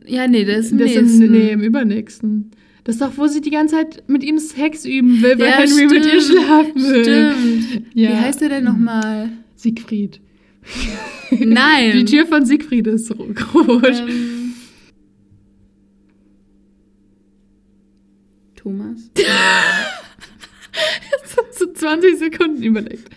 Ja, 0.06 0.26
nee, 0.26 0.44
der 0.44 0.58
ist 0.58 0.72
im 0.72 0.78
Der 0.78 0.86
ist 0.86 0.96
nächsten. 0.96 1.22
im, 1.22 1.32
nee, 1.32 1.50
im 1.50 1.60
übernächsten. 1.62 2.50
Das 2.84 2.94
ist 2.96 3.00
doch, 3.02 3.16
wo 3.16 3.26
sie 3.26 3.40
die 3.40 3.50
ganze 3.50 3.76
Zeit 3.76 4.02
mit 4.08 4.22
ihm 4.22 4.38
Sex 4.38 4.84
üben 4.86 5.20
will, 5.22 5.38
weil 5.38 5.48
Ja, 5.48 5.58
Henry 5.58 5.86
mit 5.86 6.04
ihr 6.06 6.20
stimmt, 6.20 6.42
schlafen 6.42 6.74
will. 6.76 7.04
Stimmt. 7.04 7.82
Ja. 7.94 8.10
Wie 8.10 8.16
heißt 8.16 8.40
der 8.40 8.48
denn 8.48 8.64
nochmal? 8.64 9.30
Siegfried. 9.56 10.20
Nein. 11.30 11.92
Die 11.92 12.04
Tür 12.04 12.26
von 12.26 12.44
Siegfried 12.46 12.86
ist 12.86 13.10
ro- 13.18 13.28
rot. 13.54 13.84
Ähm, 13.84 14.52
Thomas. 18.56 19.10
so 21.52 21.72
20 21.72 22.18
Sekunden 22.18 22.62
überlegt. 22.62 23.08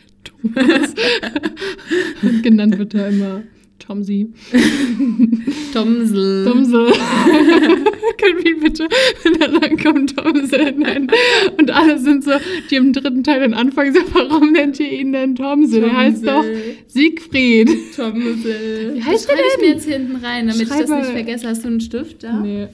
Und 0.43 0.55
genannt 2.43 2.77
wird 2.77 2.93
er 2.93 3.09
immer 3.09 3.43
Tomsi. 3.85 4.27
Tomsel. 5.73 6.45
Tomsel. 6.45 6.91
Können 8.21 8.43
wir 8.43 8.51
ihn 8.51 8.59
bitte 8.61 8.87
miteinander 9.23 9.69
kommen 9.77 10.07
Tomsel 10.07 10.71
nennen? 10.73 11.11
Und 11.57 11.71
alle 11.71 11.97
sind 11.97 12.23
so, 12.23 12.31
die 12.69 12.75
im 12.75 12.93
dritten 12.93 13.23
Teil 13.23 13.41
den 13.41 13.53
Anfang 13.53 13.93
so, 13.93 13.99
warum 14.13 14.51
nennt 14.51 14.79
ihr 14.79 14.91
ihn 14.91 15.11
denn 15.11 15.35
Tomsel? 15.35 15.81
Der 15.81 15.97
heißt 15.97 16.25
doch 16.25 16.45
Siegfried. 16.87 17.95
Tomsel. 17.95 18.95
Wie 18.95 19.03
heißt 19.03 19.29
das 19.29 19.35
schreibe 19.35 19.47
ich 19.55 19.61
mir 19.61 19.73
jetzt 19.73 19.87
hinten 19.87 20.15
rein, 20.17 20.47
damit 20.47 20.67
Schreib 20.67 20.81
ich 20.81 20.87
das 20.87 20.97
nicht 20.99 21.11
vergesse. 21.11 21.47
Hast 21.47 21.63
du 21.63 21.67
einen 21.69 21.81
Stift 21.81 22.23
da? 22.23 22.39
Nee. 22.39 22.67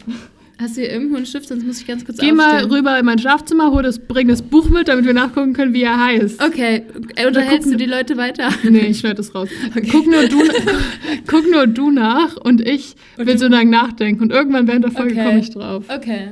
Hast 0.60 0.76
du 0.76 0.82
hier 0.82 0.92
irgendwo 0.92 1.18
einen 1.18 1.26
Stift? 1.28 1.48
Sonst 1.50 1.64
muss 1.66 1.80
ich 1.82 1.86
ganz 1.88 2.04
kurz 2.04 2.18
Geh 2.18 2.32
mal 2.32 2.56
aufstehen. 2.56 2.72
rüber 2.72 2.98
in 3.00 3.06
mein 3.06 3.20
Schlafzimmer, 3.20 3.72
hol 3.72 3.84
das, 3.84 4.00
bring 4.00 4.28
das 4.28 4.42
Buch 4.42 4.70
mit, 4.70 4.88
damit 4.88 5.06
wir 5.06 5.14
nachgucken 5.14 5.54
können, 5.54 5.74
wie 5.76 5.84
er 5.84 6.04
heißt. 6.04 6.42
Okay, 6.44 6.82
äh, 7.16 7.28
unterhältst 7.28 7.68
gucken- 7.68 7.72
du 7.74 7.78
die 7.78 7.86
Leute 7.86 8.18
weiter? 8.18 8.50
Nee, 8.64 8.88
ich 8.88 9.00
schneide 9.00 9.16
das 9.16 9.36
raus. 9.36 9.50
Guck, 9.92 10.08
nur 10.08 10.28
du, 10.28 10.38
guck 11.28 11.50
nur 11.52 11.68
du 11.68 11.92
nach 11.92 12.38
und 12.38 12.68
ich 12.68 12.96
Und 13.18 13.28
will 13.28 13.38
so 13.38 13.48
lange 13.48 13.70
nachdenken. 13.70 14.24
Und 14.24 14.32
irgendwann 14.32 14.68
während 14.68 14.84
der 14.86 14.92
Folge 14.92 15.12
Okay. 15.14 15.26
komme 15.26 15.40
ich 15.40 15.50
drauf. 15.52 15.84
Okay. 15.96 16.30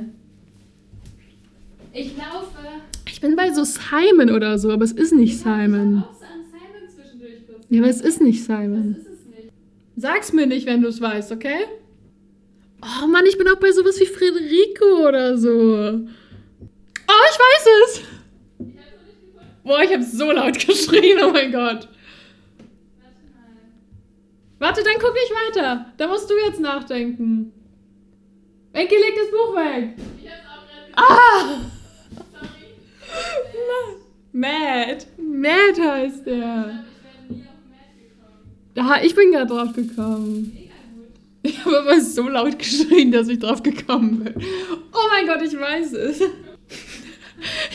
Ich 1.92 2.16
laufe. 2.16 2.56
Ich 3.08 3.20
bin 3.20 3.36
bei 3.36 3.52
so 3.52 3.62
Simon 3.64 4.30
oder 4.30 4.58
so, 4.58 4.70
aber 4.72 4.84
es 4.84 4.92
ist 4.92 5.14
nicht 5.14 5.38
Simon. 5.38 6.02
Auch 6.02 6.14
so 6.14 6.24
an 6.24 6.40
Simon 6.50 6.90
zwischendurch. 6.94 7.32
Ja, 7.70 7.80
aber 7.80 7.88
es 7.90 8.00
ist 8.00 8.20
nicht 8.20 8.44
Simon. 8.44 8.96
Das 8.98 9.06
ist 9.06 9.20
es 9.20 9.26
nicht. 9.28 9.52
Sag's 9.96 10.32
mir 10.32 10.46
nicht, 10.46 10.66
wenn 10.66 10.82
du 10.82 10.88
es 10.88 11.00
weißt, 11.00 11.30
okay? 11.32 11.54
Oh 12.82 13.06
Mann, 13.06 13.26
ich 13.26 13.38
bin 13.38 13.48
auch 13.48 13.56
bei 13.56 13.72
sowas 13.72 13.98
wie 14.00 14.06
Federico 14.06 15.08
oder 15.08 15.36
so. 15.36 15.50
Oh, 17.08 17.24
ich 17.30 17.38
weiß 17.38 17.66
es! 17.84 18.02
Boah, 19.64 19.82
ich 19.82 19.92
habe 19.92 20.04
so 20.04 20.30
laut 20.30 20.58
geschrien, 20.66 21.18
oh 21.24 21.30
mein 21.30 21.50
Gott. 21.50 21.88
Warte, 24.58 24.82
dann 24.82 24.94
guck 25.00 25.12
nicht 25.12 25.32
weiter. 25.32 25.86
Da 25.96 26.06
musst 26.06 26.30
du 26.30 26.34
jetzt 26.46 26.60
nachdenken. 26.60 27.52
Enki, 28.72 28.94
leg 28.94 29.14
das 29.16 29.30
Buch 29.30 29.56
weg. 29.56 29.94
Ah! 30.94 31.60
Matt. 34.32 35.06
Matt 35.18 35.80
heißt 35.80 36.26
der. 36.26 36.84
Da, 38.74 39.02
ich 39.02 39.14
bin 39.14 39.32
gerade 39.32 39.46
drauf 39.46 39.72
gekommen. 39.74 40.65
Ich 41.48 41.64
habe 41.64 41.78
aber 41.80 42.00
so 42.00 42.28
laut 42.28 42.58
geschrien, 42.58 43.12
dass 43.12 43.28
ich 43.28 43.38
drauf 43.38 43.62
gekommen 43.62 44.20
bin. 44.24 44.34
Oh 44.36 45.08
mein 45.10 45.26
Gott, 45.26 45.46
ich 45.46 45.58
weiß 45.58 45.92
es. 45.92 46.20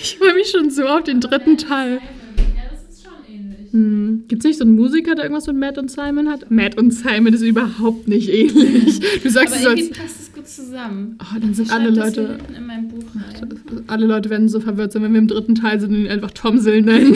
Ich 0.02 0.18
freue 0.18 0.34
mich 0.34 0.50
schon 0.50 0.70
so 0.72 0.86
auf 0.88 1.04
den 1.04 1.22
dritten 1.22 1.58
Teil. 1.58 2.00
Ja, 2.38 2.64
das 2.72 2.96
ist 2.98 3.04
schon 3.04 3.14
ähnlich. 3.34 3.72
Hm. 3.72 4.24
Gibt 4.28 4.42
es 4.44 4.48
nicht 4.48 4.58
so 4.58 4.64
einen 4.66 4.76
Musiker, 4.76 5.14
der 5.16 5.26
irgendwas 5.26 5.46
mit 5.48 5.56
Matt 5.58 5.78
und 5.78 5.90
Simon 5.92 6.28
hat? 6.30 6.50
Matt 6.50 6.78
und 6.78 6.92
Simon 6.92 7.34
ist 7.34 7.42
überhaupt 7.44 8.08
nicht 8.08 8.28
ähnlich. 8.30 9.00
Du 9.24 9.30
sagst 9.30 9.64
Aber 9.66 9.80
es 9.80 9.90
passt 9.92 10.20
es 10.22 10.34
gut 10.34 10.48
zusammen. 10.48 11.18
Oh, 11.22 11.40
dann 11.40 11.54
sind 11.54 11.66
Ich 11.68 11.72
alle 11.72 11.92
Leute. 11.92 12.40
in 12.58 12.66
mein 12.66 12.88
Buch 12.88 13.04
rein. 13.16 13.60
Alle 13.88 14.08
Leute 14.08 14.30
werden 14.32 14.50
so 14.50 14.60
verwirrt 14.60 14.92
sein, 14.94 15.04
wenn 15.04 15.14
wir 15.14 15.20
im 15.20 15.28
dritten 15.28 15.54
Teil 15.56 15.80
sind 15.80 15.92
und 15.94 16.02
ihn 16.06 16.08
einfach 16.10 16.32
Tomsel 16.32 16.82
nennen. 16.82 17.14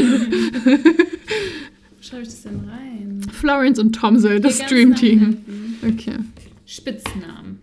Wo 0.63 2.01
schreibe 2.01 2.21
ich 2.23 2.29
das 2.29 2.43
denn 2.43 2.59
rein? 2.69 3.21
Florence 3.33 3.79
und 3.79 3.93
Tomsel, 3.93 4.39
das 4.39 4.57
Hier 4.57 4.59
ganz 4.61 4.69
Stream 4.71 4.89
nach 4.91 4.99
Team. 4.99 5.19
hinten. 5.19 5.77
Okay. 5.87 6.13
Spitznamen. 6.65 7.59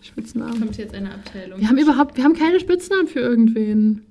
Spitznamen. 0.00 0.58
Kommt 0.58 0.76
jetzt 0.78 0.94
eine 0.94 1.12
Abteilung. 1.12 1.60
Wir 1.60 1.68
haben 1.68 1.78
überhaupt, 1.78 2.16
wir 2.16 2.24
haben 2.24 2.34
keine 2.34 2.60
Spitznamen 2.60 3.06
für 3.06 3.20
irgendwen. 3.20 4.02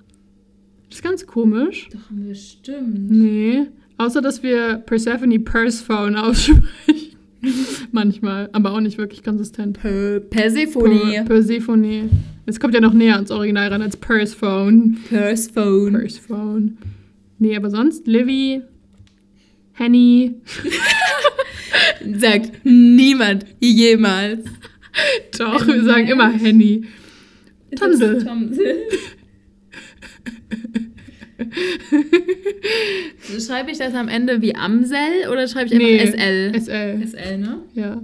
Das 0.88 0.98
ist 0.98 1.02
ganz 1.02 1.26
komisch. 1.26 1.88
Doch, 1.92 2.10
haben 2.10 2.22
wir 2.22 2.28
bestimmt. 2.28 3.10
Nee. 3.10 3.66
Außer, 3.98 4.20
dass 4.20 4.42
wir 4.42 4.76
Persephone 4.86 5.42
Persephone 5.42 6.16
aussprechen. 6.16 7.16
Manchmal, 7.92 8.48
aber 8.52 8.72
auch 8.72 8.80
nicht 8.80 8.98
wirklich 8.98 9.22
konsistent. 9.22 9.78
Per 9.80 10.20
Per 10.20 10.42
Persephone. 10.42 11.24
Persephone. 11.24 12.10
Es 12.46 12.60
kommt 12.60 12.74
ja 12.74 12.80
noch 12.80 12.92
näher 12.92 13.16
ans 13.16 13.30
Original 13.30 13.68
ran 13.68 13.82
als 13.82 13.96
Persephone. 13.96 14.98
Persephone. 15.08 15.92
Persephone. 15.92 16.78
Nee, 17.38 17.56
aber 17.56 17.70
sonst 17.70 18.06
Livy, 18.06 18.62
Henny. 19.72 20.34
Sagt 22.18 22.64
niemand 22.64 23.44
jemals. 23.60 24.44
Doch, 25.38 25.66
wir 25.66 25.84
sagen 25.84 26.08
immer 26.08 26.32
Henny. 26.32 26.84
Tomsel. 27.78 28.24
Tomsel. 28.24 28.76
Schreibe 33.46 33.70
ich 33.70 33.78
das 33.78 33.94
am 33.94 34.08
Ende 34.08 34.40
wie 34.40 34.54
Amsel 34.54 35.28
oder 35.30 35.46
schreibe 35.48 35.74
ich 35.74 36.00
einfach 36.00 36.18
SL? 36.18 36.60
SL. 36.60 37.06
SL, 37.06 37.38
ne? 37.38 37.58
Ja. 37.74 38.02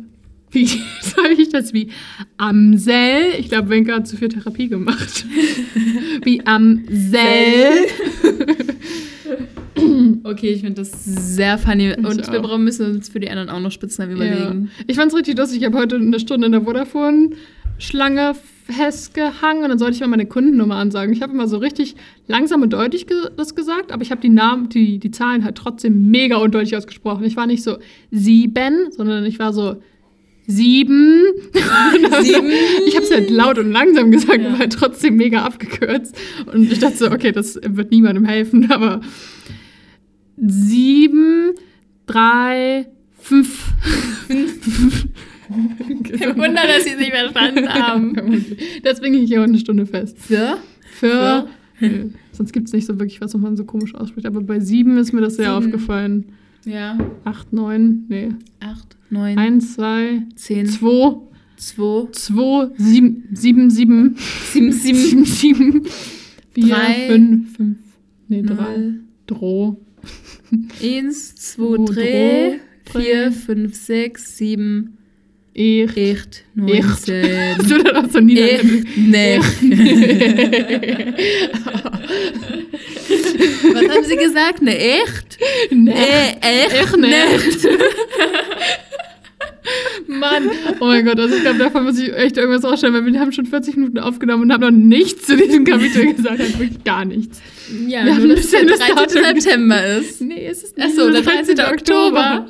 Wie 0.51 0.67
sage 1.01 1.35
ich 1.39 1.49
das? 1.49 1.73
Wie 1.73 1.89
Amsel? 2.37 3.33
Ich 3.39 3.49
glaube, 3.49 3.71
Wenke 3.71 3.95
hat 3.95 4.07
zu 4.07 4.19
viel 4.19 4.29
Therapie 4.29 4.69
gemacht. 4.69 5.25
Wie 6.25 6.47
Amsel. 6.47 7.87
Okay, 10.25 10.51
ich 10.51 10.61
finde 10.61 10.83
das 10.83 10.93
sehr 11.05 11.59
funny. 11.59 11.95
Und 11.95 12.31
wir 12.31 12.39
auch. 12.41 12.43
brauchen 12.43 12.65
müssen 12.65 12.87
uns 12.97 13.09
für 13.09 13.21
die 13.21 13.29
anderen 13.31 13.49
auch 13.49 13.61
noch 13.61 13.73
Spitznamen 13.73 14.15
überlegen. 14.17 14.71
Ja. 14.79 14.85
Ich 14.87 14.97
fand's 14.97 15.15
richtig 15.15 15.37
lustig. 15.37 15.61
Ich 15.61 15.67
habe 15.67 15.79
heute 15.79 15.97
eine 15.97 16.21
Stunde 16.21 16.47
in 16.47 16.53
der 16.53 16.63
Vodafone-Schlange 16.63 18.35
festgehangen 18.67 19.65
und 19.65 19.69
dann 19.71 19.79
sollte 19.79 19.95
ich 19.97 20.01
mal 20.01 20.07
meine 20.07 20.27
Kundennummer 20.27 20.77
ansagen. 20.77 21.13
Ich 21.13 21.23
habe 21.23 21.33
immer 21.33 21.49
so 21.49 21.57
richtig 21.59 21.97
langsam 22.29 22.63
und 22.63 22.73
deutlich 22.73 23.07
ge 23.07 23.17
das 23.37 23.55
gesagt, 23.55 23.91
aber 23.93 24.03
ich 24.03 24.11
habe 24.11 24.21
die 24.21 24.29
Namen, 24.29 24.69
die, 24.69 24.99
die 24.99 25.11
Zahlen 25.11 25.45
halt 25.45 25.57
trotzdem 25.57 26.11
mega 26.11 26.37
undeutlich 26.37 26.77
ausgesprochen. 26.77 27.25
Ich 27.25 27.37
war 27.37 27.47
nicht 27.47 27.63
so 27.65 27.79
sieben, 28.11 28.93
sondern 28.93 29.25
ich 29.25 29.39
war 29.41 29.53
so 29.53 29.77
sieben. 30.47 31.23
Sieben. 32.23 32.51
Ich 32.87 32.95
habe 32.97 33.05
es 33.05 33.11
halt 33.13 33.31
laut 33.31 33.59
und 33.59 33.71
langsam 33.73 34.11
gesagt, 34.11 34.41
Ja. 34.43 34.49
aber 34.49 34.59
halt 34.59 34.73
trotzdem 34.73 35.17
mega 35.17 35.43
abgekürzt. 35.45 36.17
Und 36.53 36.71
ich 36.71 36.79
dachte 36.81 36.97
so, 36.97 37.11
okay, 37.11 37.31
das 37.33 37.59
wird 37.65 37.91
niemandem 37.93 38.25
helfen, 38.25 38.71
aber 38.71 39.01
sieben, 40.47 41.53
drei, 42.07 42.87
fünf. 43.19 43.73
Kein 44.29 46.37
Wunder, 46.37 46.63
dass 46.67 46.85
sie 46.85 46.91
es 46.91 46.99
nicht 46.99 47.13
verstanden 47.13 47.69
haben. 47.69 48.15
Deswegen 48.85 49.15
ging 49.15 49.23
ich 49.25 49.31
hier 49.31 49.43
eine 49.43 49.59
Stunde 49.59 49.87
fest. 49.87 50.19
Für? 50.19 50.59
Für. 50.99 51.49
Nö, 51.81 52.11
Sonst 52.33 52.53
gibt 52.53 52.69
es 52.69 52.73
nicht 52.73 52.87
so 52.87 52.99
wirklich 52.99 53.21
was, 53.21 53.35
was 53.35 53.41
man 53.41 53.57
so 53.57 53.65
komisch 53.65 53.95
ausspricht. 53.95 54.27
Aber 54.27 54.41
bei 54.41 54.61
sieben 54.61 54.97
ist 54.99 55.13
mir 55.13 55.21
das 55.21 55.37
sehr 55.37 55.53
Sieben. 55.55 55.67
aufgefallen. 55.67 56.27
Ja. 56.65 56.97
Acht, 57.25 57.53
neun, 57.53 58.05
nee. 58.09 58.29
Acht, 58.61 58.97
neun, 59.11 59.37
Eins, 59.37 59.75
zwei, 59.75 60.23
zehn, 60.37 60.67
zwei, 60.67 61.17
zwei, 61.57 62.07
zwei, 62.13 62.71
sieben, 62.77 63.25
sieben, 63.33 63.71
sieben, 63.71 64.17
sieben, 64.17 64.73
sieben, 64.73 64.75
sieben, 64.97 65.25
sieben, 65.25 65.83
vier, 66.53 66.69
Drei. 66.75 67.07
fünf, 67.09 67.57
fünf, 67.57 67.79
nee, 68.29 68.43
drei, 68.43 68.77
null, 68.77 69.01
Droh. 69.27 69.81
eins, 70.83 71.35
zwei, 71.35 71.77
drei, 71.85 72.61
vier, 72.93 73.33
fünf, 73.33 73.75
sechs, 73.75 74.37
sieben, 74.37 74.99
Ich. 75.55 76.45
du 77.71 77.83
dann 77.83 77.97
auch 78.07 78.11
so 78.11 78.21
Niederländisch? 78.21 78.91
Ich 78.91 78.97
nicht. 78.97 79.43
Was 83.75 83.89
haben 83.89 84.05
Sie 84.05 84.17
gesagt? 84.17 84.63
Ne, 84.63 84.77
echt? 84.79 85.39
Äh, 85.71 86.37
echt, 86.41 86.73
Echt 86.73 86.97
nicht. 86.97 87.69
Mann, 90.09 90.45
oh 90.81 90.87
mein 90.87 91.05
Gott, 91.05 91.19
also 91.21 91.35
ich 91.37 91.43
glaube, 91.43 91.59
davon 91.59 91.85
muss 91.85 91.99
ich 91.99 92.13
echt 92.13 92.37
irgendwas 92.37 92.65
rausstellen, 92.65 92.95
weil 92.95 93.07
wir 93.07 93.21
haben 93.21 93.33
schon 93.33 93.47
40 93.47 93.77
Minuten 93.77 93.99
aufgenommen 93.99 94.43
und 94.45 94.53
haben 94.53 94.61
noch 94.61 94.71
nichts 94.71 95.27
zu 95.27 95.37
diesem 95.37 95.65
Kapitel 95.65 96.13
gesagt, 96.15 96.39
halt 96.41 96.59
wirklich 96.59 96.83
gar 96.85 97.05
nichts. 97.05 97.41
Ja, 97.87 98.05
Wir 98.05 98.15
haben 98.15 98.27
nur 98.27 98.37
dass 98.37 98.51
der 98.51 98.61
ein 98.61 98.67
bisschen 98.67 98.95
13. 98.97 98.97
das 98.97 99.13
Datum- 99.23 99.41
September 99.43 99.87
ist. 99.99 100.21
Nee, 100.21 100.47
es 100.47 100.63
ist 100.65 100.77
Ach 100.81 100.89
so, 100.91 101.11
der 101.11 101.23
13. 101.23 101.59
Oktober. 101.61 102.47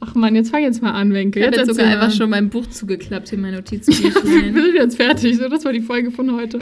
Ach 0.00 0.14
Mann, 0.14 0.34
jetzt 0.36 0.50
fang 0.50 0.62
jetzt 0.62 0.82
mal 0.82 0.92
an, 0.92 1.12
Wenke. 1.14 1.40
Ich 1.40 1.46
habe 1.46 1.56
Jetzt 1.56 1.68
sogar 1.68 1.86
einfach 1.86 2.12
schon 2.14 2.28
mein 2.30 2.50
Buch 2.50 2.66
zugeklappt, 2.66 3.30
hier 3.30 3.38
mein 3.38 3.52
wir 3.52 3.58
Notizbüchlein. 3.58 4.54
sind 4.54 4.74
jetzt 4.74 4.96
fertig, 4.96 5.36
so, 5.36 5.48
das 5.48 5.64
war 5.64 5.72
die 5.72 5.80
Folge 5.80 6.10
von 6.10 6.32
heute. 6.34 6.58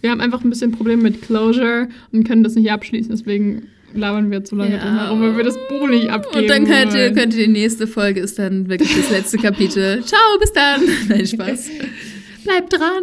Wir 0.00 0.10
haben 0.10 0.20
einfach 0.20 0.42
ein 0.42 0.48
bisschen 0.50 0.72
Probleme 0.72 1.02
mit 1.02 1.20
Closure 1.22 1.88
und 2.12 2.24
können 2.26 2.42
das 2.42 2.54
nicht 2.54 2.70
abschließen, 2.72 3.10
deswegen 3.10 3.68
labern 3.94 4.30
wir 4.30 4.38
jetzt 4.38 4.50
so 4.50 4.56
lange 4.56 4.76
Ja. 4.76 4.82
drum 4.84 4.98
herum, 4.98 5.22
weil 5.22 5.36
wir 5.38 5.44
das 5.44 5.56
Buch 5.68 5.88
nicht 5.88 6.08
abgeben 6.10 6.42
Und 6.44 6.48
dann 6.50 6.66
könnt 6.66 6.94
ihr, 6.94 7.12
könnt 7.12 7.34
ihr 7.34 7.46
die 7.46 7.52
nächste 7.52 7.86
Folge 7.86 8.20
ist 8.20 8.38
dann 8.38 8.68
wirklich 8.68 8.94
das 8.96 9.10
letzte 9.10 9.38
Kapitel. 9.42 10.02
Ciao, 10.04 10.38
bis 10.40 10.52
dann. 10.52 10.82
Nein, 11.08 11.26
Spaß. 11.26 11.70
Bleibt 12.44 12.72
dran. 12.72 13.02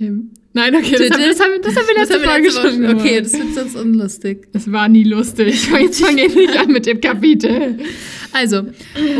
Ähm, 0.00 0.30
Nein, 0.52 0.74
okay, 0.74 0.96
das 0.98 1.10
haben, 1.10 1.22
das 1.28 1.40
haben, 1.40 1.52
das 1.62 1.76
haben 1.76 1.86
wir 1.86 1.94
letzte 1.94 2.18
Das 2.18 2.24
Folge 2.24 2.50
schon 2.50 2.84
Okay, 2.86 3.20
gemacht. 3.20 3.24
das 3.24 3.32
wird 3.34 3.54
sonst 3.54 3.76
unlustig. 3.76 4.48
Das 4.52 4.72
war 4.72 4.88
nie 4.88 5.04
lustig. 5.04 5.68
Jetzt 5.80 6.00
fange 6.02 6.26
ich 6.26 6.34
nicht 6.34 6.56
an 6.58 6.72
mit 6.72 6.86
dem 6.86 7.00
Kapitel. 7.00 7.78
Also, 8.32 8.66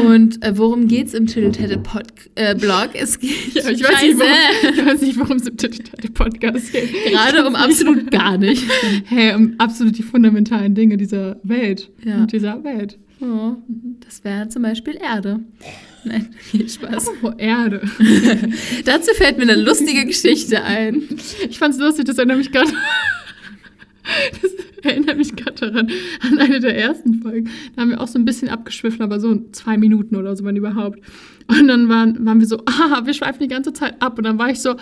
und 0.07 0.43
äh, 0.45 0.57
worum 0.57 0.89
geht's 0.89 1.15
im 1.15 1.27
Tittle-Tattle-Blog? 1.27 2.05
Äh, 2.35 2.55
Blog? 2.55 2.91
es 2.95 3.19
geht. 3.19 3.55
Ja, 3.55 3.71
ich, 3.71 3.83
weiß 3.83 4.03
nicht, 4.03 4.19
worum, 4.19 4.75
ich 4.75 4.87
weiß 4.87 5.01
nicht, 5.03 5.19
worum 5.19 5.37
es 5.37 5.47
im 5.47 6.15
Podcast 6.15 6.73
geht. 6.73 6.93
Gerade 7.07 7.47
um 7.47 7.55
absolut 7.57 8.11
gar 8.11 8.39
nicht. 8.39 8.65
Hey, 9.07 9.35
um 9.35 9.55
absolut 9.59 9.99
die 9.99 10.03
fundamentalen 10.03 10.75
Dinge 10.75 10.97
dieser 10.97 11.39
Welt. 11.43 11.91
Ja. 12.05 12.19
Und 12.19 12.33
dieser 12.33 12.63
Welt. 12.65 12.99
Oh, 13.21 13.57
das 14.05 14.25
wäre 14.25 14.49
zum 14.49 14.63
Beispiel 14.63 14.99
Erde. 15.01 15.41
Nein, 16.05 16.35
viel 16.39 16.69
Spaß. 16.69 17.11
Oh, 17.23 17.33
Erde. 17.37 17.83
Dazu 18.85 19.13
fällt 19.15 19.37
mir 19.37 19.43
eine 19.43 19.57
lustige 19.57 20.07
Geschichte 20.07 20.63
ein. 20.63 21.03
Ich 21.49 21.59
fand's 21.59 21.79
lustig, 21.79 22.07
das 22.07 22.17
erinnert 22.17 22.39
mich 22.39 22.51
gerade. 22.51 22.71
Das 24.43 24.53
erinnert 24.85 25.19
mich 25.19 25.37
gerade 25.37 25.71
daran, 25.71 25.91
an 26.23 26.39
eine 26.39 26.61
der 26.61 26.77
ersten 26.77 27.15
Folgen. 27.15 27.51
Da 27.75 27.83
haben 27.83 27.91
wir 27.91 28.01
auch 28.01 28.09
so 28.09 28.19
ein 28.19 28.25
bisschen 28.25 28.49
abgeschwiffen, 28.49 29.03
aber 29.03 29.21
so 29.21 29.39
zwei 29.53 29.77
Minuten 29.77 30.17
oder 30.17 30.35
so, 30.37 30.45
wenn 30.45 30.57
überhaupt. 30.57 31.01
Und 31.49 31.69
dann 31.69 31.89
waren, 31.89 32.25
waren 32.25 32.41
wir 32.41 32.47
so, 32.47 32.59
ah, 32.67 33.03
wir 33.05 33.15
schweifen 33.15 33.41
die 33.41 33.49
ganze 33.49 33.73
Zeit 33.73 34.01
ab. 34.01 34.19
Und 34.19 34.25
dann 34.25 34.39
war 34.39 34.51
ich 34.51 34.61
so, 34.61 34.77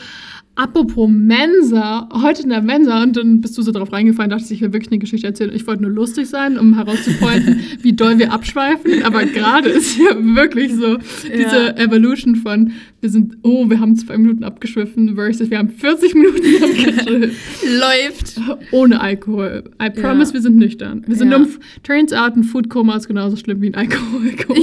apropos 0.59 1.09
Mensa, 1.09 2.09
heute 2.13 2.43
in 2.43 2.49
der 2.51 2.61
Mensa. 2.63 3.03
Und 3.03 3.17
dann 3.17 3.41
bist 3.41 3.57
du 3.57 3.63
so 3.63 3.71
drauf 3.73 3.93
reingefallen, 3.93 4.29
dachte 4.31 4.45
ich, 4.45 4.51
ich 4.51 4.61
will 4.61 4.73
wirklich 4.73 4.91
eine 4.91 4.99
Geschichte 4.99 5.27
erzählen. 5.29 5.53
Ich 5.55 5.67
wollte 5.67 5.83
nur 5.83 5.91
lustig 5.93 6.27
sein, 6.29 6.59
um 6.59 6.75
herauszufinden, 6.75 7.61
wie 7.83 7.93
doll 7.93 8.19
wir 8.19 8.33
abschweifen. 8.33 9.03
Aber 9.05 9.25
gerade 9.25 9.69
ist 9.71 9.97
ja 9.97 10.17
wirklich 10.19 10.75
so 10.75 10.99
diese 11.25 11.67
Ja. 11.69 11.77
Evolution 11.77 12.35
von, 12.37 12.73
wir 13.01 13.11
sind, 13.11 13.39
oh, 13.43 13.71
wir 13.71 13.79
haben 13.81 13.95
zwei 13.97 14.19
Minuten 14.19 14.43
abgeschwiffen 14.43 15.15
versus 15.15 15.49
wir 15.51 15.59
haben 15.59 15.71
40 15.71 16.15
Minuten 16.15 16.39
abgeschwiffen. 16.65 17.31
Läuft. 17.79 18.41
Ohne 18.73 19.01
Alkohol. 19.01 19.65
I 19.81 19.91
promise, 19.91 20.31
Ja. 20.31 20.35
wir 20.35 20.41
sind 20.43 20.57
nüchtern. 20.57 21.05
Wir 21.07 21.15
sind 21.17 21.31
Ja. 21.31 21.37
um, 21.37 21.47
turns 21.85 22.13
out, 22.13 22.35
ein 22.37 22.43
Foodkoma 22.43 22.97
ist 22.97 23.07
genauso 23.07 23.37
schlimm 23.37 23.63
wie 23.63 23.69
ein 23.69 23.75
Alkoholkoma. 23.77 24.59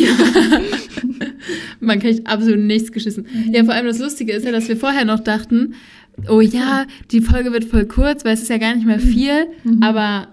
Man 1.80 2.00
kriegt 2.00 2.28
absolut 2.28 2.60
nichts 2.60 2.92
geschissen. 2.92 3.26
Ja, 3.52 3.64
vor 3.64 3.74
allem 3.74 3.86
das 3.86 4.00
Lustige 4.00 4.34
ist 4.34 4.46
ja, 4.46 4.52
dass 4.52 4.68
wir 4.68 4.78
vorher 4.78 5.06
noch 5.06 5.20
dachten, 5.20 5.74
oh 6.30 6.42
ja, 6.42 6.86
die 7.12 7.22
Folge 7.22 7.52
wird 7.52 7.66
voll 7.66 7.86
kurz, 7.86 8.26
weil 8.26 8.34
es 8.34 8.42
ist 8.42 8.50
ja 8.50 8.58
gar 8.58 8.76
nicht 8.76 8.86
mehr 8.86 9.00
viel, 9.00 9.48
aber 9.82 10.28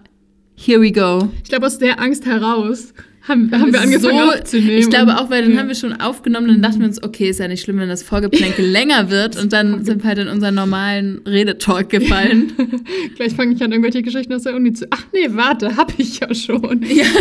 here 0.57 0.80
we 0.80 0.93
go. 0.93 1.28
Ich 1.43 1.49
glaube, 1.51 1.66
aus 1.66 1.78
der 1.78 2.01
Angst 2.01 2.24
heraus 2.26 2.93
haben, 3.28 3.53
Haben 3.53 3.72
wir 3.72 3.80
angefangen 3.80 4.18
so- 4.18 4.33
aufzunehmen. 4.37 4.78
Ich 4.78 4.91
glaube 4.91 5.16
auch, 5.16 5.30
weil 5.30 5.43
dann 5.43 5.53
ja. 5.53 5.59
haben 5.61 5.68
wir 5.68 5.76
schon 5.76 5.93
aufgenommen, 6.01 6.49
dann 6.49 6.61
dachten 6.62 6.80
wir 6.80 6.89
uns, 6.89 7.01
okay, 7.05 7.28
ist 7.30 7.39
ja 7.39 7.47
nicht 7.47 7.62
schlimm, 7.62 7.78
wenn 7.78 7.89
das 7.89 8.03
Vorgeplänkel 8.03 8.64
länger 8.68 9.11
wird 9.11 9.41
und 9.41 9.53
dann 9.53 9.85
sind 9.85 10.03
wir 10.03 10.09
halt 10.09 10.18
in 10.18 10.26
unseren 10.28 10.57
normalen 10.57 11.20
Redetalk 11.24 11.89
gefallen. 11.89 12.53
Gleich 13.16 13.35
fange 13.35 13.55
ich 13.55 13.62
an, 13.62 13.70
irgendwelche 13.70 14.03
Geschichten 14.03 14.33
aus 14.33 14.43
der 14.43 14.57
Uni 14.57 14.72
zu. 14.72 14.87
Ach 14.91 15.05
nee, 15.12 15.28
warte, 15.30 15.76
hab 15.76 15.97
ich 15.99 16.18
ja 16.18 16.35
schon. 16.35 16.83
Ja. 16.83 17.05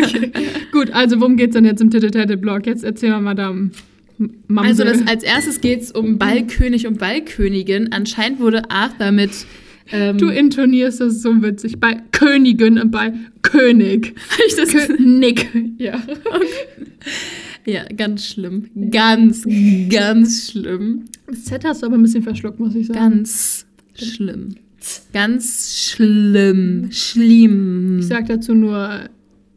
Okay. 0.00 0.30
Gut, 0.70 0.90
also 0.92 1.20
worum 1.20 1.36
geht's 1.36 1.54
denn 1.54 1.64
jetzt 1.64 1.80
im 1.80 1.90
Titeltäte-Blog? 1.90 2.66
Jetzt 2.66 2.84
erzähl 2.84 3.10
mal, 3.10 3.20
Madame. 3.20 3.70
M- 4.18 4.58
Also 4.58 4.84
das, 4.84 5.06
als 5.06 5.22
erstes 5.22 5.60
geht 5.60 5.80
es 5.82 5.92
um 5.92 6.18
Ballkönig 6.18 6.86
und 6.86 6.98
Ballkönigin. 6.98 7.92
Anscheinend 7.92 8.40
wurde 8.40 8.70
Arthur 8.70 9.12
mit 9.12 9.30
ähm, 9.90 10.18
du 10.18 10.28
intonierst 10.28 11.00
das 11.00 11.22
so 11.22 11.40
witzig. 11.42 11.80
Bei 11.80 11.96
Königin 12.12 12.78
und 12.78 12.90
bei 12.90 13.12
König. 13.40 14.14
hab 14.30 14.38
ich 14.46 14.54
das 14.56 14.70
König. 14.86 15.48
Ja. 15.78 16.02
Ja, 17.66 17.84
ganz 17.94 18.26
schlimm. 18.26 18.70
Ganz, 18.90 19.44
ganz 19.90 20.50
schlimm. 20.52 21.04
Das 21.26 21.44
Z 21.44 21.64
hast 21.64 21.82
du 21.82 21.86
aber 21.86 21.96
ein 21.98 22.02
bisschen 22.02 22.22
verschluckt, 22.22 22.58
muss 22.58 22.74
ich 22.74 22.86
sagen. 22.86 22.98
Ganz 22.98 23.66
schlimm. 23.94 24.54
Ganz 25.12 25.76
schlimm. 25.92 26.88
Schlimm. 26.90 27.98
Ich 28.00 28.06
sag 28.06 28.26
dazu 28.26 28.54
nur 28.54 29.00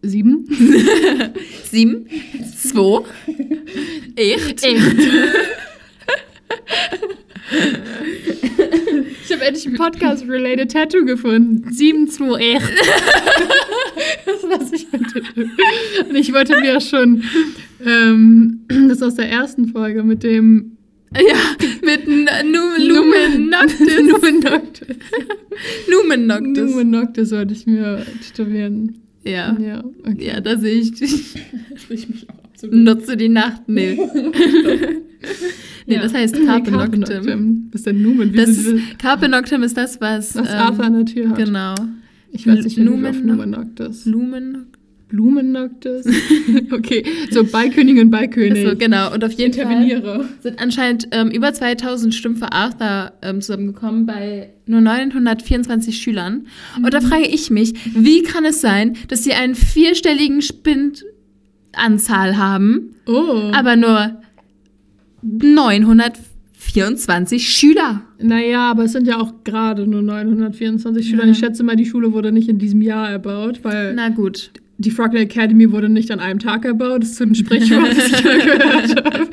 sieben. 0.01 0.47
Sieben, 1.71 2.05
zwei, 2.57 3.03
echt. 4.15 4.65
Ich 9.23 9.31
habe 9.31 9.45
endlich 9.45 9.65
ein 9.67 9.73
Podcast-related 9.75 10.71
Tattoo 10.71 11.05
gefunden. 11.05 11.71
728. 11.71 12.75
das 14.25 14.41
lasse 14.43 14.75
ich 14.75 14.87
Titel. 15.13 15.49
Und 16.09 16.15
ich 16.15 16.33
wollte 16.33 16.59
mir 16.59 16.79
schon 16.81 17.23
ähm, 17.85 18.61
das 18.89 19.01
aus 19.01 19.15
der 19.15 19.29
ersten 19.29 19.67
Folge 19.69 20.03
mit 20.03 20.23
dem 20.23 20.77
Ja, 21.13 21.55
mit 21.83 22.07
N- 22.07 22.27
Nu- 22.51 22.77
Lumen 22.77 23.49
Noctis. 23.49 24.01
Numen 24.01 24.39
Noctis. 24.39 24.87
Lumen 25.87 26.27
Noctis. 26.27 26.63
Numen 26.71 26.89
Noctis 26.89 27.31
wollte 27.31 27.53
ich 27.53 27.65
mir 27.67 28.05
tätowieren. 28.27 28.97
Ja. 29.23 29.57
Ja, 29.59 29.83
okay. 29.99 30.27
Ja, 30.27 30.41
da 30.41 30.57
sehe 30.57 30.75
ich 30.75 30.91
dich. 30.99 31.35
Ich 31.89 32.09
mich 32.09 32.29
auch 32.29 32.43
absolut. 32.45 32.75
Nutze 32.75 33.17
die 33.17 33.29
Nacht. 33.29 33.63
Nee. 33.67 33.95
nee, 35.85 35.95
das 35.95 36.13
heißt 36.13 36.35
Carpe 36.45 36.71
Noctem. 36.71 37.69
Was 37.71 37.81
ist 37.81 37.87
denn 37.87 38.01
Numen? 38.01 38.33
Wie 38.33 38.37
Das 38.37 38.57
Carpe 38.97 39.29
Noctem 39.29 39.63
ist 39.63 39.77
das, 39.77 40.01
was. 40.01 40.35
was 40.35 40.49
ähm, 40.49 40.55
Arthur 40.55 40.85
an 40.85 40.93
der 40.93 41.05
Tür 41.05 41.29
hat. 41.29 41.37
Genau. 41.37 41.75
Ich 42.31 42.47
weiß 42.47 42.63
nicht, 42.63 42.77
wie 42.77 42.83
Numen 42.83 43.05
auf 43.05 43.21
Numen 43.21 43.49
Noctis. 43.51 44.05
Lumen. 44.05 44.51
Blumen 44.53 44.67
Noctis? 45.11 46.05
okay, 46.71 47.03
so 47.31 47.43
Ballkönigin, 47.43 48.09
Ballkönig. 48.09 48.65
Achso, 48.65 48.77
genau. 48.77 49.13
Und 49.13 49.23
auf 49.23 49.31
jeden 49.33 49.53
Fall 49.53 49.63
Interveniere. 49.71 50.27
sind 50.41 50.59
anscheinend 50.61 51.07
ähm, 51.11 51.29
über 51.31 51.53
2000 51.53 52.13
Stimmen 52.15 52.37
für 52.37 52.51
Arthur 52.51 53.11
ähm, 53.21 53.41
zusammengekommen 53.41 54.05
bei 54.05 54.49
nur 54.65 54.81
924 54.81 55.97
Schülern. 56.01 56.47
Und 56.77 56.93
da 56.93 57.01
frage 57.01 57.27
ich 57.27 57.49
mich, 57.51 57.73
wie 57.95 58.23
kann 58.23 58.45
es 58.45 58.61
sein, 58.61 58.95
dass 59.09 59.23
sie 59.23 59.33
einen 59.33 59.55
vierstelligen 59.55 60.41
Spindanzahl 60.41 62.37
haben, 62.37 62.95
Oh. 63.07 63.51
aber 63.53 63.75
nur 63.75 64.21
924 65.23 67.49
Schüler? 67.49 68.01
Naja, 68.19 68.71
aber 68.71 68.85
es 68.85 68.93
sind 68.93 69.07
ja 69.07 69.19
auch 69.19 69.33
gerade 69.43 69.85
nur 69.87 70.01
924 70.01 71.07
Schüler. 71.09 71.25
Ja. 71.25 71.31
Ich 71.31 71.37
schätze 71.39 71.63
mal, 71.63 71.75
die 71.75 71.85
Schule 71.85 72.13
wurde 72.13 72.31
nicht 72.31 72.47
in 72.49 72.59
diesem 72.59 72.81
Jahr 72.81 73.09
erbaut, 73.09 73.59
weil 73.63 73.93
Na 73.93 74.09
gut. 74.09 74.51
Die 74.81 74.91
Frogner 74.91 75.21
Academy 75.21 75.71
wurde 75.71 75.89
nicht 75.89 76.11
an 76.11 76.19
einem 76.19 76.39
Tag 76.39 76.65
erbaut. 76.65 77.03
Das 77.03 77.11
ist 77.11 77.17
so 77.17 77.23
ein 77.23 77.35
Sprichwort, 77.35 77.91
das 77.95 78.07
ich 78.07 78.23
mal 78.23 78.39
gehört 78.39 79.05
habe. 79.05 79.29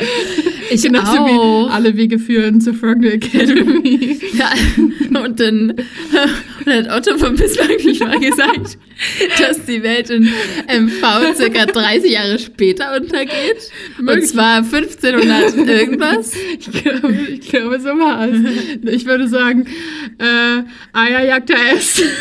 Ich 0.70 0.82
Genauso 0.82 1.18
auch. 1.18 1.68
wie 1.68 1.70
alle 1.72 1.96
Wege 1.96 2.18
führen 2.18 2.61
zur 2.61 2.74
Frogner 2.74 3.12
Academy. 3.14 4.18
Ja, 4.34 4.51
und 5.22 5.40
dann 5.40 5.70
und 6.66 6.72
hat 6.72 6.90
Otto 6.90 7.16
von 7.18 7.34
Bismarck 7.34 7.82
nicht 7.84 8.01
mal 8.03 8.18
gesagt, 8.20 8.78
dass 9.38 9.64
die 9.64 9.82
Welt 9.82 10.11
in 10.11 10.24
MV 10.68 11.34
circa 11.34 11.66
30 11.66 12.12
Jahre 12.12 12.38
später 12.38 12.94
untergeht. 12.96 13.70
Und 13.99 14.26
zwar 14.26 14.59
1500 14.59 15.57
irgendwas. 15.57 16.32
Ich 16.59 16.70
glaube, 16.70 17.14
ich 17.30 17.49
glaube, 17.49 17.80
so 17.80 17.88
war 17.88 18.28
es. 18.28 18.38
Ich 18.92 19.07
würde 19.07 19.28
sagen, 19.28 19.66
äh, 20.18 20.62
Eierjagd 20.92 21.49
der 21.49 21.72
S. 21.74 22.03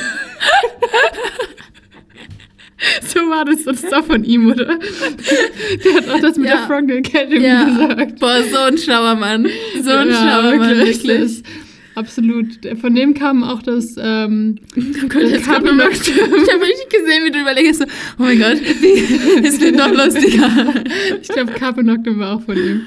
So 3.08 3.20
war 3.22 3.44
das, 3.46 3.64
das 3.64 3.92
auch 3.94 4.06
von 4.06 4.24
ihm, 4.24 4.52
oder? 4.52 4.66
Der 5.84 5.94
hat 5.96 6.10
auch 6.10 6.20
das 6.22 6.38
mit 6.38 6.48
Ja. 6.48 6.58
der 6.58 6.66
Frogner 6.68 6.96
Academy 6.96 7.44
Ja, 7.44 7.64
gesagt. 7.66 8.20
boah, 8.20 8.38
so 8.52 8.58
ein 8.60 8.78
schlauer 8.78 9.16
Mann. 9.16 9.48
So 9.84 9.92
ein 9.92 10.10
Ja, 10.10 10.16
schlauer 10.16 10.56
Mann, 10.58 10.70
wirklich. 10.78 11.04
wirklich. 11.04 11.44
Absolut. 11.96 12.46
Von 12.80 12.94
dem 12.94 13.16
kam 13.16 13.44
auch 13.44 13.64
das, 13.64 13.96
ähm, 13.98 14.60
Oh 14.76 15.08
Gott, 15.10 15.24
das 15.24 15.48
noch, 15.48 15.50
ich 15.50 15.54
habe 15.58 15.66
richtig 15.66 16.90
gesehen, 16.92 17.26
wie 17.26 17.32
du 17.32 17.40
überlegst, 17.42 17.80
so, 17.80 17.86
oh 17.86 18.24
mein 18.24 18.38
Gott, 18.38 18.58
es 19.44 19.60
wird 19.60 19.76
noch 19.78 19.92
lustiger. 19.92 20.76
ich 21.20 21.28
glaube, 21.30 21.54
Carpe 21.54 21.84
Noctem 21.84 22.20
war 22.20 22.36
auch 22.36 22.44
von 22.44 22.56
ihm. 22.56 22.82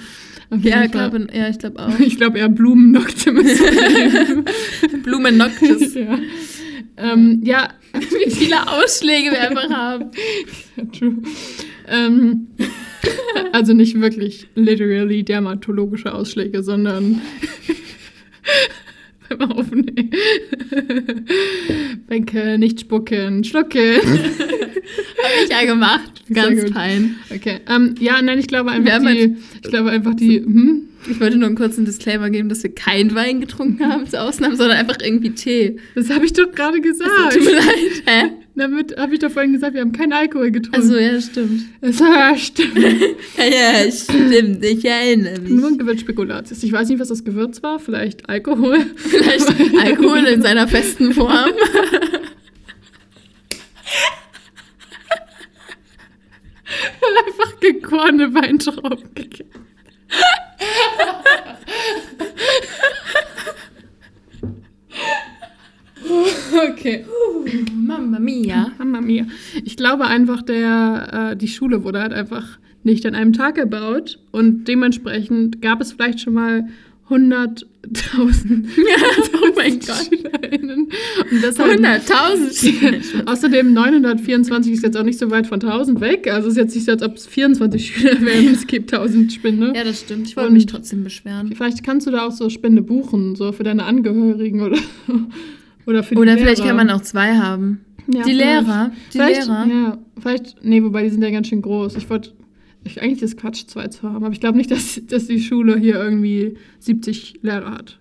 Ja. 0.62 0.86
Carpe, 0.86 1.26
ja, 1.32 1.48
ich 1.48 1.58
glaube 1.58 1.80
auch. 1.80 1.98
Ich 1.98 2.16
glaube 2.16 2.38
eher 2.38 2.48
Blumen 2.48 2.92
Noctem 2.92 3.38
ist 3.38 3.58
von 3.58 3.68
ihm. 3.74 5.02
Blumen 5.02 5.36
Noctis. 5.36 5.94
ja. 5.94 6.16
Ähm, 7.00 7.40
ja, 7.42 7.68
Wie 7.92 8.30
viele 8.30 8.68
Ausschläge 8.68 9.30
wir 9.30 9.40
einfach 9.40 9.70
haben. 9.70 10.10
True. 10.92 11.22
Ähm, 11.88 12.48
also 13.52 13.72
nicht 13.72 14.00
wirklich 14.00 14.48
literally 14.54 15.24
dermatologische 15.24 16.14
Ausschläge, 16.14 16.62
sondern 16.62 17.20
Hör 19.30 19.38
mal 19.38 19.52
auf, 19.52 19.66
nee. 19.70 20.10
Bänke, 22.08 22.58
nicht 22.58 22.80
spucken, 22.80 23.44
schlucken. 23.44 23.96
Habe 24.02 25.44
ich 25.44 25.50
ja 25.50 25.64
gemacht. 25.64 26.10
Ganz 26.32 26.70
fein. 26.72 27.16
Okay. 27.32 27.60
Ähm, 27.68 27.94
ja, 28.00 28.20
nein, 28.20 28.40
ich 28.40 28.48
glaube 28.48 28.70
Wir 28.70 28.76
einfach 28.76 28.92
haben 28.92 29.06
die, 29.06 29.36
ich 29.54 29.70
glaube 29.70 29.90
einfach 29.90 30.14
die, 30.14 30.40
hm? 30.40 30.88
Ich 31.08 31.20
wollte 31.20 31.36
nur 31.36 31.46
einen 31.46 31.56
kurzen 31.56 31.84
Disclaimer 31.84 32.28
geben, 32.28 32.48
dass 32.48 32.62
wir 32.62 32.74
keinen 32.74 33.14
Wein 33.14 33.40
getrunken 33.40 33.86
haben 33.86 34.06
zur 34.06 34.22
Ausnahme, 34.22 34.56
sondern 34.56 34.76
einfach 34.76 34.98
irgendwie 35.00 35.30
Tee. 35.30 35.76
Das 35.94 36.10
habe 36.10 36.26
ich 36.26 36.32
doch 36.32 36.50
gerade 36.52 36.80
gesagt. 36.80 37.32
Tut 37.32 37.44
mir 37.44 37.54
leid. 37.54 38.02
Hä? 38.06 38.30
Damit 38.60 38.96
habe 38.98 39.14
ich 39.14 39.20
doch 39.20 39.30
vorhin 39.30 39.54
gesagt, 39.54 39.72
wir 39.72 39.80
haben 39.80 39.92
keinen 39.92 40.12
Alkohol 40.12 40.50
getrunken. 40.50 40.76
Also 40.76 40.98
ja, 40.98 41.18
stimmt. 41.18 41.62
Das 41.80 41.98
ja, 41.98 42.36
stimmt. 42.36 42.76
Ja, 43.38 43.90
stimmt. 43.90 44.62
Ich 44.62 44.84
erinnere 44.84 45.40
mich. 45.40 45.52
Nur 45.52 45.68
ein 45.68 45.78
Gewürzspekulatius. 45.78 46.62
Ich 46.62 46.70
weiß 46.70 46.90
nicht, 46.90 47.00
was 47.00 47.08
das 47.08 47.24
Gewürz 47.24 47.62
war. 47.62 47.78
Vielleicht 47.78 48.28
Alkohol. 48.28 48.84
Vielleicht 48.96 49.48
Alkohol 49.82 50.26
in 50.26 50.42
seiner 50.42 50.68
festen 50.68 51.14
Form. 51.14 51.30
Einfach 57.26 57.60
gefrorene 57.60 58.34
Weintrauben 58.34 59.14
gegessen. 59.14 59.48
okay. 66.70 67.04
Mamma 67.74 68.18
mia. 68.18 68.72
Mamma 68.78 69.00
mia. 69.00 69.26
Ich 69.64 69.76
glaube 69.76 70.06
einfach, 70.06 70.42
der, 70.42 71.32
äh, 71.32 71.36
die 71.36 71.48
Schule 71.48 71.84
wurde 71.84 72.00
halt 72.00 72.12
einfach 72.12 72.58
nicht 72.82 73.04
an 73.06 73.14
einem 73.14 73.32
Tag 73.32 73.56
gebaut 73.56 74.18
und 74.30 74.64
dementsprechend 74.64 75.60
gab 75.60 75.80
es 75.80 75.92
vielleicht 75.92 76.20
schon 76.20 76.34
mal 76.34 76.64
100.000 77.10 77.66
oh 79.42 79.48
mein 79.56 79.80
Gott. 79.80 80.08
SchülerInnen. 80.08 80.88
Und 81.30 81.42
deshalb, 81.42 81.80
100.000 81.80 83.28
Außerdem 83.28 83.72
924 83.72 84.72
ist 84.72 84.82
jetzt 84.84 84.96
auch 84.96 85.02
nicht 85.02 85.18
so 85.18 85.30
weit 85.30 85.48
von 85.48 85.60
1000 85.60 86.00
weg. 86.00 86.30
Also 86.32 86.48
es 86.48 86.52
ist 86.54 86.58
jetzt 86.58 86.74
nicht 86.76 86.84
so, 86.84 86.92
als 86.92 87.02
ob 87.02 87.16
es 87.16 87.26
24 87.26 87.84
Schüler 87.84 88.20
wären 88.20 88.54
es 88.54 88.66
gibt 88.66 88.92
1000 88.92 89.32
Spinde. 89.32 89.72
Ja, 89.74 89.82
das 89.82 90.00
stimmt. 90.00 90.28
Ich 90.28 90.36
wollte 90.36 90.52
mich 90.52 90.66
trotzdem 90.66 91.02
beschweren. 91.02 91.52
Vielleicht 91.54 91.82
kannst 91.82 92.06
du 92.06 92.12
da 92.12 92.26
auch 92.26 92.32
so 92.32 92.48
Spinde 92.48 92.82
buchen, 92.82 93.34
so 93.34 93.50
für 93.52 93.64
deine 93.64 93.84
Angehörigen 93.84 94.62
oder, 94.62 94.78
oder 95.86 96.02
für 96.02 96.14
die 96.14 96.20
Oder 96.20 96.34
Lehrer. 96.34 96.38
vielleicht 96.38 96.64
kann 96.64 96.76
man 96.76 96.90
auch 96.90 97.00
zwei 97.00 97.36
haben. 97.36 97.80
Ja, 98.06 98.22
die 98.22 98.30
vielleicht. 98.32 98.66
Lehrer. 98.66 98.92
Die 99.12 99.18
vielleicht, 99.18 99.46
Lehrer. 99.46 99.66
Ja, 99.66 99.98
vielleicht, 100.18 100.56
nee, 100.64 100.82
wobei 100.82 101.02
die 101.04 101.10
sind 101.10 101.22
ja 101.22 101.30
ganz 101.30 101.48
schön 101.48 101.62
groß. 101.62 101.96
Ich 101.96 102.08
wollte, 102.10 102.32
ich, 102.84 103.00
eigentlich 103.02 103.22
ist 103.22 103.36
Quatsch, 103.38 103.66
zwei 103.66 103.88
zu 103.88 104.02
haben, 104.02 104.24
aber 104.24 104.32
ich 104.32 104.40
glaube 104.40 104.58
nicht, 104.58 104.70
dass, 104.70 105.00
dass 105.06 105.26
die 105.26 105.40
Schule 105.40 105.78
hier 105.78 105.96
irgendwie 105.96 106.56
70 106.80 107.40
Lehrer 107.42 107.72
hat. 107.72 107.98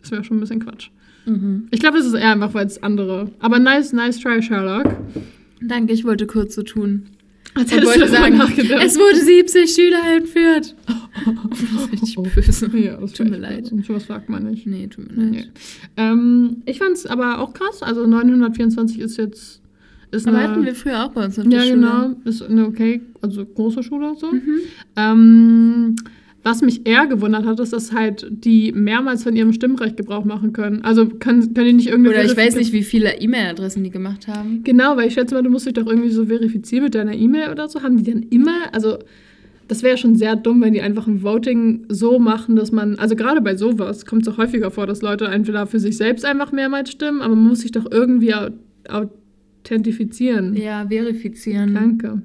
Das 0.00 0.10
wäre 0.10 0.24
schon 0.24 0.36
ein 0.36 0.40
bisschen 0.40 0.60
Quatsch. 0.60 0.90
Mhm. 1.26 1.68
Ich 1.70 1.80
glaube, 1.80 1.96
das 1.98 2.06
ist 2.06 2.14
eher 2.14 2.32
einfach, 2.32 2.52
weil 2.54 2.66
es 2.66 2.82
andere. 2.82 3.30
Aber 3.40 3.58
nice, 3.58 3.92
nice 3.92 4.18
try, 4.18 4.42
Sherlock. 4.42 4.94
Danke, 5.62 5.92
ich 5.92 6.04
wollte 6.04 6.26
kurz 6.26 6.54
so 6.54 6.62
tun. 6.62 7.06
Als 7.54 7.70
hättest 7.72 7.86
wollte 7.86 8.00
du 8.00 8.08
sagen, 8.08 8.40
es 8.84 8.98
wurde 8.98 9.16
70 9.16 9.70
Schüler 9.72 10.16
entführt. 10.16 10.74
Das 11.50 11.60
ist 11.62 11.92
richtig 11.92 12.16
böse. 12.16 12.78
ja, 12.78 12.96
das 12.96 13.12
Tut 13.12 13.30
mir 13.30 13.36
leid. 13.38 13.70
Und 13.70 13.84
sowas 13.86 14.06
sagt 14.06 14.28
man 14.28 14.44
nicht. 14.50 14.66
Nee, 14.66 14.88
tut 14.88 15.16
mir 15.16 15.24
Nee. 15.24 15.36
leid. 15.38 15.50
Ähm, 15.96 16.62
ich 16.66 16.78
fand 16.78 16.92
es 16.92 17.06
aber 17.06 17.38
auch 17.38 17.52
krass. 17.54 17.82
Also 17.82 18.06
924 18.06 18.98
ist 18.98 19.16
jetzt. 19.18 19.60
Ist 20.10 20.28
Aber 20.28 20.38
eine, 20.38 20.48
hatten 20.48 20.64
wir 20.64 20.74
früher 20.74 21.04
auch 21.04 21.10
bei 21.12 21.24
uns 21.24 21.38
auf 21.38 21.48
der 21.48 21.58
Ja, 21.58 21.64
Schule. 21.64 21.74
genau. 21.76 22.16
Ist 22.24 22.42
eine 22.42 22.66
okay, 22.66 23.00
also 23.20 23.44
große 23.44 23.82
Schule 23.82 24.14
so. 24.18 24.30
Mhm. 24.32 24.58
Ähm, 24.96 25.96
was 26.44 26.60
mich 26.60 26.86
eher 26.86 27.06
gewundert 27.06 27.46
hat, 27.46 27.58
ist, 27.58 27.72
dass 27.72 27.92
halt 27.92 28.26
die 28.30 28.70
mehrmals 28.72 29.22
von 29.22 29.34
ihrem 29.34 29.54
Stimmrecht 29.54 29.96
Gebrauch 29.96 30.24
machen 30.24 30.52
können. 30.52 30.84
Also 30.84 31.06
können, 31.06 31.54
können 31.54 31.66
die 31.66 31.72
nicht 31.72 31.88
irgendwie. 31.88 32.10
Oder 32.10 32.24
ich 32.24 32.36
weiß 32.36 32.56
nicht, 32.56 32.72
wie 32.72 32.82
viele 32.82 33.18
E-Mail-Adressen 33.18 33.82
die 33.82 33.90
gemacht 33.90 34.28
haben. 34.28 34.62
Genau, 34.62 34.96
weil 34.96 35.08
ich 35.08 35.14
schätze 35.14 35.34
mal, 35.34 35.42
du 35.42 35.48
musst 35.48 35.66
dich 35.66 35.72
doch 35.72 35.86
irgendwie 35.86 36.10
so 36.10 36.26
verifizieren 36.26 36.84
mit 36.84 36.94
deiner 36.94 37.14
E-Mail 37.14 37.50
oder 37.50 37.68
so. 37.68 37.82
Haben 37.82 37.96
die 37.96 38.10
dann 38.10 38.22
immer, 38.24 38.72
also 38.72 38.98
das 39.68 39.82
wäre 39.82 39.92
ja 39.92 39.96
schon 39.96 40.16
sehr 40.16 40.36
dumm, 40.36 40.60
wenn 40.60 40.74
die 40.74 40.82
einfach 40.82 41.06
ein 41.06 41.22
Voting 41.22 41.86
so 41.88 42.18
machen, 42.18 42.56
dass 42.56 42.70
man, 42.72 42.98
also 42.98 43.16
gerade 43.16 43.40
bei 43.40 43.56
sowas 43.56 44.04
kommt 44.04 44.26
es 44.26 44.28
auch 44.28 44.36
häufiger 44.36 44.70
vor, 44.70 44.86
dass 44.86 45.00
Leute 45.00 45.24
entweder 45.24 45.66
für 45.66 45.80
sich 45.80 45.96
selbst 45.96 46.26
einfach 46.26 46.52
mehrmals 46.52 46.90
stimmen, 46.90 47.22
aber 47.22 47.34
man 47.34 47.48
muss 47.48 47.60
sich 47.60 47.72
doch 47.72 47.90
irgendwie 47.90 48.34
authentifizieren. 49.64 50.54
Ja, 50.56 50.86
verifizieren. 50.88 51.74
Danke. 51.74 52.22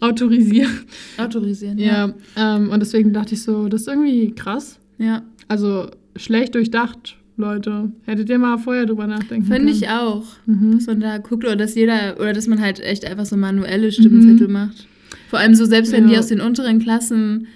Autorisieren. 0.00 0.70
Autorisieren. 1.18 1.78
Ja, 1.78 2.14
ähm, 2.36 2.70
und 2.70 2.80
deswegen 2.80 3.12
dachte 3.12 3.34
ich 3.34 3.42
so, 3.42 3.68
das 3.68 3.82
ist 3.82 3.88
irgendwie 3.88 4.32
krass. 4.32 4.78
Ja, 4.98 5.22
Also 5.48 5.90
schlecht 6.16 6.54
durchdacht, 6.54 7.16
Leute. 7.36 7.92
Hättet 8.04 8.30
ihr 8.30 8.38
mal 8.38 8.58
vorher 8.58 8.86
drüber 8.86 9.06
nachdenken 9.06 9.46
finde 9.46 9.66
können. 9.66 9.68
ich 9.68 9.88
auch. 9.88 10.24
Mhm. 10.46 10.72
Dass 10.76 10.86
man 10.86 11.00
da 11.00 11.18
guckt 11.18 11.44
oder 11.44 11.56
dass 11.56 11.74
jeder, 11.74 12.16
oder 12.18 12.32
dass 12.32 12.46
man 12.46 12.60
halt 12.60 12.80
echt 12.80 13.04
einfach 13.04 13.26
so 13.26 13.36
manuelle 13.36 13.92
Stimmzettel 13.92 14.48
macht. 14.48 14.86
Vor 15.28 15.38
allem 15.40 15.54
so, 15.54 15.64
selbst 15.64 15.92
wenn 15.92 16.04
Mhm. 16.04 16.08
Ja. 16.10 16.14
die 16.14 16.18
aus 16.20 16.26
den 16.28 16.40
unteren 16.40 16.78
Klassen 16.78 17.48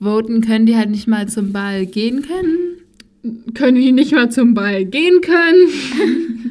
voten, 0.00 0.40
können 0.40 0.66
die 0.66 0.76
halt 0.76 0.90
nicht 0.90 1.06
mal 1.06 1.28
zum 1.28 1.52
Ball 1.52 1.86
gehen 1.86 2.22
können. 2.22 3.44
Können 3.54 3.76
die 3.76 3.92
nicht 3.92 4.12
mal 4.12 4.30
zum 4.30 4.54
Ball 4.54 4.84
gehen 4.84 5.20
können? 5.20 5.68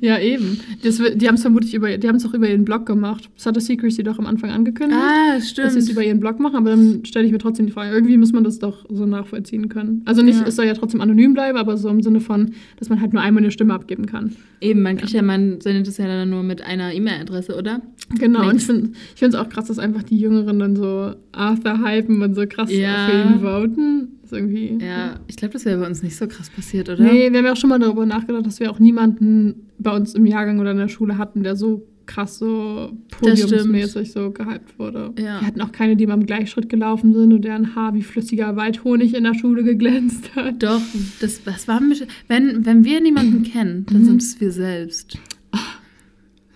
ja, 0.00 0.18
eben. 0.18 0.60
Das, 0.82 1.00
die 1.14 1.26
haben 1.28 1.34
es 1.36 1.42
vermutlich 1.42 1.74
über, 1.74 1.96
die 1.96 2.06
haben 2.08 2.16
es 2.16 2.26
auch 2.26 2.34
über 2.34 2.48
ihren 2.48 2.64
Blog 2.64 2.86
gemacht. 2.86 3.30
Das 3.36 3.46
hatte 3.46 3.60
Secrecy 3.60 4.02
doch 4.02 4.18
am 4.18 4.26
Anfang 4.26 4.50
angekündigt. 4.50 5.00
Ah, 5.00 5.34
Dass 5.34 5.54
sie 5.54 5.62
es 5.62 5.70
stimmt. 5.70 5.88
über 5.90 6.04
ihren 6.04 6.20
Blog 6.20 6.40
machen, 6.40 6.56
aber 6.56 6.70
dann 6.70 7.04
stelle 7.04 7.26
ich 7.26 7.32
mir 7.32 7.38
trotzdem 7.38 7.66
die 7.66 7.72
Frage, 7.72 7.90
irgendwie 7.94 8.16
muss 8.16 8.32
man 8.32 8.44
das 8.44 8.58
doch 8.58 8.84
so 8.90 9.06
nachvollziehen 9.06 9.68
können. 9.68 10.02
Also 10.04 10.22
nicht, 10.22 10.38
Ja. 10.40 10.46
es 10.46 10.56
soll 10.56 10.66
ja 10.66 10.74
trotzdem 10.74 11.00
anonym 11.00 11.32
bleiben, 11.34 11.56
aber 11.58 11.76
so 11.76 11.88
im 11.88 12.02
Sinne 12.02 12.20
von, 12.20 12.52
dass 12.78 12.88
man 12.88 13.00
halt 13.00 13.12
nur 13.12 13.22
einmal 13.22 13.42
eine 13.42 13.50
Stimme 13.50 13.74
abgeben 13.74 14.06
kann. 14.06 14.36
Eben, 14.60 14.82
man 14.82 14.96
kriegt 14.96 15.12
ja, 15.12 15.22
man 15.22 15.60
sendet 15.60 15.86
das 15.86 15.96
ja 15.98 16.06
dann 16.06 16.30
nur 16.30 16.42
mit 16.42 16.62
einer 16.62 16.92
E-Mail-Adresse, 16.92 17.56
oder? 17.56 17.80
Genau, 18.18 18.40
und 18.40 18.46
Makes- 18.46 18.56
ich 18.62 18.66
finde 18.66 18.90
ich 19.14 19.18
finde 19.18 19.36
es 19.38 19.42
auch 19.42 19.48
krass, 19.48 19.66
dass 19.66 19.78
einfach 19.78 20.02
die 20.02 20.18
Jüngeren 20.18 20.58
dann 20.58 20.76
so 20.76 21.14
Arthur 21.32 21.78
hypen 21.84 22.22
und 22.22 22.34
so 22.34 22.44
krass 22.46 22.70
Ja. 22.72 23.08
für 23.08 23.16
ihn 23.34 23.40
voten. 23.40 24.08
Irgendwie. 24.34 24.78
Ja, 24.84 25.20
ich 25.28 25.36
glaube, 25.36 25.52
das 25.54 25.64
wäre 25.64 25.80
bei 25.80 25.86
uns 25.86 26.02
nicht 26.02 26.16
so 26.16 26.26
krass 26.26 26.50
passiert, 26.50 26.88
oder? 26.90 27.02
Nee, 27.02 27.30
wir 27.30 27.38
haben 27.38 27.46
ja 27.46 27.52
auch 27.52 27.56
schon 27.56 27.70
mal 27.70 27.78
darüber 27.78 28.04
nachgedacht, 28.04 28.44
dass 28.46 28.60
wir 28.60 28.70
auch 28.70 28.78
niemanden 28.78 29.70
bei 29.78 29.94
uns 29.94 30.14
im 30.14 30.26
Jahrgang 30.26 30.58
oder 30.60 30.72
in 30.72 30.76
der 30.78 30.88
Schule 30.88 31.16
hatten, 31.18 31.42
der 31.42 31.56
so 31.56 31.86
krass 32.06 32.38
so 32.38 32.92
podiumsmäßig 33.18 34.12
so 34.12 34.30
gehypt 34.30 34.78
wurde. 34.78 35.12
Ja. 35.18 35.40
Wir 35.40 35.46
hatten 35.46 35.60
auch 35.62 35.72
keine, 35.72 35.96
die 35.96 36.06
mal 36.06 36.14
im 36.14 36.26
Gleichschritt 36.26 36.68
gelaufen 36.68 37.14
sind 37.14 37.32
und 37.32 37.42
deren 37.46 37.74
Haar 37.74 37.94
wie 37.94 38.02
flüssiger 38.02 38.56
Waldhonig 38.56 39.14
in 39.14 39.24
der 39.24 39.32
Schule 39.34 39.64
geglänzt 39.64 40.36
hat. 40.36 40.62
Doch, 40.62 40.82
das, 41.20 41.42
das 41.44 41.66
war 41.66 41.80
mich. 41.80 42.06
Wenn, 42.28 42.66
wenn 42.66 42.84
wir 42.84 43.00
niemanden 43.00 43.42
kennen, 43.42 43.86
dann 43.90 44.02
Mhm. 44.02 44.04
sind 44.04 44.22
es 44.22 44.38
wir 44.40 44.50
selbst. 44.52 45.18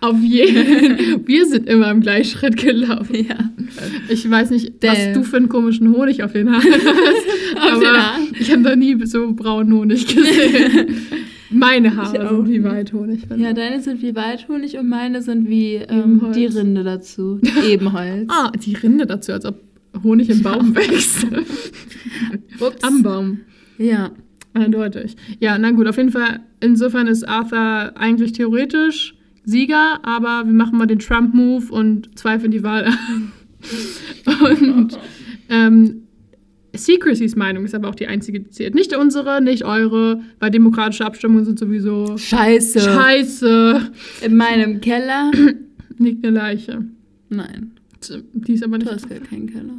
Auf 0.01 0.21
jeden 0.23 0.67
Wir 1.27 1.47
sind 1.47 1.69
immer 1.69 1.91
im 1.91 2.01
Gleichschritt 2.01 2.57
gelaufen. 2.57 3.27
Ja. 3.29 3.51
Ich 4.09 4.29
weiß 4.29 4.51
nicht, 4.51 4.73
was 4.81 4.97
Damn. 4.99 5.15
du 5.15 5.23
für 5.25 5.37
einen 5.39 5.49
komischen 5.49 5.93
Honig 5.95 6.23
auf 6.23 6.33
den 6.33 6.51
Haaren 6.51 6.63
hast. 6.73 7.57
Aber 7.57 7.87
Haaren? 7.87 8.29
ich 8.39 8.51
habe 8.51 8.63
noch 8.63 8.77
nie 8.77 8.97
so 9.07 9.33
braunen 9.33 9.73
Honig 9.73 10.07
gesehen. 10.07 10.97
Meine 11.51 11.97
Haare 11.97 12.29
sind 12.29 12.49
wie. 12.49 12.63
Waldhonig. 12.63 13.23
Ja, 13.37 13.53
deine 13.55 13.81
sind 13.81 14.03
wie 14.03 14.15
Waldhonig 14.15 14.77
und 14.77 14.87
meine 14.87 15.23
sind 15.23 15.49
wie 15.49 15.77
ähm, 15.77 16.21
die 16.35 16.45
Rinde 16.45 16.85
dazu. 16.85 17.41
Ebenholz. 17.67 18.29
Ah, 18.29 18.53
die 18.53 18.75
Rinde 18.75 19.07
dazu, 19.07 19.33
als 19.33 19.47
ob 19.47 19.59
Honig 20.05 20.29
im 20.29 20.43
Baum 20.43 20.77
wächst. 20.77 21.27
Ups. 22.61 22.83
Am 22.85 23.03
Baum. 23.03 23.41
Ja. 23.79 24.11
Eindeutig. 24.53 25.17
Ja, 25.41 25.57
na 25.59 25.71
gut, 25.71 25.87
auf 25.89 25.97
jeden 25.97 26.13
Fall. 26.13 26.41
Insofern 26.61 27.07
ist 27.07 27.27
Arthur 27.27 27.93
eigentlich 27.97 28.33
theoretisch 28.33 29.15
Sieger, 29.49 30.01
aber 30.03 30.45
wir 30.47 30.53
machen 30.53 30.77
mal 30.79 30.87
den 30.87 30.99
Trump-Move 30.99 31.73
und 31.73 32.19
zweifeln 32.19 32.51
die 32.51 32.63
Wahl 32.63 32.85
an. 32.85 33.33
Und 34.71 34.99
ähm, 35.49 36.03
Secrecy's 36.75 37.35
Meinung 37.35 37.65
ist 37.65 37.75
aber 37.75 37.89
auch 37.89 37.95
die 37.95 38.07
einzige, 38.07 38.41
die 38.41 38.51
zählt. 38.51 38.75
Nicht 38.75 38.95
unsere, 38.95 39.41
nicht 39.43 39.65
eure, 39.65 40.21
weil 40.39 40.51
demokratische 40.51 41.05
Abstimmungen 41.07 41.45
sind 41.47 41.59
sowieso 41.59 42.17
Scheiße. 42.19 42.79
scheiße. 42.81 43.91
In 44.23 44.37
meinem 44.37 44.81
Keller? 44.83 45.31
Liegt 45.99 46.25
eine 46.27 46.37
Leiche. 46.37 46.85
Nein, 47.31 47.73
Die 48.35 48.53
ist 48.53 48.63
aber 48.63 48.79
du 48.79 48.85
nicht. 48.85 48.95
hast 48.95 49.09
gar 49.09 49.19
keinen 49.19 49.47
Keller. 49.47 49.75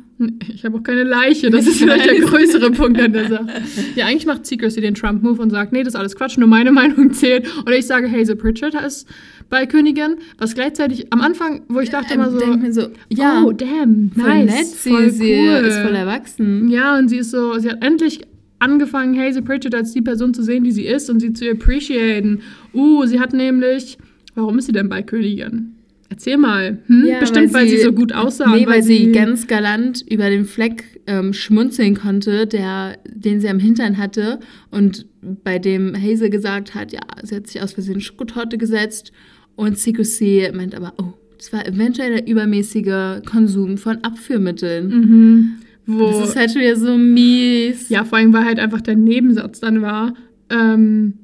Ich 0.53 0.65
habe 0.65 0.78
auch 0.78 0.84
keine 0.84 1.03
Leiche. 1.03 1.49
Das 1.49 1.65
ist 1.65 1.76
Ich 1.76 1.82
vielleicht 1.84 2.05
der 2.09 2.20
größere 2.20 2.72
Punkt 2.72 2.99
an 2.99 3.13
der 3.13 3.30
Sache. 3.30 3.47
Ja, 3.95 4.07
eigentlich 4.07 4.26
macht 4.26 4.45
Secrecy 4.45 4.82
den 4.82 4.95
Trump-Move 4.95 5.41
und 5.41 5.51
sagt, 5.51 5.72
nee, 5.72 5.84
das 5.84 5.93
ist 5.93 5.99
alles 5.99 6.15
Quatsch, 6.15 6.38
nur 6.38 6.49
meine 6.49 6.72
Meinung 6.72 7.13
zählt. 7.13 7.47
Oder 7.61 7.78
ich 7.78 7.86
sage, 7.86 8.11
Hazel 8.11 8.36
Pritchard 8.36 8.74
ist 8.86 9.07
bei 9.50 9.66
Königin, 9.66 10.16
was 10.38 10.54
gleichzeitig 10.56 11.12
am 11.12 11.22
Anfang, 11.22 11.62
wo 11.70 11.80
ich 11.80 11.89
dachte 11.89 12.14
immer 12.14 12.30
so, 12.30 12.39
Denk 12.39 12.62
mir 12.62 12.74
so, 12.74 12.88
ja, 13.10 13.43
oh, 13.43 13.52
damn, 13.52 14.12
voll 14.12 14.45
nice, 14.45 14.45
nett, 14.45 14.68
sie, 14.68 14.89
voll 14.89 15.10
sie 15.10 15.39
cool. 15.39 15.68
ist 15.68 15.80
voll 15.80 15.95
erwachsen. 15.95 16.70
Ja, 16.70 16.97
und 16.97 17.10
sie 17.10 17.18
ist 17.18 17.32
so, 17.32 17.58
sie 17.58 17.70
hat 17.70 17.84
endlich 17.84 18.22
angefangen, 18.60 19.18
Hazel 19.20 19.41
Pritchard 19.41 19.74
als 19.74 19.93
die 19.93 20.02
Person 20.02 20.34
zu 20.34 20.43
sehen, 20.43 20.64
die 20.64 20.72
sie 20.72 20.86
ist 20.86 21.10
und 21.10 21.20
sie 21.20 21.34
zu 21.34 21.50
appreciaten. 21.50 22.41
Uh, 22.74 23.06
sie 23.06 23.20
hat 23.20 23.34
nämlich, 23.34 23.97
warum 24.36 24.60
ist 24.60 24.66
sie 24.66 24.72
denn 24.72 24.89
bei 24.89 25.02
Königin? 25.02 25.76
Erzähl 26.10 26.38
mal. 26.38 26.80
Hm? 26.88 27.06
Ja, 27.08 27.20
Bestimmt, 27.20 27.54
weil 27.54 27.68
sie, 27.68 27.78
so 27.78 27.93
gut 27.93 28.14
aussah. 28.14 28.54
Nee, 28.54 28.66
und 28.66 28.72
weil 28.72 28.84
sie 28.84 29.12
ganz 29.12 29.47
galant 29.47 30.04
über 30.10 30.30
den 30.30 30.45
Fleck 30.45 31.02
ähm, 31.06 31.34
schmunzeln 31.34 31.95
konnte, 31.95 32.47
der, 32.47 32.97
den 33.08 33.39
sie 33.39 33.47
am 33.47 33.60
Hintern 33.60 33.97
hatte 33.97 34.39
und 34.72 35.06
bei 35.43 35.60
dem 35.60 35.95
Hazel 35.95 36.30
gesagt 36.30 36.74
hat, 36.74 36.91
ja, 36.91 37.02
sie 37.24 37.36
hat 37.36 37.47
sich 37.47 37.62
aus 37.62 37.74
Versehen 37.74 38.02
Schokotorte 38.02 38.58
gesetzt 38.58 39.12
und 39.60 39.78
Secrecy 39.78 40.49
meint 40.53 40.74
aber, 40.74 40.93
oh, 40.97 41.14
das 41.38 41.51
war 41.51 41.68
eventuell 41.68 42.12
der 42.16 42.28
übermäßige 42.28 43.22
Konsum 43.26 43.78
von 43.78 43.97
Abführmitteln. 44.03 44.88
Mhm. 44.88 45.51
Wo, 45.86 46.12
Das 46.12 46.30
ist 46.30 46.36
halt 46.38 46.51
schon 46.51 46.62
wieder 46.62 46.78
so 46.78 46.97
mies. 46.97 47.89
Ja, 47.89 48.05
vor 48.05 48.20
allem, 48.20 48.32
weil 48.32 48.45
halt 48.45 48.60
einfach 48.60 48.80
der 48.80 48.95
Nebensatz 48.95 49.60
dann 49.60 49.82
war, 49.82 50.14
ähm, 50.49 51.16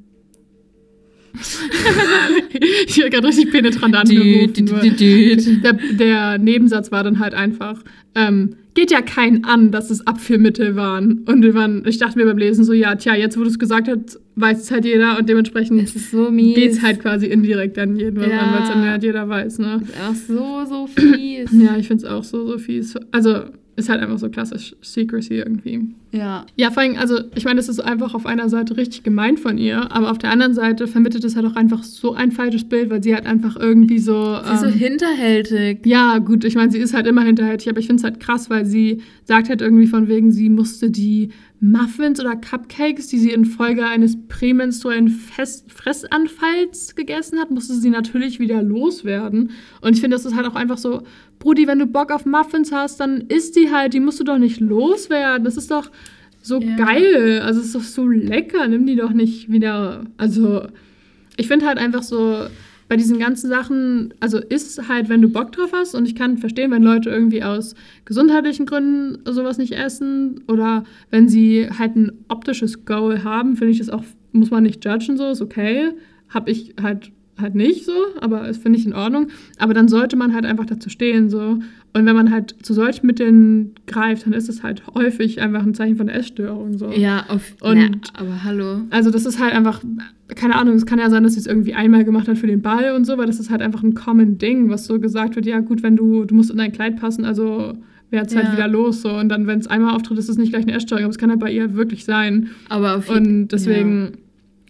ich 2.86 2.98
habe 3.00 3.10
gerade 3.10 3.26
richtig 3.28 3.50
penetrant 3.50 3.94
angerufen. 3.94 4.52
Der, 5.62 5.72
der 5.72 6.38
Nebensatz 6.38 6.90
war 6.92 7.04
dann 7.04 7.18
halt 7.18 7.34
einfach, 7.34 7.82
ähm, 8.14 8.56
geht 8.74 8.90
ja 8.90 9.00
keinen 9.00 9.44
an, 9.44 9.70
dass 9.70 9.90
es 9.90 10.06
Abführmittel 10.06 10.76
waren. 10.76 11.24
Und 11.26 11.42
wir 11.42 11.54
waren, 11.54 11.82
ich 11.86 11.98
dachte 11.98 12.18
mir 12.18 12.26
beim 12.26 12.38
Lesen 12.38 12.64
so, 12.64 12.72
ja, 12.72 12.94
tja, 12.94 13.14
jetzt 13.14 13.38
wo 13.38 13.42
du 13.42 13.48
es 13.48 13.58
gesagt 13.58 13.88
hast, 13.88 14.20
weiß 14.36 14.60
es 14.60 14.70
halt 14.70 14.84
jeder 14.84 15.18
und 15.18 15.28
dementsprechend 15.28 15.82
Es 15.82 16.10
so 16.10 16.30
geht 16.30 16.72
es 16.72 16.82
halt 16.82 17.00
quasi 17.00 17.26
indirekt 17.26 17.78
an 17.78 17.96
jeden 17.96 18.20
Ja. 18.20 18.38
an, 18.38 18.54
weil 18.54 18.62
es 18.62 18.68
dann 18.68 18.88
halt 18.88 19.02
jeder 19.02 19.28
weiß, 19.28 19.58
ne? 19.58 19.80
ist 19.86 20.00
auch 20.00 20.14
so, 20.14 20.64
so 20.66 20.86
fies. 20.86 21.50
Ja, 21.52 21.76
ich 21.78 21.88
finde 21.88 22.04
es 22.04 22.10
auch 22.10 22.22
so, 22.22 22.46
so 22.46 22.58
fies. 22.58 22.94
Also, 23.12 23.44
ist 23.76 23.90
halt 23.90 24.00
einfach 24.00 24.18
so 24.18 24.30
klassisch 24.30 24.74
Secrecy 24.80 25.34
irgendwie. 25.34 25.94
Ja. 26.10 26.46
Ja, 26.56 26.70
vor 26.70 26.82
allem, 26.82 26.96
also 26.96 27.20
ich 27.34 27.44
meine, 27.44 27.56
das 27.58 27.68
ist 27.68 27.78
einfach 27.78 28.14
auf 28.14 28.24
einer 28.24 28.48
Seite 28.48 28.76
richtig 28.76 29.02
gemein 29.02 29.36
von 29.36 29.58
ihr, 29.58 29.92
aber 29.92 30.10
auf 30.10 30.16
der 30.16 30.30
anderen 30.30 30.54
Seite 30.54 30.86
vermittelt 30.86 31.24
es 31.24 31.36
halt 31.36 31.44
auch 31.46 31.56
einfach 31.56 31.82
so 31.82 32.14
ein 32.14 32.32
falsches 32.32 32.64
Bild, 32.64 32.88
weil 32.88 33.02
sie 33.02 33.14
halt 33.14 33.26
einfach 33.26 33.56
irgendwie 33.56 33.98
so. 33.98 34.38
Sie 34.42 34.54
ist 34.54 34.60
so 34.60 34.66
ähm, 34.66 34.72
hinterhältig. 34.72 35.84
ja, 35.84 36.18
gut, 36.18 36.44
ich 36.44 36.54
meine, 36.54 36.72
sie 36.72 36.78
ist 36.78 36.94
halt 36.94 37.06
immer 37.06 37.22
hinterhältig, 37.22 37.68
aber 37.68 37.78
ich 37.78 37.86
finde 37.86 38.00
es 38.00 38.04
halt 38.04 38.18
krass, 38.18 38.48
weil 38.48 38.64
sie 38.64 39.02
sagt 39.24 39.50
halt 39.50 39.60
irgendwie 39.60 39.86
von 39.86 40.08
wegen, 40.08 40.32
sie 40.32 40.48
musste 40.48 40.90
die 40.90 41.28
Muffins 41.60 42.20
oder 42.20 42.36
Cupcakes, 42.36 43.08
die 43.08 43.18
sie 43.18 43.30
infolge 43.30 43.86
eines 43.86 44.16
prämenstruellen 44.28 45.08
Fest 45.08 45.70
Fressanfalls 45.72 46.94
gegessen 46.94 47.38
hat, 47.38 47.50
musste 47.50 47.74
sie 47.74 47.90
natürlich 47.90 48.38
wieder 48.40 48.62
loswerden. 48.62 49.50
Und 49.80 49.94
ich 49.94 50.00
finde, 50.00 50.16
das 50.16 50.26
ist 50.26 50.36
halt 50.36 50.46
auch 50.46 50.54
einfach 50.54 50.78
so, 50.78 51.02
Brudi, 51.38 51.66
wenn 51.66 51.78
du 51.78 51.86
Bock 51.86 52.10
auf 52.12 52.26
Muffins 52.26 52.72
hast, 52.72 53.00
dann 53.00 53.22
isst 53.22 53.56
die 53.56 53.70
halt, 53.70 53.94
die 53.94 54.00
musst 54.00 54.20
du 54.20 54.24
doch 54.24 54.38
nicht 54.38 54.60
loswerden. 54.60 55.44
Das 55.44 55.56
ist 55.56 55.70
doch 55.70 55.90
so 56.42 56.60
Ja. 56.60 56.76
geil. 56.76 57.40
Also 57.42 57.60
es 57.60 57.66
ist 57.66 57.74
doch 57.74 57.82
so 57.82 58.06
lecker, 58.06 58.68
nimm 58.68 58.86
die 58.86 58.96
doch 58.96 59.12
nicht 59.12 59.50
wieder. 59.50 60.04
Also 60.18 60.66
ich 61.36 61.48
finde 61.48 61.66
halt 61.66 61.78
einfach 61.78 62.02
so, 62.02 62.46
bei 62.88 62.96
diesen 62.96 63.18
ganzen 63.18 63.48
Sachen, 63.48 64.14
also 64.20 64.38
ist 64.38 64.88
halt, 64.88 65.08
wenn 65.08 65.22
du 65.22 65.28
Bock 65.28 65.52
drauf 65.52 65.72
hast 65.72 65.94
und 65.94 66.06
ich 66.06 66.14
kann 66.14 66.38
verstehen, 66.38 66.70
wenn 66.70 66.82
Leute 66.82 67.10
irgendwie 67.10 67.42
aus 67.42 67.74
gesundheitlichen 68.04 68.66
Gründen 68.66 69.18
sowas 69.32 69.58
nicht 69.58 69.72
essen 69.72 70.42
oder 70.48 70.84
wenn 71.10 71.28
sie 71.28 71.68
halt 71.78 71.96
ein 71.96 72.12
optisches 72.28 72.84
Goal 72.84 73.24
haben, 73.24 73.56
finde 73.56 73.72
ich 73.72 73.78
das 73.78 73.90
auch, 73.90 74.04
muss 74.32 74.50
man 74.50 74.62
nicht 74.62 74.84
judgen 74.84 75.16
so, 75.16 75.30
ist 75.30 75.42
okay. 75.42 75.92
Hab 76.28 76.48
ich 76.48 76.74
halt 76.80 77.12
halt 77.40 77.54
nicht 77.54 77.84
so, 77.84 77.92
aber 78.20 78.40
das 78.46 78.56
finde 78.58 78.78
ich 78.78 78.86
in 78.86 78.94
Ordnung. 78.94 79.28
Aber 79.58 79.74
dann 79.74 79.88
sollte 79.88 80.16
man 80.16 80.34
halt 80.34 80.44
einfach 80.46 80.66
dazu 80.66 80.88
stehen 80.88 81.28
so. 81.28 81.58
Und 81.92 82.04
wenn 82.06 82.14
man 82.16 82.30
halt 82.30 82.54
zu 82.62 82.74
solchen 82.74 83.06
Mitteln 83.06 83.74
greift, 83.86 84.26
dann 84.26 84.32
ist 84.32 84.48
es 84.48 84.62
halt 84.62 84.82
häufig 84.94 85.40
einfach 85.40 85.62
ein 85.62 85.74
Zeichen 85.74 85.96
von 85.96 86.08
Essstörung 86.08 86.76
so. 86.78 86.90
Ja, 86.92 87.24
auf. 87.28 87.54
Und- 87.60 87.76
na, 87.78 87.88
aber 88.14 88.44
hallo. 88.44 88.82
Also 88.90 89.10
das 89.10 89.24
ist 89.26 89.40
halt 89.40 89.54
einfach, 89.54 89.82
keine 90.34 90.56
Ahnung, 90.56 90.74
es 90.76 90.86
kann 90.86 90.98
ja 90.98 91.08
sein, 91.10 91.22
dass 91.22 91.34
sie 91.34 91.40
es 91.40 91.46
irgendwie 91.46 91.74
einmal 91.74 92.04
gemacht 92.04 92.28
hat 92.28 92.38
für 92.38 92.46
den 92.46 92.62
Ball 92.62 92.92
und 92.94 93.04
so, 93.04 93.16
weil 93.18 93.26
das 93.26 93.38
ist 93.40 93.50
halt 93.50 93.62
einfach 93.62 93.82
ein 93.82 93.94
common 93.94 94.38
Ding, 94.38 94.68
was 94.70 94.86
so 94.86 94.98
gesagt 95.00 95.36
wird, 95.36 95.46
ja 95.46 95.60
gut, 95.60 95.82
wenn 95.82 95.96
du, 95.96 96.24
du 96.24 96.34
musst 96.34 96.50
in 96.50 96.58
dein 96.58 96.72
Kleid 96.72 96.96
passen, 96.96 97.24
also 97.24 97.74
wär's 98.10 98.34
halt 98.36 98.46
Ja. 98.46 98.52
wieder 98.52 98.68
los 98.68 99.02
so. 99.02 99.10
Und 99.12 99.28
dann, 99.30 99.46
wenn 99.46 99.58
es 99.58 99.66
einmal 99.66 99.94
auftritt, 99.94 100.18
ist 100.18 100.28
es 100.28 100.36
nicht 100.38 100.50
gleich 100.52 100.62
eine 100.64 100.72
Essstörung, 100.74 101.04
aber 101.04 101.10
es 101.10 101.18
kann 101.18 101.30
halt 101.30 101.40
bei 101.40 101.50
ihr 101.50 101.74
wirklich 101.74 102.04
sein. 102.04 102.48
Aber 102.68 102.96
auf 102.96 103.08
Und 103.10 103.48
deswegen, 103.48 104.12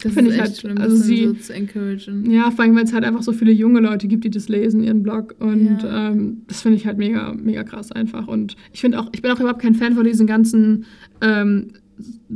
das 0.06 0.14
finde 0.14 0.30
ich 0.32 0.40
halt, 0.40 0.56
schlimm, 0.56 0.78
also 0.78 0.96
sie- 0.96 1.26
so 1.26 1.32
zu 1.34 1.52
encouragen. 1.54 2.30
ja, 2.30 2.50
vor 2.50 2.64
allem, 2.64 2.74
weil 2.74 2.84
es 2.84 2.92
halt 2.92 3.04
einfach 3.04 3.22
so 3.22 3.32
viele 3.32 3.52
junge 3.52 3.80
Leute 3.80 4.08
gibt, 4.08 4.24
die 4.24 4.30
das 4.30 4.48
lesen, 4.48 4.82
ihren 4.82 5.02
Blog. 5.02 5.34
Und 5.38 5.82
Ja. 5.82 6.10
ähm, 6.10 6.42
das 6.48 6.62
finde 6.62 6.76
ich 6.76 6.86
halt 6.86 6.98
mega, 6.98 7.32
mega 7.34 7.62
krass 7.64 7.92
einfach. 7.92 8.26
Und 8.28 8.56
ich 8.72 8.80
finde 8.80 8.98
auch, 8.98 9.08
ich 9.12 9.22
bin 9.22 9.30
auch 9.30 9.40
überhaupt 9.40 9.60
kein 9.62 9.74
Fan 9.74 9.94
von 9.94 10.04
diesen 10.04 10.26
ganzen 10.26 10.84
ähm, 11.20 11.68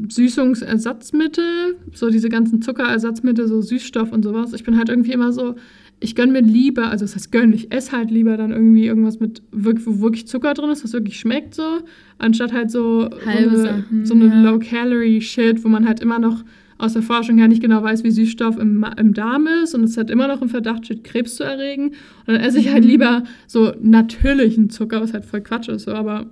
Süßungsersatzmittel, 0.09 1.77
so 1.93 2.11
diese 2.11 2.29
ganzen 2.29 2.63
Zuckerersatzmittel, 2.63 3.47
so 3.47 3.61
Süßstoff 3.61 4.13
und 4.13 4.23
sowas. 4.23 4.53
Ich 4.55 4.65
bin 4.65 4.77
halt 4.77 4.89
irgendwie 4.89 5.13
immer 5.13 5.33
so, 5.33 5.55
ich 6.01 6.15
gönn 6.15 6.33
mir 6.33 6.41
lieber, 6.41 6.89
also 6.91 7.05
das 7.05 7.15
heißt 7.15 7.31
gönn, 7.31 7.53
ich 7.53 7.71
esse 7.73 7.93
halt 7.93 8.11
lieber 8.11 8.37
dann 8.37 8.51
irgendwie 8.53 8.87
irgendwas 8.87 9.21
mit, 9.21 9.43
wo 9.53 10.01
wirklich 10.01 10.27
Zucker 10.27 10.55
drin 10.55 10.71
ist, 10.71 10.83
was 10.83 10.93
wirklich 10.95 11.19
schmeckt 11.19 11.55
so, 11.55 11.81
anstatt 12.19 12.53
halt 12.53 12.71
so, 12.71 13.11
Halbe 13.27 13.57
so 13.59 13.69
eine, 13.69 13.85
so 14.07 14.15
eine 14.15 14.27
ja. 14.29 14.43
Low-Calorie-Shit, 14.51 15.63
wo 15.65 15.69
man 15.69 15.87
halt 15.87 16.01
immer 16.01 16.19
noch 16.19 16.43
aus 16.81 16.95
der 16.95 17.03
Forschung 17.03 17.39
her 17.39 17.49
nicht 17.49 17.63
genau 17.63 17.83
weiß, 17.83 18.03
wie 18.05 18.11
Süßstoff 18.11 18.59
im, 18.59 18.85
im 18.97 19.15
Darm 19.15 19.47
ist 19.63 19.75
und 19.75 19.85
es 19.85 19.97
hat 19.97 20.11
immer 20.11 20.27
noch 20.29 20.43
im 20.43 20.49
Verdacht 20.49 20.87
steht, 20.87 21.05
Krebs 21.05 21.37
zu 21.37 21.45
erregen. 21.45 21.89
Und 21.89 21.95
dann 22.29 22.37
esse 22.41 22.59
ich 22.59 22.67
Mhm. 22.69 22.73
halt 22.73 22.85
lieber 22.85 23.23
so 23.47 23.73
natürlichen 23.81 24.71
Zucker, 24.71 25.01
was 25.01 25.13
halt 25.13 25.25
voll 25.25 25.41
Quatsch 25.41 25.69
ist, 25.69 25.85
so, 25.85 25.93
aber 25.93 26.27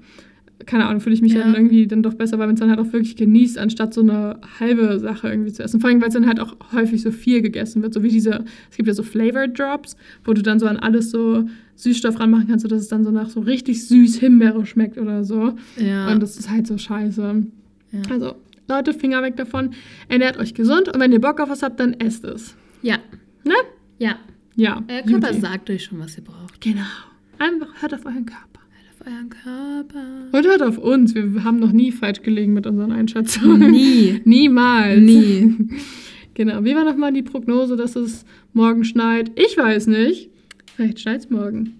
keine 0.66 0.86
Ahnung, 0.86 1.00
fühle 1.00 1.14
ich 1.14 1.22
mich 1.22 1.34
Ja. 1.34 1.40
dann 1.44 1.54
irgendwie 1.54 1.86
dann 1.86 2.02
doch 2.02 2.14
besser, 2.14 2.38
weil 2.38 2.46
man 2.48 2.54
es 2.54 2.60
dann 2.60 2.68
halt 2.70 2.80
auch 2.80 2.92
wirklich 2.92 3.14
genießt, 3.14 3.58
anstatt 3.58 3.94
so 3.94 4.00
eine 4.00 4.38
halbe 4.58 4.98
Sache 4.98 5.28
irgendwie 5.28 5.52
zu 5.52 5.62
essen. 5.62 5.80
Vor 5.80 5.88
allem, 5.88 6.00
weil 6.00 6.08
es 6.08 6.14
dann 6.14 6.26
halt 6.26 6.40
auch 6.40 6.56
häufig 6.72 7.00
so 7.00 7.12
viel 7.12 7.42
gegessen 7.42 7.80
wird, 7.82 7.94
so 7.94 8.02
wie 8.02 8.08
diese, 8.08 8.44
es 8.68 8.76
gibt 8.76 8.88
ja 8.88 8.94
so 8.94 9.04
Flavor 9.04 9.46
Drops, 9.46 9.96
wo 10.24 10.32
du 10.32 10.42
dann 10.42 10.58
so 10.58 10.66
an 10.66 10.76
alles 10.76 11.12
so 11.12 11.44
Süßstoff 11.76 12.18
ranmachen 12.18 12.48
kannst, 12.48 12.64
sodass 12.64 12.80
es 12.82 12.88
dann 12.88 13.04
so 13.04 13.12
nach 13.12 13.28
so 13.30 13.38
richtig 13.38 13.86
süß 13.86 14.16
Himbeere 14.16 14.66
schmeckt 14.66 14.98
oder 14.98 15.22
so. 15.22 15.52
Ja. 15.76 16.10
Und 16.12 16.20
das 16.20 16.36
ist 16.36 16.50
halt 16.50 16.66
so 16.66 16.76
scheiße. 16.76 17.46
ja. 17.92 18.00
Also, 18.10 18.34
Leute, 18.68 18.92
Finger 18.94 19.22
weg 19.22 19.36
davon. 19.36 19.70
Ernährt 20.08 20.36
euch 20.38 20.54
gesund 20.54 20.88
und 20.88 21.00
wenn 21.00 21.12
ihr 21.12 21.20
Bock 21.20 21.40
auf 21.40 21.48
was 21.48 21.62
habt, 21.62 21.80
dann 21.80 21.94
esst 21.94 22.24
es. 22.24 22.56
ja. 22.82 22.98
Ne? 23.44 23.54
Ja. 23.98 24.16
Ja. 24.56 24.82
Euer 24.88 25.02
Körper 25.02 25.28
Beauty. 25.28 25.40
sagt 25.40 25.70
euch 25.70 25.84
schon, 25.84 26.00
was 26.00 26.16
ihr 26.18 26.24
braucht. 26.24 26.60
Genau. 26.60 26.82
Einfach 27.38 27.68
hört 27.80 27.94
auf 27.94 28.04
euren 28.04 28.26
Körper. 28.26 28.60
Auf 29.00 29.06
euren 29.06 29.30
Körper. 29.30 30.36
Und 30.36 30.46
hört 30.46 30.62
auf 30.62 30.76
uns. 30.78 31.14
Wir 31.14 31.44
haben 31.44 31.58
noch 31.60 31.70
nie 31.72 31.92
falsch 31.92 32.22
gelegen 32.22 32.52
mit 32.54 32.66
unseren 32.66 32.90
Einschätzungen. 32.92 33.70
Nie. 33.70 34.20
Niemals. 34.24 35.00
Nie. 35.00 35.56
Genau. 36.34 36.62
Wie 36.62 36.76
war 36.76 36.84
nochmal 36.84 37.12
die 37.12 37.22
Prognose, 37.24 37.74
dass 37.74 37.96
es 37.96 38.24
morgen 38.52 38.84
schneit? 38.84 39.32
Ich 39.34 39.56
weiß 39.56 39.88
nicht. 39.88 40.30
Vielleicht 40.76 41.00
schneit 41.00 41.18
es 41.22 41.30
morgen. 41.30 41.74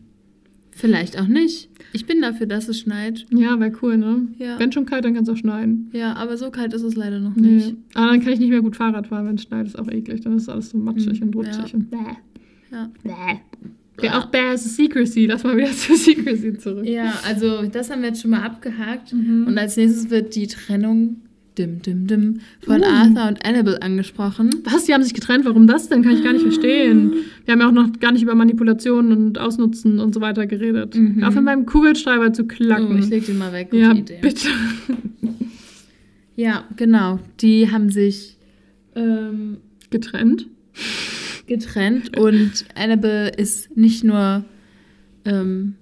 Vielleicht 0.79 1.21
auch 1.21 1.27
nicht. 1.27 1.69
Ich 1.93 2.07
bin 2.07 2.21
dafür, 2.23 2.47
dass 2.47 2.69
es 2.69 2.79
schneit. 2.79 3.27
Ja, 3.33 3.59
wäre 3.59 3.73
cool, 3.83 3.97
ne? 3.99 4.29
Ja. 4.39 4.59
Wenn 4.61 4.71
schon 4.73 4.87
kalt, 4.87 5.05
dann 5.05 5.15
kann 5.15 5.25
es 5.25 5.29
auch 5.29 5.37
schneien. 5.37 5.91
Ja, 5.93 6.15
aber 6.15 6.37
so 6.37 6.51
kalt 6.51 6.73
ist 6.73 6.83
es 6.83 6.95
leider 6.95 7.19
noch 7.19 7.35
Nee. 7.35 7.49
nicht. 7.49 7.77
Aber 7.95 8.09
dann 8.13 8.21
kann 8.21 8.33
ich 8.33 8.39
nicht 8.39 8.51
mehr 8.51 8.61
gut 8.63 8.77
Fahrrad 8.77 9.09
fahren, 9.09 9.27
wenn 9.27 9.35
es 9.35 9.43
schneit. 9.43 9.67
ist 9.67 9.79
auch 9.79 9.89
eklig. 9.89 10.21
Dann 10.21 10.37
ist 10.37 10.49
alles 10.49 10.71
so 10.71 10.79
matschig 10.79 11.21
Mhm, 11.21 11.27
und 11.29 11.37
rutschig 11.37 11.73
ja. 11.73 11.75
und 11.75 11.91
bäh. 11.91 11.97
Ja. 12.71 12.91
Bäh. 13.03 14.05
Ja, 14.07 14.19
auch 14.21 14.27
bäh 14.27 14.55
ist 14.55 14.77
Secrecy. 14.77 15.27
Lass 15.27 15.43
mal 15.43 15.57
wieder 15.57 15.67
zu 15.73 15.97
Secrecy 15.97 16.57
zurück. 16.59 16.87
ja, 16.87 17.15
also 17.27 17.63
das 17.67 17.91
haben 17.91 18.03
wir 18.03 18.09
jetzt 18.11 18.23
schon 18.23 18.31
mal 18.31 18.43
abgehakt. 18.43 19.13
Mhm. 19.13 19.47
Und 19.49 19.59
als 19.59 19.77
nächstes 19.77 20.11
wird 20.11 20.37
die 20.37 20.47
Trennung 20.47 21.17
dim, 21.59 21.83
dim, 21.83 22.07
dim 22.07 22.41
von 22.61 22.81
Uh. 22.81 22.85
Arthur 22.85 23.29
und 23.29 23.45
Annabelle 23.45 23.83
angesprochen. 23.83 24.51
Was? 24.65 24.85
Die 24.85 24.95
haben 24.95 25.03
sich 25.03 25.15
getrennt? 25.15 25.45
Warum 25.45 25.67
das 25.67 25.89
denn? 25.89 26.03
Kann 26.03 26.15
ich 26.17 26.23
gar 26.25 26.33
nicht 26.33 26.43
verstehen. 26.43 27.13
Wir 27.45 27.53
haben 27.53 27.61
ja 27.61 27.69
auch 27.69 27.73
noch 27.73 27.99
gar 28.01 28.13
nicht 28.13 28.23
über 28.23 28.35
Manipulationen 28.35 29.13
und 29.13 29.39
Ausnutzen 29.39 29.99
und 29.99 30.15
so 30.15 30.21
weiter 30.21 30.47
geredet. 30.47 30.95
Mhm. 30.97 31.25
Auf 31.25 31.37
in 31.37 31.45
meinem 31.45 31.67
Kugelschreiber 31.67 32.33
zu 32.33 32.43
Oh, 32.45 32.47
klacken. 32.47 32.99
ich 32.99 33.09
leg 33.09 33.27
den 33.27 33.39
mal 33.39 33.53
weg. 33.53 33.71
Gute 33.71 33.83
ja, 33.83 33.93
Idee. 33.93 34.19
bitte. 34.23 34.49
Ja, 36.37 36.63
genau. 36.77 37.19
Die 37.41 37.71
haben 37.73 37.91
sich 37.91 38.37
ähm, 38.95 39.57
Getrennt? 39.91 40.47
getrennt 41.49 42.17
und 42.17 42.65
Annabelle 42.77 43.31
ist 43.31 43.77
nicht 43.77 44.05
nur 44.05 44.45
ähm, 45.25 45.75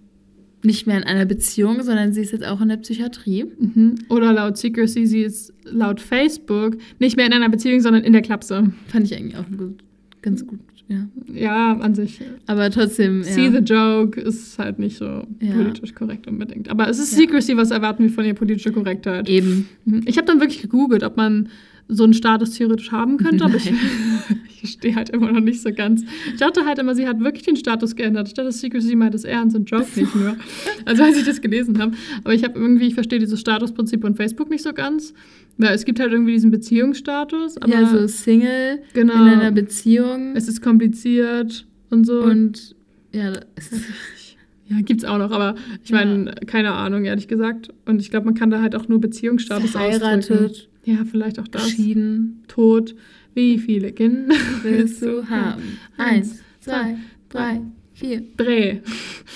nicht 0.67 0.87
mehr 0.87 0.99
in 0.99 1.05
einer 1.05 1.25
Beziehung, 1.25 1.83
sondern 1.83 2.13
sie 2.13 2.21
ist 2.21 2.33
jetzt 2.33 2.45
auch 2.47 2.61
in 2.61 2.69
der 2.69 2.77
Psychiatrie. 2.77 3.47
Mhm. 3.59 3.95
Oder 4.09 4.33
laut 4.33 4.59
Secrecy, 4.59 5.07
sie 5.07 5.23
ist 5.23 5.53
laut 5.65 6.01
Facebook 6.01 6.77
nicht 6.99 7.17
mehr 7.17 7.27
in 7.27 7.33
einer 7.33 7.49
Beziehung, 7.49 7.81
sondern 7.81 8.03
in 8.05 8.13
der 8.13 8.23
Klapse. 8.23 8.73
Fand 8.89 9.05
ich 9.07 9.17
eigentlich 9.17 9.37
auch 9.37 9.49
gut, 9.57 9.79
ganz 10.23 10.47
gut, 10.47 10.61
ja. 10.89 11.07
Ja, 11.33 11.73
an 11.79 11.95
sich. 11.95 12.21
Aber 12.47 12.71
trotzdem, 12.71 13.23
See 13.23 13.47
ja. 13.47 13.51
the 13.53 13.59
joke 13.59 14.21
ist 14.21 14.59
halt 14.59 14.79
nicht 14.79 14.99
so 14.99 15.27
Ja. 15.41 15.53
politisch 15.55 15.95
korrekt 15.95 16.27
unbedingt. 16.27 16.69
Aber 16.69 16.89
es 16.89 16.99
ist. 16.99 17.13
Secrecy, 17.13 17.57
was 17.57 17.71
erwarten 17.71 18.03
wir 18.05 18.11
von 18.11 18.25
ihr 18.25 18.35
politische 18.35 18.73
Korrektheit? 18.73 19.29
Eben. 19.29 19.69
Mhm. 19.85 20.03
Ich 20.07 20.17
habe 20.19 20.27
dann 20.27 20.41
wirklich 20.41 20.61
gegoogelt, 20.63 21.03
ob 21.03 21.17
man 21.17 21.49
so 21.89 22.05
einen 22.05 22.15
Status 22.15 22.51
theoretisch 22.51 22.91
haben 22.91 23.17
könnte, 23.17 23.45
aber 23.45 23.55
ich, 23.57 23.71
ich 24.63 24.71
stehe 24.73 24.97
halt 24.97 25.11
immer 25.11 25.31
noch 25.31 25.41
nicht 25.41 25.63
so 25.63 25.71
ganz. 25.73 26.03
Ich 26.33 26.39
dachte 26.41 26.65
halt 26.67 26.79
immer, 26.79 26.95
sie 26.95 27.07
hat 27.07 27.21
wirklich 27.21 27.45
den 27.45 27.57
Status 27.57 27.95
geändert. 27.95 28.29
Statt 28.29 28.47
dass 28.47 28.61
Secrecy 28.61 28.97
meint 28.97 29.15
es 29.15 29.25
ernst 29.25 29.55
und 29.57 29.71
Joke 29.71 29.87
nicht 29.95 30.15
nur. 30.15 30.37
Also 30.85 31.03
als 31.03 31.17
ich 31.19 31.25
das 31.25 31.41
gelesen 31.41 31.79
habe. 31.81 31.93
Aber 32.23 32.33
ich 32.35 32.45
habe 32.45 32.59
irgendwie, 32.59 32.87
ich 32.87 32.95
verstehe 32.95 33.19
dieses 33.19 33.41
Statusprinzip 33.41 34.01
von 34.03 34.15
Facebook 34.15 34.51
nicht 34.51 34.63
so 34.63 34.73
ganz. 34.73 35.15
Weil 35.59 35.75
es 35.75 35.85
gibt 35.85 35.99
halt 36.01 36.13
irgendwie 36.13 36.33
diesen 36.33 36.51
Beziehungsstatus, 36.51 37.57
aber 37.59 37.73
ja, 37.73 37.87
so 37.89 38.07
Single 38.07 38.81
genau, 38.93 39.15
in 39.15 39.21
einer 39.21 39.51
Beziehung. 39.53 40.37
es 40.37 40.49
ist 40.49 40.61
kompliziert 40.63 41.67
und 41.91 42.05
so. 42.05 42.21
und 42.21 42.75
ja, 43.13 43.33
es 43.55 43.73
ist, 43.73 43.85
ja, 44.69 44.81
gibt's 44.83 45.05
auch 45.05 45.19
noch, 45.19 45.31
aber 45.31 45.55
ich 45.83 45.91
Ja. 45.91 45.97
meine, 46.05 46.33
keine 46.47 46.73
Ahnung, 46.73 47.05
ehrlich 47.05 47.27
gesagt. 47.27 47.71
Und 47.87 48.01
ich 48.01 48.11
glaube, 48.11 48.27
man 48.27 48.35
kann 48.35 48.51
da 48.51 48.61
halt 48.61 48.75
auch 48.77 48.87
nur 48.89 49.01
Beziehungsstatus 49.01 49.75
ausdrücken. 49.77 50.51
Ja, 50.87 51.05
vielleicht 51.05 51.39
auch 51.39 51.49
das. 51.49 51.65
geschieden, 51.65 52.43
Tod. 52.49 52.95
Wie 53.35 53.59
viele 53.59 53.93
Kinder 53.93 54.35
willst 54.63 55.03
du 55.03 55.29
haben? 55.29 55.63
Eins, 55.99 56.41
zwei, 56.61 56.97
drei, 57.29 57.61
vier. 57.93 58.23
Dreh. 58.37 58.79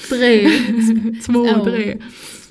Dreh. 0.09 0.48
Zwei, 1.20 1.34
Oh. 1.61 1.64
Dreh. 1.64 1.98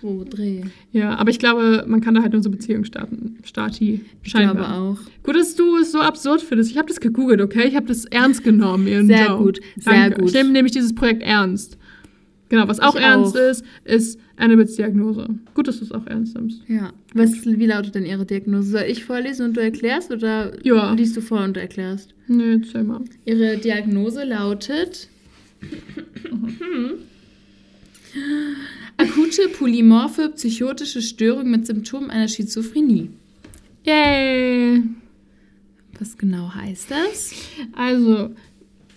2, 0.02 0.26
Dreh. 0.30 0.62
Ja, 0.92 1.16
aber 1.18 1.30
ich 1.32 1.40
glaube, 1.40 1.84
man 1.88 2.02
kann 2.02 2.14
da 2.14 2.22
halt 2.22 2.34
nur 2.34 2.42
so 2.44 2.50
Beziehungen 2.52 2.86
starten. 2.86 3.38
Stati. 3.44 4.02
Ich 4.24 4.32
Scheinbar. 4.32 4.56
glaube 4.56 4.70
auch. 4.72 4.98
Gut, 5.24 5.36
dass 5.36 5.56
du 5.56 5.78
es 5.78 5.92
so 5.92 6.00
absurd 6.00 6.42
findest. 6.42 6.70
Ich 6.72 6.78
habe 6.78 6.88
das 6.88 7.00
gegoogelt, 7.00 7.42
okay? 7.42 7.68
Ich 7.68 7.76
habe 7.76 7.88
das 7.88 8.06
ernst 8.06 8.44
genommen. 8.44 8.88
Ian 8.88 9.08
Sehr 9.08 9.28
Joe. 9.28 9.38
gut, 9.38 9.60
sehr 9.78 9.94
Danke. 9.94 10.20
gut. 10.22 10.30
Ich 10.30 10.34
nehme 10.36 10.52
nämlich 10.52 10.72
dieses 10.74 10.94
Projekt 10.94 11.24
ernst. 11.24 11.78
Genau, 12.50 12.68
was 12.68 12.80
auch 12.80 12.96
Ich 12.96 13.02
ernst 13.02 13.36
auch. 13.38 13.42
ist, 13.42 13.64
ist 13.86 14.20
Diagnose. 14.48 15.28
Gut, 15.54 15.68
dass 15.68 15.80
du 15.80 15.86
es 15.86 15.92
auch 15.92 16.06
ernst 16.08 16.36
nimmst. 16.36 16.62
Ja. 16.68 16.94
Was, 17.14 17.46
wie 17.46 17.66
lautet 17.66 17.96
denn 17.96 18.06
Ihre 18.06 18.26
Diagnose? 18.26 18.70
Soll 18.72 18.84
ich 18.88 19.04
vorlesen 19.04 19.46
und 19.48 19.58
du 19.58 19.62
erklärst 19.62 20.12
oder 20.12 20.54
Ja. 20.66 20.94
liest 20.94 21.18
du 21.18 21.22
vor 21.22 21.44
und 21.44 21.56
du 21.56 21.62
erklärst? 21.62 22.14
Nee, 22.28 22.54
erzähl 22.54 22.84
mal. 22.84 23.02
Ihre 23.26 23.58
Diagnose 23.58 24.24
lautet 24.24 25.10
akute 28.98 29.50
polymorphe 29.50 30.30
psychotische 30.36 31.02
Störung 31.02 31.52
mit 31.52 31.66
Symptomen 31.68 32.10
einer 32.10 32.28
Schizophrenie. 32.28 33.10
Yay! 33.86 34.84
Was 36.00 36.18
genau 36.18 36.54
heißt 36.54 36.92
das? 36.92 37.34
Also, 37.74 38.30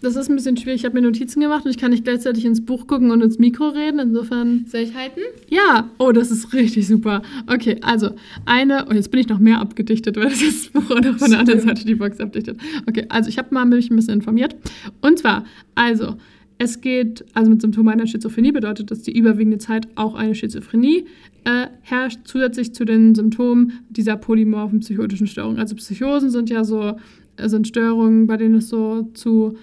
das 0.03 0.17
ist 0.17 0.29
ein 0.29 0.37
bisschen 0.37 0.57
schwierig. 0.57 0.81
Ich 0.81 0.85
habe 0.85 0.95
mir 0.95 1.07
Notizen 1.07 1.41
gemacht 1.41 1.65
und 1.65 1.71
ich 1.71 1.79
kann 1.79 1.91
nicht 1.93 2.05
gleichzeitig 2.05 2.45
ins 2.45 2.65
Buch 2.65 2.87
gucken 2.87 3.11
und 3.11 3.23
ins 3.23 3.39
Mikro 3.39 3.69
reden. 3.69 4.01
Insofern 4.01 4.67
Soll 4.67 4.81
ich 4.81 4.95
halten? 4.95 5.21
Ja, 5.49 5.91
oh, 5.99 6.13
das 6.13 6.31
ist 6.31 6.53
richtig 6.53 6.87
super. 6.89 7.23
Okay, 7.47 7.79
also 7.83 8.11
eine, 8.45 8.87
oh, 8.91 8.93
jetzt 8.93 9.11
bin 9.11 9.21
ich 9.21 9.29
noch 9.29 9.39
mehr 9.39 9.61
abgedichtet, 9.61 10.17
weil 10.17 10.25
das 10.25 10.43
ist 10.43 10.67
das 10.67 10.73
Buch 10.83 10.91
auch 10.91 11.01
noch 11.01 11.19
von 11.19 11.31
der 11.31 11.41
anderen. 11.41 11.61
Seite 11.61 11.85
die 11.87 11.95
Box 11.95 12.21
abdichtet. 12.21 12.59
Okay, 12.89 13.07
also 13.09 13.29
ich 13.29 13.39
habe 13.39 13.55
mal 13.55 13.65
mich 13.65 13.91
ein 13.91 13.97
bisschen 13.97 14.15
informiert. 14.15 14.57
Und 15.01 15.21
zwar, 15.21 15.45
also, 15.75 16.17
es 16.59 16.81
geht, 16.81 17.25
also 17.35 17.51
mit 17.51 17.61
Symptomen 17.61 17.89
einer 17.89 18.07
Schizophrenie 18.07 18.53
bedeutet 18.53 18.91
das 18.91 19.03
die 19.03 19.17
überwiegende 19.17 19.59
Zeit 19.59 19.89
auch 19.95 20.15
eine 20.15 20.35
Schizophrenie 20.35 21.07
äh, 21.45 21.67
herrscht, 21.81 22.21
zusätzlich 22.25 22.75
zu 22.75 22.85
den 22.85 23.15
Symptomen 23.15 23.81
dieser 23.89 24.17
polymorphen 24.17 24.81
psychotischen 24.81 25.27
Störungen. 25.27 25.59
Also 25.59 25.75
Psychosen 25.75 26.31
sind 26.31 26.51
ja 26.51 26.65
so, 26.65 26.97
äh, 27.37 27.49
sind 27.49 27.67
Störungen, 27.67 28.27
bei 28.27 28.37
denen 28.37 28.57
es 28.57 28.69
so 28.69 29.11
zu 29.15 29.57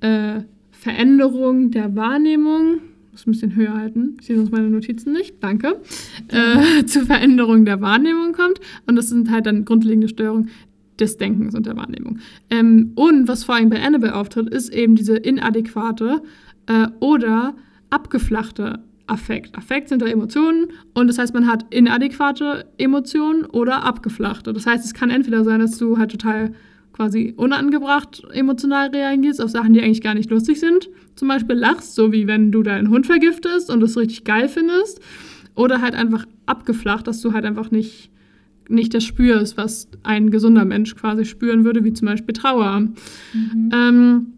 äh, 0.00 0.40
Veränderung 0.70 1.70
der 1.70 1.96
Wahrnehmung 1.96 2.80
muss 3.16 3.26
ein 3.26 3.30
bisschen 3.30 3.56
höher 3.56 3.74
halten. 3.74 4.16
Ich 4.20 4.26
sehe 4.26 4.36
sonst 4.36 4.52
meine 4.52 4.68
Notizen 4.68 5.12
nicht. 5.12 5.36
Danke. 5.40 5.80
Äh, 6.28 6.84
zu 6.86 7.06
Veränderung 7.06 7.64
der 7.64 7.80
Wahrnehmung 7.80 8.32
kommt. 8.32 8.60
Und 8.86 8.96
das 8.96 9.08
sind 9.08 9.30
halt 9.30 9.46
dann 9.46 9.64
grundlegende 9.64 10.08
Störungen 10.08 10.50
des 11.00 11.16
Denkens 11.16 11.54
und 11.54 11.66
der 11.66 11.76
Wahrnehmung. 11.76 12.18
Ähm, 12.50 12.92
und 12.94 13.28
was 13.28 13.44
vor 13.44 13.54
allem 13.54 13.70
bei 13.70 13.82
Annabelle 13.82 14.14
auftritt, 14.14 14.48
ist 14.50 14.72
eben 14.72 14.96
diese 14.96 15.16
inadäquate 15.16 16.22
äh, 16.66 16.88
oder 17.00 17.54
abgeflachte 17.90 18.80
Affekt. 19.06 19.56
Affekt 19.56 19.88
sind 19.88 20.02
da 20.02 20.06
Emotionen 20.06 20.66
und 20.92 21.06
das 21.06 21.18
heißt, 21.18 21.32
man 21.32 21.46
hat 21.46 21.64
inadäquate 21.72 22.66
Emotionen 22.76 23.44
oder 23.44 23.84
abgeflachte. 23.84 24.52
Das 24.52 24.66
heißt, 24.66 24.84
es 24.84 24.94
kann 24.94 25.10
entweder 25.10 25.44
sein, 25.44 25.60
dass 25.60 25.78
du 25.78 25.96
halt 25.96 26.10
total 26.10 26.54
quasi 26.96 27.34
unangebracht 27.36 28.22
emotional 28.32 28.88
reagierst 28.88 29.42
auf 29.42 29.50
Sachen, 29.50 29.74
die 29.74 29.82
eigentlich 29.82 30.00
gar 30.00 30.14
nicht 30.14 30.30
lustig 30.30 30.58
sind. 30.58 30.88
Zum 31.14 31.28
Beispiel 31.28 31.54
lachst, 31.54 31.94
so 31.94 32.10
wie 32.10 32.26
wenn 32.26 32.50
du 32.50 32.62
deinen 32.62 32.88
Hund 32.88 33.04
vergiftest 33.06 33.68
und 33.70 33.82
es 33.82 33.98
richtig 33.98 34.24
geil 34.24 34.48
findest. 34.48 35.00
Oder 35.54 35.82
halt 35.82 35.94
einfach 35.94 36.24
abgeflacht, 36.46 37.06
dass 37.06 37.20
du 37.20 37.34
halt 37.34 37.44
einfach 37.44 37.70
nicht, 37.70 38.10
nicht 38.68 38.94
das 38.94 39.04
spürst, 39.04 39.58
was 39.58 39.88
ein 40.02 40.30
gesunder 40.30 40.64
Mensch 40.64 40.96
quasi 40.96 41.26
spüren 41.26 41.64
würde, 41.64 41.84
wie 41.84 41.92
zum 41.92 42.06
Beispiel 42.06 42.32
Trauer. 42.32 42.88
Ähm, 43.72 44.32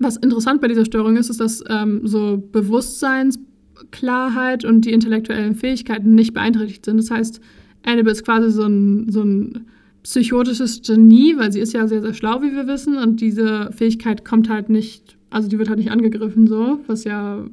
was 0.00 0.16
interessant 0.16 0.60
bei 0.60 0.66
dieser 0.68 0.84
Störung 0.84 1.16
ist, 1.16 1.30
ist, 1.30 1.40
dass 1.40 1.64
ähm, 1.68 2.00
so 2.04 2.42
Bewusstseinsklarheit 2.52 4.64
und 4.64 4.84
die 4.84 4.92
intellektuellen 4.92 5.54
Fähigkeiten 5.54 6.14
nicht 6.14 6.34
beeinträchtigt 6.34 6.84
sind. 6.84 6.96
Das 6.96 7.10
heißt, 7.10 7.40
Annabelle 7.84 8.12
ist 8.12 8.24
quasi 8.24 8.50
so 8.50 8.64
ein, 8.64 9.10
so 9.10 9.22
ein 9.22 9.66
psychotisches 10.02 10.82
Genie, 10.82 11.34
weil 11.36 11.52
sie 11.52 11.60
ist 11.60 11.72
ja 11.72 11.86
sehr, 11.86 12.02
sehr 12.02 12.14
schlau, 12.14 12.42
wie 12.42 12.52
wir 12.52 12.66
wissen. 12.66 12.96
Und 12.96 13.20
diese 13.20 13.70
Fähigkeit 13.72 14.24
kommt 14.24 14.48
halt 14.48 14.68
nicht, 14.68 15.16
also 15.30 15.48
die 15.48 15.58
wird 15.58 15.68
halt 15.68 15.78
nicht 15.78 15.90
angegriffen, 15.90 16.46
so, 16.46 16.80
was 16.86 17.04
ja 17.04 17.44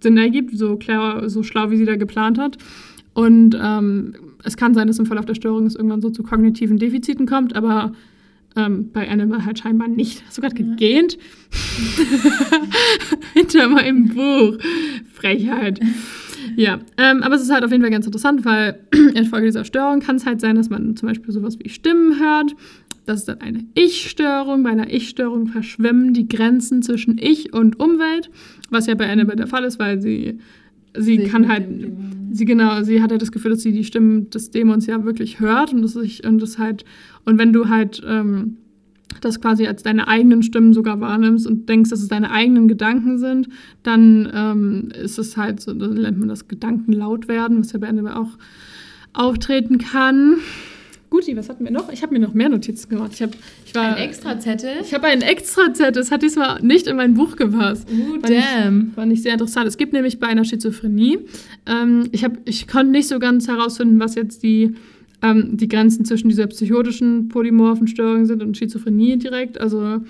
Sinn 0.00 0.16
ergibt, 0.16 0.56
so, 0.56 0.76
klar, 0.76 1.28
so 1.28 1.42
schlau, 1.42 1.70
wie 1.70 1.76
sie 1.76 1.84
da 1.86 1.96
geplant 1.96 2.38
hat. 2.38 2.58
Und 3.14 3.58
ähm, 3.60 4.14
es 4.44 4.56
kann 4.56 4.74
sein, 4.74 4.86
dass 4.86 4.98
im 4.98 5.06
Verlauf 5.06 5.24
der 5.24 5.34
Störung 5.34 5.66
es 5.66 5.74
irgendwann 5.74 6.00
so 6.00 6.10
zu 6.10 6.22
kognitiven 6.22 6.78
Defiziten 6.78 7.26
kommt, 7.26 7.56
aber 7.56 7.92
ähm, 8.54 8.90
bei 8.92 9.08
Annabelle 9.08 9.44
halt 9.44 9.58
scheinbar 9.58 9.88
nicht. 9.88 10.22
Hast 10.26 10.38
du 10.38 10.42
gerade 10.42 10.60
Ja. 10.62 10.68
gegähnt? 10.70 11.18
Hinter 13.34 13.68
meinem 13.68 14.08
Buch. 14.08 14.58
Frechheit. 15.12 15.80
Ja, 16.58 16.80
ähm, 16.96 17.22
aber 17.22 17.36
es 17.36 17.42
ist 17.42 17.52
halt 17.52 17.62
auf 17.62 17.70
jeden 17.70 17.82
Fall 17.82 17.92
ganz 17.92 18.04
interessant, 18.04 18.44
weil 18.44 18.80
infolge 19.14 19.46
dieser 19.46 19.64
Störung 19.64 20.00
kann 20.00 20.16
es 20.16 20.26
halt 20.26 20.40
sein, 20.40 20.56
dass 20.56 20.68
man 20.70 20.96
zum 20.96 21.08
Beispiel 21.08 21.32
sowas 21.32 21.56
wie 21.60 21.68
Stimmen 21.68 22.18
hört. 22.18 22.56
Das 23.06 23.20
ist 23.20 23.28
dann 23.28 23.40
eine 23.40 23.64
Ich-Störung. 23.74 24.64
Bei 24.64 24.70
einer 24.70 24.92
Ich-Störung 24.92 25.46
verschwimmen 25.46 26.14
die 26.14 26.26
Grenzen 26.26 26.82
zwischen 26.82 27.16
Ich 27.16 27.52
und 27.52 27.78
Umwelt, 27.78 28.28
was 28.70 28.88
ja 28.88 28.96
bei 28.96 29.08
Annabelle 29.08 29.36
der 29.36 29.46
Fall 29.46 29.62
ist, 29.62 29.78
weil 29.78 30.02
sie, 30.02 30.38
sie 30.96 31.18
Sich 31.18 31.30
kann 31.30 31.46
halt 31.46 31.68
sie 32.32 32.44
genau, 32.44 32.82
sie 32.82 33.02
hat 33.02 33.12
halt 33.12 33.22
das 33.22 33.30
Gefühl, 33.30 33.52
dass 33.52 33.62
sie 33.62 33.72
die 33.72 33.84
Stimmen 33.84 34.28
des 34.30 34.50
Dämons 34.50 34.86
ja 34.86 35.04
wirklich 35.04 35.38
hört 35.38 35.72
und 35.72 35.82
das 35.82 35.92
sich 35.92 36.26
und 36.26 36.42
das 36.42 36.58
halt 36.58 36.84
und 37.24 37.38
wenn 37.38 37.52
du 37.52 37.68
halt 37.68 38.02
ähm, 38.04 38.56
das 39.20 39.40
quasi 39.40 39.66
als 39.66 39.82
deine 39.82 40.06
eigenen 40.08 40.42
Stimmen 40.42 40.72
sogar 40.72 41.00
wahrnimmst 41.00 41.46
und 41.46 41.68
denkst, 41.68 41.90
dass 41.90 42.00
es 42.02 42.08
deine 42.08 42.30
eigenen 42.30 42.68
Gedanken 42.68 43.18
sind, 43.18 43.48
dann 43.82 44.30
ähm, 44.34 44.88
ist 45.02 45.18
es 45.18 45.36
halt 45.36 45.60
so, 45.60 45.72
dann 45.72 45.94
nennt 45.94 46.18
man 46.18 46.28
das 46.28 46.46
Gedanken 46.48 46.92
laut 46.92 47.26
werden, 47.28 47.58
was 47.58 47.72
ja 47.72 47.78
bei 47.78 47.88
Annabelle 47.88 48.16
auch 48.16 48.30
auftreten 49.14 49.78
kann. 49.78 50.36
Guti, 51.10 51.34
was 51.38 51.48
hatten 51.48 51.64
wir 51.64 51.70
noch? 51.72 51.90
Ich 51.90 52.02
habe 52.02 52.12
mir 52.12 52.20
noch 52.20 52.34
mehr 52.34 52.50
Notizen 52.50 52.90
gemacht. 52.90 53.12
Ich, 53.14 53.22
hab, 53.22 53.30
ich 53.64 53.74
war 53.74 53.96
Ein 53.96 54.02
Extrazettel? 54.02 54.72
ich 54.82 54.92
habe 54.92 55.06
einen 55.06 55.22
Extra-Zettel, 55.22 55.92
das 55.92 56.10
hat 56.10 56.22
diesmal 56.22 56.60
nicht 56.62 56.86
in 56.86 56.96
mein 56.96 57.14
Buch 57.14 57.34
gepasst. 57.36 57.88
Uh, 57.90 58.20
Fand 58.20 58.30
ich- 58.30 58.44
damn. 58.44 58.92
Fand 58.92 59.12
ich 59.12 59.22
sehr 59.22 59.32
interessant. 59.32 59.66
Es 59.66 59.78
gibt 59.78 59.94
nämlich 59.94 60.20
bei 60.20 60.26
einer 60.26 60.44
Schizophrenie, 60.44 61.20
ähm, 61.64 62.04
ich, 62.12 62.24
hab, 62.24 62.36
ich 62.44 62.68
konnte 62.68 62.92
nicht 62.92 63.08
so 63.08 63.18
ganz 63.18 63.48
herausfinden, 63.48 63.98
was 64.00 64.16
jetzt 64.16 64.42
die, 64.42 64.74
ähm, 65.22 65.56
die 65.56 65.68
Grenzen 65.68 66.04
zwischen 66.04 66.28
dieser 66.28 66.46
psychotischen 66.46 67.28
polymorphen 67.28 67.88
Störung 67.88 68.26
sind 68.26 68.42
und 68.42 68.56
Schizophrenie 68.56 69.16
direkt. 69.18 69.60
Also, 69.60 70.00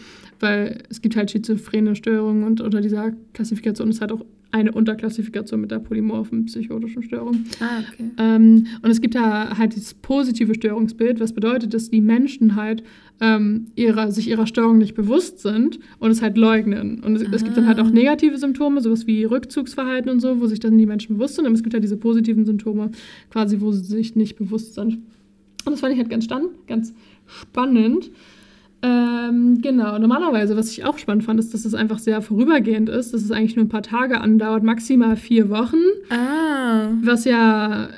weil 0.41 0.83
es 0.89 1.01
gibt 1.01 1.17
halt 1.17 1.31
schizophrene 1.31 1.95
Störungen 1.97 2.45
und 2.45 2.61
unter 2.61 2.81
dieser 2.81 3.13
Klassifikation 3.33 3.91
ist 3.91 4.01
halt 4.01 4.13
auch 4.13 4.25
eine 4.51 4.73
Unterklassifikation 4.73 5.61
mit 5.61 5.71
der 5.71 5.79
polymorphen 5.79 6.47
psychotischen 6.47 7.03
Störung. 7.03 7.45
Ah, 7.61 7.81
okay. 7.81 8.11
Ähm, 8.17 8.67
und 8.81 8.91
es 8.91 9.03
gibt 9.03 9.15
da 9.15 9.59
halt 9.59 9.75
dieses 9.75 9.93
positive 9.93 10.55
Störungsbild, 10.55 11.21
was 11.21 11.35
bedeutet, 11.35 11.75
dass 11.75 11.91
die 11.91 12.01
Menschen 12.01 12.57
halt 12.57 12.83
ähm, 13.21 13.67
ihrer, 13.75 14.11
sich 14.11 14.27
ihrer 14.29 14.47
Störung 14.47 14.79
nicht 14.79 14.95
bewusst 14.95 15.41
sind 15.41 15.79
und 15.99 16.11
es 16.11 16.23
halt 16.23 16.39
leugnen. 16.39 17.01
Und 17.05 17.17
es, 17.17 17.23
es 17.31 17.45
gibt 17.45 17.59
dann 17.59 17.67
halt 17.67 17.79
auch 17.79 17.89
Ah. 17.89 17.91
negative 17.91 18.39
Symptome, 18.39 18.81
sowas 18.81 19.07
wie 19.07 19.25
Rückzugsverhalten 19.25 20.11
und 20.11 20.21
so, 20.21 20.41
wo 20.41 20.47
sich 20.47 20.61
dann 20.61 20.79
die 20.79 20.87
Menschen 20.87 21.17
bewusst 21.19 21.35
sind. 21.35 21.45
Aber 21.45 21.55
es 21.55 21.63
gibt 21.63 21.75
halt 21.75 21.85
diese 21.85 21.99
positiven 21.99 22.47
Symptome, 22.47 22.91
quasi, 23.29 23.61
wo 23.61 23.73
sie 23.73 23.85
sich 23.85 24.17
nicht 24.17 24.37
bewusst 24.37 24.75
sind. 24.75 24.95
Und 25.67 25.73
das 25.73 25.81
fand 25.81 25.93
ich 25.93 25.99
halt 25.99 26.09
ganz, 26.09 26.25
stand, 26.25 26.47
ganz 26.67 26.95
spannend. 27.27 28.11
Ähm, 28.81 29.61
genau, 29.61 29.99
normalerweise, 29.99 30.57
was 30.57 30.71
ich 30.71 30.85
auch 30.85 30.99
spannend 30.99 31.25
fand, 31.25 31.41
ist, 31.41 31.53
dass 31.53 31.65
es 31.65 31.75
einfach 31.75 31.99
sehr 31.99 32.23
vorübergehend 32.23 32.89
ist, 32.89 33.13
dass 33.13 33.23
es 33.23 33.31
eigentlich 33.33 33.57
nur 33.57 33.65
ein 33.65 33.71
paar 33.71 33.83
Tage 33.83 34.21
andauert, 34.21 34.63
maximal 34.63 35.17
vier 35.17 35.51
Wochen. 35.51 35.83
Ah. 36.11 36.91
Was 37.03 37.25
ja 37.25 37.89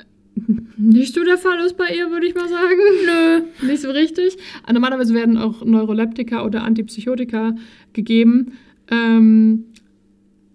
nicht 0.77 1.13
so 1.13 1.23
der 1.23 1.37
Fall 1.37 1.59
ist 1.65 1.77
bei 1.77 1.89
ihr, 1.95 2.09
würde 2.09 2.25
ich 2.25 2.35
mal 2.35 2.49
sagen. 2.49 2.79
Nö. 3.05 3.67
Nicht 3.67 3.81
so 3.81 3.91
richtig. 3.91 4.37
Normalerweise 4.71 5.13
werden 5.13 5.37
auch 5.37 5.63
Neuroleptika 5.63 6.43
oder 6.43 6.63
Antipsychotika 6.63 7.53
gegeben. 7.93 8.53
Ähm, 8.89 9.65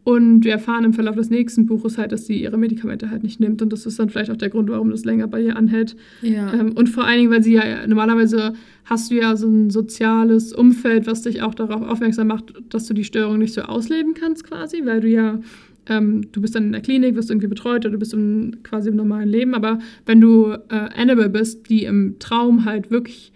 und 0.07 0.45
wir 0.45 0.53
erfahren 0.53 0.85
im 0.85 0.93
Verlauf 0.93 1.17
des 1.17 1.31
nächsten 1.31 1.67
Buches 1.67 1.99
halt, 1.99 2.13
dass 2.13 2.27
sie 2.27 2.41
ihre 2.41 2.57
Medikamente 2.57 3.11
halt 3.11 3.25
nicht 3.25 3.41
nimmt. 3.41 3.61
Und 3.61 3.73
das 3.73 3.87
ist 3.87 3.99
dann 3.99 4.09
vielleicht 4.09 4.31
auch 4.31 4.37
der 4.37 4.51
Grund, 4.51 4.71
warum 4.71 4.93
das 4.93 5.05
länger 5.05 5.27
bei 5.27 5.43
ihr 5.43 5.57
anhält. 5.57 5.97
Ja. 6.23 6.55
Ähm, 6.55 6.75
und 6.77 6.89
vor 6.89 7.05
allen 7.05 7.19
Dingen, 7.19 7.33
weil 7.33 7.43
sie 7.43 7.55
ja 7.55 7.85
normalerweise 7.89 8.53
hast 8.85 9.11
du 9.11 9.17
ja 9.17 9.35
so 9.35 9.49
ein 9.49 9.69
soziales 9.69 10.53
Umfeld, 10.53 11.09
was 11.09 11.23
dich 11.23 11.43
auch 11.43 11.57
darauf 11.57 11.83
aufmerksam 11.83 12.29
macht, 12.29 12.55
dass 12.69 12.87
du 12.87 12.95
die 12.95 13.03
Störung 13.03 13.39
nicht 13.39 13.53
so 13.53 13.63
ausleben 13.63 14.15
kannst 14.15 14.45
quasi, 14.45 14.83
weil 14.85 15.01
du 15.01 15.09
ja, 15.09 15.41
ähm, 15.89 16.31
du 16.31 16.41
bist 16.41 16.55
dann 16.55 16.67
in 16.67 16.73
der 16.73 16.83
Klinik, 16.83 17.17
wirst 17.17 17.31
irgendwie 17.31 17.49
betreut 17.49 17.85
oder 17.85 17.91
du 17.91 17.99
bist 17.99 18.15
im, 18.15 18.59
quasi 18.63 18.91
im 18.91 18.97
normalen 18.97 19.29
Leben. 19.29 19.55
Aber 19.55 19.81
wenn 20.05 20.21
du 20.21 20.53
äh, 20.53 20.89
Annabelle 20.97 21.31
bist, 21.31 21.69
die 21.69 21.83
im 21.83 22.21
Traum 22.21 22.65
halt 22.65 22.93
wirklich 22.93 23.33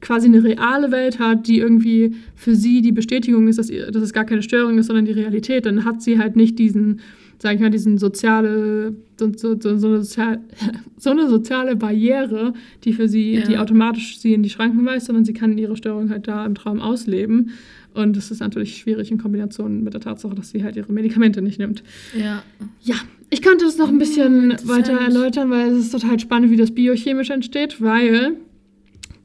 quasi 0.00 0.26
eine 0.28 0.42
reale 0.44 0.90
Welt 0.90 1.18
hat, 1.18 1.46
die 1.48 1.58
irgendwie 1.58 2.12
für 2.34 2.54
sie 2.54 2.82
die 2.82 2.92
Bestätigung 2.92 3.48
ist, 3.48 3.58
dass, 3.58 3.70
ihr, 3.70 3.90
dass 3.90 4.02
es 4.02 4.12
gar 4.12 4.24
keine 4.24 4.42
Störung 4.42 4.78
ist, 4.78 4.86
sondern 4.86 5.04
die 5.04 5.12
Realität, 5.12 5.66
dann 5.66 5.84
hat 5.84 6.02
sie 6.02 6.18
halt 6.18 6.36
nicht 6.36 6.58
diesen, 6.58 7.00
sag 7.40 7.54
ich 7.54 7.60
mal, 7.60 7.70
diesen 7.70 7.98
soziale, 7.98 8.94
so, 9.18 9.30
so, 9.36 9.56
so, 9.60 9.76
so, 9.78 9.88
eine, 9.88 9.98
sozial, 10.02 10.40
so 10.98 11.10
eine 11.10 11.28
soziale 11.28 11.76
Barriere, 11.76 12.52
die 12.84 12.92
für 12.92 13.08
sie, 13.08 13.34
Ja. 13.34 13.42
die 13.46 13.58
automatisch 13.58 14.18
sie 14.18 14.34
in 14.34 14.42
die 14.42 14.50
Schranken 14.50 14.84
weist, 14.86 15.06
sondern 15.06 15.24
sie 15.24 15.32
kann 15.32 15.56
ihre 15.58 15.76
Störung 15.76 16.10
halt 16.10 16.28
da 16.28 16.44
im 16.46 16.54
Traum 16.54 16.80
ausleben. 16.80 17.50
Und 17.94 18.16
das 18.16 18.30
ist 18.30 18.40
natürlich 18.40 18.76
schwierig 18.76 19.10
in 19.10 19.18
Kombination 19.18 19.82
mit 19.82 19.94
der 19.94 20.00
Tatsache, 20.00 20.34
dass 20.34 20.50
sie 20.50 20.62
halt 20.62 20.76
ihre 20.76 20.92
Medikamente 20.92 21.42
nicht 21.42 21.58
nimmt. 21.58 21.82
ja. 22.16 22.42
Ja, 22.82 22.94
Ich 23.30 23.42
könnte 23.42 23.64
das 23.64 23.76
noch 23.76 23.88
ein 23.88 23.98
bisschen 23.98 24.54
weiter 24.64 24.92
erläutern, 24.92 25.50
weil 25.50 25.70
es 25.72 25.78
ist 25.86 25.90
total 25.92 26.18
spannend, 26.20 26.50
wie 26.52 26.56
das 26.56 26.70
biochemisch 26.70 27.30
entsteht, 27.30 27.80
weil, 27.82 28.36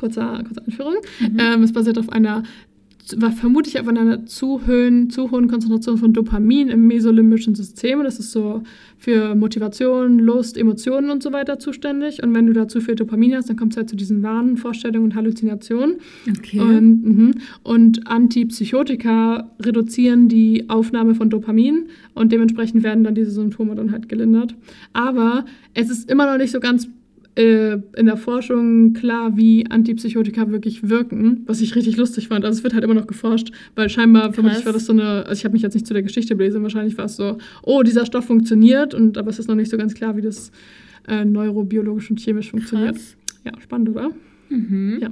kurze, 0.03 0.43
kurze 0.45 0.65
Einführung, 0.65 0.95
Mhm. 1.21 1.37
ähm, 1.39 1.63
es 1.63 1.71
basiert 1.71 1.97
auf 1.97 2.09
einer, 2.09 2.43
war 3.17 3.31
vermutlich 3.31 3.79
auf 3.79 3.87
einer 3.87 4.25
zu, 4.25 4.61
hohen, 4.65 5.09
zu 5.09 5.29
hohen 5.31 5.49
Konzentration 5.49 5.97
von 5.97 6.13
Dopamin 6.13 6.69
im 6.69 6.87
mesolimbischen 6.87 7.53
System. 7.53 8.01
Das 8.03 8.17
ist 8.17 8.31
so 8.31 8.63
für 8.97 9.35
Motivation, 9.35 10.19
Lust, 10.19 10.57
Emotionen 10.57 11.09
und 11.09 11.21
so 11.21 11.33
weiter 11.33 11.59
zuständig. 11.59 12.23
Und 12.23 12.33
wenn 12.33 12.47
du 12.47 12.53
da 12.53 12.69
zu 12.69 12.79
viel 12.79 12.95
Dopamin 12.95 13.35
hast, 13.35 13.49
dann 13.49 13.57
kommt 13.57 13.73
es 13.73 13.77
halt 13.77 13.89
zu 13.89 13.97
diesen 13.97 14.23
Wahnen, 14.23 14.55
Vorstellungen 14.55 15.05
und 15.11 15.15
Halluzinationen. 15.15 15.95
Okay. 16.29 16.61
Und, 16.61 17.03
mhm. 17.03 17.33
und 17.63 18.07
Antipsychotika 18.07 19.51
reduzieren 19.59 20.29
die 20.29 20.69
Aufnahme 20.69 21.15
von 21.15 21.29
Dopamin 21.29 21.87
und 22.13 22.31
dementsprechend 22.31 22.83
werden 22.83 23.03
dann 23.03 23.15
diese 23.15 23.31
Symptome 23.31 23.75
dann 23.75 23.91
halt 23.91 24.07
gelindert. 24.07 24.55
Aber 24.93 25.43
es 25.73 25.89
ist 25.89 26.09
immer 26.09 26.25
noch 26.25 26.37
nicht 26.37 26.51
so 26.51 26.61
ganz 26.61 26.87
äh, 27.35 27.77
in 27.95 28.05
der 28.05 28.17
Forschung 28.17 28.93
klar, 28.93 29.35
wie 29.37 29.65
Antipsychotika 29.69 30.49
wirklich 30.49 30.89
wirken, 30.89 31.43
was 31.45 31.61
ich 31.61 31.75
richtig 31.75 31.97
lustig 31.97 32.27
fand. 32.27 32.45
Also 32.45 32.59
es 32.59 32.63
wird 32.63 32.73
halt 32.73 32.83
immer 32.83 32.93
noch 32.93 33.07
geforscht, 33.07 33.51
weil 33.75 33.89
scheinbar, 33.89 34.33
vermutlich 34.33 34.65
war 34.65 34.73
das 34.73 34.85
so 34.85 34.93
eine, 34.93 35.25
also 35.25 35.33
ich 35.33 35.45
habe 35.45 35.53
mich 35.53 35.61
jetzt 35.61 35.73
nicht 35.73 35.87
zu 35.87 35.93
der 35.93 36.03
Geschichte 36.03 36.35
belesen, 36.35 36.63
wahrscheinlich 36.63 36.97
war 36.97 37.05
es 37.05 37.15
so, 37.15 37.37
oh, 37.63 37.83
dieser 37.83 38.05
Stoff 38.05 38.25
funktioniert, 38.25 38.93
und 38.93 39.17
aber 39.17 39.29
es 39.29 39.39
ist 39.39 39.47
noch 39.47 39.55
nicht 39.55 39.71
so 39.71 39.77
ganz 39.77 39.93
klar, 39.93 40.15
wie 40.15 40.21
das 40.21 40.51
äh, 41.07 41.25
neurobiologisch 41.25 42.09
und 42.09 42.19
chemisch 42.19 42.51
funktioniert. 42.51 42.95
Krass. 42.95 43.17
Ja, 43.45 43.51
spannend, 43.61 43.89
oder? 43.89 44.11
Mhm. 44.49 44.99
Ja. 45.01 45.09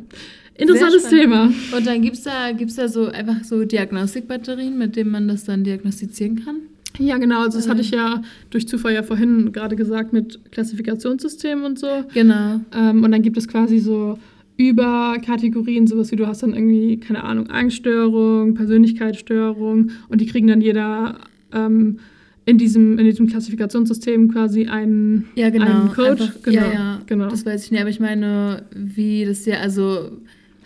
Interessantes. 0.55 1.09
Thema. 1.09 1.51
Und 1.75 1.87
dann 1.87 2.01
gibt 2.01 2.17
es 2.17 2.23
da, 2.23 2.51
gibt's 2.51 2.75
da 2.75 2.87
so 2.87 3.07
einfach 3.07 3.43
so 3.43 3.65
Diagnostikbatterien, 3.65 4.77
mit 4.77 4.95
denen 4.95 5.11
man 5.11 5.27
das 5.27 5.43
dann 5.45 5.63
diagnostizieren 5.63 6.43
kann? 6.43 6.57
Ja, 7.01 7.17
genau. 7.17 7.41
Also 7.41 7.57
das 7.57 7.67
hatte 7.67 7.81
ich 7.81 7.91
ja 7.91 8.21
durch 8.49 8.67
Zufall 8.67 8.93
ja 8.93 9.03
vorhin 9.03 9.51
gerade 9.51 9.75
gesagt 9.75 10.13
mit 10.13 10.39
Klassifikationssystemen 10.51 11.65
und 11.65 11.79
so. 11.79 11.87
Genau. 12.13 12.61
Ähm, 12.73 13.03
und 13.03 13.11
dann 13.11 13.21
gibt 13.21 13.37
es 13.37 13.47
quasi 13.47 13.79
so 13.79 14.17
Überkategorien, 14.57 15.87
sowas 15.87 16.11
wie 16.11 16.15
du 16.15 16.27
hast 16.27 16.43
dann 16.43 16.53
irgendwie, 16.53 16.97
keine 16.97 17.23
Ahnung, 17.23 17.49
Angststörung, 17.49 18.53
Persönlichkeitsstörung 18.53 19.91
und 20.09 20.21
die 20.21 20.27
kriegen 20.27 20.47
dann 20.47 20.61
jeder 20.61 21.17
ähm, 21.51 21.99
in, 22.45 22.57
diesem, 22.57 22.99
in 22.99 23.05
diesem 23.05 23.27
Klassifikationssystem 23.27 24.31
quasi 24.31 24.67
einen, 24.67 25.27
Ja, 25.35 25.49
genau. 25.49 25.65
einen 25.65 25.89
Code. 25.93 26.11
Einfach, 26.11 26.41
genau, 26.43 26.61
Ja, 26.61 26.73
ja. 26.73 27.01
genau. 27.05 27.29
Das 27.29 27.45
weiß 27.45 27.65
ich 27.65 27.71
nicht, 27.71 27.81
aber 27.81 27.89
ich 27.89 27.99
meine, 27.99 28.63
wie 28.75 29.25
das 29.25 29.45
ja, 29.45 29.59
also 29.59 30.11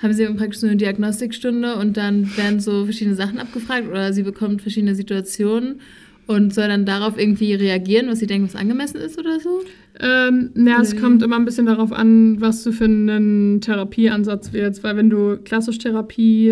haben 0.01 0.13
sie 0.13 0.25
praktisch 0.25 0.59
so 0.59 0.67
eine 0.67 0.75
Diagnostikstunde 0.75 1.75
und 1.77 1.95
dann 1.97 2.36
werden 2.38 2.59
so 2.59 2.83
verschiedene 2.83 3.15
Sachen 3.15 3.39
abgefragt 3.39 3.88
oder 3.89 4.11
sie 4.13 4.23
bekommt 4.23 4.61
verschiedene 4.61 4.95
Situationen 4.95 5.79
und 6.28 6.53
soll 6.53 6.67
dann 6.67 6.86
darauf 6.86 7.17
irgendwie 7.19 7.53
reagieren, 7.53 8.07
was 8.07 8.19
sie 8.19 8.28
denken, 8.28 8.47
was 8.47 8.55
angemessen 8.55 8.97
ist 8.97 9.19
oder 9.19 9.39
so? 9.39 9.61
Ähm, 9.99 10.49
na, 10.55 10.82
es 10.82 10.97
kommt 10.99 11.23
immer 11.23 11.38
ein 11.38 11.45
bisschen 11.45 11.67
darauf 11.67 11.93
an, 11.93 12.41
was 12.41 12.63
du 12.63 12.71
für 12.73 12.84
einen 12.86 13.61
Therapieansatz 13.61 14.51
wählst, 14.51 14.84
weil 14.84 14.97
wenn 14.97 15.09
du 15.09 15.38
klassisch 15.38 15.78
Therapie, 15.78 16.49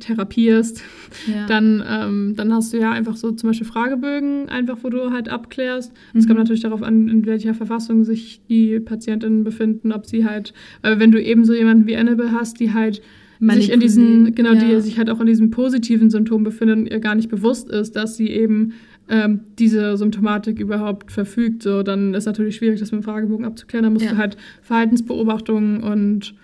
therapierst, 0.00 0.82
Ja. 1.26 1.46
dann, 1.46 1.82
ähm, 1.86 2.34
dann 2.36 2.52
hast 2.52 2.72
du 2.72 2.78
ja 2.78 2.92
einfach 2.92 3.16
so 3.16 3.30
zum 3.32 3.50
Beispiel 3.50 3.66
Fragebögen, 3.66 4.48
einfach 4.48 4.78
wo 4.82 4.88
du 4.88 5.10
halt 5.10 5.28
abklärst. 5.28 5.92
Es 6.14 6.24
Mhm. 6.24 6.28
kommt 6.28 6.38
natürlich 6.38 6.62
darauf 6.62 6.82
an, 6.82 7.08
in 7.08 7.26
welcher 7.26 7.54
Verfassung 7.54 8.04
sich 8.04 8.40
die 8.48 8.80
Patientinnen 8.80 9.44
befinden, 9.44 9.92
ob 9.92 10.06
sie 10.06 10.24
halt, 10.24 10.52
äh, 10.82 10.98
wenn 10.98 11.12
du 11.12 11.22
eben 11.22 11.44
so 11.44 11.52
jemanden 11.54 11.86
wie 11.86 11.96
Annabelle 11.96 12.32
hast, 12.32 12.60
die 12.60 12.72
halt 12.72 13.02
sich 13.40 13.70
in 13.70 13.78
diesen, 13.78 14.34
genau, 14.34 14.54
ja. 14.54 14.64
die 14.64 14.80
sich 14.80 14.98
halt 14.98 15.10
auch 15.10 15.20
in 15.20 15.26
diesen 15.26 15.50
positiven 15.50 16.10
Symptomen 16.10 16.42
befinden 16.42 16.80
und 16.80 16.86
ihr 16.90 16.98
gar 16.98 17.14
nicht 17.14 17.28
bewusst 17.28 17.68
ist, 17.70 17.94
dass 17.94 18.16
sie 18.16 18.28
eben 18.30 18.72
ähm, 19.08 19.40
diese 19.58 19.96
Symptomatik 19.96 20.60
überhaupt 20.60 21.10
verfügt, 21.12 21.62
so, 21.62 21.82
dann 21.82 22.14
ist 22.14 22.26
natürlich 22.26 22.56
schwierig, 22.56 22.80
das 22.80 22.92
mit 22.92 23.00
dem 23.02 23.04
Fragebogen 23.04 23.44
abzuklären. 23.46 23.84
Da 23.84 23.90
musst 23.90 24.04
Ja. 24.04 24.12
du 24.12 24.16
halt 24.18 24.36
Verhaltensbeobachtungen 24.62 25.82
und 25.82 26.34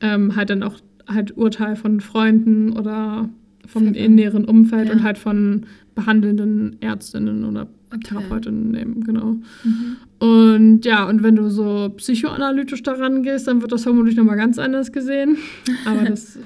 ähm, 0.00 0.36
halt 0.36 0.50
dann 0.50 0.62
auch 0.62 0.78
halt 1.06 1.36
Urteil 1.36 1.76
von 1.76 2.00
Freunden 2.00 2.72
oder 2.72 3.28
vom 3.66 3.84
näheren 3.90 4.44
Umfeld 4.44 4.88
Ja. 4.88 4.94
und 4.94 5.02
halt 5.02 5.18
von 5.18 5.66
behandelnden 5.94 6.76
Ärztinnen 6.80 7.44
oder 7.44 7.68
Okay. 7.94 8.08
Therapeutinnen 8.08 8.70
nehmen, 8.70 9.04
genau. 9.04 9.36
Mhm. 9.64 9.96
Und 10.18 10.84
ja, 10.86 11.06
und 11.06 11.22
wenn 11.22 11.36
du 11.36 11.50
so 11.50 11.92
psychoanalytisch 11.98 12.82
daran 12.82 13.22
gehst, 13.22 13.46
dann 13.48 13.60
wird 13.60 13.70
das 13.70 13.82
vermutlich 13.82 14.16
nochmal 14.16 14.36
ganz 14.36 14.58
anders 14.58 14.92
gesehen. 14.92 15.36
Aber 15.84 16.02
das 16.06 16.38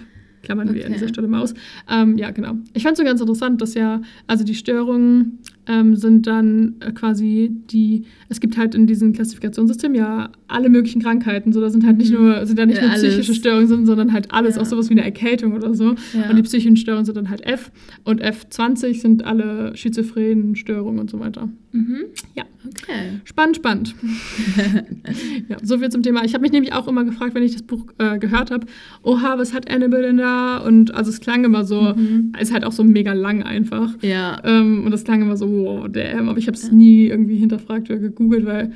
klammern 0.42 0.74
wir 0.74 0.80
an 0.84 0.90
Okay. 0.90 0.94
dieser 0.94 1.08
Stelle 1.08 1.28
mal 1.28 1.42
aus. 1.42 1.54
Ähm, 1.88 2.18
ja, 2.18 2.32
genau. 2.32 2.54
Ich 2.74 2.82
fand 2.82 2.94
es 2.94 2.98
so 2.98 3.04
ganz 3.04 3.20
interessant, 3.20 3.62
dass 3.62 3.74
ja, 3.74 4.00
also 4.26 4.44
die 4.44 4.56
Störungen 4.56 5.38
ähm, 5.68 5.96
sind 5.96 6.26
dann 6.26 6.74
äh, 6.80 6.92
quasi 6.92 7.50
die, 7.70 8.04
es 8.28 8.40
gibt 8.40 8.56
halt 8.56 8.74
in 8.74 8.86
diesem 8.86 9.12
Klassifikationssystem 9.12 9.94
ja 9.94 10.30
alle 10.48 10.68
möglichen 10.68 11.02
Krankheiten. 11.02 11.52
So, 11.52 11.60
da 11.60 11.70
sind 11.70 11.84
halt 11.84 11.98
nicht 11.98 12.12
Mhm. 12.12 12.18
nur, 12.24 12.46
sind 12.46 12.58
ja 12.58 12.66
nicht 12.66 12.76
Ja, 12.76 12.82
nur 12.84 12.90
alles. 12.92 13.02
psychische 13.02 13.34
Störungen, 13.34 13.66
sind, 13.66 13.86
sondern 13.86 14.12
halt 14.12 14.32
alles, 14.32 14.56
Ja. 14.56 14.62
auch 14.62 14.66
sowas 14.66 14.88
wie 14.90 14.94
eine 14.94 15.04
Erkältung 15.04 15.54
oder 15.54 15.74
so. 15.74 15.94
Ja. 16.14 16.30
Und 16.30 16.36
die 16.36 16.42
psychischen 16.42 16.76
Störungen 16.76 17.04
sind 17.04 17.16
dann 17.16 17.30
halt 17.30 17.44
F. 17.44 17.70
Und 18.04 18.22
F20 18.22 19.00
sind 19.00 19.24
alle 19.24 19.76
schizophrenen 19.76 20.54
Störungen 20.56 21.00
und 21.00 21.10
so 21.10 21.18
weiter. 21.20 21.48
Mhm. 21.72 21.98
Ja. 22.34 22.44
Okay. 22.68 23.20
Spannend, 23.24 23.56
spannend. 23.56 23.94
ja, 25.48 25.56
so 25.62 25.78
viel 25.78 25.88
zum 25.88 26.02
Thema. 26.02 26.24
Ich 26.24 26.34
habe 26.34 26.42
mich 26.42 26.52
nämlich 26.52 26.72
auch 26.72 26.88
immer 26.88 27.04
gefragt, 27.04 27.34
wenn 27.34 27.42
ich 27.42 27.52
das 27.52 27.62
Buch 27.62 27.86
äh, 27.98 28.18
gehört 28.18 28.50
habe, 28.50 28.66
oha, 29.02 29.38
was 29.38 29.52
hat 29.54 29.70
Annabelle 29.70 30.02
denn 30.08 30.16
da? 30.16 30.58
Und 30.58 30.94
also 30.94 31.10
es 31.10 31.20
klang 31.20 31.44
immer 31.44 31.64
so, 31.64 31.94
Mhm. 31.96 32.32
ist 32.40 32.52
halt 32.52 32.64
auch 32.64 32.72
so 32.72 32.82
mega 32.84 33.12
lang 33.12 33.42
einfach. 33.42 33.92
Ja. 34.02 34.40
Ähm, 34.44 34.84
und 34.84 34.90
das 34.90 35.04
klang 35.04 35.22
immer 35.22 35.36
so, 35.36 35.46
wow, 35.64 35.86
damn. 35.88 36.28
Aber 36.28 36.38
ich 36.38 36.46
habe 36.46 36.56
es 36.56 36.70
nie 36.72 37.06
irgendwie 37.06 37.36
hinterfragt 37.36 37.90
oder 37.90 37.98
gegoogelt, 37.98 38.44
weil 38.46 38.72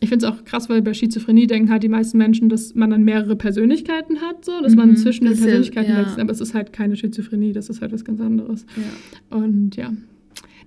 ich 0.00 0.08
finde 0.08 0.26
es 0.26 0.32
auch 0.32 0.44
krass, 0.44 0.68
weil 0.68 0.80
bei 0.82 0.94
Schizophrenie 0.94 1.46
denken 1.48 1.70
halt 1.70 1.82
die 1.82 1.88
meisten 1.88 2.18
Menschen, 2.18 2.48
dass 2.48 2.74
man 2.74 2.90
dann 2.90 3.02
mehrere 3.04 3.34
Persönlichkeiten 3.34 4.20
hat, 4.20 4.44
so, 4.44 4.60
dass 4.62 4.76
man 4.76 4.90
Mhm, 4.90 4.96
zwischen 4.96 5.24
den 5.24 5.36
Persönlichkeiten 5.36 5.90
ja. 5.90 5.98
wechselt. 6.00 6.20
Aber 6.20 6.30
es 6.30 6.40
ist 6.40 6.54
halt 6.54 6.72
keine 6.72 6.94
Schizophrenie, 6.96 7.52
das 7.52 7.68
ist 7.68 7.80
halt 7.80 7.92
was 7.92 8.04
ganz 8.04 8.20
anderes. 8.20 8.64
ja. 8.76 9.36
Und 9.36 9.74
ja. 9.76 9.92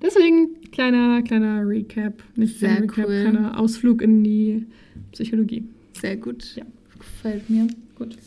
Deswegen 0.01 0.49
kleiner, 0.71 1.21
kleiner 1.21 1.65
Recap. 1.67 2.23
Nicht 2.35 2.59
Sehr 2.59 2.81
Recap, 2.81 3.05
cool. 3.07 3.21
kleiner 3.21 3.59
Ausflug 3.59 4.01
in 4.01 4.23
die 4.23 4.65
Psychologie. 5.11 5.63
Sehr 5.93 6.17
gut. 6.17 6.55
Ja. 6.55 6.63
Gefällt 6.97 7.49
mir. 7.49 7.67
Gut. 7.95 8.17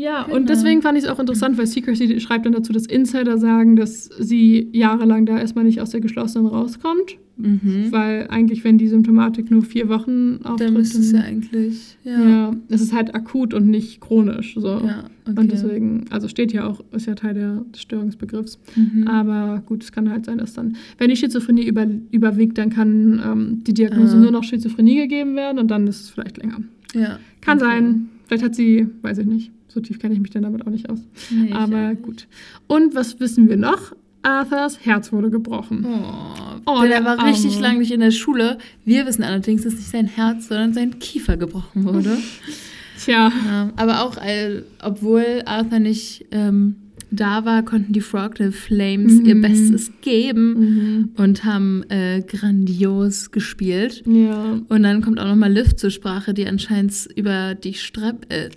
Ja, 0.00 0.24
Genau. 0.24 0.36
und 0.36 0.48
deswegen 0.48 0.82
fand 0.82 0.96
ich 0.98 1.04
es 1.04 1.10
auch 1.10 1.18
interessant, 1.18 1.58
weil 1.58 1.66
Secrecy 1.66 2.20
schreibt 2.20 2.46
dann 2.46 2.52
dazu, 2.52 2.72
dass 2.72 2.86
Insider 2.86 3.36
sagen, 3.38 3.76
dass 3.76 4.06
sie 4.18 4.68
jahrelang 4.72 5.26
da 5.26 5.38
erstmal 5.38 5.64
nicht 5.64 5.80
aus 5.80 5.90
der 5.90 6.00
geschlossenen 6.00 6.46
rauskommt. 6.46 7.16
Mhm. 7.36 7.86
Weil 7.90 8.26
eigentlich, 8.28 8.64
wenn 8.64 8.76
die 8.76 8.86
Symptomatik 8.88 9.50
nur 9.50 9.62
vier 9.62 9.88
Wochen 9.88 10.40
auftritt, 10.42 10.68
Dann 10.68 10.74
müsste 10.74 10.98
es 10.98 11.12
ja 11.12 11.20
eigentlich. 11.20 11.96
Ja. 12.04 12.28
ja, 12.28 12.56
es 12.68 12.82
ist 12.82 12.92
halt 12.92 13.14
akut 13.14 13.54
und 13.54 13.66
nicht 13.66 14.00
chronisch. 14.02 14.54
So. 14.58 14.68
Ja, 14.68 15.04
okay. 15.26 15.40
Und 15.40 15.50
deswegen, 15.50 16.04
also 16.10 16.28
steht 16.28 16.52
ja 16.52 16.66
auch, 16.66 16.82
ist 16.92 17.06
ja 17.06 17.14
Teil 17.14 17.32
der, 17.32 17.64
des 17.72 17.80
Störungsbegriffs. 17.80 18.58
Mhm. 18.76 19.08
Aber 19.08 19.62
gut, 19.64 19.82
es 19.82 19.90
kann 19.90 20.10
halt 20.10 20.26
sein, 20.26 20.36
dass 20.36 20.52
dann, 20.52 20.76
wenn 20.98 21.08
die 21.08 21.16
Schizophrenie 21.16 21.64
über, 21.66 21.86
überwiegt, 22.10 22.58
dann 22.58 22.68
kann 22.68 23.22
ähm, 23.24 23.62
die 23.66 23.72
Diagnose 23.72 24.16
Ah. 24.16 24.20
nur 24.20 24.32
noch 24.32 24.44
Schizophrenie 24.44 24.96
gegeben 24.96 25.34
werden 25.34 25.58
und 25.58 25.70
dann 25.70 25.86
ist 25.86 26.00
es 26.02 26.10
vielleicht 26.10 26.36
länger. 26.36 26.58
ja. 26.94 27.18
Kann 27.40 27.56
okay. 27.56 27.66
sein. 27.70 28.08
Vielleicht 28.26 28.44
hat 28.44 28.54
sie, 28.54 28.86
weiß 29.00 29.16
ich 29.18 29.26
nicht. 29.26 29.50
So 29.72 29.80
tief 29.80 29.98
kenne 29.98 30.14
ich 30.14 30.20
mich 30.20 30.30
dann 30.30 30.42
damit 30.42 30.66
auch 30.66 30.70
nicht 30.70 30.90
aus. 30.90 30.98
Nee, 31.30 31.52
Aber 31.52 31.90
nicht. 31.90 32.02
gut. 32.02 32.26
Und 32.66 32.94
was 32.94 33.20
wissen 33.20 33.48
wir 33.48 33.56
noch? 33.56 33.92
Arthurs 34.22 34.84
Herz 34.84 35.12
wurde 35.12 35.30
gebrochen. 35.30 35.86
Oh, 35.86 36.60
Oh, 36.66 36.80
der, 36.82 36.88
der 37.00 37.04
war 37.04 37.24
richtig 37.24 37.52
Arme. 37.54 37.62
lang 37.62 37.78
nicht 37.78 37.90
in 37.90 38.00
der 38.00 38.10
Schule. 38.10 38.58
Wir 38.84 39.06
wissen 39.06 39.22
allerdings, 39.24 39.62
dass 39.62 39.74
nicht 39.74 39.88
sein 39.88 40.06
Herz, 40.06 40.48
sondern 40.48 40.74
sein 40.74 40.98
Kiefer 40.98 41.36
gebrochen 41.38 41.84
wurde. 41.84 42.18
Tja. 43.02 43.32
ja, 43.46 43.70
aber 43.76 44.02
auch, 44.04 44.18
äh, 44.18 44.62
obwohl 44.82 45.24
Arthur 45.46 45.78
nicht 45.78 46.26
ähm, 46.32 46.76
da 47.10 47.44
war, 47.44 47.64
konnten 47.64 47.92
die 47.92 48.00
Frogtail 48.00 48.52
Flames 48.52 49.20
ihr 49.20 49.34
Mhm. 49.34 49.40
Bestes 49.40 49.90
geben 50.00 50.52
Mhm. 50.52 51.08
und 51.16 51.44
haben 51.44 51.82
äh, 51.88 52.22
grandios 52.26 53.30
gespielt. 53.30 54.02
Ja. 54.06 54.60
Und 54.68 54.82
dann 54.82 55.00
kommt 55.02 55.18
auch 55.18 55.26
nochmal 55.26 55.52
Liv 55.52 55.74
zur 55.76 55.90
Sprache, 55.90 56.34
die 56.34 56.46
anscheinend 56.46 57.08
über 57.16 57.54
die 57.54 57.74
Streppe, 57.74 58.28
äh, 58.30 58.48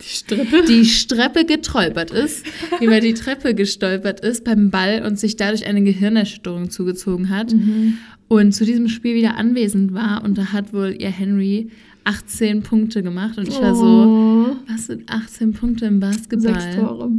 Die 0.00 0.08
Strippe. 0.08 0.62
die 0.68 0.84
Streppe 0.84 1.44
geträubert 1.44 2.10
ist, 2.10 2.44
über 2.82 3.00
die 3.00 3.14
Treppe 3.14 3.54
gestolpert 3.54 4.20
ist 4.20 4.44
beim 4.44 4.70
Ball 4.70 5.02
und 5.06 5.18
sich 5.18 5.36
dadurch 5.36 5.66
eine 5.66 5.82
Gehirnerschütterung 5.82 6.70
zugezogen 6.70 7.30
hat 7.30 7.52
Mhm. 7.54 7.94
und 8.28 8.52
zu 8.52 8.64
diesem 8.64 8.88
Spiel 8.88 9.14
wieder 9.14 9.36
anwesend 9.36 9.94
war. 9.94 10.22
Und 10.24 10.36
da 10.38 10.52
hat 10.52 10.72
wohl 10.74 10.94
ihr 10.98 11.10
Henry 11.10 11.68
18 12.04 12.62
Punkte 12.62 13.02
gemacht. 13.02 13.36
Und 13.38 13.48
ich 13.48 13.60
war 13.60 13.74
so, 13.74 13.84
Oh. 13.84 14.56
was 14.70 14.86
sind 14.86 15.10
18 15.10 15.52
Punkte 15.54 15.86
im 15.86 15.98
Basketball? 15.98 16.60
Sechs 16.60 16.76
Tore. 16.76 17.10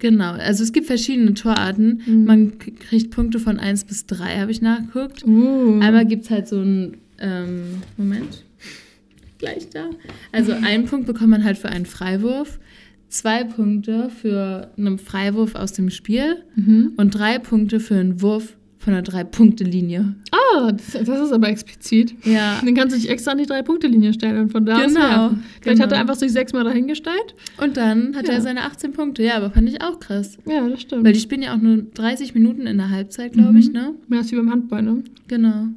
Genau, 0.00 0.32
also 0.32 0.62
es 0.64 0.72
gibt 0.72 0.86
verschiedene 0.86 1.34
Torarten. 1.34 2.02
Mhm. 2.06 2.24
Man 2.24 2.58
kriegt 2.58 3.10
Punkte 3.10 3.38
von 3.38 3.58
1 3.58 3.84
bis 3.84 4.06
3, 4.06 4.40
habe 4.40 4.50
ich 4.50 4.60
nachgeguckt. 4.62 5.24
Uh. 5.26 5.78
Einmal 5.80 6.06
gibt 6.06 6.24
es 6.24 6.30
halt 6.30 6.48
so 6.48 6.58
ein, 6.60 6.96
ähm, 7.20 7.82
Moment, 7.96 8.44
gleich 9.38 9.68
da. 9.70 9.90
Also 10.32 10.52
einen 10.52 10.86
Punkt 10.86 11.06
bekommt 11.06 11.30
man 11.30 11.44
halt 11.44 11.58
für 11.58 11.68
einen 11.68 11.86
Freiwurf, 11.86 12.58
zwei 13.08 13.44
Punkte 13.44 14.08
für 14.10 14.70
einen 14.78 14.98
Freiwurf 14.98 15.54
aus 15.54 15.72
dem 15.72 15.90
Spiel 15.90 16.36
Mhm. 16.56 16.92
und 16.96 17.10
drei 17.10 17.38
Punkte 17.38 17.78
für 17.80 17.96
einen 17.96 18.22
Wurf 18.22 18.56
von 18.80 18.94
der 18.94 19.02
Drei-Punkte-Linie. 19.02 20.14
Ah, 20.32 20.72
das, 20.72 20.92
das 21.04 21.20
ist 21.20 21.32
aber 21.32 21.48
explizit. 21.50 22.14
Ja. 22.24 22.60
Dann 22.64 22.74
kannst 22.74 22.96
du 22.96 23.00
dich 23.00 23.10
extra 23.10 23.32
an 23.32 23.38
die 23.38 23.44
Drei-Punkte-Linie 23.46 24.14
stellen 24.14 24.38
und 24.40 24.52
von 24.52 24.64
da 24.64 24.78
aus 24.78 24.86
Genau, 24.94 25.00
werfen. 25.00 25.42
Vielleicht 25.60 25.80
hat 25.82 25.88
genau. 25.90 25.96
er 25.98 26.00
einfach 26.00 26.14
sich 26.16 26.32
sechsmal 26.32 26.64
dahingestellt. 26.64 27.34
Und 27.62 27.76
dann 27.76 28.16
hat 28.16 28.26
Ja. 28.26 28.34
er 28.34 28.40
seine 28.40 28.62
18 28.64 28.92
Punkte. 28.92 29.22
Ja, 29.22 29.36
aber 29.36 29.50
fand 29.50 29.68
ich 29.68 29.82
auch 29.82 30.00
krass. 30.00 30.38
Ja, 30.46 30.66
das 30.68 30.80
stimmt. 30.80 31.04
Weil 31.04 31.12
die 31.12 31.20
spielen 31.20 31.42
ja 31.42 31.54
auch 31.54 31.60
nur 31.60 31.76
30 31.94 32.34
Minuten 32.34 32.66
in 32.66 32.78
der 32.78 32.88
Halbzeit, 32.90 33.34
glaube 33.34 33.52
Mhm. 33.52 33.58
ich, 33.58 33.70
ne? 33.72 33.94
Mehr 34.08 34.20
als 34.20 34.32
wie 34.32 34.36
beim 34.36 34.50
Handball, 34.50 34.82
ne? 34.82 35.04
Genau. 35.28 35.68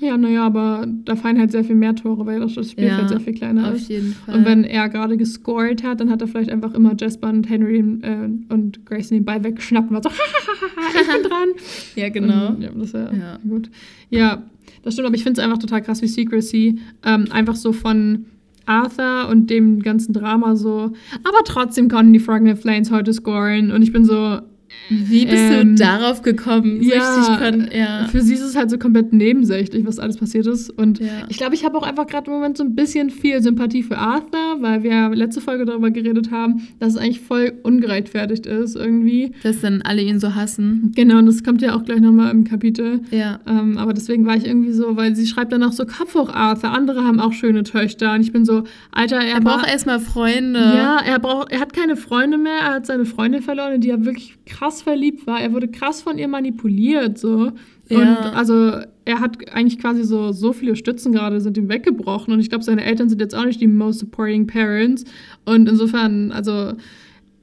Ja, 0.00 0.16
naja, 0.18 0.44
aber 0.44 0.86
da 1.06 1.16
fallen 1.16 1.38
halt 1.38 1.50
sehr 1.52 1.64
viel 1.64 1.74
mehr 1.74 1.94
Tore, 1.94 2.26
weil 2.26 2.40
das 2.40 2.52
Spielfeld 2.52 3.00
Ja, 3.02 3.08
sehr 3.08 3.20
viel 3.20 3.32
kleiner 3.32 3.68
Auf 3.70 3.76
ist. 3.76 3.88
jeden 3.88 4.12
Fall. 4.12 4.34
Und 4.36 4.44
wenn 4.44 4.64
er 4.64 4.88
gerade 4.90 5.16
gescored 5.16 5.82
hat, 5.82 6.00
dann 6.00 6.10
hat 6.10 6.20
er 6.20 6.28
vielleicht 6.28 6.50
einfach 6.50 6.74
immer 6.74 6.94
Jasper 7.00 7.30
und 7.30 7.48
Henry 7.48 7.78
äh, 8.02 8.28
und 8.52 8.84
Grayson 8.84 9.16
den 9.16 9.24
Ball 9.24 9.42
weggeschnappt 9.42 9.88
und 9.90 9.94
war 9.94 10.02
so, 10.02 10.10
ich 11.00 11.06
bin 11.06 11.22
dran. 11.22 11.48
ja, 11.96 12.08
genau. 12.10 12.48
Und, 12.48 12.62
ja, 12.62 12.70
das 12.74 12.92
ja, 12.92 13.10
Ja. 13.12 13.38
gut. 13.48 13.70
Ja, 14.10 14.42
das 14.82 14.92
stimmt, 14.94 15.06
aber 15.06 15.16
ich 15.16 15.22
finde 15.22 15.40
es 15.40 15.44
einfach 15.44 15.58
total 15.58 15.80
krass 15.82 16.02
wie 16.02 16.08
Secrecy. 16.08 16.78
Ähm, 17.04 17.26
einfach 17.30 17.56
so 17.56 17.72
von 17.72 18.26
Arthur 18.66 19.28
und 19.30 19.48
dem 19.48 19.80
ganzen 19.80 20.12
Drama 20.12 20.56
so. 20.56 20.92
Aber 21.24 21.38
trotzdem 21.46 21.88
konnten 21.88 22.12
die 22.12 22.18
Frognet 22.18 22.58
Flames 22.58 22.90
heute 22.90 23.12
scoren. 23.14 23.70
Und 23.70 23.80
ich 23.82 23.92
bin 23.92 24.04
so, 24.04 24.40
Wie 24.88 25.24
bist 25.26 25.36
Ähm, 25.36 25.74
du 25.76 25.82
darauf 25.82 26.22
gekommen? 26.22 26.80
Ja, 26.80 27.50
ja. 27.72 28.06
für 28.08 28.20
sie 28.20 28.34
ist 28.34 28.42
es 28.42 28.54
halt 28.54 28.70
so 28.70 28.78
komplett 28.78 29.12
nebensächlich, 29.12 29.84
was 29.84 29.98
alles 29.98 30.16
passiert 30.16 30.46
ist. 30.46 30.70
Und 30.70 31.00
Ja. 31.00 31.06
ich 31.28 31.38
glaube, 31.38 31.54
ich 31.56 31.64
habe 31.64 31.76
auch 31.76 31.82
einfach 31.82 32.06
gerade 32.06 32.28
im 32.30 32.34
Moment 32.34 32.56
so 32.56 32.62
ein 32.62 32.76
bisschen 32.76 33.10
viel 33.10 33.42
Sympathie 33.42 33.82
für 33.82 33.98
Arthur, 33.98 34.56
weil 34.60 34.84
wir 34.84 35.08
letzte 35.10 35.40
Folge 35.40 35.64
darüber 35.64 35.90
geredet 35.90 36.30
haben, 36.30 36.68
dass 36.78 36.94
es 36.94 36.98
eigentlich 37.00 37.20
voll 37.20 37.52
ungerechtfertigt 37.64 38.46
ist 38.46 38.76
irgendwie. 38.76 39.32
Dass 39.42 39.60
dann 39.60 39.82
alle 39.82 40.02
ihn 40.02 40.20
so 40.20 40.34
hassen. 40.36 40.92
Genau, 40.94 41.18
und 41.18 41.26
das 41.26 41.42
kommt 41.42 41.62
ja 41.62 41.74
auch 41.74 41.84
gleich 41.84 42.00
nochmal 42.00 42.30
im 42.30 42.44
Kapitel. 42.44 43.00
Ja. 43.10 43.40
Ähm, 43.46 43.78
aber 43.78 43.92
deswegen 43.92 44.24
war 44.24 44.36
ich 44.36 44.46
irgendwie 44.46 44.72
so, 44.72 44.96
weil 44.96 45.16
sie 45.16 45.26
schreibt 45.26 45.50
danach 45.52 45.72
so 45.72 45.84
Kopf 45.84 46.14
hoch, 46.14 46.32
Arthur, 46.32 46.70
andere 46.70 47.02
haben 47.02 47.18
auch 47.18 47.32
schöne 47.32 47.64
Töchter. 47.64 48.14
Und 48.14 48.20
ich 48.20 48.32
bin 48.32 48.44
so, 48.44 48.62
Alter, 48.92 49.16
er, 49.16 49.34
Er 49.36 49.40
braucht 49.40 49.68
erstmal 49.68 49.98
Freunde. 50.00 50.60
Ja, 50.60 50.98
er 51.04 51.18
braucht, 51.18 51.50
er 51.50 51.60
hat 51.60 51.72
keine 51.72 51.96
Freunde 51.96 52.38
mehr, 52.38 52.58
er 52.60 52.74
hat 52.74 52.86
seine 52.86 53.04
Freundin 53.04 53.42
verloren, 53.42 53.72
in 53.74 53.80
die 53.80 53.90
er 53.90 54.04
wirklich 54.04 54.36
krass 54.46 54.65
verliebt 54.82 55.26
war. 55.26 55.40
Er 55.40 55.52
wurde 55.52 55.68
krass 55.68 56.02
von 56.02 56.18
ihr 56.18 56.28
manipuliert, 56.28 57.18
so. 57.18 57.52
Ja. 57.88 57.98
Und 57.98 58.06
also 58.36 58.80
er 59.04 59.20
hat 59.20 59.36
eigentlich 59.52 59.78
quasi 59.78 60.02
so, 60.04 60.32
so 60.32 60.52
viele 60.52 60.74
Stützen 60.76 61.12
gerade 61.12 61.40
sind 61.40 61.56
ihm 61.56 61.68
weggebrochen. 61.68 62.32
Und 62.34 62.40
ich 62.40 62.48
glaube, 62.48 62.64
seine 62.64 62.84
Eltern 62.84 63.08
sind 63.08 63.20
jetzt 63.20 63.34
auch 63.34 63.44
nicht 63.44 63.60
die 63.60 63.68
most 63.68 64.00
supporting 64.00 64.46
parents. 64.46 65.04
Und 65.44 65.68
insofern, 65.68 66.32
also 66.32 66.72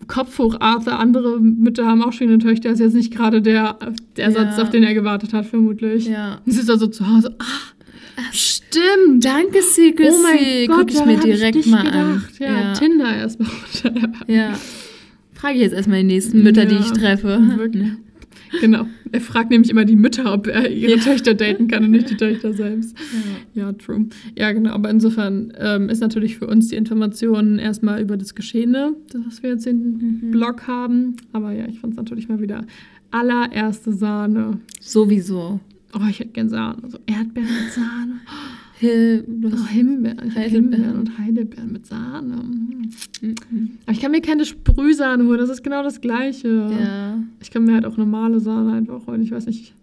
Kopf 0.07 0.37
hoch, 0.37 0.57
Arthur, 0.59 0.99
andere 0.99 1.39
Mütter 1.39 1.85
haben 1.87 2.03
auch 2.03 2.11
schöne 2.11 2.37
Töchter. 2.39 2.69
Ist 2.71 2.79
jetzt 2.79 2.93
nicht 2.95 3.15
gerade 3.15 3.41
der, 3.41 3.79
der 4.17 4.31
Satz, 4.31 4.57
Ja. 4.57 4.63
auf 4.63 4.69
den 4.69 4.83
er 4.83 4.93
gewartet 4.93 5.31
hat, 5.33 5.45
vermutlich. 5.45 6.07
Ja. 6.09 6.41
Sie 6.45 6.59
ist 6.59 6.69
also 6.69 6.87
zu 6.87 7.07
Hause. 7.07 7.33
Ah, 7.39 8.21
stimmt. 8.33 9.23
Danke, 9.23 9.61
Secrecy. 9.61 10.11
Oh 10.13 10.21
mein 10.23 10.67
Gott, 10.67 10.77
Guck 10.79 10.91
ich 10.91 11.05
mir 11.05 11.17
direkt 11.19 11.55
nicht 11.55 11.67
mal 11.69 11.83
gedacht. 11.83 11.95
an. 11.95 12.23
Ja, 12.39 12.53
Ja. 12.61 12.73
Tinder 12.73 13.15
erstmal 13.15 13.47
runter. 13.49 14.11
ja. 14.27 14.53
Frage 15.43 15.55
ich 15.55 15.61
jetzt 15.61 15.73
erstmal 15.73 15.99
die 15.99 16.07
nächsten 16.07 16.41
Mütter, 16.41 16.65
die 16.65 16.75
Ja, 16.75 16.79
ich 16.79 16.91
treffe. 16.93 17.37
wirklich. 17.57 17.89
Genau. 18.61 18.85
Er 19.11 19.19
fragt 19.19 19.49
nämlich 19.49 19.69
immer 19.69 19.83
die 19.83 19.95
Mütter, 19.95 20.31
ob 20.33 20.47
er 20.47 20.71
ihre 20.71 20.91
Ja. 20.95 20.97
Töchter 21.03 21.33
daten 21.33 21.67
kann 21.67 21.83
und 21.83 21.91
nicht 21.91 22.09
die 22.09 22.15
Töchter 22.17 22.53
selbst. 22.53 22.95
Ja. 23.55 23.63
Ja, 23.65 23.73
true. 23.73 24.05
Ja, 24.37 24.51
genau. 24.53 24.71
Aber 24.71 24.89
insofern 24.89 25.51
ähm, 25.59 25.89
ist 25.89 25.99
natürlich 26.01 26.37
für 26.37 26.47
uns 26.47 26.67
die 26.69 26.75
Information 26.75 27.59
erstmal 27.59 27.99
über 28.01 28.15
das 28.15 28.35
Geschehene, 28.35 28.95
das, 29.11 29.21
was 29.25 29.43
wir 29.43 29.49
jetzt 29.49 29.67
in 29.67 30.19
Mhm. 30.21 30.31
Blog 30.31 30.65
haben. 30.67 31.15
Aber 31.33 31.51
ja, 31.51 31.67
ich 31.67 31.79
fand 31.79 31.93
es 31.93 31.97
natürlich 31.97 32.29
mal 32.29 32.39
wieder 32.39 32.65
allererste 33.11 33.91
Sahne. 33.91 34.59
Sowieso. 34.79 35.59
Oh, 35.95 35.99
ich 36.09 36.19
hätte 36.19 36.31
gern 36.31 36.49
Sahne. 36.49 36.77
So 36.87 36.99
Erdbeeren 37.05 37.49
mit 37.63 37.73
Sahne. 37.73 38.13
Hil 38.83 39.25
Oh, 39.45 39.67
Himbeeren. 39.67 40.35
Heidelbeeren. 40.35 40.99
Und 40.99 41.17
Heidelbeeren 41.17 41.71
mit 41.71 41.85
Sahne. 41.85 42.35
Mhm. 43.21 43.71
Aber 43.85 43.93
ich 43.93 44.01
kann 44.01 44.11
mir 44.11 44.19
keine 44.19 44.43
Sprühsahne 44.43 45.25
holen. 45.25 45.39
Das 45.39 45.49
ist 45.49 45.63
genau 45.63 45.83
das 45.83 46.01
Gleiche. 46.01 46.69
Ja. 46.79 47.23
Ich 47.41 47.49
kann 47.49 47.63
mir 47.63 47.75
halt 47.75 47.85
auch 47.85 47.95
normale 47.95 48.41
Sahne 48.41 48.73
einfach 48.73 49.07
holen. 49.07 49.21
Ich 49.21 49.31
weiß 49.31 49.45
nicht, 49.45 49.73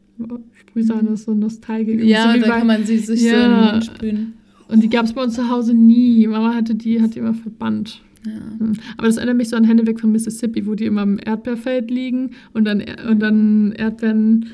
Sprühsahne 0.54 1.10
ist 1.10 1.24
so 1.24 1.32
nostalgisch. 1.32 2.02
Ja, 2.04 2.34
so 2.34 2.40
da 2.40 2.58
kann 2.58 2.66
man 2.66 2.84
sie 2.84 2.98
sich 2.98 3.22
so 3.22 3.26
Ja. 3.26 3.72
Mund 3.72 3.84
sprühen. 3.86 4.34
Und 4.68 4.82
die 4.82 4.90
gab 4.90 5.06
es 5.06 5.14
bei 5.14 5.22
uns 5.22 5.34
zu 5.34 5.48
Hause 5.48 5.72
nie. 5.72 6.26
Mama 6.26 6.54
hatte 6.54 6.74
die, 6.74 7.00
hat 7.00 7.14
die 7.14 7.20
immer 7.20 7.34
verbannt. 7.34 8.02
Ja. 8.26 8.32
Hm. 8.58 8.74
Aber 8.98 9.06
das 9.06 9.16
erinnert 9.16 9.38
mich 9.38 9.48
so 9.48 9.56
an 9.56 9.64
Hände 9.64 9.86
weg 9.86 9.98
von 9.98 10.12
Mississippi, 10.12 10.66
wo 10.66 10.74
die 10.74 10.84
immer 10.84 11.04
im 11.04 11.18
Erdbeerfeld 11.24 11.90
liegen 11.90 12.32
und 12.52 12.66
dann, 12.66 12.84
und 13.08 13.20
dann 13.20 13.72
Erdbeeren 13.72 14.46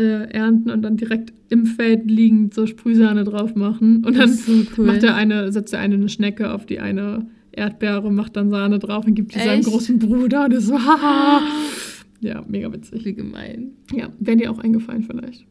äh, 0.00 0.30
ernten 0.30 0.70
und 0.70 0.82
dann 0.82 0.96
direkt 0.96 1.32
im 1.50 1.66
Feld 1.66 2.10
liegend 2.10 2.54
so 2.54 2.66
Sprühsahne 2.66 3.24
drauf 3.24 3.54
machen. 3.54 4.04
Und 4.04 4.16
dann 4.16 4.30
ist 4.30 4.46
so 4.46 4.52
cool. 4.78 4.86
macht 4.86 5.02
der 5.02 5.14
eine, 5.14 5.52
setzt 5.52 5.74
der 5.74 5.80
eine 5.80 5.96
eine 5.96 6.08
Schnecke 6.08 6.52
auf 6.52 6.64
die 6.64 6.80
eine 6.80 7.26
Erdbeere, 7.52 8.10
macht 8.10 8.36
dann 8.36 8.48
Sahne 8.48 8.78
drauf 8.78 9.06
und 9.06 9.14
gibt 9.14 9.34
die 9.34 9.40
seinem 9.40 9.62
großen 9.62 9.98
Bruder. 9.98 10.44
Und 10.44 10.54
das 10.54 10.64
so, 10.66 10.74
haha. 10.78 11.42
Ja, 12.20 12.42
mega 12.48 12.72
witzig. 12.72 13.04
Wie 13.04 13.14
gemein. 13.14 13.72
Ja, 13.92 14.08
wäre 14.18 14.36
dir 14.38 14.50
auch 14.50 14.58
eingefallen 14.58 15.02
vielleicht. 15.02 15.46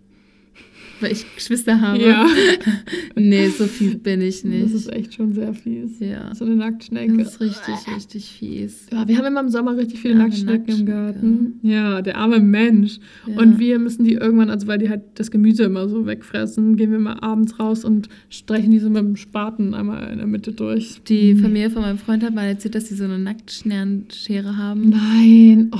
Weil 1.01 1.11
ich 1.11 1.25
Geschwister 1.35 1.79
habe. 1.81 2.01
Ja, 2.01 2.25
Nee, 3.15 3.47
so 3.49 3.65
fies 3.65 3.97
bin 3.99 4.21
ich 4.21 4.41
das 4.41 4.43
nicht. 4.43 4.73
ist 4.73 4.91
echt 4.91 5.13
schon 5.13 5.33
sehr 5.33 5.53
fies. 5.53 5.99
Ja. 5.99 6.33
So 6.35 6.45
eine 6.45 6.55
Nacktschnecke. 6.55 7.17
Das 7.17 7.33
ist 7.33 7.41
richtig, 7.41 7.95
richtig 7.95 8.25
fies. 8.31 8.87
Ja, 8.91 9.07
wir 9.07 9.17
haben 9.17 9.25
immer 9.25 9.41
im 9.41 9.49
Sommer 9.49 9.75
richtig 9.77 9.99
viele 9.99 10.15
Nacktschnecken 10.15 10.79
im 10.79 10.85
Nacktschnecke. 10.85 10.91
Garten. 10.91 11.59
Ja, 11.61 12.01
der 12.01 12.17
arme 12.17 12.39
Mensch. 12.39 12.99
Ja. 13.25 13.37
Und 13.39 13.59
wir 13.59 13.79
müssen 13.79 14.03
die 14.05 14.13
irgendwann, 14.13 14.49
also 14.49 14.67
weil 14.67 14.77
die 14.79 14.89
halt 14.89 15.01
das 15.15 15.31
Gemüse 15.31 15.63
immer 15.63 15.87
so 15.89 16.05
wegfressen, 16.05 16.75
gehen 16.77 16.91
wir 16.91 16.99
mal 16.99 17.19
abends 17.19 17.59
raus 17.59 17.83
und 17.83 18.09
streichen 18.29 18.71
die 18.71 18.79
so 18.79 18.89
mit 18.89 19.01
dem 19.03 19.15
Spaten 19.15 19.73
einmal 19.73 20.11
in 20.11 20.17
der 20.17 20.27
Mitte 20.27 20.51
durch. 20.53 21.01
Die 21.07 21.35
Familie 21.35 21.69
von 21.69 21.81
meinem 21.81 21.97
Freund 21.97 22.23
hat 22.23 22.33
mal 22.33 22.45
erzählt, 22.45 22.75
dass 22.75 22.87
sie 22.87 22.95
so 22.95 23.03
eine 23.05 23.19
Nacktschneckenschere 23.19 24.57
haben. 24.57 24.89
Nein, 24.89 25.71
oh, 25.73 25.79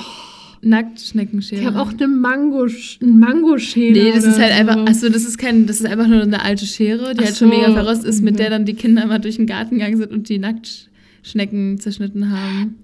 Nacktschneckenschere. 0.62 1.62
ich 1.62 1.66
habe 1.66 1.80
auch 1.80 1.92
eine 1.92 2.08
Mango, 2.08 2.68
einen 3.02 3.20
Mangoschäler. 3.20 4.04
Nee, 4.04 4.12
das 4.14 4.26
ist 4.26 4.40
halt 4.40 4.54
so. 4.54 4.60
einfach, 4.60 4.86
also 4.86 5.10
das 5.10 5.24
ist 5.24 5.38
kein, 5.38 5.66
das 5.66 5.80
ist 5.80 5.86
einfach 5.86 6.08
nur 6.08 6.22
eine 6.22 6.42
alte 6.42 6.66
Schere, 6.66 7.14
die 7.14 7.22
Ach 7.22 7.26
halt 7.26 7.38
schon 7.38 7.50
so, 7.50 7.58
mega 7.58 7.72
verrostet 7.72 8.08
ist, 8.08 8.22
mit 8.22 8.40
der 8.40 8.50
dann 8.50 8.66
die 8.66 8.74
Kinder 8.74 9.04
immer 9.04 9.20
durch 9.20 9.38
den 9.38 9.48
Garten 9.48 9.76
gegangen 9.76 9.98
sind 9.98 10.12
und 10.12 10.30
die 10.30 10.40
Nacktschnecken 10.40 11.80
zerschnitten 11.80 12.32
haben. 12.32 12.76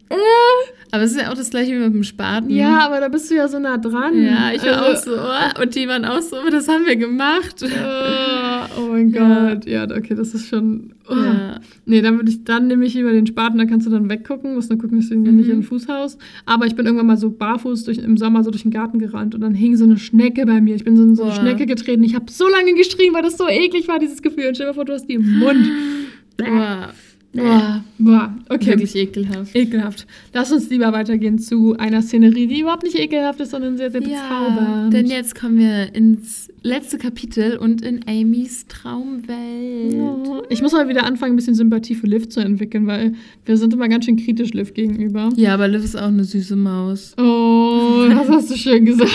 Aber 0.96 1.04
es 1.04 1.12
ist 1.12 1.20
ja 1.22 1.30
auch 1.30 1.36
das 1.36 1.50
gleiche 1.50 1.74
wie 1.74 1.80
mit 1.84 1.94
dem 1.94 2.04
Spaten. 2.04 2.50
Ja, 2.50 2.86
aber 2.86 3.02
da 3.02 3.10
bist 3.10 3.30
du 3.30 3.36
ja 3.36 3.48
so 3.50 3.60
nah 3.60 3.78
dran. 3.78 4.22
Ja, 4.22 4.52
ich 4.56 4.64
war 4.64 4.82
auch 4.84 4.90
Also- 4.90 5.12
so, 5.16 5.18
oh, 5.22 5.62
und 5.62 5.76
die 5.76 5.88
waren 5.90 6.06
auch 6.06 6.22
so, 6.22 6.38
das 6.50 6.68
haben 6.70 6.86
wir 6.86 6.96
gemacht. 6.96 7.64
Ah, 7.86 8.68
oh 8.80 8.92
mein 8.94 9.10
Ja. 9.10 9.50
Gott. 9.54 9.66
Ja, 9.66 9.84
okay, 9.84 10.16
das 10.16 10.34
ist 10.34 10.48
schon. 10.48 10.94
Oh. 11.10 11.14
Ja. 11.16 11.60
Nee, 11.86 12.02
dann 12.02 12.16
würde 12.16 12.32
ich, 12.32 12.44
dann 12.46 12.68
nehme 12.68 12.86
ich 12.86 12.94
lieber 12.94 13.12
den 13.12 13.28
Spaten, 13.28 13.58
da 13.58 13.66
kannst 13.66 13.86
du 13.88 13.92
dann 13.92 14.10
weggucken, 14.10 14.54
musst 14.56 14.70
nur 14.72 14.80
gucken, 14.80 15.00
dass 15.00 15.10
du 15.10 15.16
Mhm. 15.16 15.36
nicht 15.36 15.50
in 15.50 15.58
den 15.58 15.64
Fuß 15.64 15.88
haust. 15.88 16.20
Aber 16.46 16.66
ich 16.66 16.76
bin 16.76 16.86
irgendwann 16.86 17.08
mal 17.08 17.18
so 17.18 17.30
barfuß 17.30 17.84
durch, 17.84 17.98
im 17.98 18.16
Sommer 18.18 18.44
so 18.44 18.52
durch 18.52 18.64
den 18.64 18.72
Garten 18.72 18.98
gerannt 19.00 19.36
und 19.36 19.42
dann 19.42 19.54
hing 19.54 19.76
so 19.76 19.84
eine 19.84 19.98
Schnecke 19.98 20.46
bei 20.46 20.62
mir. 20.62 20.76
Ich 20.76 20.84
bin 20.86 20.96
so 20.96 21.04
in 21.04 21.16
so 21.16 21.24
eine 21.24 21.32
Boah. 21.34 21.40
Schnecke 21.42 21.66
getreten. 21.66 22.04
Ich 22.04 22.16
habe 22.16 22.32
so 22.32 22.48
lange 22.48 22.74
geschrien, 22.74 23.14
weil 23.14 23.22
das 23.24 23.38
so 23.38 23.48
eklig 23.50 23.88
war, 23.88 24.00
dieses 24.00 24.22
Gefühl. 24.22 24.48
Und 24.48 24.56
stell 24.56 24.68
dir 24.68 24.74
vor, 24.74 24.86
du 24.86 24.94
hast 24.94 25.08
die 25.08 25.16
im 25.16 25.40
Mund. 25.40 25.68
Boah. 26.38 26.90
Boah, 27.36 27.84
boah, 28.00 28.34
okay. 28.50 28.68
Wirklich 28.72 28.96
ekelhaft. 28.96 29.56
Ekelhaft. 29.56 30.08
Lass 30.34 30.52
uns 30.52 30.70
lieber 30.70 30.94
weitergehen 30.94 31.38
zu 31.38 31.76
einer 31.78 32.02
Szenerie, 32.02 32.48
die 32.48 32.62
überhaupt 32.62 32.84
nicht 32.84 32.98
ekelhaft 32.98 33.40
ist, 33.42 33.52
sondern 33.52 33.78
sehr, 33.78 33.92
sehr 33.92 34.02
bezaubernd. 34.02 34.94
denn 34.94 35.06
jetzt 35.08 35.36
kommen 35.40 35.58
wir 35.58 35.94
ins 35.94 36.50
letzte 36.64 36.98
Kapitel 36.98 37.58
und 37.58 37.82
in 37.84 38.00
Amys 38.08 38.66
Traumwelt. 38.68 39.94
Ja. 39.94 40.42
Ich 40.50 40.62
muss 40.62 40.72
mal 40.72 40.88
wieder 40.90 41.04
anfangen, 41.06 41.34
ein 41.34 41.36
bisschen 41.36 41.54
Sympathie 41.56 41.94
für 41.96 42.08
Liv 42.08 42.30
zu 42.30 42.40
entwickeln, 42.40 42.88
weil 42.88 43.14
wir 43.46 43.58
sind 43.58 43.74
immer 43.74 43.88
ganz 43.88 44.06
schön 44.06 44.16
kritisch 44.18 44.54
Liv 44.54 44.74
gegenüber. 44.74 45.30
Ja, 45.36 45.54
aber 45.54 45.68
Liv 45.68 45.84
ist 45.84 45.96
auch 45.96 46.08
eine 46.08 46.24
süße 46.24 46.56
Maus. 46.56 47.14
Oh, 47.20 48.06
das 48.10 48.30
hast 48.30 48.50
du 48.52 48.56
schön 48.56 48.86
gesagt. 48.86 49.12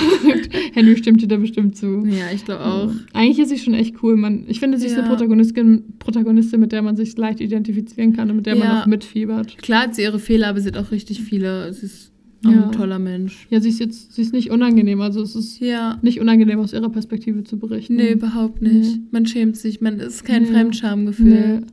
Henry 0.75 0.97
stimmt 0.97 1.23
dir 1.23 1.29
da 1.29 1.37
bestimmt 1.37 1.77
zu. 1.77 2.05
Ja, 2.07 2.27
ich 2.33 2.45
glaube 2.45 2.65
auch. 2.65 2.91
Eigentlich 3.13 3.39
ist 3.41 3.49
sie 3.49 3.59
schon 3.59 3.75
echt 3.75 3.97
cool. 4.03 4.17
Man, 4.17 4.45
ich 4.47 4.61
finde, 4.61 4.79
sie 4.79 4.87
ist 4.87 4.93
Ja. 4.93 5.01
eine 5.01 5.09
Protagonistin, 5.09 5.85
Protagonistin, 5.99 6.61
mit 6.61 6.71
der 6.73 6.83
man 6.83 6.97
sich 6.97 7.17
leicht 7.17 7.41
identifizieren 7.41 8.10
kann 8.15 8.31
und 8.31 8.37
mit 8.37 8.47
der 8.47 8.57
man 8.57 8.69
Ja. 8.69 8.83
auch 8.83 8.87
mitfiebert. 8.87 9.59
Klar 9.59 9.83
hat 9.85 9.95
sie 9.95 10.03
ihre 10.03 10.19
Fehler, 10.19 10.49
aber 10.49 10.61
sie 10.61 10.69
hat 10.69 10.77
auch 10.79 10.91
richtig 10.91 11.23
viele. 11.23 11.73
Sie 11.73 11.87
ist 11.87 12.13
auch 12.47 12.51
Ja. 12.51 12.65
ein 12.65 12.73
toller 12.73 12.99
Mensch. 12.99 13.47
Ja, 13.51 13.61
sie 13.61 13.69
ist 13.69 13.81
jetzt, 13.81 14.15
sie 14.15 14.23
ist 14.23 14.33
nicht 14.33 14.51
unangenehm. 14.51 15.01
Also 15.01 15.21
es 15.23 15.35
ist 15.37 15.61
Ja. 15.61 15.99
nicht 16.03 16.21
unangenehm 16.21 16.59
aus 16.61 16.73
ihrer 16.73 16.89
Perspektive 16.89 17.45
zu 17.45 17.59
berichten. 17.59 17.97
Nee, 17.97 18.13
überhaupt 18.13 18.63
nicht. 18.63 18.97
Nee. 18.97 19.03
Man 19.11 19.27
schämt 19.27 19.57
sich. 19.57 19.81
Man 19.81 19.99
ist 20.01 20.25
kein 20.25 20.43
Nee. 20.43 20.49
Fremdschamgefühl. 20.49 21.59
Nee. 21.61 21.67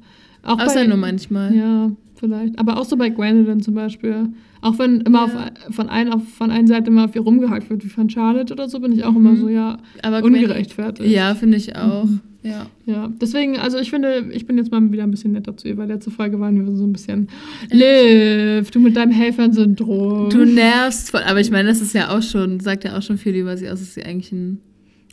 Auch 0.44 0.60
Außer 0.60 0.76
bei, 0.82 0.88
nur 0.88 0.98
manchmal. 0.98 1.54
Ja, 1.56 1.92
vielleicht. 2.16 2.58
Aber 2.60 2.80
auch 2.80 2.86
so 2.86 2.96
bei 2.98 3.10
Gwendolyn 3.10 3.62
zum 3.62 3.74
Beispiel. 3.76 4.30
Auch 4.62 4.80
wenn 4.80 5.02
immer 5.02 5.20
Ja. 5.20 5.26
auf, 5.68 5.76
von, 5.76 5.88
ein, 5.90 6.12
auf, 6.12 6.28
von 6.28 6.52
einer 6.52 6.68
Seite 6.68 6.90
immer 6.90 7.06
auf 7.06 7.16
ihr 7.16 7.22
rumgehackt 7.22 7.70
wird, 7.70 7.84
wie 7.86 7.90
von 7.90 8.10
Charlotte 8.10 8.52
oder 8.54 8.68
so, 8.68 8.80
bin 8.80 8.92
ich 8.92 9.04
auch 9.04 9.16
immer 9.16 9.32
Mhm. 9.32 9.38
so, 9.38 9.50
ja, 9.50 9.78
Aber 10.04 10.24
ungerechtfertigt. 10.24 11.10
Ja, 11.10 11.36
finde 11.36 11.58
ich 11.58 11.76
auch. 11.76 12.06
Mhm. 12.06 12.20
Ja. 12.48 12.68
Ja, 12.86 13.12
deswegen, 13.22 13.58
also 13.58 13.78
ich 13.78 13.90
finde, 13.90 14.30
ich 14.32 14.46
bin 14.46 14.58
jetzt 14.58 14.72
mal 14.72 14.92
wieder 14.92 15.04
ein 15.04 15.12
bisschen 15.12 15.34
netter 15.34 15.56
zu 15.58 15.68
ihr, 15.68 15.78
weil 15.78 15.88
letzte 15.88 16.12
Folge 16.12 16.40
waren 16.40 16.56
wir 16.66 16.76
so 16.76 16.86
ein 16.86 16.94
bisschen, 16.94 17.28
Liv, 17.72 18.72
du 18.72 18.80
mit 18.80 18.96
deinem 18.96 19.12
Helfern-Syndrom. 19.12 20.30
Du 20.30 20.46
nervst 20.46 21.12
voll. 21.12 21.22
Aber 21.24 21.40
ich 21.40 21.52
meine, 21.52 21.68
das 21.70 21.82
ist 21.82 21.94
ja 21.94 22.16
auch 22.16 22.22
schon, 22.22 22.60
sagt 22.60 22.84
ja 22.84 22.98
auch 22.98 23.02
schon 23.02 23.18
viel 23.18 23.36
über 23.36 23.58
sie 23.58 23.70
aus, 23.70 23.80
dass 23.80 23.94
sie 23.94 24.04
eigentlich 24.04 24.32
ein 24.32 24.60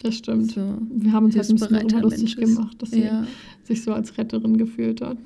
Das 0.02 0.16
stimmt. 0.16 0.52
So. 0.52 0.78
Wir 0.94 1.12
haben 1.12 1.24
uns 1.26 1.36
halt 1.36 1.48
ein 1.48 1.54
bisschen 1.56 1.88
darüber 1.88 2.00
lustig 2.02 2.36
Mensch 2.36 2.54
gemacht, 2.54 2.76
dass 2.80 2.90
sie 2.90 3.02
Ja. 3.04 3.26
sich 3.64 3.82
so 3.82 3.92
als 3.92 4.16
Retterin 4.18 4.56
gefühlt 4.58 5.00
hat. 5.00 5.16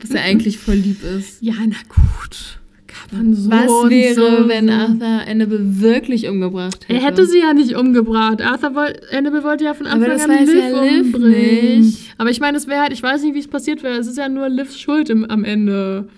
Dass 0.00 0.10
er 0.10 0.22
eigentlich 0.22 0.58
voll 0.58 0.74
lieb 0.74 0.98
ist. 1.04 1.40
Ja, 1.42 1.54
na 1.66 1.76
gut. 1.88 2.60
Kann 3.10 3.18
man 3.18 3.34
so 3.34 3.50
Was 3.50 3.90
wäre, 3.90 4.14
so 4.14 4.48
wenn. 4.48 4.70
Arthur 4.70 5.22
Annabelle 5.28 5.80
wirklich 5.80 6.28
umgebracht 6.28 6.84
hätte? 6.88 6.92
Er 7.00 7.06
hätte 7.06 7.26
sie 7.26 7.40
ja 7.40 7.52
nicht 7.52 7.76
umgebracht. 7.76 8.42
Arthur 8.42 8.74
wollte, 8.74 9.00
Annabelle 9.16 9.44
wollte 9.44 9.64
ja 9.64 9.74
von 9.74 9.86
Aber 9.86 10.04
Anfang 10.04 10.10
das 10.12 10.24
an 10.24 10.30
weiß 10.30 10.48
Liv 10.48 10.58
ja 10.58 10.82
Liv 10.82 11.14
umbringen. 11.14 11.80
nicht. 11.80 12.14
Aber 12.18 12.30
ich 12.30 12.40
meine, 12.40 12.56
es 12.56 12.66
wäre 12.66 12.80
halt, 12.80 12.92
ich 12.92 13.02
weiß 13.02 13.22
nicht, 13.22 13.34
wie 13.34 13.40
es 13.40 13.48
passiert 13.48 13.82
wäre. 13.82 13.98
Es 13.98 14.06
ist 14.06 14.18
ja 14.18 14.28
nur 14.28 14.48
Livs 14.48 14.78
Schuld 14.78 15.10
im, 15.10 15.24
am 15.24 15.44
Ende. 15.44 16.08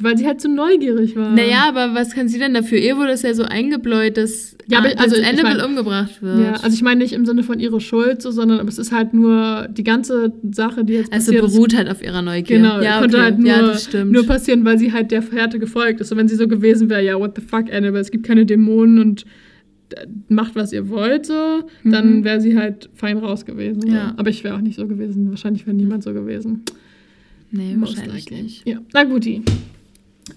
Weil 0.00 0.18
sie 0.18 0.26
halt 0.26 0.40
zu 0.40 0.48
neugierig 0.48 1.14
war. 1.14 1.30
Naja, 1.34 1.66
aber 1.68 1.94
was 1.94 2.14
kann 2.14 2.26
sie 2.28 2.38
denn 2.40 2.52
dafür? 2.54 2.78
Ihr 2.78 2.96
wurde 2.96 3.12
es 3.12 3.22
ja 3.22 3.32
so 3.32 3.44
eingebläut, 3.44 4.16
dass, 4.16 4.56
Ja, 4.68 4.78
aber 4.78 4.88
also 4.98 5.14
ich 5.16 5.24
Annabelle 5.24 5.58
mein- 5.58 5.66
umgebracht 5.70 6.20
wird. 6.20 6.40
Ja, 6.40 6.52
also 6.54 6.70
ich 6.74 6.82
meine 6.82 7.00
nicht 7.02 7.12
im 7.12 7.24
Sinne 7.26 7.42
von 7.44 7.60
ihrer 7.60 7.80
Schuld, 7.80 8.20
so, 8.20 8.30
sondern 8.32 8.58
aber 8.58 8.68
es 8.68 8.78
ist 8.78 8.90
halt 8.90 9.14
nur 9.14 9.68
die 9.70 9.84
ganze 9.84 10.32
Sache, 10.50 10.84
die 10.84 10.94
jetzt 10.94 11.12
also 11.12 11.26
passiert 11.32 11.44
ist. 11.44 11.54
beruht 11.54 11.76
halt 11.76 11.88
auf 11.88 12.02
ihrer 12.02 12.22
Neugier. 12.22 12.56
Genau, 12.56 12.80
ja, 12.80 12.98
konnte 12.98 13.16
okay. 13.18 13.24
halt 13.24 13.38
nur, 13.38 13.48
ja, 13.48 13.62
das 13.62 13.84
stimmt. 13.84 14.10
nur 14.10 14.26
passieren, 14.26 14.64
weil 14.64 14.78
sie 14.78 14.92
halt 14.92 15.10
der 15.12 15.22
Fährte 15.22 15.58
gefolgt 15.60 16.00
ist. 16.00 16.10
Und 16.10 16.18
wenn 16.18 16.26
sie 16.28 16.36
so 16.36 16.48
gewesen 16.48 16.90
wäre, 16.90 17.04
ja, 17.04 17.18
what 17.18 17.36
the 17.36 17.42
fuck, 17.42 17.72
Annabelle, 17.72 18.00
es 18.00 18.10
gibt 18.10 18.26
keine 18.26 18.44
Dämonen 18.46 18.98
und 18.98 19.24
äh, 19.94 20.06
macht, 20.28 20.56
was 20.56 20.72
ihr 20.72 20.88
wollt, 20.88 21.26
so, 21.26 21.68
dann 21.84 22.18
Mhm. 22.18 22.24
wäre 22.24 22.40
sie 22.40 22.58
halt 22.58 22.88
fein 22.94 23.16
raus 23.18 23.44
gewesen. 23.46 23.82
So. 23.82 23.88
Ja. 23.88 24.14
Aber 24.16 24.30
ich 24.30 24.42
wäre 24.42 24.56
auch 24.56 24.60
nicht 24.60 24.76
so 24.76 24.88
gewesen. 24.88 25.30
Wahrscheinlich 25.30 25.66
wäre 25.66 25.76
niemand 25.76 26.02
so 26.02 26.12
gewesen. 26.12 26.62
nee, 27.52 27.76
Most 27.76 27.96
wahrscheinlich 27.98 28.24
likely. 28.30 28.42
nicht. 28.42 28.66
Ja, 28.68 28.78
na 28.92 29.04
gut. 29.04 29.24
die. 29.24 29.42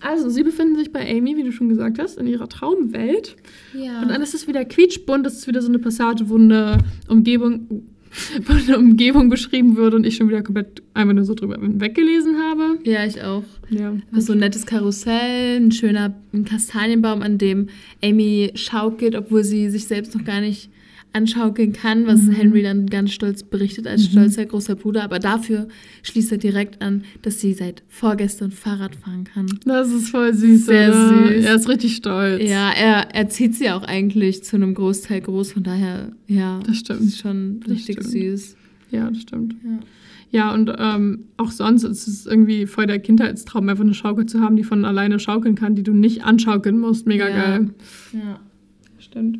Also, 0.01 0.29
sie 0.29 0.43
befinden 0.43 0.75
sich 0.75 0.91
bei 0.91 1.09
Amy, 1.09 1.37
wie 1.37 1.43
du 1.43 1.51
schon 1.51 1.69
gesagt 1.69 1.99
hast, 1.99 2.17
in 2.17 2.27
ihrer 2.27 2.49
Traumwelt. 2.49 3.35
Ja. 3.73 4.01
Und 4.01 4.09
dann 4.09 4.21
ist 4.21 4.33
es 4.33 4.47
wieder 4.47 4.65
quietschbunt. 4.65 5.25
Das 5.25 5.35
ist 5.35 5.47
wieder 5.47 5.61
so 5.61 5.69
eine 5.69 5.79
Passage, 5.79 6.29
wo 6.29 6.35
eine 6.35 6.79
Umgebung, 7.07 7.83
wo 8.45 8.53
eine 8.53 8.77
Umgebung 8.77 9.29
beschrieben 9.29 9.77
wird 9.77 9.93
und 9.93 10.05
ich 10.05 10.17
schon 10.17 10.27
wieder 10.27 10.41
komplett 10.41 10.83
einfach 10.93 11.13
nur 11.13 11.23
so 11.23 11.33
drüber 11.33 11.57
weggelesen 11.59 12.37
habe. 12.37 12.79
ja, 12.83 13.05
ich 13.05 13.21
auch. 13.23 13.43
Ja. 13.69 13.93
So 14.13 14.33
ein 14.33 14.39
nettes 14.39 14.65
Karussell, 14.65 15.57
ein 15.57 15.71
schöner 15.71 16.13
ein 16.33 16.45
Kastanienbaum, 16.45 17.21
an 17.21 17.37
dem 17.37 17.67
Amy 18.03 18.51
schaukelt, 18.55 19.15
obwohl 19.15 19.43
sie 19.43 19.69
sich 19.69 19.87
selbst 19.87 20.15
noch 20.15 20.25
gar 20.25 20.41
nicht 20.41 20.69
anschaukeln 21.13 21.73
kann, 21.73 22.05
was 22.05 22.23
Mhm. 22.23 22.31
Henry 22.33 22.61
dann 22.63 22.85
ganz 22.87 23.11
stolz 23.11 23.41
berichtet 23.43 23.87
als 23.87 24.05
stolzer 24.05 24.45
großer 24.45 24.75
Bruder. 24.75 25.03
Aber 25.03 25.19
dafür 25.19 25.67
schließt 26.03 26.31
er 26.31 26.37
direkt 26.37 26.81
an, 26.81 27.03
dass 27.23 27.39
sie 27.41 27.53
seit 27.53 27.81
vorgestern 27.87 28.51
Fahrrad 28.51 28.95
fahren 28.95 29.23
kann. 29.23 29.47
Das 29.65 29.91
ist 29.91 30.09
voll 30.09 30.33
süß. 30.33 30.65
Sehr 30.67 30.89
oder? 30.89 31.27
süß. 31.33 31.45
Er 31.45 31.55
ist 31.55 31.69
richtig 31.69 31.95
stolz. 31.95 32.43
Ja, 32.47 32.71
er, 32.71 33.15
er 33.15 33.29
zieht 33.29 33.55
sie 33.55 33.69
auch 33.71 33.83
eigentlich 33.83 34.43
zu 34.43 34.55
einem 34.57 34.73
Großteil 34.75 35.21
groß, 35.21 35.53
von 35.53 35.63
daher, 35.63 36.11
ja, 36.27 36.59
Das 36.65 36.77
stimmt. 36.77 37.01
ist 37.01 37.17
schon 37.19 37.59
Das 37.61 37.71
richtig 37.71 37.95
stimmt. 38.03 38.11
süß. 38.11 38.55
Ja, 38.91 39.09
das 39.09 39.21
stimmt. 39.21 39.55
Ja. 39.63 39.79
Ja, 40.29 40.53
und 40.53 40.69
ähm, 40.77 41.23
auch 41.37 41.51
sonst 41.51 41.83
ist 41.83 42.05
es 42.05 42.25
irgendwie 42.25 42.65
voll 42.67 42.85
der 42.85 42.99
Kindheitstraum, 42.99 43.69
einfach 43.69 43.85
eine 43.85 43.93
Schaukel 43.93 44.25
zu 44.25 44.41
haben, 44.41 44.57
die 44.57 44.65
von 44.65 44.83
alleine 44.83 45.19
schaukeln 45.19 45.55
kann, 45.55 45.73
die 45.75 45.83
du 45.83 45.93
nicht 45.93 46.25
anschaukeln 46.25 46.77
musst. 46.77 47.07
Mega 47.07 47.29
Ja. 47.29 47.35
geil. 47.57 47.69
Ja. 48.11 48.39
Stimmt. 48.99 49.39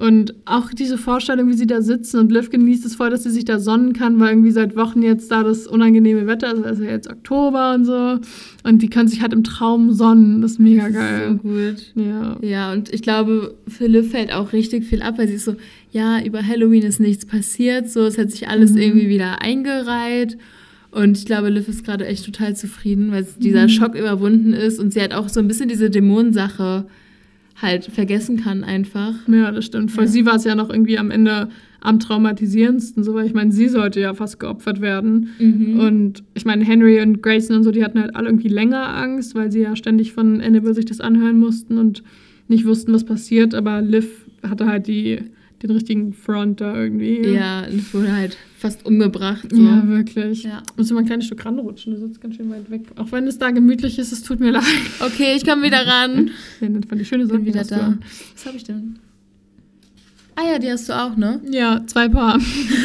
Und 0.00 0.34
auch 0.44 0.70
diese 0.70 0.96
Vorstellung, 0.96 1.48
wie 1.48 1.54
sie 1.54 1.66
da 1.66 1.82
sitzen 1.82 2.20
und 2.20 2.30
Liv 2.30 2.50
genießt 2.50 2.86
es 2.86 2.94
voll, 2.94 3.10
dass 3.10 3.24
sie 3.24 3.30
sich 3.30 3.44
da 3.44 3.58
sonnen 3.58 3.94
kann, 3.94 4.20
weil 4.20 4.28
irgendwie 4.28 4.52
seit 4.52 4.76
Wochen 4.76 5.02
jetzt 5.02 5.28
da 5.32 5.42
das 5.42 5.66
unangenehme 5.66 6.26
Wetter 6.28 6.54
ist, 6.54 6.64
also 6.64 6.84
jetzt 6.84 7.10
Oktober 7.10 7.74
und 7.74 7.84
so. 7.84 8.18
Und 8.62 8.80
die 8.82 8.88
kann 8.90 9.08
sich 9.08 9.22
halt 9.22 9.32
im 9.32 9.42
Traum 9.42 9.90
sonnen. 9.92 10.40
Das 10.40 10.52
ist 10.52 10.60
mega 10.60 10.86
So 10.86 10.92
geil. 10.92 11.40
gut. 11.42 11.92
Ja. 11.96 12.36
Ja, 12.42 12.72
und 12.72 12.94
ich 12.94 13.02
glaube, 13.02 13.54
für 13.66 13.86
Liv 13.88 14.12
fällt 14.12 14.32
auch 14.32 14.52
richtig 14.52 14.84
viel 14.84 15.02
ab, 15.02 15.18
weil 15.18 15.26
sie 15.26 15.34
ist 15.34 15.46
so, 15.46 15.56
ja, 15.90 16.22
über 16.24 16.46
Halloween 16.46 16.82
ist 16.84 17.00
nichts 17.00 17.26
passiert, 17.26 17.90
so, 17.90 18.02
es 18.02 18.18
hat 18.18 18.30
sich 18.30 18.46
alles 18.48 18.72
Mhm. 18.74 18.78
irgendwie 18.78 19.08
wieder 19.08 19.42
eingereiht. 19.42 20.38
Und 20.92 21.18
ich 21.18 21.26
glaube, 21.26 21.48
Liv 21.50 21.68
ist 21.68 21.84
gerade 21.84 22.06
echt 22.06 22.24
total 22.24 22.54
zufrieden, 22.54 23.10
weil 23.10 23.26
dieser 23.38 23.64
Mhm. 23.64 23.68
Schock 23.70 23.94
überwunden 23.96 24.52
ist 24.52 24.78
und 24.78 24.92
sie 24.92 25.00
halt 25.00 25.12
auch 25.12 25.28
so 25.28 25.40
ein 25.40 25.48
bisschen 25.48 25.68
diese 25.68 25.90
Dämonensache 25.90 26.86
halt 27.60 27.86
vergessen 27.86 28.36
kann 28.38 28.62
einfach. 28.64 29.14
Ja, 29.26 29.50
das 29.50 29.64
stimmt. 29.64 29.90
Für 29.90 30.02
Ja. 30.02 30.06
sie 30.06 30.24
war 30.26 30.36
es 30.36 30.44
ja 30.44 30.54
noch 30.54 30.70
irgendwie 30.70 30.98
am 30.98 31.10
Ende 31.10 31.48
am 31.80 31.98
traumatisierendsten, 32.00 33.04
so 33.04 33.14
weil 33.14 33.26
ich 33.26 33.34
meine, 33.34 33.52
sie 33.52 33.68
sollte 33.68 34.00
ja 34.00 34.12
fast 34.14 34.40
geopfert 34.40 34.80
werden. 34.80 35.28
Mhm. 35.38 35.78
Und 35.80 36.22
ich 36.34 36.44
meine, 36.44 36.64
Henry 36.64 37.00
und 37.00 37.22
Grayson 37.22 37.56
und 37.56 37.62
so, 37.64 37.70
die 37.70 37.84
hatten 37.84 38.00
halt 38.00 38.16
alle 38.16 38.28
irgendwie 38.28 38.48
länger 38.48 38.88
Angst, 38.96 39.34
weil 39.34 39.50
sie 39.52 39.60
ja 39.60 39.76
ständig 39.76 40.12
von 40.12 40.40
Annabelle 40.40 40.74
sich 40.74 40.86
das 40.86 41.00
anhören 41.00 41.38
mussten 41.38 41.78
und 41.78 42.02
nicht 42.48 42.64
wussten, 42.66 42.92
was 42.92 43.04
passiert. 43.04 43.54
Aber 43.54 43.80
Liv 43.80 44.26
hatte 44.42 44.66
halt 44.66 44.86
die, 44.88 45.18
den 45.62 45.70
richtigen 45.70 46.12
Front 46.12 46.60
da 46.60 46.74
irgendwie. 46.76 47.20
ja, 47.28 47.66
Liv 47.66 47.92
wurde 47.94 48.12
halt 48.12 48.36
fast 48.58 48.86
umgebracht. 48.86 49.46
So. 49.50 49.60
Ja, 49.60 49.86
wirklich. 49.88 50.44
Ja. 50.44 50.62
Musst 50.76 50.90
du 50.90 50.94
mal 50.94 51.00
ein 51.00 51.06
kleines 51.06 51.26
Stück 51.26 51.44
ranrutschen, 51.44 51.94
du 51.94 52.00
sitzt 52.00 52.20
ganz 52.20 52.36
schön 52.36 52.50
weit 52.50 52.70
weg. 52.70 52.82
Auch 52.96 53.10
wenn 53.12 53.26
es 53.26 53.38
da 53.38 53.50
gemütlich 53.50 53.98
ist, 53.98 54.12
es 54.12 54.22
tut 54.22 54.40
mir 54.40 54.50
leid. 54.52 54.62
Okay, 55.00 55.34
ich 55.36 55.44
komme 55.44 55.62
wieder 55.62 55.86
ran. 55.86 56.30
Ja, 56.60 56.68
das 56.68 56.86
fand 56.88 57.00
ich 57.00 57.08
schöne 57.08 57.24
Ich 57.24 57.28
bin 57.30 57.38
Socken 57.38 57.46
wieder 57.46 57.64
da. 57.64 57.98
Was 58.34 58.46
habe 58.46 58.56
ich 58.56 58.64
denn? 58.64 58.98
Ah 60.36 60.52
ja, 60.52 60.58
die 60.60 60.70
hast 60.70 60.88
du 60.88 60.92
auch, 60.92 61.16
ne? 61.16 61.40
Ja, 61.50 61.82
zwei 61.86 62.08
Paar. 62.08 62.38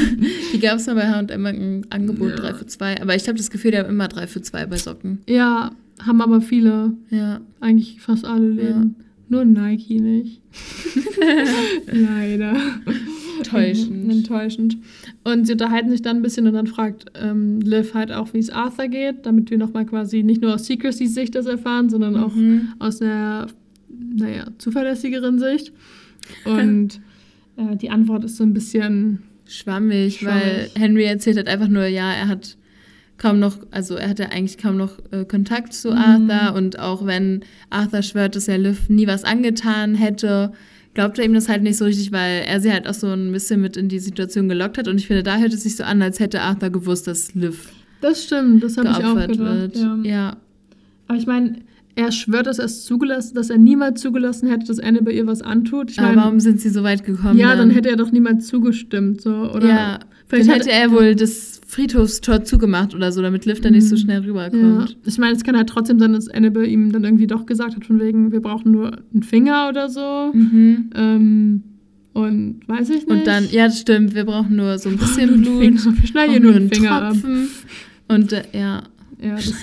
Die 0.53 0.59
gab 0.59 0.77
es 0.77 0.87
mal 0.87 0.95
bei 0.95 1.07
H&M 1.07 1.45
ein 1.45 1.85
Angebot 1.91 2.39
3 2.39 2.55
für 2.55 2.65
2. 2.65 2.99
Aber 2.99 3.15
ich 3.15 3.27
habe 3.27 3.37
das 3.37 3.51
Gefühl, 3.51 3.69
die 3.69 3.77
haben 3.77 3.89
immer 3.89 4.07
3 4.07 4.25
für 4.25 4.41
2 4.41 4.65
bei 4.65 4.77
Socken. 4.77 5.19
Ja, 5.29 5.71
haben 6.03 6.21
aber 6.21 6.41
viele. 6.41 6.93
Ja. 7.11 7.41
Eigentlich 7.59 8.01
fast 8.01 8.25
alle 8.25 8.49
Läden. 8.49 8.95
Nur 9.33 9.45
Nike 9.45 9.99
nicht. 9.99 10.41
Leider. 11.91 12.55
Täuschend. 13.43 14.11
Enttäuschend. 14.11 14.77
Und 15.23 15.45
sie 15.47 15.53
unterhalten 15.53 15.89
sich 15.89 16.01
dann 16.01 16.17
ein 16.17 16.21
bisschen 16.21 16.45
und 16.47 16.53
dann 16.53 16.67
fragt 16.67 17.05
ähm, 17.15 17.59
Liv 17.61 17.93
halt 17.93 18.11
auch, 18.11 18.33
wie 18.33 18.39
es 18.39 18.49
Arthur 18.49 18.87
geht, 18.87 19.25
damit 19.25 19.49
wir 19.49 19.57
nochmal 19.57 19.85
quasi 19.85 20.21
nicht 20.23 20.41
nur 20.41 20.53
aus 20.53 20.65
Secrecy's 20.65 21.13
Sicht 21.13 21.35
das 21.35 21.45
erfahren, 21.45 21.89
sondern 21.89 22.15
auch 22.15 22.35
Mhm. 22.35 22.69
aus 22.79 23.01
einer, 23.01 23.47
naja, 24.15 24.45
zuverlässigeren 24.59 25.39
Sicht. 25.39 25.71
Und 26.45 27.01
äh, 27.57 27.75
die 27.75 27.89
Antwort 27.89 28.23
ist 28.25 28.37
so 28.37 28.43
ein 28.43 28.53
bisschen, 28.53 29.19
Schwammig, 29.45 30.17
Schwammig. 30.19 30.43
weil 30.43 30.69
Henry 30.75 31.03
erzählt 31.05 31.37
hat 31.37 31.47
einfach 31.47 31.67
nur, 31.67 31.85
ja, 31.87 32.13
er 32.13 32.27
hat 32.27 32.57
kaum 33.17 33.39
noch, 33.39 33.57
also 33.71 33.95
er 33.95 34.09
hatte 34.09 34.31
eigentlich 34.31 34.57
kaum 34.57 34.77
noch 34.77 34.97
äh, 35.11 35.23
Kontakt 35.25 35.73
zu 35.73 35.91
Mhm. 35.91 35.97
Arthur 36.29 36.55
und 36.57 36.79
auch 36.79 37.05
wenn 37.05 37.41
Arthur 37.69 38.01
schwört, 38.01 38.35
dass 38.35 38.47
er 38.47 38.57
Liv 38.57 38.89
nie 38.89 39.07
was 39.07 39.23
angetan 39.23 39.95
hätte, 39.95 40.51
glaubt 40.93 41.17
er 41.19 41.25
ihm 41.25 41.33
das 41.33 41.47
halt 41.49 41.63
nicht 41.63 41.77
so 41.77 41.85
richtig, 41.85 42.11
weil 42.11 42.43
er 42.45 42.59
sie 42.59 42.71
halt 42.71 42.87
auch 42.87 42.93
so 42.93 43.07
ein 43.07 43.31
bisschen 43.31 43.61
mit 43.61 43.77
in 43.77 43.87
die 43.89 43.99
Situation 43.99 44.49
gelockt 44.49 44.77
hat 44.77 44.87
und 44.87 44.97
ich 44.97 45.07
finde, 45.07 45.23
da 45.23 45.37
hört 45.37 45.53
es 45.53 45.63
sich 45.63 45.75
so 45.75 45.83
an, 45.83 46.01
als 46.01 46.19
hätte 46.19 46.41
Arthur 46.41 46.69
gewusst, 46.69 47.07
dass 47.07 47.33
Liv 47.35 47.71
das 48.01 48.25
stimmt, 48.25 48.61
das 48.61 48.75
habe 48.77 48.89
ich 48.89 49.05
auch 49.05 49.15
gedacht. 49.15 49.39
wird. 49.39 49.77
Ja. 49.77 49.97
ja. 50.03 50.37
Aber 51.07 51.17
ich 51.17 51.25
meine, 51.25 51.59
er 51.95 52.11
schwört, 52.11 52.47
dass 52.47 52.59
er 52.59 52.65
es 52.65 52.83
zugelassen, 52.83 53.35
dass 53.35 53.49
er 53.49 53.57
niemals 53.57 54.01
zugelassen 54.01 54.49
hätte, 54.49 54.65
dass 54.65 54.79
Annabelle 54.79 55.15
ihr 55.15 55.27
was 55.27 55.41
antut. 55.41 55.91
Ich 55.91 55.99
Aber 55.99 56.09
meine, 56.09 56.21
warum 56.21 56.39
sind 56.41 56.59
sie 56.59 56.69
so 56.69 56.83
weit 56.83 57.05
gekommen? 57.05 57.37
ja, 57.39 57.55
dann 57.55 57.69
hätte 57.69 57.89
er 57.89 57.95
doch 57.95 58.11
niemals 58.11 58.47
zugestimmt, 58.47 59.21
so 59.21 59.31
oder? 59.53 59.67
ja, 59.69 59.99
vielleicht 60.27 60.49
dann 60.49 60.55
hätte 60.55 60.71
er 60.71 60.91
wohl 60.91 61.15
das 61.15 61.52
Friedhofstor 61.73 62.43
zugemacht 62.43 62.93
oder 62.95 63.11
so, 63.11 63.21
damit 63.21 63.45
Liv 63.45 63.61
dann 63.61 63.73
nicht 63.73 63.87
so 63.87 63.95
Mhm. 63.95 63.99
schnell 63.99 64.21
Ja, 64.23 64.27
rüberkommt. 64.29 64.97
ich 65.05 65.17
meine, 65.17 65.35
es 65.35 65.43
kann 65.43 65.55
halt 65.57 65.69
trotzdem 65.69 65.99
sein, 65.99 66.13
dass 66.13 66.27
Annabelle 66.29 66.67
ihm 66.67 66.91
dann 66.91 67.03
irgendwie 67.03 67.27
doch 67.27 67.45
gesagt 67.45 67.75
hat, 67.75 67.85
von 67.85 67.99
wegen, 67.99 68.31
wir 68.31 68.41
brauchen 68.41 68.71
nur 68.71 68.99
einen 69.13 69.23
Finger 69.23 69.67
oder 69.69 69.89
so. 69.89 70.31
Mhm. 70.33 70.89
Ähm, 70.95 71.63
und 72.13 72.61
weiß 72.67 72.89
ich 72.89 72.95
nicht. 73.07 73.09
Und 73.09 73.25
dann, 73.25 73.47
ja, 73.51 73.65
das 73.65 73.79
stimmt, 73.79 74.13
wir 74.13 74.23
brauchen 74.25 74.55
nur 74.55 74.77
so 74.77 74.89
ein 74.89 74.97
bisschen 74.99 75.29
einen 75.33 75.41
Blut. 75.41 75.59
Finger. 75.61 75.97
Wir 75.99 76.07
schneiden 76.07 76.31
hier 76.31 76.41
nur 76.41 76.55
einen 76.55 76.69
Finger 76.69 76.91
ab. 76.91 77.11
Tropfen. 77.13 77.47
Und 78.07 78.31
äh, 78.33 78.43
ja, 78.53 78.83
Ja, 79.21 79.35
das, 79.35 79.53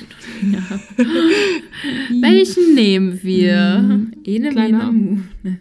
ja. 0.52 1.04
welchen 2.20 2.74
nehmen 2.74 3.20
wir? 3.22 3.78
Mhm. 3.86 4.12
Ene, 4.24 4.48
Kleiner. 4.50 4.90
Mene. 4.92 5.22
Ne. 5.42 5.60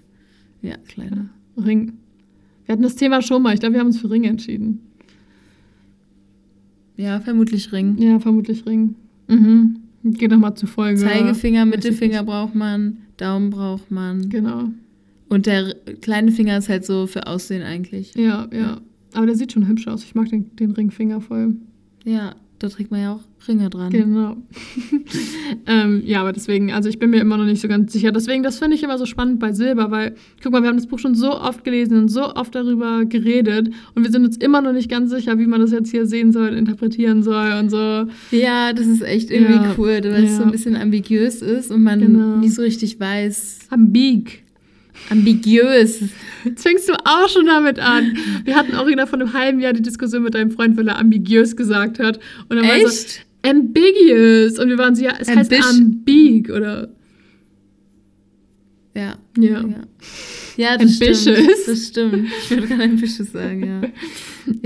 Ja, 0.62 0.76
kleiner. 0.88 1.30
Ring. 1.58 1.94
Wir 2.66 2.74
hatten 2.74 2.84
das 2.84 2.96
Thema 2.96 3.22
schon 3.22 3.42
mal. 3.44 3.54
Ich 3.54 3.60
glaube, 3.60 3.74
wir 3.74 3.80
haben 3.80 3.88
uns 3.88 4.00
für 4.00 4.10
Ring 4.10 4.24
entschieden. 4.24 4.80
Ja, 7.00 7.22
vermutlich 7.22 7.72
Ring. 7.72 7.98
Ja, 7.98 8.20
vermutlich 8.20 8.66
Ring. 8.66 8.96
Mhm. 9.30 9.78
Geht 10.04 10.32
nochmal 10.32 10.56
zu 10.56 10.68
Folge. 10.68 11.00
Zeigefinger, 11.00 11.66
Mittelfinger 11.66 12.24
braucht 12.24 12.56
man, 12.56 12.98
Daumen 13.16 13.52
braucht 13.52 13.90
man. 13.90 14.28
Genau. 14.28 14.66
Und 15.30 15.46
der 15.46 15.76
kleine 16.02 16.34
Finger 16.34 16.58
ist 16.58 16.68
halt 16.68 16.86
so 16.86 17.08
für 17.08 17.26
Aussehen 17.28 17.64
eigentlich. 17.64 18.16
Ja, 18.16 18.50
ja. 18.52 18.82
Aber 19.14 19.26
der 19.26 19.36
sieht 19.36 19.54
schon 19.54 19.68
hübsch 19.68 19.88
aus. 19.88 20.04
Ich 20.04 20.14
mag 20.14 20.28
den, 20.28 20.54
den 20.58 20.72
Ringfinger 20.72 21.22
voll. 21.22 21.56
Ja, 22.04 22.36
da 22.60 22.68
trägt 22.70 22.92
man 22.92 23.02
ja 23.02 23.14
auch 23.14 23.48
Ringe 23.48 23.70
dran. 23.70 23.90
Genau. 23.90 24.36
ähm, 25.66 26.02
ja, 26.06 26.22
aber 26.22 26.34
deswegen, 26.34 26.72
also 26.72 26.90
ich 26.90 27.00
bin 27.00 27.10
mir 27.10 27.22
immer 27.22 27.38
noch 27.38 27.46
nicht 27.46 27.62
so 27.62 27.68
ganz 27.68 27.94
sicher. 27.94 28.12
Deswegen, 28.12 28.44
das 28.44 28.60
finde 28.60 28.76
ich 28.76 28.84
immer 28.84 28.98
so 28.98 29.06
spannend 29.06 29.40
bei 29.40 29.54
Silber, 29.54 29.92
weil, 29.92 30.16
guck 30.44 30.52
mal, 30.52 30.62
wir 30.62 30.70
haben 30.70 30.78
das 30.78 30.88
Buch 30.88 31.00
schon 31.00 31.16
so 31.16 31.32
oft 31.40 31.64
gelesen 31.64 31.98
und 31.98 32.10
so 32.10 32.36
oft 32.36 32.54
darüber 32.54 33.06
geredet 33.06 33.70
und 33.96 34.04
wir 34.04 34.12
sind 34.12 34.26
uns 34.26 34.38
immer 34.38 34.62
noch 34.62 34.74
nicht 34.74 34.90
ganz 34.90 35.10
sicher, 35.10 35.40
wie 35.40 35.48
man 35.48 35.62
das 35.62 35.72
jetzt 35.72 35.90
hier 35.92 36.06
sehen 36.06 36.32
soll, 36.34 36.50
interpretieren 36.50 37.24
soll 37.24 37.54
und 37.60 37.70
so. 37.70 38.06
Ja, 38.32 38.74
das 38.74 38.88
ist 38.88 39.02
echt 39.02 39.32
irgendwie 39.32 39.54
Ja, 39.54 39.76
cool, 39.78 40.00
weil 40.04 40.26
es 40.26 40.36
so 40.36 40.42
ja. 40.42 40.46
ein 40.46 40.52
bisschen 40.52 40.76
ambiguös 40.76 41.42
ist 41.42 41.72
und 41.72 41.82
man 41.82 42.00
Genau. 42.02 42.38
nicht 42.38 42.54
so 42.56 42.62
richtig 42.62 43.00
weiß. 43.00 43.60
Ambig. 43.70 44.44
Ambiguös. 45.10 46.02
Jetzt 46.46 46.64
fängst 46.64 46.88
du 46.90 46.94
auch 47.06 47.28
schon 47.30 47.46
damit 47.46 47.80
an. 47.80 48.18
Wir 48.46 48.56
hatten 48.56 48.76
auch 48.76 48.88
wieder 48.88 49.08
von 49.08 49.22
einem 49.22 49.34
halben 49.34 49.60
Jahr 49.60 49.74
die 49.74 49.82
Diskussion 49.82 50.24
mit 50.24 50.36
deinem 50.36 50.52
Freund, 50.52 50.78
weil 50.78 50.88
er 50.88 50.98
ambiguös 51.00 51.56
gesagt 51.56 52.00
hat. 52.00 52.20
Und 52.48 52.58
dann 52.58 52.68
war 52.68 52.76
er 52.76 52.82
so, 52.82 52.88
Echt? 52.88 53.26
ambiguous. 53.44 54.60
Und 54.60 54.70
wir 54.70 54.78
waren 54.78 54.96
so, 54.96 55.04
ja, 55.04 55.14
es 55.20 55.30
heißt 55.30 55.52
Ambish- 55.52 55.70
ambig 55.80 56.50
oder. 56.52 56.90
Ja. 58.96 59.18
Ja. 59.38 59.62
Ja, 59.62 59.68
ja 60.58 60.78
das 60.78 60.94
Ambitious. 61.02 61.22
stimmt. 61.22 61.50
Das 61.68 61.88
stimmt. 61.88 62.28
Ich 62.44 62.50
würde 62.50 62.68
gerade 62.68 62.84
ambitious 62.84 63.32
sagen, 63.32 63.64
ja. 63.66 63.82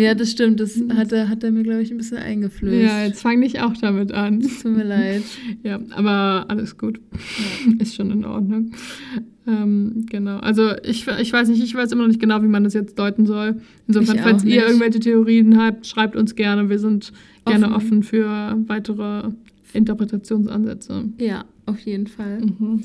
Ja, 0.01 0.15
das 0.15 0.31
stimmt. 0.31 0.59
Das 0.59 0.79
hat 0.95 1.11
er, 1.11 1.27
hat 1.29 1.43
er 1.43 1.51
mir, 1.51 1.63
glaube 1.63 1.81
ich, 1.81 1.91
ein 1.91 1.97
bisschen 1.97 2.17
eingeflößt. 2.17 2.81
Ja, 2.89 3.03
jetzt 3.05 3.21
fang 3.21 3.39
nicht 3.39 3.59
auch 3.61 3.73
damit 3.79 4.11
an. 4.13 4.39
Tut 4.41 4.75
mir 4.77 4.83
leid. 4.85 5.23
Ja, 5.63 5.79
aber 5.91 6.45
alles 6.49 6.77
gut. 6.77 6.99
Ist 7.79 7.95
schon 7.95 8.11
in 8.11 8.25
Ordnung. 8.25 8.71
Ähm, 9.45 10.05
genau. 10.09 10.37
Also 10.37 10.71
ich, 10.83 11.05
ich 11.07 11.33
weiß 11.33 11.49
nicht, 11.49 11.61
ich 11.61 11.75
weiß 11.75 11.91
immer 11.91 12.03
noch 12.03 12.07
nicht 12.07 12.19
genau, 12.21 12.41
wie 12.41 12.47
man 12.47 12.63
das 12.63 12.73
jetzt 12.73 12.97
deuten 12.97 13.25
soll. 13.25 13.61
Insofern, 13.87 14.15
Ich 14.15 14.21
falls 14.21 14.43
auch 14.43 14.47
ihr 14.47 14.55
nicht. 14.55 14.67
irgendwelche 14.67 14.99
Theorien 14.99 15.57
habt, 15.61 15.85
schreibt 15.85 16.15
uns 16.15 16.35
gerne. 16.35 16.69
Wir 16.69 16.79
sind 16.79 17.11
gerne 17.45 17.65
Offen. 17.67 17.75
offen 17.75 18.03
für 18.03 18.57
weitere 18.67 19.31
Interpretationsansätze. 19.73 21.05
Ja, 21.17 21.45
auf 21.65 21.79
jeden 21.79 22.07
Fall. 22.07 22.39
Mhm. 22.41 22.83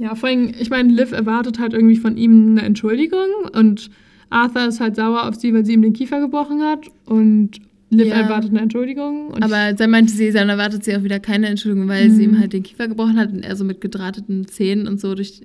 Ja, 0.00 0.14
vor 0.14 0.28
allem, 0.30 0.52
ich 0.58 0.70
meine, 0.70 0.90
Liv 0.92 1.12
erwartet 1.12 1.58
halt 1.58 1.74
irgendwie 1.74 1.96
von 1.96 2.16
ihm 2.16 2.52
eine 2.52 2.62
Entschuldigung 2.62 3.26
und 3.54 3.90
Arthur 4.30 4.66
ist 4.66 4.80
halt 4.80 4.96
sauer 4.96 5.28
auf 5.28 5.34
sie, 5.34 5.52
weil 5.52 5.66
sie 5.66 5.74
ihm 5.74 5.82
den 5.82 5.92
Kiefer 5.92 6.20
gebrochen 6.20 6.62
hat 6.62 6.86
und 7.04 7.50
Liv 7.90 8.06
Ja. 8.06 8.20
erwartet 8.22 8.50
eine 8.50 8.60
Entschuldigung. 8.60 9.34
Aber 9.42 9.72
dann 9.74 9.90
meinte 9.90 10.12
sie, 10.12 10.30
dann 10.30 10.48
erwartet 10.48 10.84
sie 10.84 10.96
auch 10.96 11.02
wieder 11.02 11.20
keine 11.20 11.48
Entschuldigung, 11.48 11.88
weil 11.88 12.08
Mhm. 12.08 12.14
sie 12.14 12.24
ihm 12.24 12.38
halt 12.38 12.52
den 12.54 12.62
Kiefer 12.62 12.88
gebrochen 12.88 13.18
hat 13.18 13.30
und 13.32 13.44
er 13.44 13.56
so 13.56 13.64
mit 13.64 13.80
gedrahteten 13.82 14.46
Zähnen 14.46 14.86
und 14.88 15.00
so 15.00 15.14
durch 15.14 15.42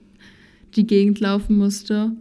die 0.75 0.87
Gegend 0.87 1.19
laufen 1.19 1.57
musste. 1.57 2.11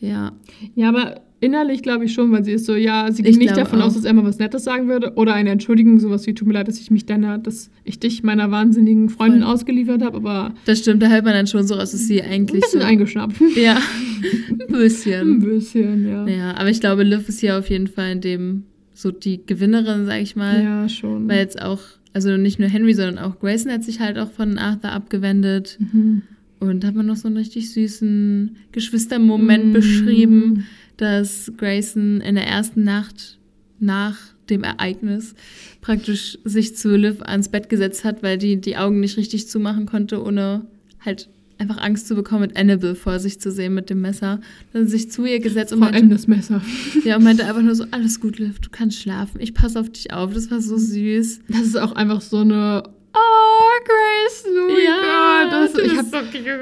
Ja. 0.00 0.32
Ja, 0.76 0.88
aber 0.90 1.20
innerlich 1.40 1.82
glaube 1.82 2.04
ich 2.06 2.12
schon, 2.14 2.32
weil 2.32 2.44
sie 2.44 2.52
ist 2.52 2.64
so, 2.66 2.74
ja, 2.74 3.10
sie 3.12 3.22
geht 3.22 3.36
nicht 3.38 3.56
davon 3.56 3.80
aus, 3.82 3.92
auch. 3.92 3.96
dass 3.96 4.04
er 4.04 4.12
mal 4.14 4.24
was 4.24 4.38
Nettes 4.38 4.64
sagen 4.64 4.88
würde 4.88 5.12
oder 5.16 5.34
eine 5.34 5.50
Entschuldigung, 5.50 5.98
sowas 5.98 6.26
wie, 6.26 6.34
tut 6.34 6.48
mir 6.48 6.54
leid, 6.54 6.68
dass 6.68 6.80
ich 6.80 6.90
mich 6.90 7.04
deiner, 7.06 7.38
dass 7.38 7.70
ich 7.84 7.98
dich 7.98 8.22
meiner 8.22 8.50
wahnsinnigen 8.50 9.08
Freundin 9.10 9.42
Voll. 9.42 9.52
ausgeliefert 9.52 10.02
habe, 10.02 10.16
aber 10.16 10.54
Das 10.64 10.78
stimmt, 10.78 11.02
da 11.02 11.08
hört 11.08 11.24
man 11.24 11.34
dann 11.34 11.46
schon 11.46 11.66
so 11.66 11.74
aus, 11.76 11.92
dass 11.92 12.06
sie 12.06 12.22
ein 12.22 12.30
eigentlich. 12.32 12.62
bisschen 12.62 12.80
so, 12.80 12.86
eingeschnappt. 12.86 13.36
Ja, 13.56 13.76
ein 13.76 14.60
Ein 14.60 14.66
bisschen. 14.68 15.40
bisschen, 15.40 16.08
ja. 16.08 16.26
Ja, 16.26 16.56
aber 16.56 16.70
ich 16.70 16.80
glaube, 16.80 17.02
Liv 17.02 17.28
ist 17.28 17.40
hier 17.40 17.58
auf 17.58 17.68
jeden 17.70 17.86
Fall 17.86 18.12
in 18.12 18.20
dem 18.20 18.62
so 18.94 19.10
die 19.10 19.40
Gewinnerin, 19.44 20.06
sag 20.06 20.22
ich 20.22 20.36
mal. 20.36 20.62
Ja, 20.62 20.88
schon. 20.88 21.28
Weil 21.28 21.38
jetzt 21.40 21.60
auch, 21.60 21.80
also 22.14 22.36
nicht 22.38 22.58
nur 22.58 22.68
Henry, 22.70 22.94
sondern 22.94 23.18
auch 23.18 23.38
Grayson 23.40 23.70
hat 23.70 23.84
sich 23.84 24.00
halt 24.00 24.16
auch 24.18 24.30
von 24.32 24.56
Arthur 24.56 24.90
abgewendet. 24.92 25.78
Mhm. 25.92 26.22
Und 26.58 26.86
hat 26.86 26.94
man 26.94 27.04
noch 27.04 27.16
so 27.16 27.28
einen 27.28 27.36
richtig 27.36 27.70
süßen 27.72 28.56
Geschwistermoment 28.72 29.66
Mm. 29.66 29.72
beschrieben, 29.74 30.64
dass 30.96 31.52
Grayson 31.56 32.20
in 32.20 32.34
der 32.34 32.46
ersten 32.46 32.84
Nacht 32.84 33.38
nach 33.78 34.16
dem 34.48 34.62
Ereignis 34.62 35.34
praktisch 35.80 36.38
sich 36.44 36.76
zu 36.76 36.96
Liv 36.96 37.20
ans 37.22 37.48
Bett 37.48 37.68
gesetzt 37.68 38.04
hat, 38.04 38.22
weil 38.22 38.38
die 38.38 38.60
die 38.60 38.76
Augen 38.76 39.00
nicht 39.00 39.16
richtig 39.16 39.48
zumachen 39.48 39.86
konnte, 39.86 40.22
ohne 40.22 40.66
halt 41.04 41.28
einfach 41.58 41.78
Angst 41.78 42.06
zu 42.06 42.14
bekommen, 42.14 42.42
mit 42.42 42.56
Annabelle 42.56 42.94
vor 42.94 43.18
sich 43.18 43.40
zu 43.40 43.50
sehen 43.50 43.74
mit 43.74 43.88
dem 43.90 44.00
Messer. 44.00 44.40
Dann 44.72 44.86
sich 44.86 45.10
zu 45.10 45.24
ihr 45.24 45.40
gesetzt 45.40 45.72
und 45.72 45.78
Vor 45.78 45.88
allem 45.88 45.94
meinte, 46.08 46.14
das 46.14 46.26
Messer. 46.26 46.62
ja, 47.04 47.16
und 47.16 47.24
meinte 47.24 47.46
einfach 47.46 47.62
nur 47.62 47.74
so, 47.74 47.84
alles 47.90 48.20
gut, 48.20 48.38
Liv, 48.38 48.58
du 48.60 48.68
kannst 48.70 49.00
schlafen, 49.00 49.40
ich 49.40 49.54
passe 49.54 49.80
auf 49.80 49.90
dich 49.90 50.12
auf. 50.12 50.32
Das 50.34 50.50
war 50.50 50.60
so 50.60 50.76
süß. 50.76 51.40
Das 51.48 51.62
ist 51.62 51.76
auch 51.76 51.92
einfach 51.92 52.20
so 52.20 52.38
eine. 52.38 52.84
Oh, 53.18 53.84
Grace, 53.84 54.44
oh 54.46 54.68
mein 54.68 55.50
Gott. 55.50 55.52
Das, 55.52 55.72
du 55.72 55.80
ich 55.82 55.96
habe 55.96 56.08
so 56.10 56.16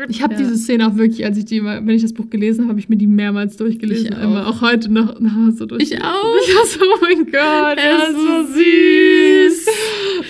ich 0.09 0.23
hab 0.23 0.31
Ja. 0.33 0.37
diese 0.39 0.57
Szene 0.57 0.87
auch 0.87 0.97
wirklich, 0.97 1.25
als 1.25 1.37
ich 1.39 1.45
die, 1.47 1.57
immer- 1.59 1.77
wenn 1.85 1.91
ich 1.97 2.03
das 2.03 2.13
Buch 2.13 2.31
gelesen 2.31 2.63
habe, 2.63 2.71
habe 2.71 2.81
ich 2.81 2.89
mir 2.89 2.97
die 2.97 3.07
mehrmals 3.07 3.57
durchgelesen. 3.57 4.07
Ich 4.07 4.15
auch. 4.17 4.23
Immer, 4.23 4.47
auch 4.47 4.61
heute 4.61 4.93
noch, 4.93 5.19
noch 5.21 5.31
so 5.57 5.67
durch. 5.67 5.83
Ich 5.83 6.01
auch. 6.03 6.35
Ich 6.47 6.55
war 6.55 6.67
so, 6.67 6.81
oh 6.85 6.99
mein 7.01 7.25
Gott, 7.27 7.79
Er 7.79 8.09
ist 8.09 8.17
so 8.17 8.43
so 8.43 8.53
süß. 8.55 9.67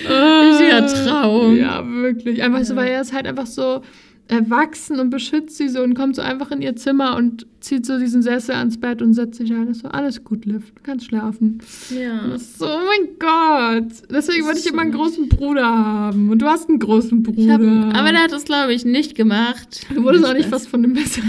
Richtiger 0.07 0.83
Ah. 0.83 0.87
Traum. 1.21 1.57
Ja, 1.57 1.83
wirklich. 1.87 2.41
Einfach 2.43 2.63
so, 2.63 2.73
Ja. 2.73 2.79
weil 2.79 2.87
er 2.89 3.01
ist 3.01 3.13
halt 3.13 3.27
einfach 3.27 3.45
so 3.47 3.81
erwachsen 4.27 4.99
und 4.99 5.09
beschützt 5.11 5.57
sie 5.57 5.69
so 5.69 5.81
und 5.83 5.93
kommt 5.93 6.15
so 6.15 6.21
einfach 6.21 6.49
in 6.51 6.61
ihr 6.61 6.75
Zimmer 6.75 7.15
und 7.15 7.45
zieht 7.59 7.85
so 7.85 7.99
diesen 7.99 8.21
Sessel 8.23 8.55
ans 8.55 8.79
Bett 8.79 9.01
und 9.01 9.13
setzt 9.13 9.37
sich 9.37 9.49
da 9.49 9.55
und 9.57 9.69
ist 9.69 9.81
so, 9.81 9.87
alles 9.89 10.23
gut, 10.23 10.45
Liv, 10.45 10.71
du 10.73 10.81
kannst 10.83 11.05
schlafen. 11.05 11.59
Ja. 11.89 12.27
das 12.27 12.57
so, 12.57 12.65
oh 12.65 12.79
mein 12.85 13.09
Gott. 13.19 13.91
Deswegen 14.09 14.39
Das 14.39 14.47
wollte 14.47 14.59
ich 14.59 14.65
immer 14.67 14.81
einen 14.81 14.91
großen 14.93 15.29
Bruder 15.29 15.65
haben. 15.67 16.29
Und 16.29 16.41
du 16.41 16.47
hast 16.47 16.69
einen 16.69 16.79
großen 16.79 17.21
Bruder. 17.23 17.53
Hab, 17.53 17.61
aber 17.61 18.11
der 18.11 18.23
hat 18.23 18.31
das, 18.31 18.45
glaube 18.45 18.73
ich, 18.73 18.83
nicht 18.85 19.15
gemacht. 19.15 19.85
du 19.93 20.03
wurdest 20.03 20.25
auch 20.25 20.31
Ich 20.31 20.37
nicht 20.37 20.49
fast 20.49 20.67
von 20.69 20.81
dem 20.81 20.93
Messer. 20.93 21.21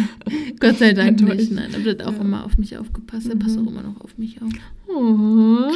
Gott 0.61 0.79
sei 0.79 0.93
Dank 0.93 1.21
nicht. 1.21 1.53
Nein, 1.53 1.71
der 1.85 1.93
hat 1.93 2.03
auch 2.03 2.13
Ja. 2.13 2.21
immer 2.21 2.45
auf 2.45 2.57
mich 2.59 2.77
aufgepasst. 2.79 3.29
Er 3.29 3.37
passt 3.37 3.59
Mhm. 3.59 3.67
auch 3.69 3.71
immer 3.73 3.83
noch 3.83 4.01
auf 4.01 4.17
mich 4.19 4.41
auf. 4.43 4.51
Oh. 4.89 5.71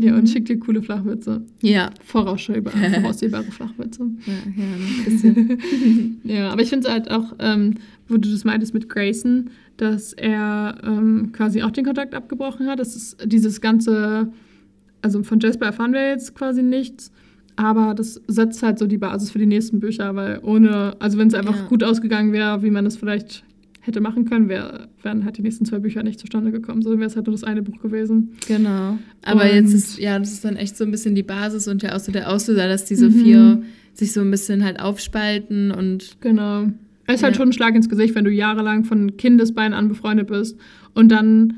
Ja, 0.00 0.16
und 0.16 0.28
schickt 0.28 0.48
dir 0.48 0.58
coole 0.58 0.82
Flachwitze. 0.82 1.42
Ja. 1.60 1.90
Voraussehbare, 2.04 2.76
voraussehbare 2.94 3.44
Flachwitze. 3.44 4.02
Ja, 4.26 4.32
ja, 4.32 4.64
ein 4.74 5.04
bisschen. 5.04 6.20
Ja, 6.24 6.50
aber 6.50 6.62
ich 6.62 6.68
finde 6.70 6.86
es 6.88 6.92
halt 6.92 7.10
auch, 7.10 7.34
ähm, 7.38 7.74
wo 8.08 8.16
du 8.16 8.30
das 8.30 8.44
meintest 8.44 8.74
mit 8.74 8.88
Grayson, 8.88 9.50
dass 9.76 10.12
er 10.14 10.78
ähm, 10.84 11.30
quasi 11.32 11.62
auch 11.62 11.70
den 11.70 11.84
Kontakt 11.84 12.14
abgebrochen 12.14 12.66
hat. 12.66 12.78
Das 12.80 12.96
ist 12.96 13.18
dieses 13.24 13.60
ganze, 13.60 14.32
also 15.02 15.22
von 15.22 15.38
Jasper 15.40 15.66
erfahren 15.66 15.92
wir 15.92 16.08
jetzt 16.08 16.34
quasi 16.34 16.62
nichts, 16.62 17.12
aber 17.56 17.94
das 17.94 18.20
setzt 18.26 18.62
halt 18.62 18.78
so 18.78 18.86
die 18.86 18.98
Basis 18.98 19.30
für 19.30 19.38
die 19.38 19.46
nächsten 19.46 19.80
Bücher, 19.80 20.14
weil 20.14 20.40
ohne, 20.42 20.94
also 20.98 21.18
wenn 21.18 21.28
es 21.28 21.34
einfach 21.34 21.56
Ja. 21.56 21.66
gut 21.68 21.84
ausgegangen 21.84 22.32
wäre, 22.32 22.62
wie 22.62 22.70
man 22.70 22.86
es 22.86 22.96
vielleicht 22.96 23.44
hätte 23.86 24.00
machen 24.00 24.24
können, 24.24 24.48
wär, 24.48 24.88
wären 25.02 25.24
halt 25.24 25.38
die 25.38 25.42
nächsten 25.42 25.64
zwei 25.64 25.78
Bücher 25.78 26.02
nicht 26.02 26.18
zustande 26.20 26.50
gekommen, 26.52 26.82
sondern 26.82 27.00
wäre 27.00 27.08
es 27.10 27.16
halt 27.16 27.26
nur 27.26 27.34
das 27.34 27.44
eine 27.44 27.62
Buch 27.62 27.80
gewesen. 27.80 28.30
genau. 28.46 28.98
Aber 29.22 29.42
Und- 29.42 29.52
jetzt 29.54 29.72
ist, 29.72 29.98
ja, 29.98 30.18
das 30.18 30.32
ist 30.32 30.44
dann 30.44 30.56
echt 30.56 30.76
so 30.76 30.84
ein 30.84 30.90
bisschen 30.90 31.14
die 31.14 31.22
Basis 31.22 31.68
und 31.68 31.82
ja 31.82 31.94
auch 31.94 32.00
so 32.00 32.10
der 32.12 32.30
Auslöser, 32.30 32.68
dass 32.68 32.84
diese 32.84 33.08
Mhm. 33.08 33.12
vier 33.12 33.62
sich 33.94 34.12
so 34.12 34.20
ein 34.20 34.30
bisschen 34.30 34.64
halt 34.64 34.80
aufspalten 34.80 35.70
und 35.70 36.16
Genau. 36.20 36.64
Es 37.08 37.16
ist 37.16 37.22
halt 37.22 37.34
Ja. 37.34 37.38
schon 37.38 37.50
ein 37.50 37.52
Schlag 37.52 37.74
ins 37.76 37.88
Gesicht, 37.88 38.14
wenn 38.16 38.24
du 38.24 38.30
jahrelang 38.32 38.84
von 38.84 39.16
Kindesbeinen 39.16 39.72
an 39.74 39.88
befreundet 39.88 40.26
bist 40.26 40.58
und 40.94 41.10
dann 41.12 41.54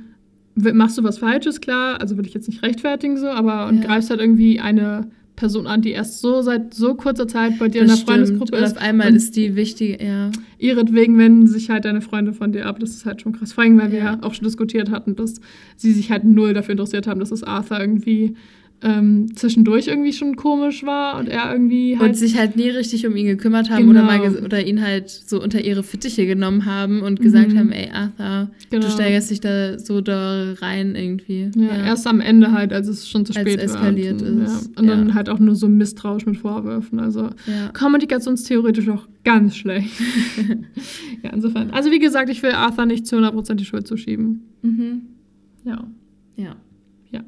machst 0.55 0.99
du 0.99 1.05
was 1.05 1.19
Falsches, 1.19 1.61
klar, 1.61 2.01
also 2.01 2.17
will 2.19 2.27
ich 2.27 2.35
jetzt 2.35 2.49
nicht 2.49 2.63
rechtfertigen 2.63 3.17
so, 3.17 3.29
aber 3.29 3.67
und 3.69 3.79
Ja. 3.79 3.87
greifst 3.87 4.11
halt 4.11 4.21
irgendwie 4.21 4.61
eine 4.61 5.09
Person 5.39 5.67
an, 5.67 5.83
die 5.83 5.91
erst 5.93 6.21
so 6.21 6.43
seit 6.43 6.75
so 6.75 6.95
kurzer 6.95 7.29
Zeit 7.29 7.59
bei 7.59 7.69
dir 7.69 7.83
in 7.83 7.89
das 7.89 8.05
der 8.05 8.07
Freundesgruppe 8.07 8.49
stimmt. 8.49 8.61
Und 8.63 8.67
ist. 8.67 8.77
auf 8.77 8.83
einmal 8.83 9.15
ist 9.15 9.37
die 9.37 9.55
wichtige, 9.57 10.05
ja. 10.05 10.31
ihretwegen 10.59 11.17
wenden 11.17 11.47
sich 11.47 11.71
halt 11.71 11.85
deine 11.85 12.01
Freunde 12.01 12.33
von 12.33 12.53
dir 12.53 12.67
ab. 12.67 12.79
Das 12.81 12.91
ist 12.91 13.07
halt 13.07 13.23
schon 13.23 13.33
krass. 13.33 13.53
Vor 13.53 13.65
allem, 13.65 13.79
weil 13.79 13.93
wir 13.93 13.99
Ja. 14.01 14.05
ja 14.15 14.19
auch 14.23 14.35
schon 14.35 14.45
diskutiert 14.45 14.91
hatten, 14.91 15.15
dass 15.17 15.41
sie 15.77 15.93
sich 15.93 16.11
halt 16.11 16.25
null 16.25 16.55
dafür 16.55 16.73
interessiert 16.73 17.07
haben, 17.07 17.21
dass 17.21 17.31
es 17.31 17.43
Arthur 17.45 17.81
irgendwie 17.81 18.35
ähm, 18.81 19.35
zwischendurch 19.35 19.89
irgendwie 19.89 20.13
schon 20.13 20.37
komisch 20.37 20.85
war 20.85 21.19
und 21.19 21.29
er 21.29 21.51
irgendwie 21.53 21.99
halt 21.99 22.11
Und 22.11 22.17
sich 22.17 22.39
halt 22.39 22.55
nie 22.57 22.69
richtig 22.71 23.05
um 23.07 23.17
ihn 23.17 23.27
gekümmert 23.27 23.71
haben 23.71 23.89
oder, 23.89 24.05
mal 24.05 24.21
Genau. 24.21 24.45
oder 24.45 24.65
ihn 24.65 24.81
halt 24.81 25.11
so 25.11 25.43
unter 25.43 25.65
ihre 25.65 25.83
Fittiche 25.83 26.27
genommen 26.27 26.65
haben 26.65 27.03
und 27.03 27.21
gesagt 27.21 27.53
Mhm. 27.53 27.59
haben, 27.59 27.73
ey 27.73 27.91
Arthur, 27.91 28.51
Genau. 28.71 28.87
du 28.87 28.93
steigerst 28.93 29.31
dich 29.31 29.41
da 29.41 29.79
so 29.81 30.01
da 30.01 30.53
rein 30.61 30.95
irgendwie. 30.95 31.51
Ja, 31.57 31.87
erst 31.87 32.07
am 32.07 32.21
Ende 32.21 32.53
halt, 32.53 32.73
als 32.73 32.87
es 32.87 33.09
schon 33.09 33.27
zu 33.27 33.33
Als 33.35 33.41
spät 33.51 33.61
eskaliert 33.61 34.21
war. 34.23 34.45
ist, 34.45 34.71
Ja. 34.75 34.81
Und 34.81 34.87
dann 34.87 35.09
ja. 35.09 35.15
halt 35.15 35.29
auch 35.29 35.41
nur 35.41 35.57
so 35.57 35.67
misstrauisch 35.69 36.27
mit 36.27 36.37
Vorwürfen. 36.37 37.01
Also 37.01 37.31
ja. 37.47 37.71
kommunikationstheoretisch 37.77 38.89
auch 38.91 39.09
ganz 39.25 39.57
schlecht. 39.57 39.91
ja, 41.23 41.31
insofern. 41.33 41.71
Also 41.71 41.91
wie 41.91 41.99
gesagt, 41.99 42.31
ich 42.31 42.43
will 42.45 42.53
Arthur 42.53 42.87
nicht 42.87 43.07
zu 43.09 43.17
100% 43.17 43.55
die 43.57 43.65
Schuld 43.65 43.87
zuschieben. 43.89 44.43
Mhm. 44.63 45.03
Ja. 45.65 45.85
Ja. 46.37 46.55
Ja. 47.11 47.21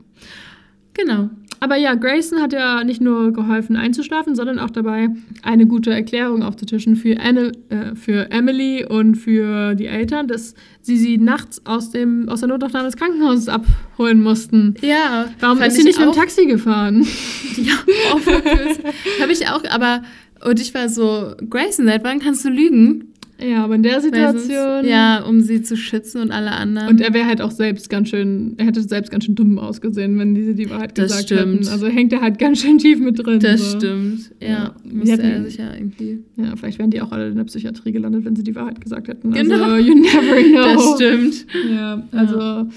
Genau. 0.95 1.31
Aber 1.61 1.77
ja, 1.77 1.95
Grayson 1.95 2.41
hat 2.41 2.55
ja 2.55 2.83
nicht 2.85 3.03
nur 3.03 3.33
geholfen 3.33 3.77
einzuschlafen, 3.77 4.35
sondern 4.35 4.59
auch 4.59 4.71
dabei, 4.71 5.11
eine 5.43 5.67
gute 5.67 5.91
Erklärung 5.91 6.43
aufzutischen 6.43 6.97
für, 6.97 7.21
Anne, 7.21 7.53
äh, 7.69 7.95
für 7.95 8.31
Emily 8.31 8.87
und 8.87 9.17
für 9.17 9.75
die 9.75 9.87
Eltern, 9.87 10.27
dass 10.27 10.55
sie 10.81 10.97
sie 10.97 11.19
nachts 11.19 11.65
aus, 11.67 11.91
dem, 11.91 12.31
aus 12.31 12.41
der 12.41 12.49
Notaufnahme 12.49 12.87
des 12.87 12.97
Krankenhauses 12.97 13.49
abholen 13.49 14.23
mussten. 14.23 14.75
Ja. 14.81 15.27
Warum 15.39 15.61
ist 15.61 15.75
sie 15.75 15.81
ich 15.81 15.87
nicht 15.87 15.99
mit 15.99 16.09
dem 16.09 16.15
Taxi 16.15 16.47
gefahren? 16.47 17.07
Ja, 17.57 17.75
auch 18.13 19.21
Habe 19.21 19.33
ich 19.33 19.47
auch, 19.49 19.63
aber 19.71 20.03
und 20.43 20.61
ich 20.61 20.73
war 20.73 20.89
so, 20.89 21.35
Grayson, 21.51 21.85
seit 21.85 22.05
wann 22.05 22.21
kannst 22.21 22.45
du 22.45 22.49
lügen? 22.49 23.10
Ja, 23.43 23.65
aber 23.65 23.75
in 23.75 23.83
der 23.83 24.01
Situation. 24.01 24.43
sonst- 24.83 24.89
ja, 24.91 25.23
um 25.25 25.41
sie 25.41 25.63
zu 25.63 25.77
schützen 25.77 26.21
und 26.21 26.31
alle 26.31 26.51
anderen. 26.53 26.89
Und 26.89 27.01
er 27.01 27.15
wäre 27.15 27.27
halt 27.27 27.41
auch 27.41 27.51
selbst 27.51 27.89
ganz 27.91 28.09
schön, 28.11 28.55
er 28.59 28.67
hätte 28.67 28.83
selbst 28.83 29.11
ganz 29.11 29.25
schön 29.25 29.35
dumm 29.35 29.59
ausgesehen, 29.59 30.19
wenn 30.19 30.35
diese 30.35 30.55
die 30.55 30.69
Wahrheit 30.71 30.97
Das 30.99 31.05
gesagt 31.07 31.23
stimmt. 31.29 31.61
hätten. 31.61 31.69
Also 31.69 31.87
hängt 31.87 32.13
er 32.13 32.21
halt 32.21 32.39
ganz 32.39 32.61
schön 32.63 32.79
tief 32.79 32.99
mit 33.01 33.19
drin. 33.25 33.41
das 33.41 33.73
so. 33.73 33.79
stimmt. 33.79 34.31
Ja, 34.41 34.49
Ja. 34.49 34.75
musste 34.85 35.17
Die 35.17 35.23
er 35.23 35.45
sich 35.45 35.57
ja 35.57 35.75
irgendwie. 35.75 36.19
Ja, 36.37 36.55
vielleicht 36.57 36.79
wären 36.79 36.91
die 36.91 37.01
auch 37.01 37.13
alle 37.13 37.29
in 37.29 37.37
der 37.37 37.45
Psychiatrie 37.45 37.93
gelandet, 37.93 38.25
wenn 38.25 38.37
sie 38.37 38.43
die 38.43 38.55
Wahrheit 38.55 38.81
gesagt 38.81 39.09
hätten. 39.09 39.31
Genau. 39.33 39.63
Also, 39.63 39.77
you 39.87 39.95
never 39.95 40.43
know. 40.43 40.75
Das 40.75 40.95
stimmt. 40.97 41.47
Ja, 41.73 42.03
also 42.13 42.69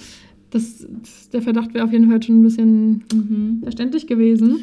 Das, 0.52 0.86
der 1.34 1.42
Verdacht 1.42 1.74
wäre 1.74 1.84
auf 1.84 1.92
jeden 1.92 2.08
Fall 2.12 2.22
schon 2.22 2.40
ein 2.40 2.44
bisschen 2.44 3.04
Mhm. 3.12 3.60
verständlich 3.64 4.06
gewesen. 4.06 4.60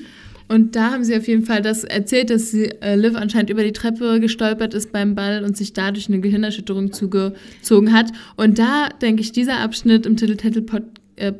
Und 0.50 0.74
da 0.74 0.90
haben 0.90 1.04
sie 1.04 1.16
auf 1.16 1.28
jeden 1.28 1.44
Fall 1.44 1.62
das 1.62 1.84
erzählt, 1.84 2.28
dass 2.28 2.50
sie, 2.50 2.64
äh, 2.82 2.96
Liv 2.96 3.14
anscheinend 3.14 3.50
über 3.50 3.62
die 3.62 3.70
Treppe 3.70 4.18
gestolpert 4.18 4.74
ist 4.74 4.90
beim 4.90 5.14
Ball 5.14 5.44
und 5.44 5.56
sich 5.56 5.74
dadurch 5.74 6.08
eine 6.08 6.18
Gehirnerschütterung 6.18 6.92
zugezogen 6.92 7.92
hat. 7.92 8.10
Und 8.36 8.58
da 8.58 8.88
denke 9.00 9.22
ich, 9.22 9.30
dieser 9.30 9.60
Abschnitt 9.60 10.06
im 10.06 10.16
Titel-Titel-Blog 10.16 10.84
äh, 11.14 11.32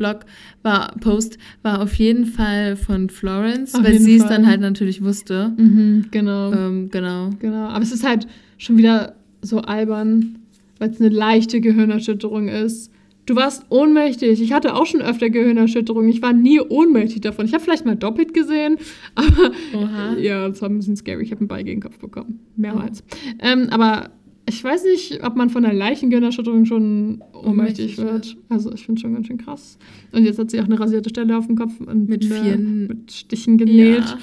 war 0.62 0.94
Post 1.00 1.38
war 1.62 1.82
auf 1.82 1.94
jeden 1.94 2.24
Fall 2.24 2.76
von 2.76 3.10
Florence, 3.10 3.74
Auf 3.74 3.82
weil 3.82 3.98
sie 3.98 4.14
es 4.14 4.26
dann 4.26 4.46
halt 4.46 4.60
natürlich 4.60 5.02
wusste. 5.02 5.54
Mhm, 5.56 6.06
genau. 6.12 6.52
Ähm, 6.52 6.88
genau. 6.90 7.30
Genau. 7.40 7.66
Aber 7.66 7.82
es 7.82 7.90
ist 7.90 8.06
halt 8.06 8.28
schon 8.58 8.78
wieder 8.78 9.16
so 9.42 9.58
albern, 9.58 10.38
weil 10.78 10.90
es 10.90 11.00
eine 11.00 11.08
leichte 11.08 11.60
Gehirnerschütterung 11.60 12.46
ist. 12.46 12.92
Du 13.30 13.36
warst 13.36 13.64
ohnmächtig. 13.68 14.42
Ich 14.42 14.52
hatte 14.52 14.74
auch 14.74 14.86
schon 14.86 15.00
öfter 15.02 15.30
Gehirnerschütterungen. 15.30 16.10
Ich 16.10 16.20
war 16.20 16.32
nie 16.32 16.58
ohnmächtig 16.60 17.20
davon. 17.20 17.46
Ich 17.46 17.54
habe 17.54 17.62
vielleicht 17.62 17.86
mal 17.86 17.94
doppelt 17.94 18.34
gesehen, 18.34 18.76
aber 19.14 19.52
Oha. 19.72 20.16
ja, 20.18 20.48
das 20.48 20.60
war 20.60 20.68
ein 20.68 20.78
bisschen 20.78 20.96
scary. 20.96 21.22
Ich 21.22 21.30
habe 21.30 21.38
einen 21.42 21.46
Ball 21.46 21.62
gegen 21.62 21.80
den 21.80 21.88
Kopf 21.88 21.98
bekommen. 22.00 22.40
Mehrmals. 22.56 23.04
Ähm, 23.38 23.68
aber 23.70 24.10
ich 24.48 24.64
weiß 24.64 24.82
nicht, 24.82 25.22
ob 25.24 25.36
man 25.36 25.48
von 25.48 25.64
einer 25.64 25.72
leichten 25.72 26.10
Gehirnerschütterung 26.10 26.64
schon 26.64 27.22
ohnmächtig 27.32 27.98
Ohnmächtig 27.98 27.98
wird. 27.98 28.36
Also 28.48 28.72
ich 28.72 28.84
finde 28.84 28.98
es 28.98 29.02
schon 29.02 29.14
ganz 29.14 29.28
schön 29.28 29.38
krass. 29.38 29.78
Und 30.10 30.24
jetzt 30.24 30.40
hat 30.40 30.50
sie 30.50 30.60
auch 30.60 30.64
eine 30.64 30.80
rasierte 30.80 31.10
Stelle 31.10 31.38
auf 31.38 31.46
dem 31.46 31.54
Kopf 31.54 31.78
und 31.78 32.08
Mit 32.08 32.24
eine- 32.24 32.34
vielen- 32.34 32.86
mit 32.88 33.12
Stichen 33.12 33.58
genäht. 33.58 33.98
Ja. 34.00 34.18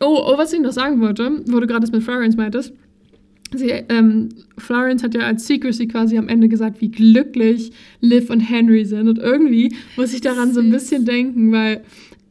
Oh, 0.00 0.18
oh, 0.26 0.36
was 0.36 0.52
ich 0.52 0.58
noch 0.60 0.72
sagen 0.72 1.00
wollte, 1.00 1.42
wo 1.46 1.60
du 1.60 1.68
gerade 1.68 1.82
das 1.82 1.92
mit 1.92 2.02
Florence 2.02 2.36
meintest. 2.36 2.72
Sie, 3.58 3.70
ähm, 3.88 4.28
Florence 4.58 5.02
hat 5.02 5.14
ja 5.14 5.22
als 5.22 5.46
Secrecy 5.46 5.86
quasi 5.86 6.16
am 6.18 6.28
Ende 6.28 6.48
gesagt, 6.48 6.80
wie 6.80 6.90
glücklich 6.90 7.72
Liv 8.00 8.30
und 8.30 8.40
Henry 8.40 8.84
sind. 8.84 9.08
Und 9.08 9.18
irgendwie 9.18 9.74
muss 9.96 10.14
ich 10.14 10.20
daran 10.20 10.52
so 10.52 10.60
ein 10.60 10.70
bisschen 10.70 11.04
denken, 11.04 11.52
weil 11.52 11.82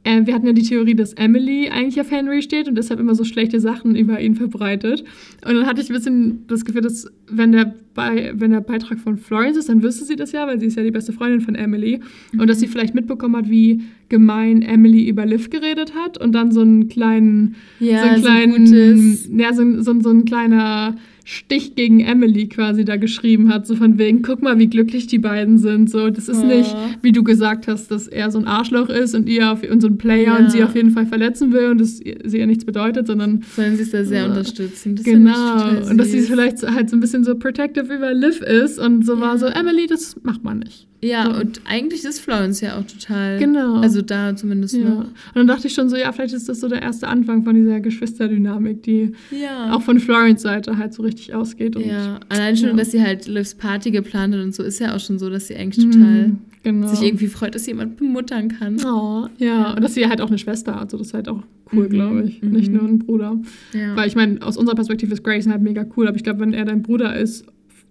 äh, 0.06 0.26
wir 0.26 0.34
hatten 0.34 0.46
ja 0.48 0.52
die 0.52 0.64
Theorie, 0.64 0.96
dass 0.96 1.14
Emily 1.14 1.70
eigentlich 1.70 2.00
auf 2.02 2.12
Henry 2.12 2.42
steht 2.42 2.68
und 2.68 2.76
deshalb 2.76 3.00
immer 3.00 3.16
so 3.16 3.24
schlechte 3.24 3.62
Sachen 3.62 3.96
über 3.96 4.20
ihn 4.20 4.36
verbreitet. 4.36 5.04
Und 5.48 5.54
dann 5.56 5.66
hatte 5.66 5.82
ich 5.82 5.90
ein 5.90 5.94
bisschen 5.96 6.44
das 6.48 6.66
Gefühl, 6.66 6.82
dass 6.82 7.08
wenn 7.30 7.54
der, 7.54 7.74
bei, 7.94 8.34
wenn 8.36 8.52
der 8.52 8.60
Beitrag 8.60 9.00
von 9.00 9.18
Florence 9.18 9.56
ist, 9.56 9.70
dann 9.70 9.82
wüsste 9.82 10.04
sie 10.04 10.18
das 10.18 10.34
ja, 10.34 10.46
weil 10.46 10.60
sie 10.60 10.66
ist 10.66 10.76
ja 10.76 10.84
die 10.84 10.92
beste 10.92 11.14
Freundin 11.14 11.40
von 11.40 11.56
Emily. 11.56 12.02
Und 12.38 12.50
dass 12.50 12.60
sie 12.60 12.68
vielleicht 12.68 12.96
mitbekommen 12.96 13.38
hat, 13.38 13.50
wie 13.50 13.82
gemein 14.10 14.62
Emily 14.62 15.08
über 15.08 15.26
Liv 15.26 15.50
geredet 15.50 15.94
hat 15.96 16.18
und 16.18 16.34
dann 16.34 16.52
so 16.52 16.60
einen 16.62 16.90
kleinen 16.90 17.56
Ja, 17.80 18.02
so 18.02 18.06
einen 18.10 18.22
so 18.24 18.28
ein 18.28 18.52
kleinen, 18.52 18.66
gutes- 18.66 19.30
ja, 19.38 19.54
so, 19.54 19.82
so, 19.82 20.02
so 20.02 20.10
ein 20.10 20.26
kleiner 20.26 20.96
Stich 21.26 21.76
gegen 21.76 22.00
Emily 22.02 22.48
quasi 22.50 22.84
da 22.86 22.98
geschrieben 22.98 23.54
hat, 23.54 23.66
so 23.66 23.76
von 23.76 23.98
wegen, 23.98 24.22
guck 24.22 24.42
mal, 24.42 24.60
wie 24.60 24.68
glücklich 24.68 25.08
die 25.08 25.20
beiden 25.20 25.58
sind. 25.58 25.90
So, 25.90 26.10
das 26.10 26.28
ist 26.28 26.44
Oh. 26.44 26.46
nicht, 26.46 26.76
wie 27.02 27.12
du 27.12 27.24
gesagt 27.24 27.68
hast, 27.68 27.92
dass 27.92 28.08
er 28.08 28.30
so 28.32 28.40
ein 28.40 28.46
Arschloch 28.48 28.90
ist 28.90 29.16
und 29.16 29.30
ihr 29.30 29.52
auf, 29.52 29.62
und 29.64 29.82
so 29.82 29.88
ein 29.88 29.98
Player 29.98 30.24
Ja. 30.24 30.38
und 30.38 30.52
sie 30.52 30.64
auf 30.64 30.76
jeden 30.76 30.92
Fall 30.92 31.06
verletzen 31.06 31.52
will 31.54 31.68
und 31.70 31.80
das 31.80 31.98
sie 31.98 32.38
ihr 32.38 32.48
nichts 32.48 32.66
bedeutet, 32.66 33.08
sondern 33.08 33.44
Sollen 33.56 33.76
sie 33.76 33.84
es 33.84 33.92
da 33.92 34.04
sehr 34.04 34.22
Ja. 34.22 34.26
unterstützen. 34.28 34.96
Das 34.96 35.06
genau. 35.06 35.90
Und 35.90 35.98
dass 35.98 36.12
sie 36.12 36.22
vielleicht 36.22 36.60
so- 36.60 36.68
halt 36.74 36.90
so 36.90 36.98
ein 36.98 37.00
bisschen 37.00 37.24
so 37.24 37.36
protective 37.36 37.94
über 37.94 38.14
Liv 38.14 38.42
ist 38.42 38.80
und 38.80 39.06
so 39.06 39.20
war 39.20 39.38
so, 39.38 39.46
Emily, 39.48 39.88
das 39.88 40.16
macht 40.24 40.44
man 40.44 40.60
nicht. 40.60 40.88
Ja, 41.04 41.26
So. 41.26 41.42
und 41.42 41.62
eigentlich 41.66 42.04
ist 42.06 42.20
Florence 42.20 42.62
ja 42.62 42.78
auch 42.80 42.86
total. 42.86 43.38
Genau. 43.38 43.76
Also 43.82 44.02
da 44.02 44.36
zumindest 44.36 44.76
Ja. 44.78 44.84
noch. 44.90 45.00
Und 45.04 45.14
dann 45.36 45.48
dachte 45.48 45.68
ich 45.68 45.74
schon 45.74 45.90
so, 45.90 45.96
ja, 45.98 46.12
vielleicht 46.12 46.34
ist 46.34 46.48
das 46.50 46.60
so 46.62 46.70
der 46.70 46.82
erste 46.82 47.08
Anfang 47.08 47.44
von 47.44 47.54
dieser 47.56 47.80
Geschwisterdynamik, 47.82 48.84
die 48.84 49.12
Ja. 49.32 49.74
auch 49.74 49.82
von 49.82 50.00
Florence 50.00 50.42
Seite 50.42 50.78
halt 50.78 50.94
so 50.94 51.04
richtig 51.04 51.34
ausgeht. 51.34 51.76
Und 51.76 51.86
ja, 51.86 52.20
allein 52.30 52.56
schon, 52.58 52.70
ja. 52.70 52.76
dass 52.76 52.92
sie 52.92 53.02
halt 53.04 53.28
Livs 53.28 53.56
Party 53.56 53.92
geplant 53.92 54.34
hat 54.34 54.42
und 54.42 54.56
so, 54.56 54.64
ist 54.64 54.80
ja 54.80 54.96
auch 54.96 55.00
schon 55.00 55.20
so, 55.20 55.30
dass 55.30 55.48
sie 55.48 55.56
eigentlich 55.56 55.86
Mhm, 55.86 55.92
total 55.92 56.32
genau. 56.64 56.88
sich 56.88 57.02
irgendwie 57.04 57.28
freut, 57.28 57.56
dass 57.56 57.66
jemand 57.68 57.98
bemuttern 57.98 58.48
kann. 58.48 58.78
Oh, 58.86 59.28
ja. 59.38 59.74
und 59.74 59.84
dass 59.84 59.94
sie 59.96 60.08
halt 60.08 60.22
auch 60.22 60.30
eine 60.30 60.38
Schwester 60.38 60.80
hat, 60.80 60.92
so 60.92 60.98
das 60.98 61.08
ist 61.08 61.14
halt 61.14 61.28
auch 61.28 61.44
cool, 61.74 61.86
Mhm, 61.86 61.90
glaube 61.90 62.24
ich. 62.24 62.42
mhm. 62.42 62.52
Nicht 62.52 62.72
nur 62.72 62.84
ein 62.84 63.00
Bruder. 63.00 63.38
Ja. 63.74 63.96
Weil 63.96 64.08
ich 64.08 64.16
meine, 64.16 64.42
aus 64.42 64.58
unserer 64.58 64.76
Perspektive 64.76 65.14
ist 65.14 65.24
Grayson 65.24 65.52
halt 65.52 65.62
mega 65.62 65.86
cool, 65.98 66.08
aber 66.08 66.16
ich 66.18 66.24
glaube, 66.24 66.40
wenn 66.40 66.54
er 66.54 66.66
dein 66.66 66.82
Bruder 66.82 67.16
ist, 67.18 67.46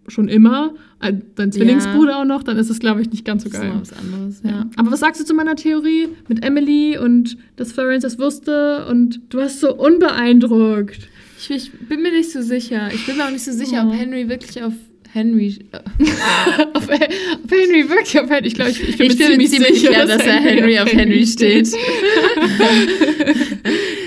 schon 0.09 0.29
immer, 0.29 0.75
äh, 1.01 1.13
dein 1.37 1.53
Zwillingsbruder 1.53 2.19
auch 2.19 2.25
noch, 2.25 2.43
dann 2.43 2.57
ist 2.57 2.71
es, 2.71 2.79
glaube 2.81 3.03
ich, 3.03 3.11
nicht 3.11 3.25
ganz 3.25 3.45
so 3.45 3.49
das 3.49 3.59
ist 3.59 3.65
geil. 3.65 3.73
was 3.81 3.93
anderes. 3.93 4.41
Ja. 4.45 4.51
Ja. 4.51 4.67
Aber 4.77 4.91
was 4.91 5.01
sagst 5.01 5.21
du 5.21 5.25
zu 5.25 5.35
meiner 5.35 5.55
Theorie 5.57 6.09
mit 6.29 6.45
Emily 6.45 6.99
und 6.99 7.37
dass 7.57 7.73
Florence 7.73 8.03
das 8.03 8.19
wusste 8.19 8.85
und 8.87 9.21
du 9.31 9.39
warst 9.39 9.61
so 9.61 9.75
unbeeindruckt? 9.77 11.09
Ich, 11.39 11.51
ich 11.51 11.73
bin 11.89 12.03
mir 12.03 12.13
nicht 12.13 12.31
so 12.33 12.41
sicher. 12.43 12.89
Ich 12.93 13.07
bin 13.07 13.17
mir 13.17 13.25
auch 13.27 13.31
nicht 13.31 13.45
so 13.45 13.53
sicher, 13.53 13.85
Oh. 13.85 13.89
ob 13.89 13.95
Henry 13.95 14.29
wirklich 14.29 14.63
auf 14.63 14.73
Henry. 15.13 15.59
Äh, 15.73 15.77
auf, 16.75 16.89
auf 16.89 16.91
Henry 17.51 17.89
wirklich 17.89 18.19
auf 18.21 18.31
Henry. 18.31 18.47
Ich 18.49 18.55
glaube, 18.55 18.71
ich, 18.71 18.89
ich 18.89 18.97
bin 18.97 19.07
ich 19.11 19.19
mir 19.19 19.27
ziemlich, 19.27 19.51
ziemlich 19.51 19.81
sicher, 19.81 19.93
sicher, 19.93 20.07
dass 20.07 20.27
er 20.27 20.41
Henry 20.41 20.79
auf 20.79 20.93
Henry 20.93 21.27
steht. 21.27 21.69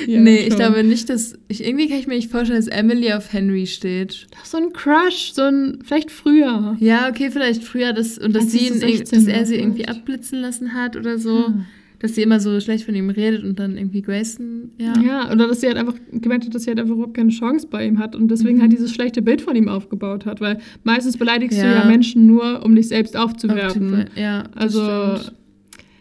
Ja, 0.08 0.20
nee, 0.20 0.38
ich 0.42 0.48
schon. 0.50 0.58
glaube 0.58 0.84
nicht, 0.84 1.10
dass. 1.10 1.36
Ich, 1.48 1.66
irgendwie 1.66 1.88
kann 1.90 1.98
ich 1.98 2.06
mir 2.06 2.14
nicht 2.16 2.30
vorstellen, 2.30 2.60
dass 2.60 2.68
Emily 2.68 3.12
auf 3.12 3.34
Henry 3.34 3.66
steht. 3.66 4.28
Doch, 4.32 4.46
so 4.46 4.58
ein 4.58 4.72
Crush, 4.72 5.32
so 5.34 5.42
ein, 5.42 5.80
vielleicht 5.84 6.12
früher. 6.12 6.78
Ja, 6.80 7.10
okay, 7.10 7.32
vielleicht 7.32 7.64
früher, 7.64 7.92
das, 7.92 8.20
und 8.20 8.34
dass, 8.36 8.52
sie 8.52 8.68
ihn, 8.68 8.76
irg- 8.76 8.98
16 8.98 9.26
dass 9.26 9.34
er 9.36 9.46
sie 9.48 9.56
irgendwie 9.56 9.88
abblitzen 9.88 10.42
lassen 10.42 10.74
hat 10.76 10.96
oder 10.96 11.18
so. 11.18 11.48
Hm. 11.48 11.66
Dass 12.06 12.14
sie 12.16 12.22
immer 12.22 12.40
so 12.40 12.60
schlecht 12.60 12.86
von 12.86 12.94
ihm 12.94 13.10
redet 13.10 13.44
und 13.44 13.58
dann 13.58 13.78
irgendwie 13.78 14.02
Grayson. 14.04 14.70
Ja. 14.78 14.94
Ja. 15.02 15.32
oder 15.32 15.48
dass 15.48 15.62
sie 15.62 15.68
halt 15.68 15.78
einfach 15.78 15.96
gemerkt 16.12 16.46
hat, 16.46 16.54
dass 16.54 16.64
sie 16.64 16.70
halt 16.70 16.80
einfach 16.80 16.94
überhaupt 16.94 17.16
keine 17.16 17.32
Chance 17.32 17.66
bei 17.70 17.86
ihm 17.88 17.98
hat 17.98 18.16
und 18.16 18.30
deswegen 18.30 18.58
Mhm. 18.58 18.62
halt 18.62 18.74
dieses 18.74 18.94
schlechte 18.94 19.22
Bild 19.24 19.42
von 19.42 19.56
ihm 19.56 19.68
aufgebaut 19.70 20.26
hat. 20.28 20.40
Weil 20.40 20.60
meistens 20.84 21.18
beleidigst 21.18 21.58
du 21.58 21.64
Ja. 21.66 21.80
ja 21.80 21.86
Menschen 21.86 22.28
nur, 22.28 22.64
um 22.64 22.76
dich 22.76 22.88
selbst 22.90 23.18
aufzuwerten. 23.18 24.06
Ja, 24.16 24.44
das 24.44 24.76
Also 24.78 25.16
stimmt. 25.24 25.34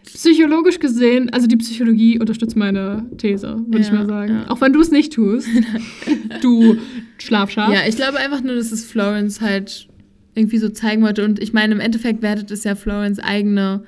psychologisch 0.03 0.79
gesehen, 0.79 1.29
also 1.31 1.47
die 1.47 1.57
Psychologie 1.57 2.19
unterstützt 2.19 2.55
meine 2.55 3.05
These, 3.17 3.57
würde 3.67 3.79
ich 3.79 3.87
Ja, 3.87 3.93
mal 3.95 4.05
sagen. 4.05 4.33
ja. 4.33 4.49
Auch 4.49 4.61
wenn 4.61 4.71
du 4.73 4.79
es 4.81 4.91
nicht 4.91 5.13
tust, 5.13 5.47
du 6.41 6.77
Schlafschaf. 7.17 7.73
Ja, 7.73 7.79
ich 7.87 7.95
glaube 7.95 8.19
einfach 8.19 8.41
nur, 8.43 8.55
dass 8.55 8.71
es 8.71 8.85
Florence 8.85 9.41
halt 9.41 9.87
irgendwie 10.35 10.57
so 10.57 10.69
zeigen 10.69 11.01
wollte. 11.01 11.23
Und 11.25 11.39
ich 11.41 11.53
meine, 11.53 11.73
im 11.73 11.79
Endeffekt 11.79 12.21
wertet 12.21 12.51
es 12.51 12.63
ja 12.63 12.75
Florence 12.75 13.19
eigene 13.19 13.83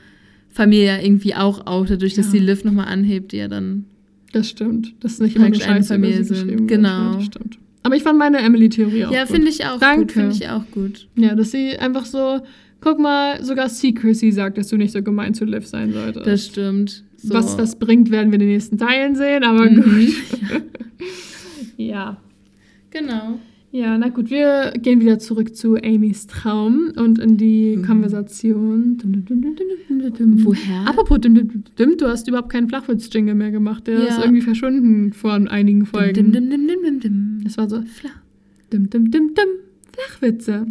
Familie 0.58 0.86
ja 0.88 1.00
irgendwie 1.02 1.34
auch 1.36 1.66
auf, 1.68 1.88
dadurch, 1.88 2.16
dass 2.16 2.26
Ja. 2.28 2.32
sie 2.34 2.40
Liv 2.40 2.64
nochmal 2.66 2.88
anhebt, 2.88 3.32
die 3.32 3.38
ja 3.38 3.48
dann. 3.48 3.86
Das 4.34 4.50
stimmt. 4.50 4.94
Das 5.00 5.14
ist 5.14 5.22
nicht 5.22 5.36
immer 5.36 5.46
eine 5.46 5.84
Familie 5.84 6.24
sind. 6.24 6.48
wird. 6.48 6.68
Genau. 6.68 7.12
Ja, 7.12 7.14
das 7.16 7.26
stimmt. 7.26 7.60
Aber 7.84 7.96
ich 7.96 8.04
fand 8.04 8.20
meine 8.20 8.40
Emily-Theorie 8.40 9.06
auch 9.06 9.12
ja, 9.14 9.26
finde 9.26 9.48
ich 9.50 9.64
auch 9.66 9.80
Danke. 9.80 10.02
gut. 10.06 10.12
Finde 10.12 10.36
ich 10.36 10.50
auch 10.50 10.64
gut. 10.72 11.08
Ja, 11.16 11.36
dass 11.36 11.52
sie 11.52 11.78
einfach 11.78 12.06
so, 12.06 12.42
guck 12.82 13.00
mal, 13.00 13.42
sogar 13.46 13.70
Secrecy 13.70 14.32
sagt, 14.32 14.58
dass 14.58 14.68
du 14.68 14.76
nicht 14.76 14.92
so 14.92 15.02
gemein 15.02 15.34
zu 15.34 15.46
Liv 15.46 15.66
sein 15.66 15.94
solltest. 15.94 16.26
Das 16.28 16.46
stimmt. 16.48 17.04
So. 17.16 17.34
Was 17.34 17.56
das 17.56 17.80
bringt, 17.80 18.12
werden 18.12 18.32
wir 18.32 18.36
in 18.36 18.42
den 18.42 18.50
nächsten 18.50 18.78
Teilen 18.78 19.16
sehen, 19.16 19.44
aber 19.44 19.70
Mhm. 19.70 19.76
gut. 19.84 20.14
ja. 21.78 22.18
Genau. 22.90 23.40
Ja, 23.72 23.98
na 23.98 24.07
gut, 24.10 24.30
wir 24.30 24.72
gehen 24.81 25.02
wieder 25.02 25.19
zurück 25.19 25.53
zu 25.56 25.76
Amys 25.76 26.26
Traum 26.27 26.91
und 26.95 27.19
in 27.19 27.35
die 27.38 27.76
Mhm. 27.77 27.85
Konversation. 27.85 28.98
Dum, 28.98 29.26
dum, 29.26 29.41
dum. 29.41 30.45
Woher? 30.45 30.88
Apropos, 30.88 31.19
du 31.19 32.07
hast 32.07 32.27
überhaupt 32.30 32.49
keinen 32.49 32.69
Flachwitz-Jingle 32.69 33.35
mehr 33.35 33.52
gemacht. 33.52 33.88
Der 33.88 33.99
Ja. 33.99 34.06
ist 34.06 34.19
irgendwie 34.19 34.41
verschwunden 34.41 35.11
vor 35.14 35.34
einigen 35.34 35.85
Folgen. 35.85 36.31
Das 37.44 37.57
war 37.57 37.69
so 37.69 37.81
Fla. 37.81 38.10
Flachwitze. 39.94 40.65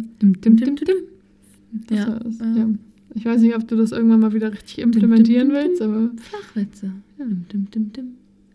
Ja. 1.91 2.07
war 2.07 2.55
äh, 2.55 2.59
ja. 2.59 2.69
Ich 3.15 3.25
weiß 3.25 3.41
nicht, 3.41 3.55
ob 3.55 3.67
du 3.67 3.75
das 3.75 3.91
irgendwann 3.91 4.19
mal 4.21 4.33
wieder 4.33 4.51
richtig 4.51 4.79
implementieren 4.79 5.49
willst, 5.51 5.81
aber 5.81 6.11
Flachwitze. 6.17 6.91
Dim. 7.19 8.07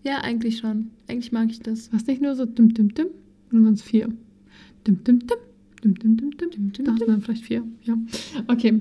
Ja, 0.05 0.19
eigentlich 0.23 0.59
schon. 0.59 0.89
Eigentlich 1.09 1.33
mag 1.33 1.49
ich 1.51 1.61
das. 1.61 1.93
war 1.93 2.01
es 2.01 2.07
nicht 2.07 2.21
nur 2.23 2.35
so 2.35 2.45
dum, 2.45 2.73
dum, 2.75 2.93
dum, 2.95 3.07
oder 3.53 3.65
waren 3.65 3.75
es 3.75 3.83
dum, 4.85 5.05
dum, 5.05 5.19
dum, 5.21 5.39
dum, 5.83 5.95
dum, 5.95 6.17
dum. 6.17 6.51
Dim, 6.51 6.73
dim, 6.73 6.85
Doch, 6.85 6.95
es 7.01 7.09
waren 7.09 7.21
vielleicht 7.21 7.45
vier. 7.45 7.63
Ja. 7.83 7.97
Okay. 8.49 8.81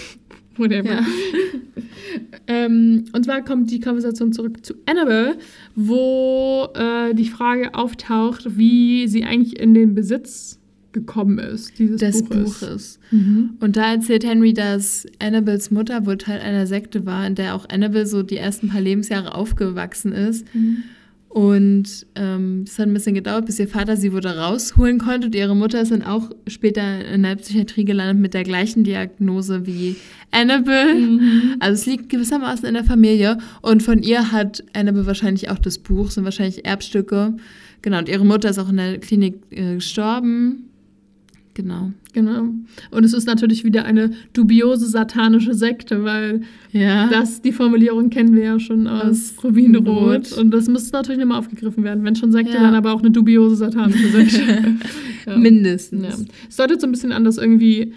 Whatever. 0.56 0.90
Ja. 0.94 1.06
Ähm, 2.46 3.04
und 3.12 3.24
zwar 3.24 3.42
kommt 3.42 3.70
die 3.70 3.80
Konversation 3.80 4.32
zurück 4.32 4.64
zu 4.64 4.74
Annabelle, 4.86 5.36
wo 5.74 6.68
äh, 6.74 7.14
die 7.14 7.28
Frage 7.28 7.74
auftaucht, 7.74 8.58
wie 8.58 9.08
sie 9.08 9.24
eigentlich 9.24 9.58
in 9.58 9.74
den 9.74 9.94
Besitz 9.94 10.60
gekommen 10.92 11.38
ist, 11.38 11.78
dieses 11.78 11.96
Des 11.96 12.22
Buches. 12.22 12.60
Buches. 12.60 12.98
Mhm. 13.10 13.56
Und 13.60 13.76
da 13.76 13.92
erzählt 13.92 14.24
Henry, 14.24 14.52
dass 14.52 15.06
Annabels 15.18 15.70
Mutter 15.70 16.06
wohl 16.06 16.18
Teil 16.18 16.40
einer 16.40 16.66
Sekte 16.66 17.04
war, 17.06 17.26
in 17.26 17.34
der 17.34 17.54
auch 17.54 17.68
Annabelle 17.68 18.06
so 18.06 18.22
die 18.22 18.36
ersten 18.36 18.68
paar 18.68 18.80
Lebensjahre 18.80 19.34
aufgewachsen 19.34 20.12
ist. 20.12 20.46
Und 21.34 22.06
ähm, 22.14 22.62
es 22.64 22.78
hat 22.78 22.86
ein 22.86 22.94
bisschen 22.94 23.16
gedauert, 23.16 23.46
bis 23.46 23.58
ihr 23.58 23.66
Vater 23.66 23.96
sie 23.96 24.14
wieder 24.14 24.38
rausholen 24.38 25.00
konnte. 25.00 25.26
Und 25.26 25.34
ihre 25.34 25.56
Mutter 25.56 25.80
ist 25.80 25.90
dann 25.90 26.04
auch 26.04 26.30
später 26.46 27.04
in 27.06 27.24
der 27.24 27.34
Psychiatrie 27.34 27.84
gelandet 27.84 28.22
mit 28.22 28.34
der 28.34 28.44
gleichen 28.44 28.84
Diagnose 28.84 29.66
wie 29.66 29.96
Annabelle. 30.30 30.94
Mhm. 30.94 31.56
Also 31.58 31.74
es 31.74 31.86
liegt 31.86 32.08
gewissermaßen 32.08 32.68
in 32.68 32.74
der 32.74 32.84
Familie. 32.84 33.38
Und 33.62 33.82
von 33.82 34.00
ihr 34.00 34.30
hat 34.30 34.62
Annabelle 34.74 35.06
wahrscheinlich 35.06 35.50
auch 35.50 35.58
das 35.58 35.78
Buch, 35.78 36.12
sind 36.12 36.22
wahrscheinlich 36.22 36.64
Erbstücke. 36.66 37.34
Genau, 37.82 37.98
und 37.98 38.08
ihre 38.08 38.24
Mutter 38.24 38.50
ist 38.50 38.60
auch 38.60 38.68
in 38.68 38.76
der 38.76 38.98
Klinik 38.98 39.34
äh, 39.50 39.74
gestorben. 39.74 40.68
genau. 41.54 41.90
Genau. 42.14 42.44
Und 42.92 43.04
es 43.04 43.12
ist 43.12 43.26
natürlich 43.26 43.64
wieder 43.64 43.84
eine 43.84 44.12
dubiose 44.32 44.86
satanische 44.86 45.52
Sekte, 45.52 46.04
weil 46.04 46.42
Ja. 46.72 47.08
das, 47.08 47.42
die 47.42 47.52
Formulierung 47.52 48.08
kennen 48.08 48.34
wir 48.34 48.44
ja 48.44 48.58
schon 48.60 48.86
aus 48.86 49.34
Aus 49.36 49.44
Rubinrot. 49.44 49.86
Rot. 50.32 50.38
Und 50.38 50.52
das 50.52 50.68
muss 50.68 50.90
natürlich 50.92 51.20
nochmal 51.20 51.40
aufgegriffen 51.40 51.82
werden. 51.84 52.04
Wenn 52.04 52.14
schon 52.14 52.30
Sekte, 52.32 52.54
Ja. 52.54 52.62
dann 52.62 52.74
aber 52.74 52.92
auch 52.92 53.00
eine 53.00 53.10
dubiose 53.10 53.56
satanische 53.56 54.08
Sekte. 54.12 54.74
ja. 55.26 55.36
Mindestens. 55.36 56.24
Es 56.48 56.56
deutet 56.56 56.80
so 56.80 56.86
ein 56.86 56.92
bisschen 56.92 57.10
an, 57.12 57.24
dass 57.24 57.36
irgendwie, 57.36 57.92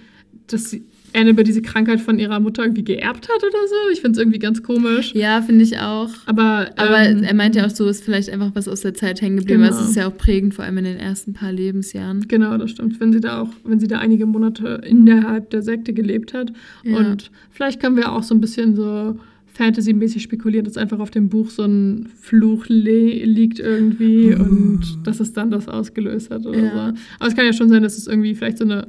dass 0.48 0.72
sie- 0.72 0.84
Annabelle 1.18 1.44
diese 1.45 1.61
Krankheit 1.61 1.99
von 1.99 2.19
ihrer 2.19 2.39
Mutter 2.39 2.64
irgendwie 2.64 2.84
geerbt 2.84 3.27
hat 3.27 3.44
oder 3.44 3.68
so. 3.68 3.91
Ich 3.91 4.02
finde 4.02 4.11
es 4.14 4.18
irgendwie 4.19 4.39
ganz 4.39 4.64
komisch. 4.64 5.14
Ja, 5.14 5.41
finde 5.41 5.64
ich 5.64 5.77
auch. 5.80 6.10
Aber, 6.26 6.69
Aber 6.76 6.99
ähm, 7.03 7.23
er 7.23 7.34
meint 7.34 7.56
ja 7.56 7.65
auch 7.65 7.69
so, 7.69 7.88
ist 7.88 8.03
vielleicht 8.03 8.30
einfach 8.30 8.52
was 8.53 8.68
aus 8.68 8.81
der 8.81 8.94
Zeit 8.94 9.22
hängen 9.22 9.38
geblieben. 9.38 9.61
Genau. 9.64 9.73
Es 9.76 9.89
ist 9.89 9.95
ja 9.95 10.07
auch 10.07 10.15
prägend, 10.18 10.53
vor 10.53 10.65
allem 10.65 10.77
in 10.77 10.85
den 10.85 10.98
ersten 10.98 11.34
paar 11.34 11.52
Lebensjahren. 11.52 12.27
Genau, 12.27 12.57
das 12.57 12.72
stimmt. 12.72 12.99
Wenn 12.99 13.11
sie 13.11 13.19
da 13.19 13.41
auch, 13.41 13.49
wenn 13.64 13.80
sie 13.80 13.88
da 13.88 13.99
einige 13.99 14.26
Monate 14.26 14.81
innerhalb 14.85 15.49
der 15.49 15.61
Sekte 15.61 15.94
gelebt 15.94 16.34
hat. 16.34 16.52
Ja. 16.84 16.98
Und 16.98 17.31
vielleicht 17.52 17.81
können 17.81 17.95
wir 17.98 18.11
auch 18.11 18.23
so 18.23 18.34
ein 18.35 18.41
bisschen 18.41 18.76
so 18.76 19.18
Fantasy-mäßig 19.53 20.22
spekulieren, 20.22 20.65
dass 20.65 20.77
einfach 20.77 20.99
auf 20.99 21.10
dem 21.10 21.30
Buch 21.30 21.49
so 21.49 21.64
ein 21.64 22.10
Fluch 22.22 22.65
li 22.68 23.23
liegt 23.26 23.60
irgendwie 23.60 24.35
und 24.35 24.99
dass 25.03 25.19
es 25.19 25.34
dann 25.34 25.49
das 25.49 25.68
ausgelöst 25.68 26.30
hat 26.30 26.45
oder 26.45 26.60
Ja. 26.60 26.72
so. 26.72 26.80
Aber 27.19 27.27
es 27.27 27.35
kann 27.35 27.45
ja 27.45 27.53
schon 27.53 27.69
sein, 27.69 27.81
dass 27.81 27.98
es 27.98 28.06
irgendwie 28.06 28.35
vielleicht 28.35 28.60
so 28.60 28.65
eine 28.65 28.88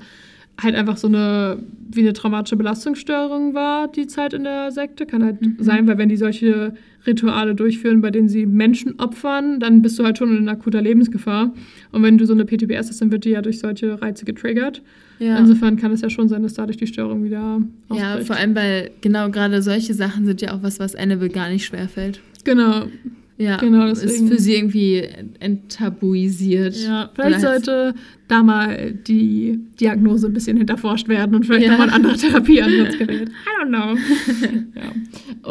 halt 0.60 0.74
einfach 0.74 0.96
so 0.96 1.06
eine 1.08 1.58
wie 1.90 2.00
eine 2.00 2.12
traumatische 2.12 2.56
Belastungsstörung 2.56 3.54
war, 3.54 3.88
die 3.88 4.06
Zeit 4.06 4.34
in 4.34 4.44
der 4.44 4.70
Sekte. 4.72 5.06
Kann 5.06 5.24
halt 5.24 5.40
Mhm. 5.40 5.56
sein, 5.58 5.86
weil 5.86 5.96
wenn 5.96 6.08
die 6.10 6.16
solche 6.18 6.74
Rituale 7.06 7.54
durchführen, 7.54 8.00
bei 8.02 8.10
denen 8.10 8.28
sie 8.28 8.44
Menschen 8.44 8.98
opfern, 9.00 9.58
dann 9.60 9.80
bist 9.80 9.98
du 9.98 10.04
halt 10.04 10.18
schon 10.18 10.36
in 10.36 10.48
akuter 10.48 10.82
Lebensgefahr. 10.82 11.54
Und 11.92 12.02
wenn 12.02 12.18
du 12.18 12.26
so 12.26 12.34
eine 12.34 12.44
PTBS 12.44 12.88
hast, 12.90 13.00
dann 13.00 13.10
wird 13.10 13.24
die 13.24 13.30
ja 13.30 13.40
durch 13.40 13.60
solche 13.60 14.02
Reize 14.02 14.24
getriggert. 14.26 14.82
Ja. 15.18 15.38
Insofern 15.38 15.76
kann 15.76 15.92
es 15.92 16.02
ja 16.02 16.10
schon 16.10 16.28
sein, 16.28 16.42
dass 16.42 16.54
dadurch 16.54 16.76
die 16.76 16.86
Störung 16.86 17.24
wieder 17.24 17.62
ja, 17.90 18.08
ausbricht. 18.10 18.26
vor 18.26 18.36
allem, 18.36 18.54
weil 18.54 18.90
genau 19.00 19.30
gerade 19.30 19.62
solche 19.62 19.94
Sachen 19.94 20.26
sind 20.26 20.42
ja 20.42 20.52
auch 20.52 20.62
was, 20.62 20.78
was 20.80 20.94
Annabelle 20.94 21.30
gar 21.30 21.48
nicht 21.48 21.64
schwerfällt. 21.64 22.20
Genau. 22.44 22.84
Ja, 23.38 23.56
Genau, 23.58 23.86
ist 23.86 24.02
deswegen- 24.02 24.28
für 24.28 24.38
sie 24.38 24.54
irgendwie 24.56 25.02
enttabuisiert. 25.38 26.74
Ja, 26.76 27.10
vielleicht 27.14 27.40
sollte 27.40 27.94
da 28.26 28.42
mal 28.42 28.92
die 28.92 29.60
Diagnose 29.80 30.26
ein 30.26 30.32
bisschen 30.32 30.56
hinterforscht 30.56 31.08
werden 31.08 31.34
und 31.36 31.46
vielleicht 31.46 31.66
Ja. 31.66 31.70
nochmal 31.72 31.88
ein 31.88 31.94
anderer 31.94 32.16
Therapieansatz 32.16 32.98
gewählt. 32.98 33.28
I 33.30 33.64
don't 33.64 33.68
know. 33.68 33.96
ja. 34.74 34.92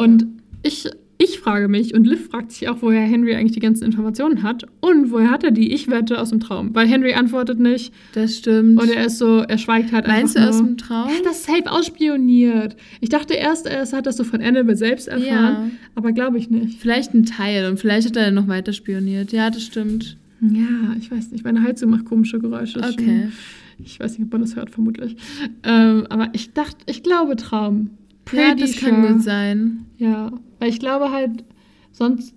Und 0.00 0.26
ich, 0.62 0.88
ich 1.20 1.40
frage 1.40 1.66
mich, 1.68 1.94
und 1.94 2.06
Liv 2.06 2.28
fragt 2.28 2.52
sich 2.52 2.68
auch, 2.68 2.76
woher 2.80 3.00
Henry 3.02 3.34
eigentlich 3.34 3.52
die 3.52 3.60
ganzen 3.60 3.84
Informationen 3.84 4.42
hat 4.44 4.64
und 4.80 5.10
woher 5.10 5.30
hat 5.30 5.42
er 5.42 5.50
die? 5.50 5.72
Ich 5.72 5.88
wette 5.90 6.20
aus 6.20 6.30
dem 6.30 6.38
Traum, 6.40 6.74
weil 6.74 6.86
Henry 6.86 7.12
antwortet 7.14 7.58
nicht 7.58 7.92
Das 8.14 8.38
stimmt. 8.38 8.80
und 8.80 8.88
er 8.90 9.06
ist 9.06 9.18
so, 9.18 9.38
er 9.40 9.58
schweigt 9.58 9.92
halt 9.92 10.06
Meinst 10.06 10.36
du 10.36 10.38
einfach 10.40 10.50
aus 10.54 10.58
nur. 10.60 10.68
dem 10.68 10.76
Traum? 10.76 11.08
Er 11.08 11.16
hat 11.16 11.26
das 11.26 11.44
safe 11.44 11.70
ausspioniert. 11.70 12.76
Ich 13.00 13.08
dachte 13.08 13.34
erst, 13.34 13.66
er 13.66 13.84
hat 13.90 14.06
das 14.06 14.16
so 14.16 14.24
von 14.24 14.40
Annabelle 14.40 14.76
selbst 14.76 15.08
erfahren, 15.08 15.26
Ja. 15.26 15.70
aber 15.96 16.12
glaube 16.12 16.38
ich 16.38 16.50
nicht. 16.50 16.80
Vielleicht 16.80 17.14
ein 17.14 17.24
Teil 17.26 17.68
und 17.70 17.78
vielleicht 17.80 18.08
hat 18.08 18.16
er 18.16 18.30
noch 18.30 18.46
weiter 18.48 18.72
spioniert. 18.72 19.32
Ja, 19.32 19.50
das 19.50 19.64
stimmt. 19.64 20.16
Ja, 20.40 20.94
ich 21.00 21.10
weiß 21.10 21.32
nicht. 21.32 21.42
Meine 21.44 21.62
Heizung 21.62 21.90
macht 21.90 22.04
komische 22.04 22.38
Geräusche. 22.38 22.78
Okay. 22.78 23.22
Schon, 23.22 23.32
ich 23.84 23.98
weiß 23.98 24.18
nicht, 24.18 24.26
ob 24.26 24.32
man 24.32 24.40
das 24.42 24.54
hört, 24.54 24.70
vermutlich. 24.70 25.16
Ähm, 25.64 26.06
aber 26.10 26.28
ich 26.32 26.52
dachte, 26.52 26.76
ich 26.86 27.02
glaube 27.02 27.34
Traum. 27.36 27.90
Ja, 28.32 28.52
Pretty 28.54 28.60
das 28.60 28.76
kann 28.76 29.02
sure. 29.02 29.12
gut 29.14 29.22
sein. 29.22 29.86
Ja, 29.98 30.32
weil 30.60 30.68
ich 30.70 30.78
glaube 30.80 31.10
halt, 31.10 31.44
sonst 31.92 32.34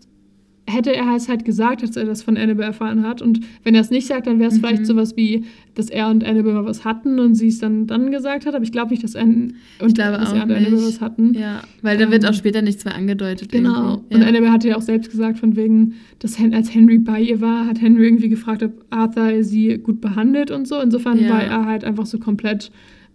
hätte 0.67 0.95
er 0.95 1.15
es 1.15 1.27
halt 1.27 1.43
gesagt, 1.43 1.83
dass 1.83 1.97
er 1.97 2.05
das 2.05 2.23
von 2.23 2.37
Annabelle 2.37 2.67
erfahren 2.67 3.05
hat. 3.05 3.21
Und 3.21 3.41
wenn 3.63 3.75
er 3.75 3.81
es 3.81 3.89
nicht 3.89 4.07
sagt, 4.07 4.27
dann 4.27 4.39
wäre 4.39 4.49
es 4.49 4.55
Mhm. 4.55 4.59
vielleicht 4.59 4.85
sowas 4.85 5.17
wie, 5.17 5.43
dass 5.73 5.89
er 5.89 6.07
und 6.09 6.23
Annabelle 6.23 6.53
mal 6.53 6.65
was 6.65 6.85
hatten 6.85 7.19
und 7.19 7.35
sie 7.35 7.47
es 7.47 7.59
dann, 7.59 7.87
dann 7.87 8.09
gesagt 8.11 8.45
hat. 8.45 8.53
Aber 8.55 8.63
ich 8.63 8.71
glaube 8.71 8.91
nicht, 8.91 9.03
dass, 9.03 9.15
Ann 9.17 9.55
und, 9.79 9.97
dass 9.97 10.31
er 10.31 10.33
und 10.45 10.51
Annabelle 10.51 10.77
was 10.77 11.01
hatten. 11.01 11.33
Ja, 11.33 11.61
weil 11.81 11.97
da 11.97 12.09
wird 12.09 12.23
Ähm, 12.23 12.29
auch 12.29 12.33
später 12.33 12.61
nichts 12.61 12.85
mehr 12.85 12.95
angedeutet. 12.95 13.51
Genau. 13.51 13.95
irgendwie. 13.95 14.15
Und 14.15 14.21
Ja. 14.21 14.27
Annabelle 14.27 14.51
hatte 14.53 14.67
ja 14.69 14.77
auch 14.77 14.81
selbst 14.81 15.11
gesagt, 15.11 15.39
von 15.39 15.57
wegen, 15.57 15.95
dass 16.19 16.37
als 16.39 16.73
Henry 16.73 16.99
bei 16.99 17.19
ihr 17.19 17.41
war, 17.41 17.65
hat 17.67 17.81
Henry 17.81 18.05
irgendwie 18.05 18.29
gefragt, 18.29 18.63
ob 18.63 18.71
Arthur 18.91 19.43
sie 19.43 19.77
gut 19.79 19.99
behandelt 19.99 20.51
und 20.51 20.67
so. 20.69 20.79
Insofern 20.79 21.19
Ja. 21.21 21.31
war 21.31 21.43
er 21.43 21.65
halt 21.65 21.83
einfach 21.83 22.05
so 22.05 22.17
komplett 22.17 22.71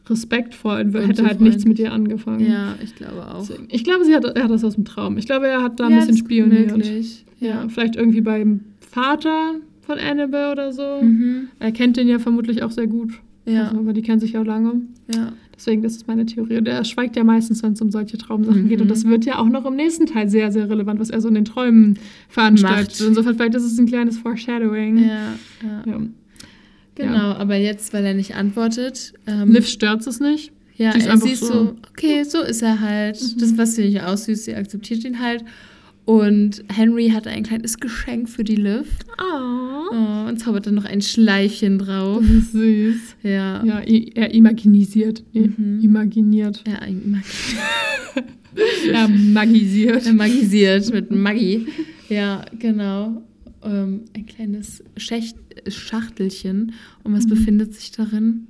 respektvoll 0.08 0.80
und, 0.80 0.94
Und 0.96 1.06
hätte 1.08 1.24
halt 1.26 1.40
nichts 1.40 1.64
mit 1.64 1.78
ihr 1.78 1.92
angefangen. 1.92 2.46
ja, 2.48 2.74
ich 2.82 2.94
glaube 2.94 3.26
auch. 3.26 3.46
Deswegen- 3.46 3.68
Ich 3.70 3.84
glaube, 3.84 4.04
sie 4.04 4.14
hat, 4.14 4.24
er 4.24 4.44
hat 4.44 4.50
das 4.50 4.64
aus 4.64 4.74
dem 4.74 4.84
Traum. 4.84 5.18
Ich 5.18 5.26
glaube, 5.26 5.46
er 5.48 5.62
hat 5.62 5.78
da 5.80 5.86
ein 5.86 5.92
ja, 5.92 5.98
bisschen 5.98 6.16
spioniert. 6.16 6.70
Möglich. 6.70 7.24
Ja, 7.40 7.48
Ja. 7.48 7.68
vielleicht 7.68 7.96
irgendwie 7.96 8.20
beim 8.20 8.60
Vater 8.80 9.54
von 9.82 9.98
Annabelle 9.98 10.52
oder 10.52 10.72
so. 10.72 11.00
Mhm. 11.02 11.48
Er 11.58 11.72
kennt 11.72 11.96
den 11.96 12.08
ja 12.08 12.18
vermutlich 12.18 12.62
auch 12.62 12.70
sehr 12.70 12.86
gut. 12.86 13.12
Ja. 13.44 13.68
Also, 13.68 13.78
aber 13.78 13.92
die 13.92 14.02
kennen 14.02 14.20
sich 14.20 14.32
ja 14.32 14.42
lange. 14.42 14.80
ja. 15.14 15.32
Deswegen, 15.58 15.80
das 15.82 15.96
ist 15.96 16.06
meine 16.06 16.26
Theorie. 16.26 16.58
Und 16.58 16.68
er 16.68 16.84
schweigt 16.84 17.16
ja 17.16 17.24
meistens, 17.24 17.62
wenn 17.62 17.72
es 17.72 17.80
um 17.80 17.90
solche 17.90 18.18
Traumsachen 18.18 18.64
Mhm. 18.64 18.68
geht. 18.68 18.82
Und 18.82 18.90
das 18.90 19.06
wird 19.06 19.24
ja 19.24 19.38
auch 19.38 19.48
noch 19.48 19.64
im 19.64 19.74
nächsten 19.74 20.04
Teil 20.04 20.28
sehr, 20.28 20.52
sehr 20.52 20.68
relevant, 20.68 21.00
was 21.00 21.08
er 21.08 21.22
so 21.22 21.28
in 21.28 21.34
den 21.34 21.46
Träumen 21.46 21.98
veranstaltet. 22.28 22.90
Macht. 23.00 23.08
Insofern, 23.08 23.36
vielleicht 23.36 23.54
ist 23.54 23.64
es 23.64 23.78
ein 23.78 23.86
kleines 23.86 24.18
Foreshadowing. 24.18 24.98
Ja, 24.98 25.04
ja. 25.62 25.82
Ja. 25.86 25.98
Genau, 26.96 27.32
aber 27.34 27.56
jetzt, 27.56 27.92
weil 27.92 28.04
er 28.04 28.14
nicht 28.14 28.34
antwortet. 28.34 29.12
Ähm, 29.26 29.52
Liv 29.52 29.68
stört 29.68 30.06
es 30.06 30.18
nicht. 30.20 30.50
ja, 30.76 30.92
sie 30.92 30.98
ist 30.98 31.06
er 31.06 31.16
sieht 31.18 31.36
so- 31.38 31.46
so, 31.46 31.76
okay, 31.90 32.24
so 32.24 32.40
ist 32.42 32.62
er 32.62 32.80
halt. 32.80 33.16
Das, 33.40 33.56
was 33.58 33.76
ich 33.78 34.00
auch 34.02 34.16
süß, 34.16 34.44
sie 34.46 34.54
akzeptiert 34.54 35.04
ihn 35.04 35.20
halt. 35.20 35.44
Und 36.06 36.62
Henry 36.72 37.08
hat 37.08 37.26
ein 37.26 37.42
kleines 37.42 37.78
Geschenk 37.78 38.28
für 38.28 38.44
die 38.44 38.54
Liv. 38.56 38.86
Oh. 39.18 40.28
Und 40.28 40.38
zaubert 40.38 40.66
dann 40.68 40.74
noch 40.76 40.84
ein 40.84 41.00
Schleichen 41.02 41.78
drauf. 41.78 42.20
Das 42.22 42.30
ist 42.30 42.52
süß. 42.52 43.16
Ja. 43.24 43.64
Ja, 43.64 43.80
er 43.80 44.32
imaginisiert. 44.32 45.24
Mhm. 45.32 45.80
Imaginiert. 45.82 46.62
Ja, 46.66 46.80
Mag 47.04 47.24
Er 48.90 49.08
magisiert. 49.08 50.06
er 50.06 50.12
magisiert 50.14 50.90
mit 50.92 51.10
Maggi. 51.10 51.66
Ja, 52.08 52.44
genau. 52.58 53.22
Ähm, 53.62 54.02
ein 54.14 54.24
kleines 54.26 54.82
Schächt 54.96 55.36
Schachtelchen. 55.74 56.72
Und 57.02 57.12
was 57.14 57.24
Mhm. 57.26 57.30
befindet 57.30 57.74
sich 57.74 57.90
darin? 57.92 58.46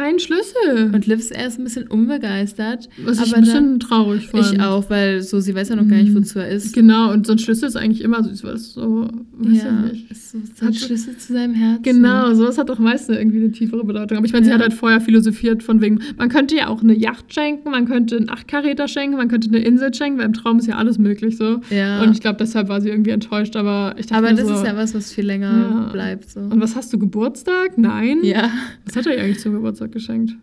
Ein 0.00 0.20
Schlüssel. 0.20 0.92
Und 0.94 1.06
Liv 1.08 1.18
ist 1.18 1.32
erst 1.32 1.58
ein 1.58 1.64
bisschen 1.64 1.88
unbegeistert. 1.88 2.88
was 3.04 3.18
ich 3.20 3.26
aber 3.28 3.38
ein 3.38 3.42
bisschen 3.44 3.80
traurig 3.80 4.28
fand. 4.28 4.52
Ich 4.52 4.60
auch, 4.60 4.88
weil 4.90 5.22
so 5.22 5.40
sie 5.40 5.54
weiß 5.56 5.70
ja 5.70 5.76
noch 5.76 5.88
gar 5.88 5.96
nicht, 5.96 6.10
Mhm. 6.14 6.18
wozu 6.18 6.38
er 6.38 6.48
ist. 6.50 6.72
Genau, 6.72 7.12
und 7.12 7.26
so 7.26 7.32
ein 7.32 7.38
Schlüssel 7.40 7.66
ist 7.68 7.76
eigentlich 7.76 8.02
immer 8.02 8.22
süß, 8.22 8.44
weil 8.44 8.54
es 8.54 8.74
so, 8.74 9.08
weiß 9.32 9.62
ja, 9.64 9.84
ich 9.86 9.92
nicht. 9.92 10.10
ist 10.12 10.30
so 10.30 10.38
sein 10.54 10.68
Hat- 10.68 10.76
Schlüssel 10.76 11.16
zu 11.16 11.32
seinem 11.32 11.54
Herzen. 11.54 11.82
Genau, 11.82 12.32
sowas 12.34 12.58
hat 12.58 12.68
doch 12.68 12.78
meistens 12.78 13.16
irgendwie 13.16 13.38
eine 13.38 13.50
tiefere 13.50 13.84
Bedeutung. 13.84 14.18
Aber 14.18 14.26
ich 14.26 14.32
meine, 14.32 14.44
sie 14.44 14.50
Ja. 14.50 14.56
hat 14.56 14.62
halt 14.62 14.74
vorher 14.74 15.00
philosophiert 15.00 15.64
von 15.64 15.80
wegen, 15.80 15.98
man 16.16 16.28
könnte 16.28 16.54
ja 16.56 16.68
auch 16.68 16.80
eine 16.82 16.94
Yacht 16.96 17.34
schenken, 17.34 17.68
man 17.70 17.86
könnte 17.86 18.16
einen 18.18 18.30
Achtkaräter 18.30 18.86
schenken, 18.86 19.16
man 19.16 19.26
könnte 19.26 19.48
eine 19.48 19.58
Insel 19.58 19.92
schenken, 19.92 20.18
weil 20.20 20.26
im 20.26 20.32
Traum 20.32 20.58
ist 20.60 20.66
ja 20.68 20.76
alles 20.76 20.98
möglich 20.98 21.36
so. 21.36 21.60
Ja. 21.70 22.02
Und 22.04 22.12
ich 22.12 22.20
glaube, 22.20 22.36
deshalb 22.38 22.68
war 22.68 22.80
sie 22.80 22.88
irgendwie 22.90 23.10
enttäuscht, 23.10 23.56
aber 23.56 23.96
ich 23.98 24.06
dachte 24.06 24.24
aber 24.26 24.32
das 24.36 24.46
so, 24.46 24.54
ist 24.54 24.64
ja 24.64 24.76
was, 24.76 24.94
was 24.94 25.12
viel 25.12 25.26
länger 25.26 25.50
Ja. 25.86 25.92
bleibt. 25.92 26.30
So. 26.30 26.38
Und 26.40 26.60
was 26.60 26.76
hast 26.76 26.92
du, 26.92 26.98
Geburtstag? 27.00 27.76
Nein? 27.78 28.18
ja, 28.22 28.48
Was 28.86 28.94
hat 28.94 29.06
er 29.06 29.20
eigentlich 29.20 29.40
zum 29.40 29.54
Geburtstag 29.54 29.87
geschenkt? 29.92 30.36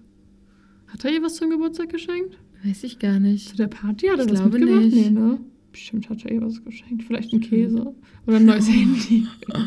Hat 0.87 1.03
er 1.05 1.11
ihr 1.11 1.21
was 1.21 1.35
zum 1.35 1.49
Geburtstag 1.49 1.89
geschenkt? 1.89 2.37
weiß 2.63 2.83
ich 2.83 2.97
gar 2.99 3.19
nicht. 3.19 3.49
Zu 3.49 3.57
der 3.57 3.67
Party 3.67 4.07
hat 4.07 4.17
er 4.19 4.25
Ich 4.25 4.31
was 4.31 4.39
glaube 4.39 4.57
mitgemacht? 4.57 4.85
nicht. 4.85 4.95
Nee, 4.95 5.09
ne? 5.11 5.39
Bestimmt 5.71 6.09
hat 6.09 6.23
er 6.25 6.31
ihr 6.31 6.41
was 6.41 6.63
geschenkt. 6.63 7.03
Vielleicht 7.03 7.31
ein 7.33 7.41
Käse 7.41 7.93
oder 8.25 8.37
ein 8.37 8.45
neues 8.45 8.67
Handy. 8.71 9.27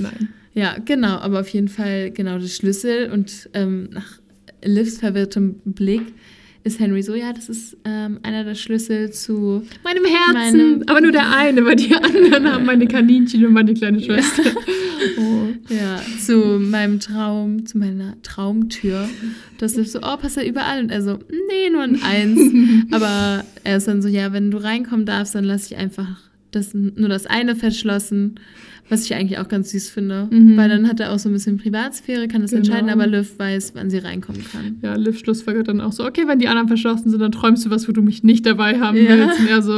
Nein. 0.00 0.28
Ja, 0.54 0.76
genau, 0.84 1.16
aber 1.18 1.40
auf 1.40 1.48
jeden 1.48 1.68
Fall 1.68 2.10
genau 2.10 2.38
das 2.38 2.54
Schlüssel 2.54 3.10
und 3.10 3.48
ähm, 3.54 3.88
nach 3.90 4.20
Livs 4.64 4.98
verwirrtem 4.98 5.56
Blick 5.64 6.02
ist 6.64 6.78
Henry 6.78 7.02
so, 7.02 7.14
ja, 7.14 7.32
das 7.32 7.48
ist 7.48 7.76
ähm, 7.84 8.20
einer 8.22 8.44
der 8.44 8.54
Schlüssel 8.54 9.10
zu, 9.10 9.62
Meinem 9.82 10.04
Herzen, 10.04 10.32
Meinem- 10.58 10.82
aber 10.86 11.00
nur 11.00 11.12
der 11.12 11.30
eine, 11.36 11.64
weil 11.64 11.76
die 11.76 11.94
anderen 11.94 12.52
haben 12.52 12.64
meine 12.64 12.86
Kaninchen 12.86 13.44
und 13.46 13.52
meine 13.52 13.74
kleine 13.74 14.00
Schwester. 14.00 14.42
Oh. 15.18 15.48
ja, 15.68 16.00
zu 16.24 16.60
meinem 16.60 17.00
Traum, 17.00 17.66
zu 17.66 17.76
meiner 17.76 18.14
Traumtür. 18.22 19.08
Das 19.58 19.74
Liv 19.74 19.88
so, 19.88 19.98
oh, 19.98 20.16
passt 20.16 20.36
da 20.36 20.44
überall? 20.44 20.80
Und 20.80 20.90
er 20.90 21.02
so, 21.02 21.18
nee, 21.28 21.70
nur 21.72 21.82
ein 21.82 22.00
Eins. 22.04 22.40
aber 22.92 23.44
er 23.64 23.78
ist 23.78 23.88
dann 23.88 24.00
so, 24.00 24.06
ja, 24.06 24.32
wenn 24.32 24.52
du 24.52 24.58
reinkommen 24.58 25.04
darfst, 25.04 25.34
dann 25.34 25.42
lasse 25.42 25.74
ich 25.74 25.80
einfach 25.80 26.06
das, 26.52 26.72
nur 26.72 27.08
das 27.08 27.26
eine 27.26 27.56
verschlossen. 27.56 28.36
Was 28.88 29.04
ich 29.04 29.14
eigentlich 29.14 29.38
auch 29.38 29.48
ganz 29.48 29.70
süß 29.70 29.88
finde. 29.90 30.28
Mhm. 30.30 30.56
Weil 30.56 30.68
dann 30.68 30.86
hat 30.88 31.00
er 31.00 31.12
auch 31.12 31.18
so 31.18 31.28
ein 31.28 31.32
bisschen 31.32 31.56
Privatsphäre, 31.56 32.28
kann 32.28 32.42
das 32.42 32.50
Genau. 32.50 32.60
entscheiden, 32.64 32.90
aber 32.90 33.06
Liv 33.06 33.38
weiß, 33.38 33.72
wann 33.74 33.88
sie 33.90 33.98
reinkommen 33.98 34.44
kann. 34.44 34.78
Ja, 34.82 34.96
Liv 34.96 35.18
schlussfolgert 35.18 35.68
dann 35.68 35.80
auch 35.80 35.92
so, 35.92 36.04
okay, 36.04 36.24
wenn 36.26 36.38
die 36.38 36.48
anderen 36.48 36.68
verschlossen 36.68 37.10
sind, 37.10 37.20
dann 37.20 37.32
träumst 37.32 37.64
du 37.64 37.70
was, 37.70 37.88
wo 37.88 37.92
du 37.92 38.02
mich 38.02 38.22
nicht 38.22 38.44
dabei 38.44 38.78
haben 38.80 38.96
Ja. 38.98 39.08
willst. 39.16 39.40
Und 39.40 39.48
er 39.48 39.62
so, 39.62 39.72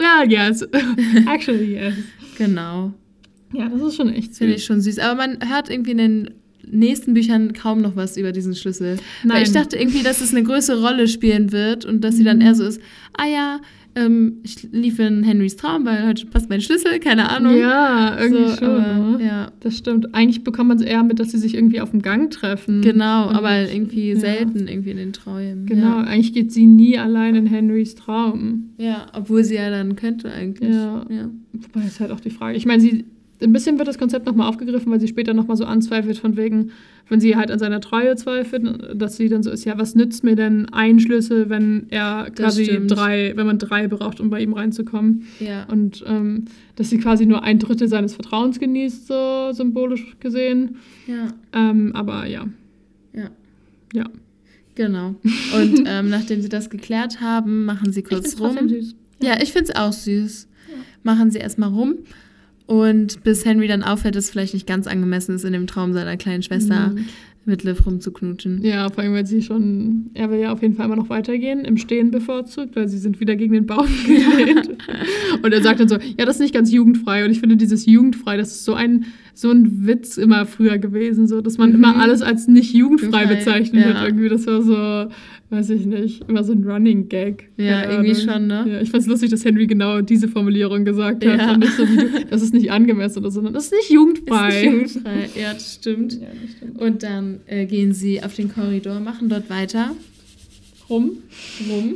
ja, 0.00 0.24
yes. 0.26 0.62
Actually, 1.32 1.74
yes. 1.74 1.94
Genau. 2.38 2.92
Ja, 3.52 3.68
das 3.68 3.80
ist 3.80 3.96
schon 3.96 4.08
echt 4.10 4.34
Finde 4.34 4.52
süß. 4.54 4.60
ich 4.62 4.66
schon 4.66 4.80
süß. 4.80 4.98
Aber 5.00 5.14
man 5.16 5.38
hört 5.48 5.70
irgendwie 5.70 5.92
in 5.92 5.98
den 5.98 6.30
nächsten 6.68 7.14
Büchern 7.14 7.52
kaum 7.52 7.80
noch 7.80 7.94
was 7.96 8.16
über 8.16 8.32
diesen 8.32 8.54
Schlüssel. 8.54 8.96
Nein. 9.24 9.36
Weil 9.36 9.42
ich 9.44 9.52
dachte 9.52 9.76
irgendwie, 9.76 10.02
dass 10.02 10.20
es 10.20 10.32
eine 10.32 10.42
größere 10.42 10.80
Rolle 10.82 11.06
spielen 11.08 11.52
wird 11.52 11.84
und 11.84 12.02
dass 12.02 12.16
sie 12.16 12.24
dann 12.24 12.40
eher 12.40 12.54
so 12.54 12.64
ist, 12.64 12.80
ah 13.16 13.26
ja, 13.26 13.60
ähm, 13.96 14.34
ich 14.44 14.62
lief 14.70 14.98
in 14.98 15.22
Henrys 15.24 15.56
Traum, 15.56 15.84
weil 15.86 16.06
heute 16.06 16.26
passt 16.26 16.48
mein 16.48 16.60
Schlüssel, 16.60 17.00
keine 17.00 17.28
Ahnung. 17.30 17.56
Ja, 17.56 18.16
irgendwie 18.20 18.48
So, 18.50 18.56
schon. 18.56 18.68
aber, 18.68 19.18
ne? 19.18 19.24
ja. 19.24 19.52
Das 19.60 19.76
stimmt. 19.76 20.14
Eigentlich 20.14 20.44
bekommt 20.44 20.68
man 20.68 20.76
es 20.78 20.84
eher 20.84 21.02
mit, 21.02 21.18
dass 21.18 21.32
sie 21.32 21.38
sich 21.38 21.54
irgendwie 21.54 21.80
auf 21.80 21.90
dem 21.90 22.02
Gang 22.02 22.30
treffen. 22.30 22.82
Genau, 22.82 23.28
Und- 23.28 23.34
aber 23.36 23.70
irgendwie 23.72 24.10
ja. 24.10 24.16
selten 24.20 24.68
irgendwie 24.68 24.90
in 24.90 24.98
den 24.98 25.12
Träumen. 25.12 25.66
Genau, 25.66 25.96
eigentlich 25.98 26.32
geht 26.32 26.52
sie 26.52 26.66
nie 26.66 26.98
allein 26.98 27.34
in 27.34 27.46
Henrys 27.46 27.94
Traum. 27.96 28.70
Ja. 28.78 28.84
ja, 28.86 29.06
obwohl 29.14 29.42
sie 29.42 29.54
ja 29.56 29.70
dann 29.70 29.96
könnte 29.96 30.30
eigentlich. 30.30 30.74
Ja. 30.74 31.04
ja. 31.10 31.30
Wobei 31.52 31.86
ist 31.86 31.98
halt 32.00 32.10
auch 32.12 32.20
die 32.20 32.30
Frage. 32.30 32.56
Ich 32.56 32.66
meine, 32.66 32.80
sie 32.82 33.04
ein 33.42 33.52
bisschen 33.52 33.78
wird 33.78 33.88
das 33.88 33.98
Konzept 33.98 34.26
nochmal 34.26 34.48
aufgegriffen, 34.48 34.90
weil 34.90 35.00
sie 35.00 35.08
später 35.08 35.34
nochmal 35.34 35.56
so 35.56 35.64
anzweifelt, 35.64 36.18
von 36.18 36.36
wegen, 36.36 36.72
wenn 37.08 37.20
sie 37.20 37.36
halt 37.36 37.50
an 37.50 37.58
seiner 37.58 37.80
Treue 37.80 38.16
zweifelt, 38.16 39.00
dass 39.00 39.16
sie 39.16 39.28
dann 39.28 39.42
so 39.42 39.50
ist, 39.50 39.64
ja, 39.64 39.78
was 39.78 39.94
nützt 39.94 40.24
mir 40.24 40.36
denn 40.36 40.68
ein 40.72 40.98
Schlüssel, 41.00 41.50
wenn 41.50 41.86
er 41.90 42.30
quasi 42.34 42.86
drei, 42.86 43.32
wenn 43.36 43.46
man 43.46 43.58
drei 43.58 43.88
braucht, 43.88 44.20
um 44.20 44.30
bei 44.30 44.40
ihm 44.40 44.52
reinzukommen. 44.52 45.26
ja. 45.40 45.64
Und 45.64 46.04
ähm, 46.06 46.46
dass 46.76 46.90
sie 46.90 46.98
quasi 46.98 47.24
nur 47.26 47.42
ein 47.42 47.58
Drittel 47.58 47.88
seines 47.88 48.14
Vertrauens 48.14 48.58
genießt, 48.58 49.06
so 49.06 49.52
symbolisch 49.52 50.16
gesehen. 50.20 50.76
ja. 51.06 51.28
Ähm, 51.52 51.92
aber 51.94 52.26
ja. 52.26 52.46
Ja. 53.14 53.30
Ja. 53.94 54.04
Genau. 54.74 55.14
Und 55.58 55.82
ähm, 55.86 56.10
nachdem 56.10 56.42
sie 56.42 56.48
das 56.48 56.70
geklärt 56.70 57.20
haben, 57.20 57.64
machen 57.64 57.92
sie 57.92 58.02
kurz 58.02 58.34
trotzdem 58.34 58.66
rum. 58.66 58.68
süß. 58.68 58.94
Ja, 59.22 59.40
ich 59.42 59.52
finde 59.52 59.72
es 59.72 59.76
auch 59.76 59.92
süß. 59.92 60.48
Machen 61.02 61.30
sie 61.30 61.38
erstmal 61.38 61.70
rum. 61.70 61.94
Und 62.66 63.22
bis 63.22 63.44
Henry 63.44 63.68
dann 63.68 63.82
auffällt, 63.84 64.16
dass 64.16 64.24
es 64.24 64.30
vielleicht 64.30 64.54
nicht 64.54 64.66
ganz 64.66 64.86
angemessen 64.86 65.34
ist, 65.36 65.44
in 65.44 65.52
dem 65.52 65.66
Traum 65.66 65.92
seiner 65.92 66.16
kleinen 66.16 66.42
Schwester 66.42 66.88
Mhm. 66.88 67.04
mit 67.44 67.62
Liv 67.62 67.86
rumzuknutschen. 67.86 68.60
Ja, 68.64 68.88
vor 68.90 69.04
allem, 69.04 69.12
weil 69.12 69.24
sie 69.24 69.40
schon, 69.40 70.10
er 70.14 70.30
will 70.32 70.40
ja 70.40 70.52
auf 70.52 70.62
jeden 70.62 70.74
Fall 70.74 70.86
immer 70.86 70.96
noch 70.96 71.08
weitergehen, 71.08 71.64
im 71.64 71.76
Stehen 71.76 72.10
bevorzugt, 72.10 72.74
weil 72.74 72.88
sie 72.88 72.98
sind 72.98 73.20
wieder 73.20 73.36
gegen 73.36 73.52
den 73.54 73.66
Baum 73.66 73.86
gelehnt. 74.06 74.68
und 75.42 75.52
er 75.52 75.62
sagt 75.62 75.78
dann 75.78 75.88
so, 75.88 75.96
ja, 76.18 76.24
das 76.24 76.36
ist 76.36 76.40
nicht 76.42 76.54
ganz 76.54 76.72
jugendfrei. 76.72 77.24
Und 77.24 77.30
ich 77.30 77.38
finde 77.38 77.56
dieses 77.56 77.86
jugendfrei, 77.86 78.36
das 78.36 78.50
ist 78.50 78.64
so 78.64 78.74
ein, 78.74 79.04
so 79.38 79.50
ein 79.50 79.86
Witz 79.86 80.16
immer 80.16 80.46
früher 80.46 80.78
gewesen, 80.78 81.28
so, 81.28 81.42
dass 81.42 81.58
man 81.58 81.68
Mhm. 81.68 81.74
immer 81.76 81.96
alles 81.98 82.22
als 82.22 82.48
nicht 82.48 82.72
jugendfrei 82.72 83.26
bezeichnet 83.26 83.84
ja. 83.84 83.92
hat. 83.92 84.06
Irgendwie, 84.08 84.30
das 84.30 84.46
war 84.46 84.62
so, 84.62 85.12
weiß 85.50 85.68
ich 85.70 85.84
nicht, 85.84 86.26
immer 86.26 86.42
so 86.42 86.52
ein 86.54 86.64
Running 86.64 87.10
Gag. 87.10 87.50
Ja, 87.58 87.90
irgendwie 87.90 88.14
schon, 88.14 88.46
ne? 88.46 88.64
Ja, 88.66 88.80
ich 88.80 88.90
fand's 88.90 89.06
lustig, 89.06 89.28
dass 89.30 89.44
Henry 89.44 89.66
genau 89.66 90.00
diese 90.00 90.28
Formulierung 90.28 90.86
gesagt 90.86 91.22
hat. 91.26 91.52
Und 91.52 91.58
nicht 91.58 91.74
so 91.74 91.82
wie 91.86 92.24
das 92.30 92.40
ist 92.40 92.54
nicht 92.54 92.70
angemessen 92.70 93.18
oder 93.18 93.30
so, 93.30 93.34
sondern 93.34 93.52
das 93.52 93.66
ist 93.66 93.72
nicht 93.72 93.90
jugendfrei. 93.90 94.48
Ist 94.48 94.62
nicht 94.62 94.72
jugendfrei. 94.72 95.28
Ja, 95.38 95.52
das 95.52 95.74
stimmt. 95.74 96.14
Ja, 96.14 96.28
das 96.42 96.56
stimmt. 96.56 96.80
Und 96.80 97.02
dann 97.02 97.40
äh, 97.46 97.66
gehen 97.66 97.92
sie 97.92 98.22
auf 98.22 98.34
den 98.34 98.50
Korridor, 98.50 99.00
machen 99.00 99.28
dort 99.28 99.50
weiter. 99.50 99.90
Rum. 100.88 101.18
rum. 101.68 101.94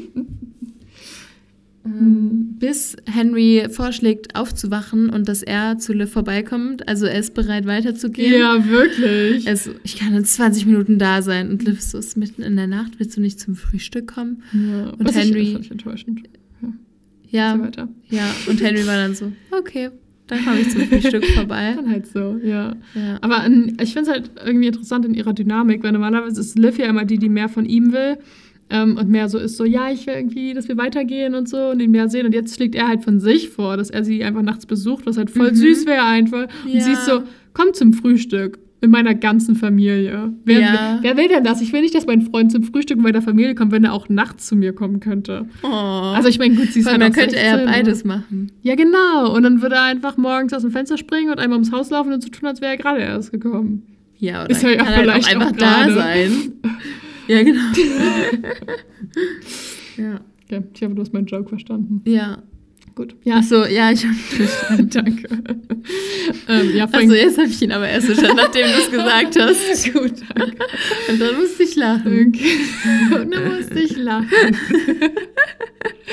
Ähm, 1.84 2.56
bis 2.58 2.94
Henry 3.06 3.66
vorschlägt, 3.70 4.36
aufzuwachen 4.36 5.08
und 5.08 5.28
dass 5.28 5.42
er 5.42 5.78
zu 5.78 5.94
Liv 5.94 6.10
vorbeikommt. 6.10 6.86
Also 6.86 7.06
er 7.06 7.18
ist 7.18 7.32
bereit, 7.34 7.64
weiterzugehen. 7.66 8.38
Ja, 8.38 8.68
wirklich. 8.68 9.46
Er 9.46 9.54
ist 9.54 9.64
so, 9.64 9.70
ich 9.82 9.96
kann 9.98 10.14
in 10.14 10.24
20 10.24 10.66
Minuten 10.66 10.98
da 10.98 11.22
sein. 11.22 11.48
Und 11.50 11.64
Liv 11.64 11.78
ist 11.78 11.90
so, 11.92 11.98
es 11.98 12.08
ist 12.08 12.16
mitten 12.18 12.42
in 12.42 12.56
der 12.56 12.66
Nacht, 12.66 12.98
willst 12.98 13.16
du 13.16 13.20
nicht 13.22 13.40
zum 13.40 13.54
Frühstück 13.56 14.12
kommen? 14.14 14.42
Ja, 14.52 14.90
Und 14.90 15.14
Henry- 15.14 15.56
Ich, 15.60 15.70
enttäuschend. 15.70 16.20
Ja, 17.30 17.58
weiter. 17.60 17.88
ja. 18.08 18.24
Und 18.48 18.60
Henry 18.60 18.84
war 18.86 18.96
dann 18.96 19.14
so, 19.14 19.30
okay, 19.52 19.90
dann 20.26 20.44
komme 20.44 20.60
ich 20.60 20.70
zum 20.70 20.80
Frühstück 20.82 21.24
vorbei. 21.36 21.74
Dann 21.76 21.88
halt 21.88 22.06
so, 22.08 22.38
ja. 22.42 22.74
Ja. 22.94 23.18
Aber 23.20 23.46
in, 23.46 23.76
ich 23.80 23.92
finde 23.92 24.02
es 24.02 24.08
halt 24.08 24.30
irgendwie 24.44 24.66
interessant 24.66 25.06
in 25.06 25.14
ihrer 25.14 25.32
Dynamik, 25.32 25.82
weil 25.84 25.92
normalerweise 25.92 26.40
ist 26.40 26.58
Liv 26.58 26.76
ja 26.78 26.86
immer 26.86 27.04
die, 27.04 27.18
die 27.18 27.28
mehr 27.28 27.48
von 27.48 27.66
ihm 27.66 27.92
will. 27.92 28.18
Ähm, 28.70 28.96
und 28.96 29.08
mehr 29.08 29.28
so 29.28 29.38
ist 29.38 29.56
so, 29.56 29.64
ja, 29.64 29.90
ich 29.90 30.06
will 30.06 30.14
irgendwie, 30.14 30.54
dass 30.54 30.68
wir 30.68 30.76
weitergehen 30.76 31.34
und 31.34 31.48
so 31.48 31.70
und 31.70 31.80
ihn 31.80 31.90
mehr 31.90 32.08
sehen. 32.08 32.24
Und 32.26 32.32
jetzt 32.34 32.54
schlägt 32.54 32.74
er 32.74 32.86
halt 32.88 33.02
von 33.02 33.18
sich 33.20 33.48
vor, 33.50 33.76
dass 33.76 33.90
er 33.90 34.04
sie 34.04 34.22
einfach 34.22 34.42
nachts 34.42 34.64
besucht, 34.66 35.06
was 35.06 35.16
halt 35.16 35.30
voll 35.30 35.50
Mhm. 35.50 35.56
süß 35.56 35.86
wäre 35.86 36.04
einfach. 36.04 36.46
Und 36.64 36.72
Ja. 36.74 36.80
sie 36.80 36.92
ist 36.92 37.04
so, 37.06 37.22
komm 37.52 37.74
zum 37.74 37.92
Frühstück. 37.92 38.58
Mit 38.82 38.90
meiner 38.92 39.14
ganzen 39.14 39.56
Familie. 39.56 40.32
Wer, 40.46 40.60
Ja. 40.60 40.98
wer 41.02 41.14
will 41.18 41.28
denn 41.28 41.44
das? 41.44 41.60
Ich 41.60 41.70
will 41.70 41.82
nicht, 41.82 41.94
dass 41.94 42.06
mein 42.06 42.22
Freund 42.22 42.50
zum 42.50 42.62
Frühstück 42.62 42.96
mit 42.96 43.04
meiner 43.04 43.20
Familie 43.20 43.54
kommt, 43.54 43.72
wenn 43.72 43.84
er 43.84 43.92
auch 43.92 44.08
nachts 44.08 44.46
zu 44.46 44.56
mir 44.56 44.72
kommen 44.72 45.00
könnte. 45.00 45.44
Oh. 45.62 45.66
Also 45.66 46.30
ich 46.30 46.38
meine, 46.38 46.54
gut, 46.54 46.72
sie 46.72 46.80
ist 46.80 46.86
Weil 46.86 46.94
halt 46.94 47.02
auch 47.02 47.14
könnte 47.14 47.32
16, 47.36 47.58
er 47.58 47.66
beides 47.66 48.04
machen. 48.04 48.50
Ja, 48.62 48.76
genau. 48.76 49.34
Und 49.36 49.42
dann 49.42 49.60
würde 49.60 49.74
er 49.74 49.82
einfach 49.82 50.16
morgens 50.16 50.54
aus 50.54 50.62
dem 50.62 50.70
Fenster 50.70 50.96
springen 50.96 51.30
und 51.30 51.38
einmal 51.38 51.56
ums 51.58 51.72
Haus 51.72 51.90
laufen 51.90 52.10
und 52.10 52.22
so 52.22 52.30
tun, 52.30 52.48
als 52.48 52.62
wäre 52.62 52.70
er 52.72 52.78
gerade 52.78 53.00
erst 53.00 53.32
gekommen. 53.32 53.82
Ja, 54.18 54.44
oder 54.44 54.50
Ist 54.50 54.62
ja 54.62 54.74
kann 54.76 54.86
halt 54.86 54.96
auch 54.96 55.02
vielleicht 55.02 55.36
auch 55.36 55.40
einfach 55.42 55.56
da 55.56 55.82
gerade. 55.84 55.94
sein. 55.94 56.52
Ja, 57.30 57.42
genau. 57.44 57.60
ja. 59.96 60.20
Okay, 60.44 60.64
ich 60.74 60.82
hoffe, 60.82 60.94
du 60.96 61.02
hast 61.02 61.12
meinen 61.12 61.26
Joke 61.26 61.48
verstanden. 61.48 62.02
Ja. 62.04 62.42
Gut. 62.96 63.14
Ja, 63.22 63.36
Achso, 63.36 63.66
ja, 63.66 63.92
ich 63.92 64.04
habe 64.04 64.82
danke. 64.86 65.28
ähm, 66.48 66.74
ja, 66.74 66.88
Also 66.90 67.14
jetzt 67.14 67.38
habe 67.38 67.46
ich 67.46 67.62
ihn 67.62 67.70
aber 67.70 67.88
erst 67.88 68.06
verstanden, 68.06 68.36
nachdem 68.36 68.66
du 68.66 68.72
es 68.72 68.90
gesagt 68.90 69.38
hast. 69.38 69.92
Gut, 69.92 70.14
danke. 70.34 70.56
Und 71.08 71.20
dann 71.20 71.36
musste 71.36 71.62
ich 71.62 71.76
lachen. 71.76 72.34
Okay. 72.34 72.58
Und 73.22 73.32
dann 73.32 73.56
musste 73.56 73.78
ich 73.78 73.96
lachen. 73.96 74.56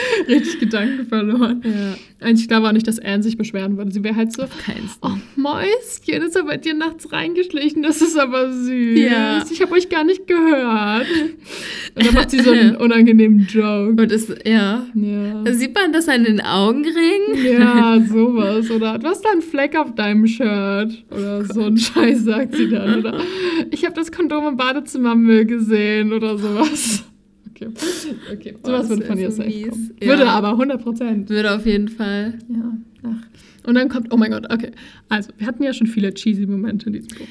Richtig 0.28 0.60
Gedanken 0.60 1.06
verloren. 1.08 1.62
Ja, 1.64 2.26
Eigentlich 2.26 2.48
klar 2.48 2.64
war 2.64 2.74
nicht, 2.74 2.88
dass 2.88 3.00
Anne 3.00 3.22
sich 3.24 3.38
beschweren 3.38 3.78
würde. 3.78 3.92
Sie 3.92 4.04
wäre 4.04 4.16
halt 4.16 4.34
so, 4.34 4.44
keins. 4.44 4.98
oh 5.02 5.12
Mäuschen, 5.36 6.24
ist 6.24 6.38
aber 6.38 6.50
bei 6.50 6.58
dir 6.58 6.74
nachts 6.74 7.12
reingeschlichen, 7.12 7.84
das 7.84 8.02
ist 8.02 8.18
aber 8.18 8.52
süß. 8.52 9.00
Ja. 9.00 9.44
Ich 9.50 9.62
habe 9.62 9.74
euch 9.74 9.90
gar 9.90 10.04
nicht 10.04 10.28
gehört. 10.28 11.08
Und 11.96 12.06
dann 12.06 12.14
macht 12.14 12.32
sie 12.32 12.40
so 12.40 12.52
einen 12.52 12.76
unangenehmen 12.78 13.48
Joke. 13.48 14.02
Und 14.02 14.12
ist, 14.12 14.34
ja. 14.46 14.86
Ja. 14.94 15.54
Sieht 15.54 15.76
man 15.76 15.94
das 15.94 16.08
an 16.10 16.24
den 16.24 16.42
Augenringen? 16.42 17.60
Ja, 17.60 18.00
sowas. 18.08 18.70
Oder 18.72 18.98
du 18.98 19.08
hast 19.08 19.24
da 19.24 19.32
einen 19.32 19.42
Fleck 19.42 19.76
auf 19.76 19.96
deinem 19.96 20.28
Shirt. 20.28 21.04
Oder 21.12 21.46
so 21.46 21.64
ein 21.64 21.78
Scheiß, 21.78 22.24
sagt 22.24 22.56
sie 22.56 22.70
dann. 22.70 23.00
Oder 23.00 23.22
ich 23.72 23.86
habe 23.86 23.96
das 23.96 24.12
Kondom 24.12 24.48
im 24.48 24.58
Badezimmermüll 24.58 25.46
gesehen 25.46 26.14
oder 26.14 26.38
sowas. 26.38 27.04
Okay. 27.58 27.70
okay. 28.34 28.56
Oh, 28.64 28.68
Sowas 28.68 28.90
würde 28.90 29.06
von 29.06 29.18
ihr 29.18 29.32
so 29.32 29.38
safe 29.44 29.70
kommen. 29.70 29.92
Ja. 30.02 30.08
Würde 30.08 30.28
aber, 30.30 30.50
100 30.50 30.82
Prozent. 30.82 31.30
Würde 31.30 31.56
auf 31.56 31.66
jeden 31.66 31.88
Fall. 31.88 32.38
Ja, 32.50 32.78
ach. 33.04 33.68
Und 33.68 33.76
dann 33.76 33.90
kommt, 33.90 34.14
oh 34.14 34.18
mein 34.18 34.32
Gott, 34.32 34.46
okay. 34.52 34.72
Also, 35.10 35.32
wir 35.38 35.48
hatten 35.48 35.64
ja 35.64 35.74
schon 35.74 35.88
viele 35.88 36.14
cheesy 36.14 36.46
Momente 36.46 36.88
in 36.88 36.94
diesem 36.94 37.18
Buch. 37.18 37.28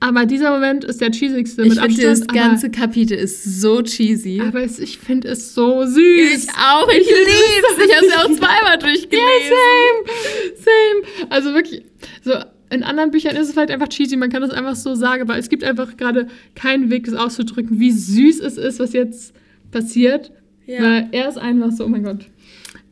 Aber 0.00 0.26
dieser 0.26 0.50
Moment 0.50 0.82
ist 0.84 1.00
der 1.00 1.12
cheesigste 1.12 1.62
Ich 1.62 1.68
mit 1.68 1.78
finde, 1.78 2.02
das 2.02 2.22
Abstand. 2.22 2.32
ganze 2.32 2.70
Kapitel 2.70 3.16
ist 3.16 3.60
so 3.60 3.82
cheesy. 3.82 4.40
aber, 4.40 4.64
es, 4.64 4.80
ich 4.80 4.98
finde 4.98 5.28
es 5.28 5.54
so 5.54 5.84
süß. 5.86 5.94
ich 5.96 6.48
auch, 6.50 6.88
ich 6.88 7.06
lieb's. 7.06 7.86
Ich 7.86 7.94
habe 7.94 8.06
es 8.06 8.12
ja 8.12 8.18
auch 8.20 8.32
zweimal 8.32 8.78
durchgelesen. 8.80 9.12
Ja, 9.20 10.12
same, 10.56 11.04
same. 11.04 11.30
Also 11.30 11.54
wirklich, 11.54 11.84
so 12.24 12.32
in 12.72 12.82
anderen 12.82 13.10
Büchern 13.10 13.36
ist 13.36 13.48
es 13.48 13.52
vielleicht 13.52 13.70
einfach 13.70 13.88
cheesy, 13.88 14.16
man 14.16 14.30
kann 14.30 14.42
das 14.42 14.50
einfach 14.50 14.76
so 14.76 14.94
sagen, 14.94 15.22
aber 15.22 15.36
es 15.38 15.48
gibt 15.48 15.64
einfach 15.64 15.96
gerade 15.96 16.28
keinen 16.54 16.90
Weg, 16.90 17.06
es 17.06 17.14
auszudrücken, 17.14 17.78
wie 17.78 17.92
süß 17.92 18.40
es 18.40 18.56
ist, 18.56 18.80
was 18.80 18.92
jetzt 18.92 19.34
passiert. 19.70 20.32
Ja. 20.66 20.82
Weil 20.82 21.08
er 21.12 21.28
ist 21.28 21.38
einfach 21.38 21.70
so, 21.72 21.84
oh 21.84 21.88
mein 21.88 22.04
Gott. 22.04 22.26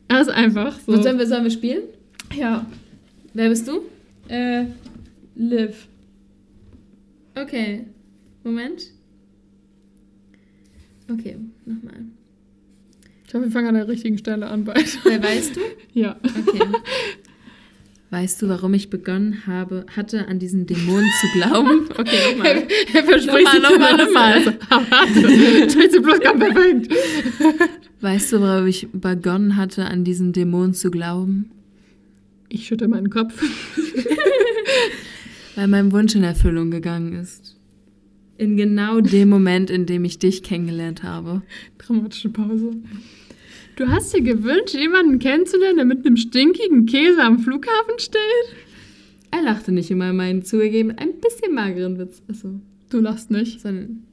Er 0.07 0.21
ist 0.21 0.29
einfach 0.29 0.79
so. 0.79 0.91
Und 0.91 1.03
sollen 1.03 1.17
wir, 1.17 1.27
sollen 1.27 1.43
wir 1.43 1.51
spielen? 1.51 1.83
ja. 2.35 2.65
Wer 3.33 3.47
bist 3.47 3.65
du? 3.65 3.83
Äh, 4.27 4.65
live. 5.35 5.87
Okay. 7.35 7.85
Moment. 8.43 8.91
Okay, 11.09 11.37
nochmal. 11.65 12.05
Ich 13.27 13.33
hoffe, 13.33 13.45
wir 13.45 13.51
fangen 13.51 13.67
an 13.69 13.75
der 13.75 13.87
richtigen 13.87 14.17
Stelle 14.17 14.47
an 14.47 14.65
beide. 14.65 14.83
Wer 15.03 15.23
weißt 15.23 15.55
du? 15.55 15.61
Ja. 15.93 16.17
Okay. 16.23 16.61
Weißt 18.11 18.41
du, 18.41 18.49
warum 18.49 18.73
ich 18.73 18.89
begonnen 18.89 19.47
habe, 19.47 19.85
hatte, 19.95 20.27
an 20.27 20.37
diesen 20.37 20.67
Dämonen 20.67 21.09
zu 21.21 21.27
glauben? 21.39 21.87
Okay, 21.97 22.17
nochmal. 22.35 22.67
Er 22.93 23.03
verspricht 23.03 23.53
Nochmal, 23.61 23.97
nochmal, 23.97 23.99
nochmal. 24.05 24.43
das. 24.43 25.73
Tracy 25.73 26.01
Plus 26.01 26.19
kam 26.19 26.39
perfekt. 26.39 26.93
Weißt 28.01 28.33
du, 28.33 28.41
warum 28.41 28.67
ich 28.67 28.89
begonnen 28.91 29.55
hatte, 29.55 29.85
an 29.85 30.03
diesen 30.03 30.33
Dämonen 30.33 30.73
zu 30.73 30.91
glauben? 30.91 31.51
Ich 32.49 32.67
schütte 32.67 32.89
meinen 32.89 33.09
Kopf. 33.09 33.41
Weil 35.55 35.67
mein 35.67 35.91
Wunsch 35.93 36.13
in 36.15 36.23
Erfüllung 36.23 36.69
gegangen 36.69 37.13
ist. 37.13 37.55
In 38.37 38.57
genau 38.57 38.99
dem 38.99 39.29
Moment, 39.29 39.69
in 39.69 39.85
dem 39.85 40.03
ich 40.03 40.19
dich 40.19 40.43
kennengelernt 40.43 41.03
habe. 41.03 41.43
Dramatische 41.77 42.29
Pause. 42.29 42.71
Du 43.75 43.87
hast 43.87 44.13
dir 44.15 44.21
gewünscht, 44.21 44.73
jemanden 44.73 45.19
kennenzulernen, 45.19 45.77
der 45.77 45.85
mit 45.85 46.05
einem 46.05 46.17
stinkigen 46.17 46.85
Käse 46.85 47.21
am 47.23 47.39
Flughafen 47.39 47.97
steht? 47.97 48.19
Er 49.31 49.41
lachte 49.43 49.71
nicht 49.71 49.89
immer 49.89 50.11
meinen 50.13 50.43
zugegeben 50.43 50.91
ein 50.91 51.19
bisschen 51.19 51.53
mageren 51.55 51.97
Witz. 51.97 52.21
Achso, 52.29 52.59
Du 52.89 52.99
lachst 52.99 53.31
nicht. 53.31 53.61
sondern. 53.61 54.03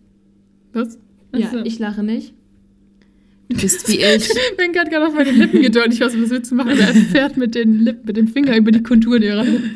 Was? 0.73 0.99
Ja, 1.35 1.47
Achso. 1.49 1.59
ich 1.65 1.79
lache 1.79 2.03
nicht. 2.05 2.35
Du 3.49 3.57
bist 3.61 3.89
wie 3.89 3.97
ich. 4.01 4.29
Ben 4.57 4.75
hat 4.79 4.91
gerade 4.91 5.07
auf 5.09 5.15
meine 5.15 5.31
Lippen 5.33 5.61
gedeutet. 5.63 5.95
Ich 5.95 6.01
weiß 6.01 6.13
nicht, 6.15 6.23
was 6.25 6.31
willst 6.31 6.51
du 6.51 6.55
machen? 6.55 6.71
Aber 6.73 6.81
er 6.81 6.95
fährt 6.95 7.37
mit 7.37 7.55
den 7.55 7.81
Lippen, 7.81 8.07
mit 8.07 8.17
dem 8.17 8.29
Finger 8.29 8.57
über 8.57 8.71
die 8.71 8.83
Konturen 8.83 9.23
ihrer 9.23 9.43
Lippen. 9.45 9.71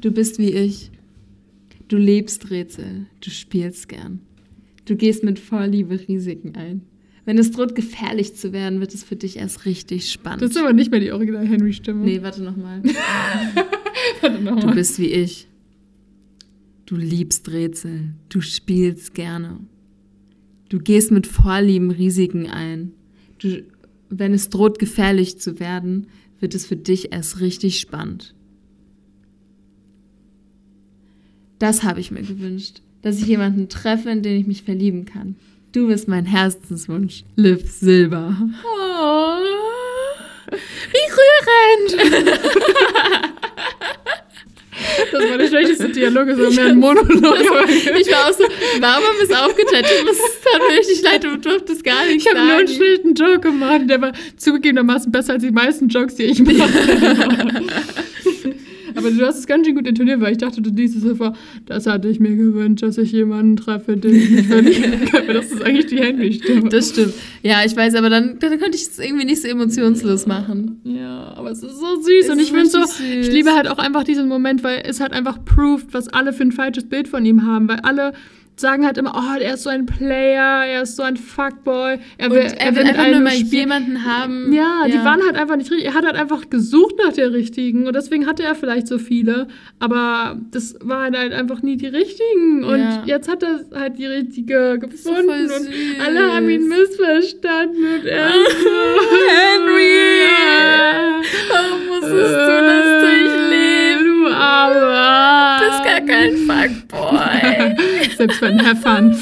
Du 0.00 0.10
bist 0.12 0.38
wie 0.38 0.50
ich. 0.52 0.90
Du 1.88 1.96
liebst 1.96 2.50
Rätsel. 2.50 3.06
Du 3.20 3.30
spielst 3.30 3.88
gern. 3.88 4.20
Du 4.84 4.94
gehst 4.96 5.24
mit 5.24 5.38
Vorliebe 5.38 5.98
Risiken 6.06 6.54
ein. 6.54 6.82
Wenn 7.30 7.38
es 7.38 7.52
droht, 7.52 7.76
gefährlich 7.76 8.34
zu 8.34 8.52
werden, 8.52 8.80
wird 8.80 8.92
es 8.92 9.04
für 9.04 9.14
dich 9.14 9.36
erst 9.36 9.64
richtig 9.64 10.10
spannend. 10.10 10.42
Das 10.42 10.50
ist 10.50 10.56
aber 10.56 10.72
nicht 10.72 10.90
mehr 10.90 10.98
die 10.98 11.12
original 11.12 11.46
Henry-Stimme. 11.46 12.04
nee, 12.04 12.22
warte 12.22 12.42
nochmal. 12.42 12.82
Warte 14.20 14.42
noch 14.42 14.58
Du 14.58 14.74
bist 14.74 14.98
wie 14.98 15.12
ich. 15.12 15.46
Du 16.86 16.96
liebst 16.96 17.48
Rätsel. 17.52 18.14
Du 18.30 18.40
spielst 18.40 19.14
gerne. 19.14 19.60
Du 20.70 20.80
gehst 20.80 21.12
mit 21.12 21.28
Vorlieben 21.28 21.92
Risiken 21.92 22.48
ein. 22.48 22.94
Du, 23.38 23.62
wenn 24.08 24.34
es 24.34 24.50
droht, 24.50 24.80
gefährlich 24.80 25.38
zu 25.38 25.60
werden, 25.60 26.08
wird 26.40 26.56
es 26.56 26.66
für 26.66 26.74
dich 26.74 27.12
erst 27.12 27.38
richtig 27.38 27.78
spannend. 27.78 28.34
Das 31.60 31.84
habe 31.84 32.00
ich 32.00 32.10
mir 32.10 32.22
gewünscht, 32.22 32.82
dass 33.02 33.20
ich 33.20 33.28
jemanden 33.28 33.68
treffe, 33.68 34.10
in 34.10 34.24
den 34.24 34.40
ich 34.40 34.48
mich 34.48 34.64
verlieben 34.64 35.04
kann. 35.04 35.36
Du 35.72 35.86
bist 35.86 36.08
mein 36.08 36.24
Herzenswunsch. 36.24 37.22
Liv 37.36 37.70
Silber. 37.70 38.36
Oh, 38.64 39.36
wie 40.50 41.06
rührend! 41.16 41.92
das 45.12 45.30
war 45.30 45.38
der 45.38 45.46
schlechteste 45.46 45.90
Dialog, 45.90 46.26
es 46.28 46.38
war 46.40 46.50
mehr 46.50 46.66
ein 46.66 46.78
Monolog. 46.78 47.08
Ich 48.00 48.10
war 48.10 48.28
auch 48.28 48.32
so, 48.32 48.44
warum 48.80 49.14
es 49.22 49.30
aufgeteilt? 49.30 49.86
Das 50.06 50.18
mir 50.68 50.78
richtig 50.78 51.02
leid, 51.02 51.22
du 51.22 51.38
durftest 51.38 51.84
gar 51.84 52.04
nicht 52.04 52.26
Ich 52.26 52.28
habe 52.28 52.44
nur 52.44 52.56
einen 52.56 52.68
schlechten 52.68 53.14
Joke 53.14 53.40
gemacht, 53.40 53.82
der 53.88 54.02
war 54.02 54.12
zugegebenermaßen 54.36 55.12
besser 55.12 55.34
als 55.34 55.44
die 55.44 55.52
meisten 55.52 55.86
Jokes, 55.88 56.16
die 56.16 56.24
ich 56.24 56.40
mache. 56.44 57.62
Aber 59.00 59.10
du 59.10 59.26
hast 59.26 59.38
es 59.38 59.46
ganz 59.46 59.66
schön 59.66 59.74
gut 59.74 59.86
intoniert, 59.86 60.20
weil 60.20 60.32
ich 60.32 60.38
dachte, 60.38 60.60
du 60.60 60.70
liest 60.70 60.96
es 60.96 61.02
so 61.02 61.14
vor, 61.14 61.34
das 61.66 61.86
hatte 61.86 62.08
ich 62.08 62.20
mir 62.20 62.36
gewünscht, 62.36 62.82
dass 62.82 62.98
ich 62.98 63.12
jemanden 63.12 63.56
treffe, 63.56 63.96
den 63.96 64.14
ich 64.14 64.30
mich 64.30 64.46
verlieben 64.46 65.04
kann. 65.06 65.26
Das 65.28 65.46
ist 65.50 65.62
eigentlich 65.62 65.86
die 65.86 65.98
Henry-Stimme. 65.98 66.68
Das 66.68 66.90
stimmt. 66.90 67.14
Ja, 67.42 67.58
ich 67.64 67.74
weiß, 67.76 67.94
aber 67.94 68.10
dann, 68.10 68.38
dann 68.38 68.58
konnte 68.60 68.76
ich 68.76 68.82
es 68.82 68.98
irgendwie 68.98 69.24
nicht 69.24 69.42
so 69.42 69.48
emotionslos 69.48 70.26
machen. 70.26 70.80
Ja, 70.84 71.34
aber 71.36 71.50
es 71.50 71.62
ist 71.62 71.78
so 71.78 72.00
süß 72.02 72.24
Es 72.24 72.30
und 72.30 72.38
ich 72.40 72.52
finde 72.52 72.66
so, 72.66 72.80
süß. 72.84 73.00
ich 73.00 73.32
liebe 73.32 73.52
halt 73.54 73.68
auch 73.68 73.78
einfach 73.78 74.04
diesen 74.04 74.28
Moment, 74.28 74.62
weil 74.62 74.82
es 74.84 75.00
halt 75.00 75.12
einfach 75.12 75.44
proved, 75.44 75.92
was 75.92 76.08
alle 76.08 76.32
für 76.32 76.42
ein 76.42 76.52
falsches 76.52 76.88
Bild 76.88 77.08
von 77.08 77.24
ihm 77.24 77.46
haben, 77.46 77.68
weil 77.68 77.80
alle 77.80 78.12
sagen 78.60 78.84
halt 78.86 78.98
immer, 78.98 79.14
oh, 79.16 79.38
er 79.40 79.54
ist 79.54 79.62
so 79.64 79.70
ein 79.70 79.86
Player, 79.86 80.64
er 80.66 80.82
ist 80.82 80.96
so 80.96 81.02
ein 81.02 81.16
Fuckboy, 81.16 81.98
er 82.18 82.30
will, 82.30 82.38
er 82.58 82.74
will 82.76 82.84
mit 82.84 82.96
einfach 82.98 83.10
nur 83.12 83.20
mal 83.20 83.32
jemanden 83.34 84.04
haben. 84.04 84.52
Ja, 84.52 84.84
die 84.86 84.94
waren 85.04 85.22
halt 85.24 85.36
einfach 85.36 85.56
nicht 85.56 85.70
richtig. 85.70 85.86
Er 85.86 85.94
hat 85.94 86.04
halt 86.04 86.16
einfach 86.16 86.50
gesucht 86.50 86.94
nach 87.04 87.12
der 87.12 87.32
richtigen 87.32 87.86
und 87.86 87.94
deswegen 87.96 88.26
hatte 88.26 88.42
er 88.42 88.54
vielleicht 88.54 88.86
so 88.86 88.98
viele, 88.98 89.48
aber 89.78 90.38
das 90.50 90.76
waren 90.80 91.16
halt 91.16 91.32
einfach 91.32 91.62
nie 91.62 91.76
die 91.76 91.86
richtigen. 91.88 92.64
Und 92.64 92.78
Ja. 92.78 93.02
jetzt 93.06 93.28
hat 93.28 93.42
er 93.42 93.60
halt 93.74 93.98
die 93.98 94.06
richtige 94.06 94.78
so 94.80 94.86
gefunden 95.12 95.48
voll 95.48 95.60
und 95.60 95.68
alle 96.06 96.32
haben 96.34 96.48
ihn 96.50 96.68
missverstanden 96.68 97.84
und 97.94 98.04
er 98.06 98.28
Henry! 99.30 100.26
Warum 101.50 101.86
musstest 101.88 102.34
du 102.34 102.46
das 102.66 103.02
durchleben? 103.02 103.69
Du 104.40 104.46
aber. 104.46 105.58
Du 105.58 105.70
bist 105.70 105.84
gar 105.84 106.00
kein 106.00 106.36
Fuckboy. 106.46 107.76
Selbst 108.16 108.42
einen 108.42 108.60
Heffern. 108.60 109.16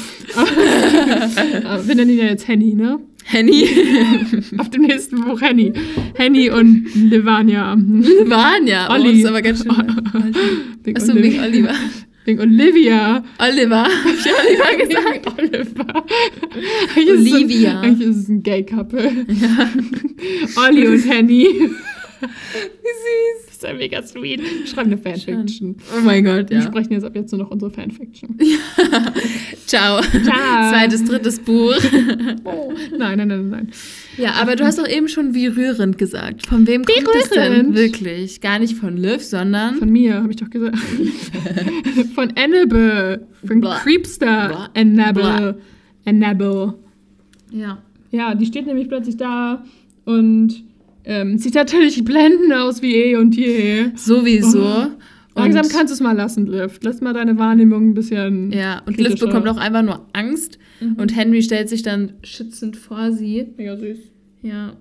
Wir 1.85 1.95
nennen 1.95 2.11
ihn 2.11 2.17
ja 2.19 2.25
jetzt 2.25 2.47
Henny, 2.47 2.73
ne? 2.73 2.99
Henny. 3.25 3.67
Auf 4.57 4.69
dem 4.69 4.83
nächsten 4.83 5.21
Buch 5.21 5.41
Henny. 5.41 5.73
Henny 6.15 6.49
und 6.49 6.87
Livania. 6.95 7.75
Vanya. 7.77 8.87
Oh, 8.89 8.93
Olli. 8.93 9.09
das 9.09 9.17
ist 9.19 9.25
aber 9.25 9.41
ganz 9.41 9.63
schön. 9.63 9.75
Wegen 10.83 10.97
Achso, 10.97 11.11
Olivia. 11.11 11.31
wegen 11.31 11.43
Oliver. 11.43 11.73
Wegen 12.25 12.39
Olivia. 12.39 13.23
Oliver. 13.39 13.83
Hab 13.83 13.89
ich 14.05 14.25
Oliver 14.25 14.87
gesagt? 14.87 15.25
Wegen 15.37 15.55
Oliver. 15.55 16.03
Eigentlich 16.95 17.07
ist 17.09 17.27
es 17.27 17.33
Olivia. 17.33 17.69
Ein, 17.71 17.77
eigentlich 17.85 18.09
ist 18.09 18.17
es 18.17 18.29
ein 18.29 18.41
Gay-Couple. 18.43 19.11
Olli 20.65 20.87
und 20.87 21.09
Henny. 21.09 21.47
Wie 22.21 22.27
süß. 22.27 23.45
Das 23.45 23.55
ist 23.55 23.63
ja 23.63 23.73
mega 23.73 24.01
sweet. 24.03 24.41
Wir 24.41 24.67
schreiben 24.67 24.91
eine 24.93 24.97
Fanfiction. 24.97 25.75
Oh 25.97 26.01
mein 26.03 26.23
Gott, 26.23 26.49
Wir 26.49 26.57
ja. 26.59 26.63
sprechen 26.63 26.93
jetzt 26.93 27.03
ab 27.03 27.15
jetzt 27.15 27.31
nur 27.31 27.41
noch 27.41 27.51
unsere 27.51 27.71
Fanfiction. 27.71 28.37
Ciao. 29.65 30.01
Ciao. 30.01 30.69
Zweites, 30.71 31.03
drittes 31.05 31.39
Buch. 31.39 31.75
Nein, 32.97 33.17
nein, 33.17 33.27
nein, 33.27 33.49
nein. 33.49 33.71
Ja, 34.17 34.33
aber 34.33 34.55
du 34.55 34.63
hast 34.65 34.79
doch 34.79 34.87
eben 34.87 35.07
schon 35.07 35.33
wie 35.33 35.47
rührend 35.47 35.97
gesagt. 35.97 36.47
Von 36.47 36.65
wem 36.67 36.83
Wie 36.87 37.03
kommt 37.03 37.15
das 37.15 37.29
denn 37.29 37.51
rührend? 37.53 37.75
wirklich? 37.75 38.41
Gar 38.41 38.59
nicht 38.59 38.75
von 38.75 38.97
Liv, 38.97 39.23
sondern 39.23 39.75
Von 39.75 39.89
mir, 39.89 40.15
habe 40.15 40.31
ich 40.31 40.37
doch 40.37 40.49
gesagt. 40.49 40.77
Von 42.15 42.33
Annabelle. 42.37 43.27
Von 43.45 43.61
Blah. 43.61 43.79
Creepster. 43.79 44.47
Blah. 44.49 44.69
Annabelle. 44.75 45.59
Annabelle. 46.05 46.75
ja. 47.51 47.81
Ja, 48.11 48.33
die 48.33 48.47
steht 48.47 48.65
nämlich 48.65 48.87
plötzlich 48.87 49.17
da 49.17 49.63
und 50.05 50.63
ähm, 51.09 51.37
sieht 51.37 51.55
natürlich 51.55 52.03
blendend 52.05 52.53
aus 52.53 52.81
wie 52.81 52.95
eh 52.95 53.15
und 53.17 53.35
je. 53.35 53.87
sowieso. 53.95 54.61
Oh. 54.63 54.87
Langsam 55.35 55.65
Und- 55.65 55.71
kannst 55.71 55.91
du 55.91 55.93
es 55.95 56.01
mal 56.01 56.15
lassen, 56.15 56.47
Liv. 56.47 56.79
Lass 56.81 57.01
mal 57.01 57.13
deine 57.13 57.37
Wahrnehmung 57.37 57.89
ein 57.89 57.93
bisschen. 57.93 58.51
Ja, 58.51 58.81
und 58.85 58.97
Liv 58.97 59.07
kritischer. 59.07 59.27
bekommt 59.27 59.47
auch 59.47 59.57
einfach 59.57 59.81
nur 59.83 60.07
Angst 60.13 60.57
Mhm. 60.81 60.95
und 60.95 61.15
Henry 61.15 61.41
stellt 61.41 61.69
sich 61.69 61.81
dann 61.81 62.13
schützend 62.23 62.77
vor 62.77 63.11
sie. 63.11 63.47
Mega 63.57 63.75
süß. 63.77 63.99
Ja. 64.41 64.73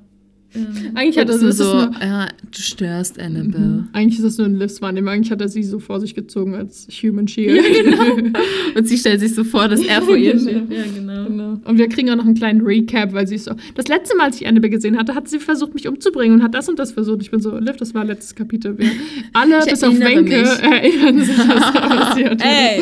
Ähm, 0.55 0.66
Eigentlich 0.95 1.19
hat 1.19 1.29
ist 1.29 1.43
das 1.43 1.59
so, 1.59 1.65
nur- 1.75 1.91
ja, 2.01 2.27
du 2.27 2.59
störst 2.61 3.20
Annabelle. 3.20 3.59
Mhm. 3.65 3.89
Eigentlich 3.93 4.19
ist 4.19 4.25
das 4.25 4.39
nur 4.39 4.47
ein 4.47 4.57
Livs 4.57 4.81
Wahrnehmung. 4.81 5.11
Eigentlich 5.11 5.31
hat 5.31 5.43
er 5.43 5.49
sie 5.49 5.62
so 5.62 5.79
vor 5.79 6.01
sich 6.01 6.15
gezogen 6.15 6.55
als 6.55 6.89
Human 7.03 7.29
Shield. 7.29 7.62
Ja, 7.62 7.83
genau. 7.83 8.39
Und 8.75 8.89
sie 8.89 8.97
stellt 8.97 9.20
sich 9.20 9.35
so 9.35 9.45
vor, 9.45 9.69
dass 9.69 9.81
er 9.83 10.01
vor 10.01 10.16
ihr 10.16 10.33
Genau. 10.33 10.43
steht. 10.43 10.70
Ja, 10.73 10.83
genau. 10.95 11.25
Genau. 11.27 11.61
Und 11.65 11.77
wir 11.79 11.89
kriegen 11.91 12.09
auch 12.11 12.16
noch 12.16 12.25
einen 12.25 12.35
kleinen 12.35 12.62
Recap, 12.62 13.12
weil 13.12 13.27
sie 13.27 13.35
ist 13.35 13.45
so. 13.45 13.53
Das 13.75 13.89
letzte 13.89 14.16
Mal, 14.16 14.25
als 14.29 14.41
ich 14.41 14.47
Annabelle 14.47 14.70
gesehen 14.70 14.97
hatte, 14.97 15.15
hat 15.15 15.29
sie 15.29 15.39
versucht, 15.39 15.75
mich 15.75 15.87
umzubringen 15.87 16.39
und 16.39 16.43
hat 16.43 16.55
das 16.55 16.66
und 16.69 16.79
das 16.79 16.93
versucht. 16.93 17.20
Ich 17.20 17.31
bin 17.31 17.41
so, 17.41 17.59
Liv, 17.59 17.77
das 17.77 17.93
war 17.93 18.07
letztes 18.07 18.35
Kapitel. 18.35 18.79
Wir 18.79 18.91
alle, 19.35 19.59
Ich 19.65 19.70
bis 19.73 19.85
auf 19.85 19.99
Wenke, 20.01 20.23
mich. 20.41 20.49
erinnern 20.62 21.19
sich, 21.25 21.37
was 21.39 21.73
da 21.75 21.81
passiert 21.89 22.43
Ey! 22.43 22.81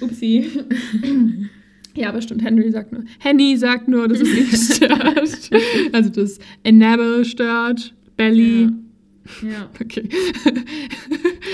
Upsi. 0.00 0.46
Ja, 2.00 2.08
aber 2.08 2.22
stimmt, 2.22 2.42
Henry 2.42 2.70
sagt 2.70 2.92
nur. 2.92 3.04
Henny 3.18 3.56
sagt 3.56 3.88
nur, 3.88 4.08
dass 4.08 4.20
es 4.20 4.28
ihn 4.34 4.46
stört. 4.46 5.50
Also 5.92 6.10
das 6.10 6.38
Enable 6.62 7.24
stört, 7.24 7.94
Belly. 8.16 8.70
Ja. 9.42 9.68
Okay. 9.80 10.08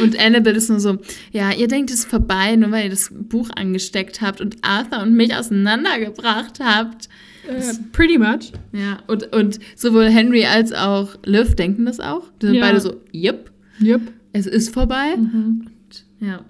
Und 0.02 0.18
Annabelle 0.18 0.56
ist 0.56 0.70
nur 0.70 0.80
so, 0.80 0.98
ja, 1.32 1.52
ihr 1.52 1.68
denkt, 1.68 1.90
es 1.90 2.00
ist 2.00 2.08
vorbei, 2.10 2.56
nur 2.56 2.70
weil 2.70 2.84
ihr 2.84 2.90
das 2.90 3.10
Buch 3.12 3.50
angesteckt 3.54 4.20
habt 4.20 4.40
und 4.40 4.56
Arthur 4.62 5.02
und 5.02 5.14
mich 5.14 5.34
auseinandergebracht 5.34 6.60
habt. 6.60 7.08
Äh, 7.48 7.62
pretty 7.92 8.18
much. 8.18 8.52
Ja, 8.72 9.00
und, 9.06 9.32
und 9.34 9.58
sowohl 9.74 10.06
Henry 10.08 10.44
als 10.44 10.72
auch 10.72 11.16
Liv 11.24 11.54
denken 11.54 11.86
das 11.86 12.00
auch. 12.00 12.24
Die 12.40 12.46
sind 12.46 12.54
Ja. 12.56 12.62
beide 12.62 12.80
so, 12.80 13.00
yep, 13.14 13.50
Yep. 13.80 14.00
es 14.32 14.46
ist 14.46 14.72
vorbei. 14.72 15.16
Mhm. 15.16 15.66
Ja. 16.20 16.44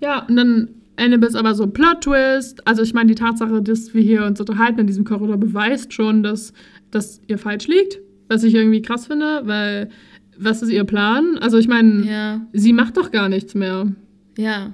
Ja, 0.00 0.26
und 0.26 0.36
dann 0.36 0.68
Annabelle 0.98 1.28
ist 1.30 1.36
aber 1.36 1.54
so 1.54 1.64
ein 1.64 1.72
Plot-Twist. 1.72 2.66
Also 2.66 2.82
ich 2.82 2.94
meine, 2.94 3.08
die 3.08 3.14
Tatsache, 3.14 3.62
dass 3.62 3.94
wir 3.94 4.02
hier 4.02 4.24
uns 4.24 4.40
unterhalten 4.40 4.80
in 4.80 4.86
diesem 4.86 5.04
Korridor, 5.04 5.36
beweist 5.36 5.92
schon, 5.92 6.22
dass, 6.22 6.52
dass 6.90 7.20
ihr 7.26 7.38
falsch 7.38 7.66
liegt. 7.68 7.98
Was 8.28 8.44
ich 8.44 8.54
irgendwie 8.54 8.82
krass 8.82 9.06
finde, 9.06 9.42
weil 9.44 9.88
was 10.38 10.62
ist 10.62 10.70
ihr 10.70 10.84
Plan? 10.84 11.38
Also 11.40 11.58
ich 11.58 11.66
meine, 11.68 12.04
Ja. 12.04 12.40
sie 12.52 12.72
macht 12.72 12.96
doch 12.96 13.10
gar 13.10 13.28
nichts 13.28 13.54
mehr. 13.54 13.90
Ja. 14.36 14.72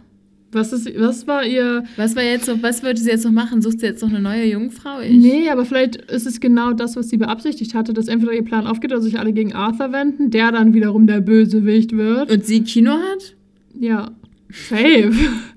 Was, 0.53 0.73
ist, 0.73 0.89
was 1.01 1.27
war 1.27 1.45
ihr... 1.45 1.83
Was 1.97 2.15
war 2.15 2.23
jetzt 2.23 2.47
noch, 2.47 2.63
was 2.63 2.85
wollte 2.85 3.01
sie 3.01 3.11
jetzt 3.11 3.25
noch 3.25 3.33
machen? 3.33 3.61
Sucht 3.61 3.81
sie 3.81 3.87
jetzt 3.87 4.03
noch 4.03 4.11
eine 4.11 4.21
neue 4.21 4.45
Jungfrau? 4.45 5.01
Ich. 5.01 5.11
Nee, 5.11 5.49
aber 5.51 5.65
vielleicht 5.65 5.97
ist 5.97 6.27
es 6.29 6.39
genau 6.39 6.73
das, 6.75 6.95
was 6.97 7.09
sie 7.09 7.17
beabsichtigt 7.17 7.75
hatte, 7.75 7.93
dass 7.93 8.07
entweder 8.07 8.33
ihr 8.35 8.45
Plan 8.45 8.67
aufgeht 8.69 8.93
oder 8.93 9.01
sich 9.03 9.19
alle 9.19 9.33
gegen 9.33 9.53
Arthur 9.53 9.91
wenden, 9.91 10.31
der 10.31 10.53
dann 10.53 10.73
wiederum 10.75 11.09
der 11.09 11.21
Bösewicht 11.23 11.97
wird. 11.97 12.31
Und 12.31 12.45
sie 12.45 12.63
Kino 12.63 12.93
hat? 12.93 13.35
Ja, 13.79 14.13
safe. 14.51 15.13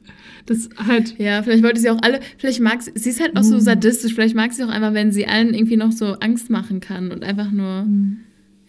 Das 0.48 0.70
halt... 0.88 1.16
Ja, 1.20 1.44
vielleicht 1.44 1.64
wollte 1.64 1.80
sie 1.80 1.90
auch 1.90 2.02
alle, 2.02 2.20
vielleicht 2.38 2.62
mag 2.62 2.82
sie, 2.82 2.92
sie 2.96 3.10
ist 3.10 3.22
halt 3.22 3.36
auch 3.36 3.44
so 3.44 3.60
sadistisch, 3.60 4.14
vielleicht 4.16 4.36
mag 4.36 4.54
sie 4.54 4.64
auch 4.64 4.70
einfach, 4.70 4.94
wenn 4.94 5.12
sie 5.12 5.28
allen 5.28 5.54
irgendwie 5.54 5.78
noch 5.78 5.92
so 5.92 6.14
Angst 6.20 6.50
machen 6.50 6.80
kann 6.80 7.12
und 7.12 7.24
einfach 7.24 7.52
nur, 7.52 7.86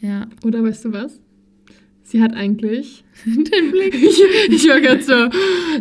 ja. 0.01 0.27
Oder 0.45 0.63
weißt 0.63 0.85
du 0.85 0.93
was? 0.93 1.21
Sie 2.03 2.23
hat 2.23 2.35
eigentlich... 2.35 3.05
Den 3.27 3.71
Blick. 3.71 3.95
Ich, 4.03 4.21
ich 4.51 4.69
war 4.69 4.81
ganz 4.81 5.07
so... 5.07 5.29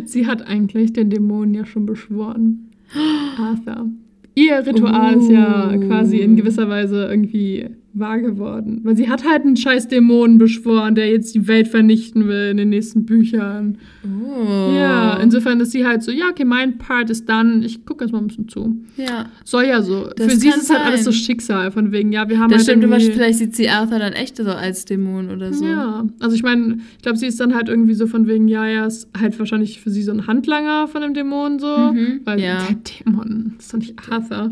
Sie 0.04 0.26
hat 0.26 0.46
eigentlich 0.46 0.92
den 0.92 1.10
Dämonen 1.10 1.54
ja 1.54 1.66
schon 1.66 1.84
beschworen. 1.86 2.68
Arthur. 3.38 3.90
Ihr 4.34 4.64
Ritual 4.64 5.16
ist 5.18 5.30
ja 5.30 5.72
Oh. 5.74 5.80
quasi 5.80 6.18
in 6.18 6.36
gewisser 6.36 6.68
Weise 6.68 7.06
irgendwie 7.10 7.70
wahr 7.94 8.18
geworden. 8.20 8.80
Weil 8.84 8.96
sie 8.96 9.08
hat 9.08 9.24
halt 9.28 9.42
einen 9.44 9.56
scheiß 9.56 9.88
Dämonen 9.88 10.38
beschworen, 10.38 10.94
der 10.94 11.10
jetzt 11.10 11.34
die 11.34 11.48
Welt 11.48 11.66
vernichten 11.68 12.28
will 12.28 12.48
in 12.50 12.56
den 12.58 12.68
nächsten 12.68 13.04
Büchern. 13.06 13.78
Oh. 14.04 14.72
Ja, 14.74 15.16
insofern 15.18 15.58
ist 15.60 15.72
sie 15.72 15.84
halt 15.86 16.02
so, 16.02 16.10
ja, 16.12 16.28
okay, 16.30 16.44
mein 16.44 16.78
Part 16.78 17.10
ist 17.10 17.28
dann, 17.28 17.62
ich 17.62 17.84
gucke 17.86 18.04
jetzt 18.04 18.12
mal 18.12 18.18
ein 18.18 18.28
bisschen 18.28 18.48
zu. 18.48 18.76
Ja. 18.96 19.26
Soll 19.44 19.64
ja 19.64 19.82
so. 19.82 20.08
Das 20.16 20.32
Für 20.32 20.38
sie 20.38 20.48
ist 20.48 20.62
es 20.62 20.70
halt 20.70 20.84
alles 20.86 21.04
so. 21.04 21.12
Schicksal, 21.12 21.70
von 21.72 21.90
wegen, 21.90 22.12
ja, 22.12 22.28
wir 22.28 22.38
haben 22.38 22.50
Das 22.50 22.58
halt 22.68 22.78
stimmt, 22.78 22.84
irgendwie- 22.84 23.10
vielleicht 23.12 23.38
sieht 23.38 23.56
sie 23.56 23.68
Arthur 23.68 23.98
dann 23.98 24.12
echt 24.12 24.36
so 24.36 24.44
als 24.44 24.84
Dämon 24.84 25.30
oder 25.30 25.52
so. 25.52 25.64
Ja, 25.64 26.06
also 26.20 26.36
ich 26.36 26.42
meine, 26.42 26.78
ich 26.96 27.02
glaube, 27.02 27.18
sie 27.18 27.26
ist 27.26 27.40
dann 27.40 27.54
halt 27.54 27.68
irgendwie 27.68 27.94
so 27.94 28.06
von 28.06 28.26
wegen, 28.28 28.48
ja, 28.48 28.66
er 28.66 28.86
ist 28.86 29.08
halt 29.18 29.36
wahrscheinlich 29.38 29.80
für 29.80 29.90
sie 29.90 30.02
so 30.02 30.12
ein 30.12 30.26
Handlanger 30.26 30.86
von 30.88 31.02
dem 31.02 31.14
Dämon 31.14 31.58
so. 31.58 31.92
Mhm, 31.92 32.20
Weil 32.24 32.38
ja. 32.40 32.64
der 32.68 32.76
Dämon 32.76 33.54
ist 33.58 33.72
doch 33.72 33.78
nicht 33.78 33.94
Arthur. 34.10 34.50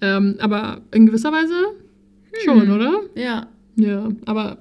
Ja. 0.00 0.16
Ähm, 0.16 0.34
aber 0.40 0.80
in 0.92 1.06
gewisser 1.06 1.30
Weise 1.30 1.54
schon, 2.44 2.62
Hm. 2.62 2.72
oder? 2.72 3.00
Ja. 3.14 3.46
Ja, 3.76 4.10
aber 4.26 4.58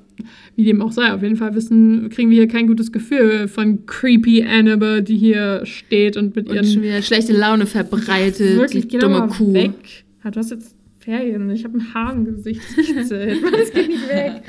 wie 0.56 0.64
dem 0.64 0.81
auch 0.81 0.91
sei, 0.91 1.11
auf 1.14 1.22
jeden 1.22 1.35
Fall 1.35 1.53
wissen, 1.56 2.10
kriegen 2.10 2.30
wir 2.30 2.38
hier 2.38 2.48
kein 2.48 2.68
gutes 2.68 2.91
Gefühl 2.91 3.48
von 3.49 3.85
creepy 3.85 4.43
Annabelle, 4.43 5.03
die 5.03 5.18
hier 5.18 5.61
steht 5.65 6.15
und 6.15 6.35
mit 6.35 6.48
Und 6.48 6.56
ihren 6.56 6.65
schon 6.65 6.81
wieder 6.81 7.02
schlechte 7.02 7.34
Laune 7.34 7.65
verbreitet. 7.65 8.56
wirklich 8.57 8.88
die 8.88 8.98
dumme 8.99 9.27
Kuh. 9.27 9.53
weg. 9.53 10.03
Ja, 10.23 10.31
du 10.31 10.39
hast 10.39 10.52
jetzt 10.52 10.76
Ferien 10.99 11.49
ich 11.49 11.64
habe 11.65 11.77
ein 11.80 11.93
Haar 11.93 12.14
im 12.14 12.26
Gesicht. 12.26 12.61
Das 12.99 13.10
geht 13.10 13.88
nicht 13.89 14.07
weg. 14.07 14.43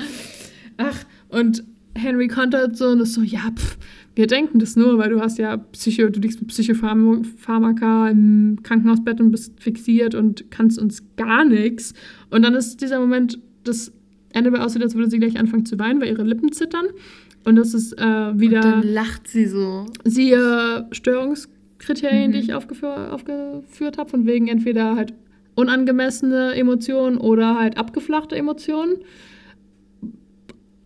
Ach, 0.77 1.03
und 1.29 1.63
Henry 1.95 2.27
kontert 2.27 2.77
so 2.77 2.85
und 2.89 3.01
ist 3.01 3.13
so, 3.15 3.21
ja, 3.21 3.51
pff, 3.55 3.77
wir 4.15 4.27
denken 4.27 4.59
das 4.59 4.75
nur, 4.75 4.97
weil 4.99 5.09
du 5.09 5.19
hast 5.21 5.37
ja 5.39 5.57
Psycho, 5.57 6.09
du 6.09 6.19
liegst 6.19 6.39
mit 6.39 6.49
Psychopharmaka 6.49 8.09
im 8.09 8.59
Krankenhausbett 8.63 9.19
und 9.19 9.31
bist 9.31 9.59
fixiert 9.59 10.15
und 10.15 10.49
kannst 10.51 10.79
uns 10.79 11.03
gar 11.15 11.45
nichts. 11.45 11.93
Und 12.29 12.43
dann 12.43 12.53
ist 12.53 12.81
dieser 12.81 12.99
Moment, 12.99 13.39
dass 13.63 13.91
Annabelle 14.33 14.63
aussieht, 14.63 14.81
als 14.83 14.95
würde 14.95 15.09
sie 15.09 15.19
gleich 15.19 15.37
anfangen 15.39 15.65
zu 15.65 15.77
weinen, 15.79 16.01
weil 16.01 16.09
ihre 16.09 16.23
Lippen 16.23 16.51
zittern. 16.51 16.85
Und 17.45 17.55
das 17.55 17.73
ist 17.73 17.93
äh, 17.99 18.39
wieder 18.39 18.57
Und 18.57 18.63
dann 18.63 18.93
lacht 18.93 19.27
sie 19.27 19.45
so. 19.45 19.85
siehe 20.05 20.87
Störungskriterien, 20.91 22.29
Mhm. 22.29 22.33
die 22.33 22.39
ich 22.39 22.53
aufgefür 22.53 23.13
aufgeführt 23.13 23.97
habe, 23.97 24.09
von 24.09 24.25
wegen 24.25 24.47
entweder 24.47 24.95
halt 24.95 25.13
unangemessene 25.55 26.53
Emotionen 26.55 27.17
oder 27.17 27.59
halt 27.59 27.77
abgeflachte 27.77 28.35
Emotionen 28.35 28.95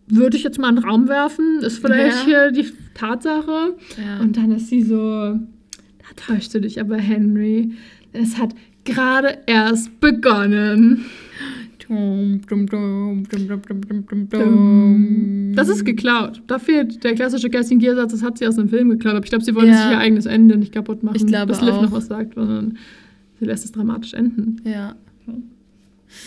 würde 0.08 0.36
ich 0.36 0.42
jetzt 0.42 0.58
mal 0.58 0.70
in 0.70 0.76
den 0.76 0.84
Raum 0.84 1.08
werfen, 1.08 1.60
ist 1.60 1.78
vielleicht 1.78 2.26
ja. 2.26 2.50
hier 2.50 2.50
die 2.52 2.66
Tatsache. 2.94 3.74
Ja. 3.96 4.20
Und 4.20 4.36
dann 4.36 4.52
ist 4.52 4.68
sie 4.68 4.82
so, 4.82 4.96
da 4.98 6.08
täuscht 6.16 6.54
du 6.54 6.60
dich 6.60 6.80
aber, 6.80 6.96
Henry. 6.96 7.72
Es 8.12 8.38
hat 8.38 8.54
gerade 8.84 9.38
erst 9.46 10.00
begonnen. 10.00 11.04
Das 15.54 15.68
ist 15.68 15.84
geklaut. 15.84 16.42
Da 16.46 16.58
fehlt 16.58 17.02
der 17.02 17.14
klassische 17.14 17.48
Kerstin 17.48 17.78
Gearsatz, 17.78 18.12
das 18.12 18.22
hat 18.22 18.38
sie 18.38 18.46
aus 18.46 18.56
dem 18.56 18.68
Film 18.68 18.90
geklaut. 18.90 19.14
Aber 19.14 19.24
ich 19.24 19.30
glaube, 19.30 19.44
sie 19.44 19.54
wollen 19.54 19.68
ja. 19.68 19.82
sich 19.82 19.90
ihr 19.92 19.98
eigenes 19.98 20.26
Ende 20.26 20.56
nicht 20.56 20.72
kaputt 20.72 21.02
machen. 21.02 21.16
Ich 21.16 21.26
glaube 21.26 21.48
Dass 21.48 21.62
Liv 21.62 21.74
noch 21.74 21.92
was 21.92 22.06
sagt, 22.06 22.34
sondern 22.34 22.76
sie 23.38 23.46
lässt 23.46 23.64
es 23.64 23.72
dramatisch 23.72 24.14
enden. 24.14 24.60
Ja. 24.64 24.96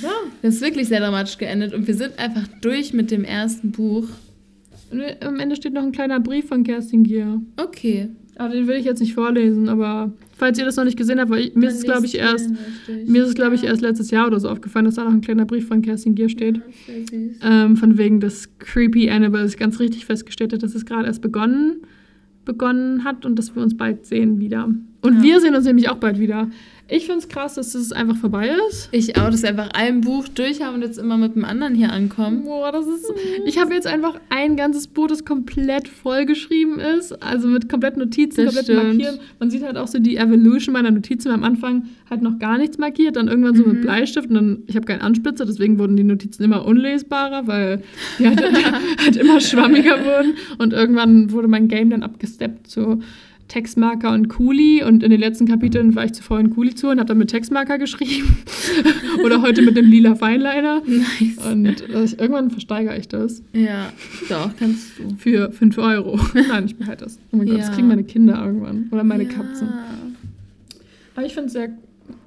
Ja. 0.01 0.09
Das 0.41 0.55
ist 0.55 0.61
wirklich 0.61 0.87
sehr 0.87 0.99
dramatisch 0.99 1.37
geendet 1.37 1.73
und 1.73 1.87
wir 1.87 1.95
sind 1.95 2.17
einfach 2.19 2.47
durch 2.61 2.93
mit 2.93 3.11
dem 3.11 3.23
ersten 3.23 3.71
Buch. 3.71 4.07
Und 4.91 5.01
am 5.25 5.39
Ende 5.39 5.55
steht 5.55 5.73
noch 5.73 5.83
ein 5.83 5.91
kleiner 5.91 6.19
Brief 6.19 6.47
von 6.47 6.63
Kerstin 6.63 7.03
Gier. 7.03 7.41
Okay. 7.57 8.09
Aber 8.37 8.53
den 8.53 8.67
will 8.67 8.75
ich 8.77 8.85
jetzt 8.85 8.99
nicht 8.99 9.13
vorlesen, 9.13 9.69
aber 9.69 10.11
falls 10.37 10.57
ihr 10.57 10.65
das 10.65 10.75
noch 10.75 10.83
nicht 10.85 10.97
gesehen 10.97 11.19
habt, 11.19 11.29
weil 11.29 11.39
ich, 11.47 11.55
mir 11.55 11.67
ist 11.69 11.75
es, 11.77 11.83
glaube 11.83 12.05
ich, 12.05 12.15
erst, 12.17 12.49
mir 13.05 13.23
ist 13.23 13.29
es, 13.29 13.35
glaube 13.35 13.55
ich, 13.55 13.63
erst 13.63 13.81
letztes 13.81 14.09
Jahr 14.09 14.27
oder 14.27 14.39
so 14.39 14.49
aufgefallen, 14.49 14.85
dass 14.85 14.95
da 14.95 15.03
noch 15.03 15.11
ein 15.11 15.21
kleiner 15.21 15.45
Brief 15.45 15.67
von 15.67 15.81
Kerstin 15.81 16.15
Gier 16.15 16.29
steht. 16.29 16.59
Ähm, 17.43 17.77
von 17.77 17.97
wegen 17.97 18.19
des 18.19 18.49
Creepy 18.59 19.09
Annabelle 19.09 19.43
ist 19.45 19.57
ganz 19.57 19.79
richtig 19.79 20.05
festgestellt 20.05 20.53
hat, 20.53 20.63
dass 20.63 20.73
es 20.73 20.85
gerade 20.85 21.07
erst 21.07 21.21
begonnen, 21.21 21.81
begonnen 22.45 23.03
hat 23.03 23.25
und 23.25 23.37
dass 23.37 23.53
wir 23.55 23.61
uns 23.61 23.77
bald 23.77 24.05
sehen 24.05 24.39
wieder. 24.39 24.65
Und 25.01 25.17
Ja. 25.17 25.23
wir 25.23 25.39
sehen 25.41 25.53
uns 25.55 25.65
nämlich 25.65 25.89
auch 25.89 25.97
bald 25.97 26.17
wieder. 26.19 26.49
Ich 26.93 27.05
finde 27.05 27.19
es 27.19 27.29
krass, 27.29 27.53
dass 27.55 27.73
es 27.73 27.93
einfach 27.93 28.17
vorbei 28.17 28.51
ist. 28.69 28.89
Ich 28.91 29.15
auch, 29.17 29.29
dass 29.29 29.43
einfach 29.45 29.69
ein 29.73 30.01
Buch 30.01 30.27
durch 30.27 30.61
haben 30.61 30.75
und 30.75 30.81
jetzt 30.81 30.97
immer 30.99 31.17
mit 31.17 31.35
dem 31.35 31.45
anderen 31.45 31.73
hier 31.73 31.91
ankommen. 31.91 32.43
Boah, 32.43 32.71
das 32.71 32.85
ist. 32.85 33.11
Ich 33.45 33.57
habe 33.57 33.73
jetzt 33.73 33.87
einfach 33.87 34.19
ein 34.29 34.57
ganzes 34.57 34.87
Buch, 34.87 35.07
das 35.07 35.23
komplett 35.23 35.87
vollgeschrieben 35.87 36.79
ist. 36.79 37.13
Also 37.23 37.47
mit 37.47 37.69
komplett 37.69 37.95
Notizen, 37.95 38.43
Das 38.45 38.55
komplett 38.55 38.65
stimmt. 38.77 38.83
markieren. 38.99 39.19
Man 39.39 39.49
sieht 39.49 39.63
halt 39.63 39.77
auch 39.77 39.87
so 39.87 39.99
die 39.99 40.17
Evolution 40.17 40.73
meiner 40.73 40.91
Notizen. 40.91 41.29
Am 41.31 41.43
Anfang 41.45 41.85
halt 42.09 42.21
noch 42.21 42.37
gar 42.39 42.57
nichts 42.57 42.77
markiert, 42.77 43.15
dann 43.15 43.29
irgendwann 43.29 43.55
so 43.55 43.63
Mhm. 43.63 43.71
mit 43.71 43.81
Bleistift 43.83 44.27
und 44.27 44.35
dann, 44.35 44.63
ich 44.67 44.75
habe 44.75 44.85
keinen 44.85 45.01
Anspitzer, 45.01 45.45
deswegen 45.45 45.79
wurden 45.79 45.95
die 45.95 46.03
Notizen 46.03 46.43
immer 46.43 46.65
unlesbarer, 46.65 47.47
weil 47.47 47.83
die 48.19 48.27
halt, 48.27 48.41
halt 49.01 49.15
immer 49.15 49.39
schwammiger 49.39 49.97
wurden. 50.05 50.33
Und 50.57 50.73
irgendwann 50.73 51.31
wurde 51.31 51.47
mein 51.47 51.69
Game 51.69 51.89
dann 51.89 52.03
abgesteppt 52.03 52.67
zu 52.67 52.99
Textmarker 53.51 54.13
und 54.13 54.29
Kuli 54.29 54.81
und 54.81 55.03
in 55.03 55.11
den 55.11 55.19
letzten 55.19 55.45
Kapiteln 55.45 55.93
war 55.93 56.05
ich 56.05 56.13
zu 56.13 56.23
faul, 56.23 56.39
einen 56.39 56.51
Kuli 56.51 56.73
zu 56.73 56.87
und 56.87 56.99
habe 56.99 57.07
dann 57.07 57.17
mit 57.17 57.31
Textmarker 57.31 57.77
geschrieben. 57.77 58.37
Oder 59.25 59.41
heute 59.41 59.61
mit 59.61 59.75
dem 59.75 59.87
lila 59.87 60.15
Feinliner. 60.15 60.81
Nice. 60.85 61.45
Und 61.51 61.81
ich, 61.81 62.17
irgendwann 62.17 62.49
versteigere 62.49 62.97
ich 62.97 63.09
das 63.09 63.43
Ja, 63.51 63.91
doch, 64.29 64.51
kannst 64.57 64.97
du. 64.97 65.15
für 65.17 65.51
5 65.51 65.77
Euro. 65.79 66.17
Nein, 66.33 66.65
ich 66.65 66.77
behalte 66.77 67.03
das. 67.03 67.19
Oh 67.33 67.37
mein 67.37 67.47
Gott, 67.47 67.59
das 67.59 67.73
kriegen 67.73 67.89
meine 67.89 68.05
Kinder 68.05 68.41
irgendwann. 68.41 68.87
Oder 68.89 69.03
meine 69.03 69.23
ja. 69.23 69.29
Katzen. 69.29 69.67
Aber 71.17 71.25
ich 71.25 71.33
finde 71.33 71.47
es 71.47 71.53
sehr, 71.53 71.71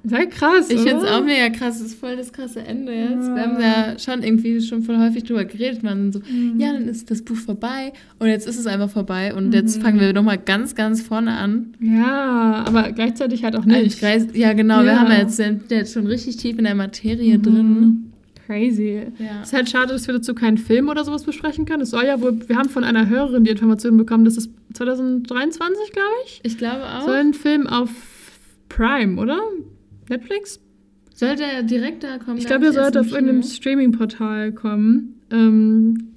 sehr 0.05 0.27
krass. 0.27 0.69
Ich 0.69 0.79
finde 0.81 1.03
es 1.05 1.09
auch 1.11 1.23
mega 1.23 1.49
krass. 1.49 1.79
Das 1.79 1.87
ist 1.87 1.99
voll 1.99 2.15
das 2.15 2.31
krasse 2.31 2.61
Ende 2.61 2.93
jetzt. 2.93 3.27
Wir 3.33 3.41
haben 3.41 3.59
ja 3.59 3.97
schon 3.99 4.23
irgendwie 4.23 4.61
schon 4.61 4.83
voll 4.83 4.97
häufig 4.97 5.23
drüber 5.23 5.45
geredet. 5.45 5.83
Man 5.83 6.11
so, 6.11 6.19
Mhm. 6.19 6.59
ja, 6.59 6.73
dann 6.73 6.87
ist 6.87 7.09
das 7.11 7.21
Buch 7.23 7.35
vorbei. 7.35 7.93
Und 8.19 8.27
jetzt 8.27 8.47
ist 8.47 8.57
es 8.59 8.67
einfach 8.67 8.89
vorbei. 8.89 9.33
Und 9.33 9.53
jetzt 9.53 9.81
fangen 9.81 9.99
wir 9.99 10.13
nochmal 10.13 10.37
ganz, 10.37 10.75
ganz 10.75 11.01
vorne 11.01 11.31
an. 11.31 11.73
Ja, 11.79 12.63
aber 12.67 12.91
gleichzeitig 12.91 13.43
halt 13.43 13.55
auch 13.55 13.65
Also 13.65 13.69
nicht. 13.75 13.95
ich 13.97 14.01
weiß, 14.03 14.27
ja, 14.33 14.53
genau. 14.53 14.79
Wir 14.83 14.93
Ja. 14.93 14.99
haben 14.99 15.11
ja 15.11 15.19
jetzt, 15.19 15.35
sind 15.37 15.71
jetzt 15.71 15.93
schon 15.93 16.07
richtig 16.07 16.37
tief 16.37 16.57
in 16.57 16.63
der 16.65 16.75
Materie 16.75 17.37
Mhm. 17.37 17.41
drin. 17.43 18.01
Crazy. 18.45 19.01
Ja. 19.17 19.41
Es 19.41 19.47
ist 19.47 19.53
halt 19.53 19.69
schade, 19.71 19.93
dass 19.93 20.05
wir 20.05 20.13
dazu 20.13 20.35
keinen 20.35 20.59
Film 20.59 20.87
oder 20.89 21.03
sowas 21.03 21.23
besprechen 21.23 21.65
können. 21.65 21.81
Es 21.81 21.89
soll 21.89 22.05
ja 22.05 22.21
wohl, 22.21 22.47
wir 22.47 22.57
haben 22.57 22.69
von 22.69 22.83
einer 22.83 23.09
Hörerin 23.09 23.43
die 23.43 23.49
Information 23.49 23.97
bekommen, 23.97 24.23
dass 24.23 24.37
es 24.37 24.49
2023, 24.73 25.91
glaube 25.91 26.07
ich, 26.27 26.41
Ich 26.43 26.57
glaube 26.57 26.83
auch. 26.83 27.05
soll 27.05 27.15
ein 27.15 27.33
Film 27.33 27.65
auf 27.65 27.89
Prime, 28.69 29.19
oder? 29.19 29.39
Netflix? 30.09 30.59
sollte 31.15 31.43
er 31.43 31.63
direkt 31.63 32.03
da 32.03 32.17
kommen? 32.17 32.37
Ich 32.37 32.45
glaube, 32.45 32.65
er 32.65 32.73
sollte 32.73 32.99
auf 32.99 33.11
irgendeinem? 33.11 33.41
Streaming-Portal 33.41 34.51
kommen. 34.51 35.21
Ähm, 35.31 36.13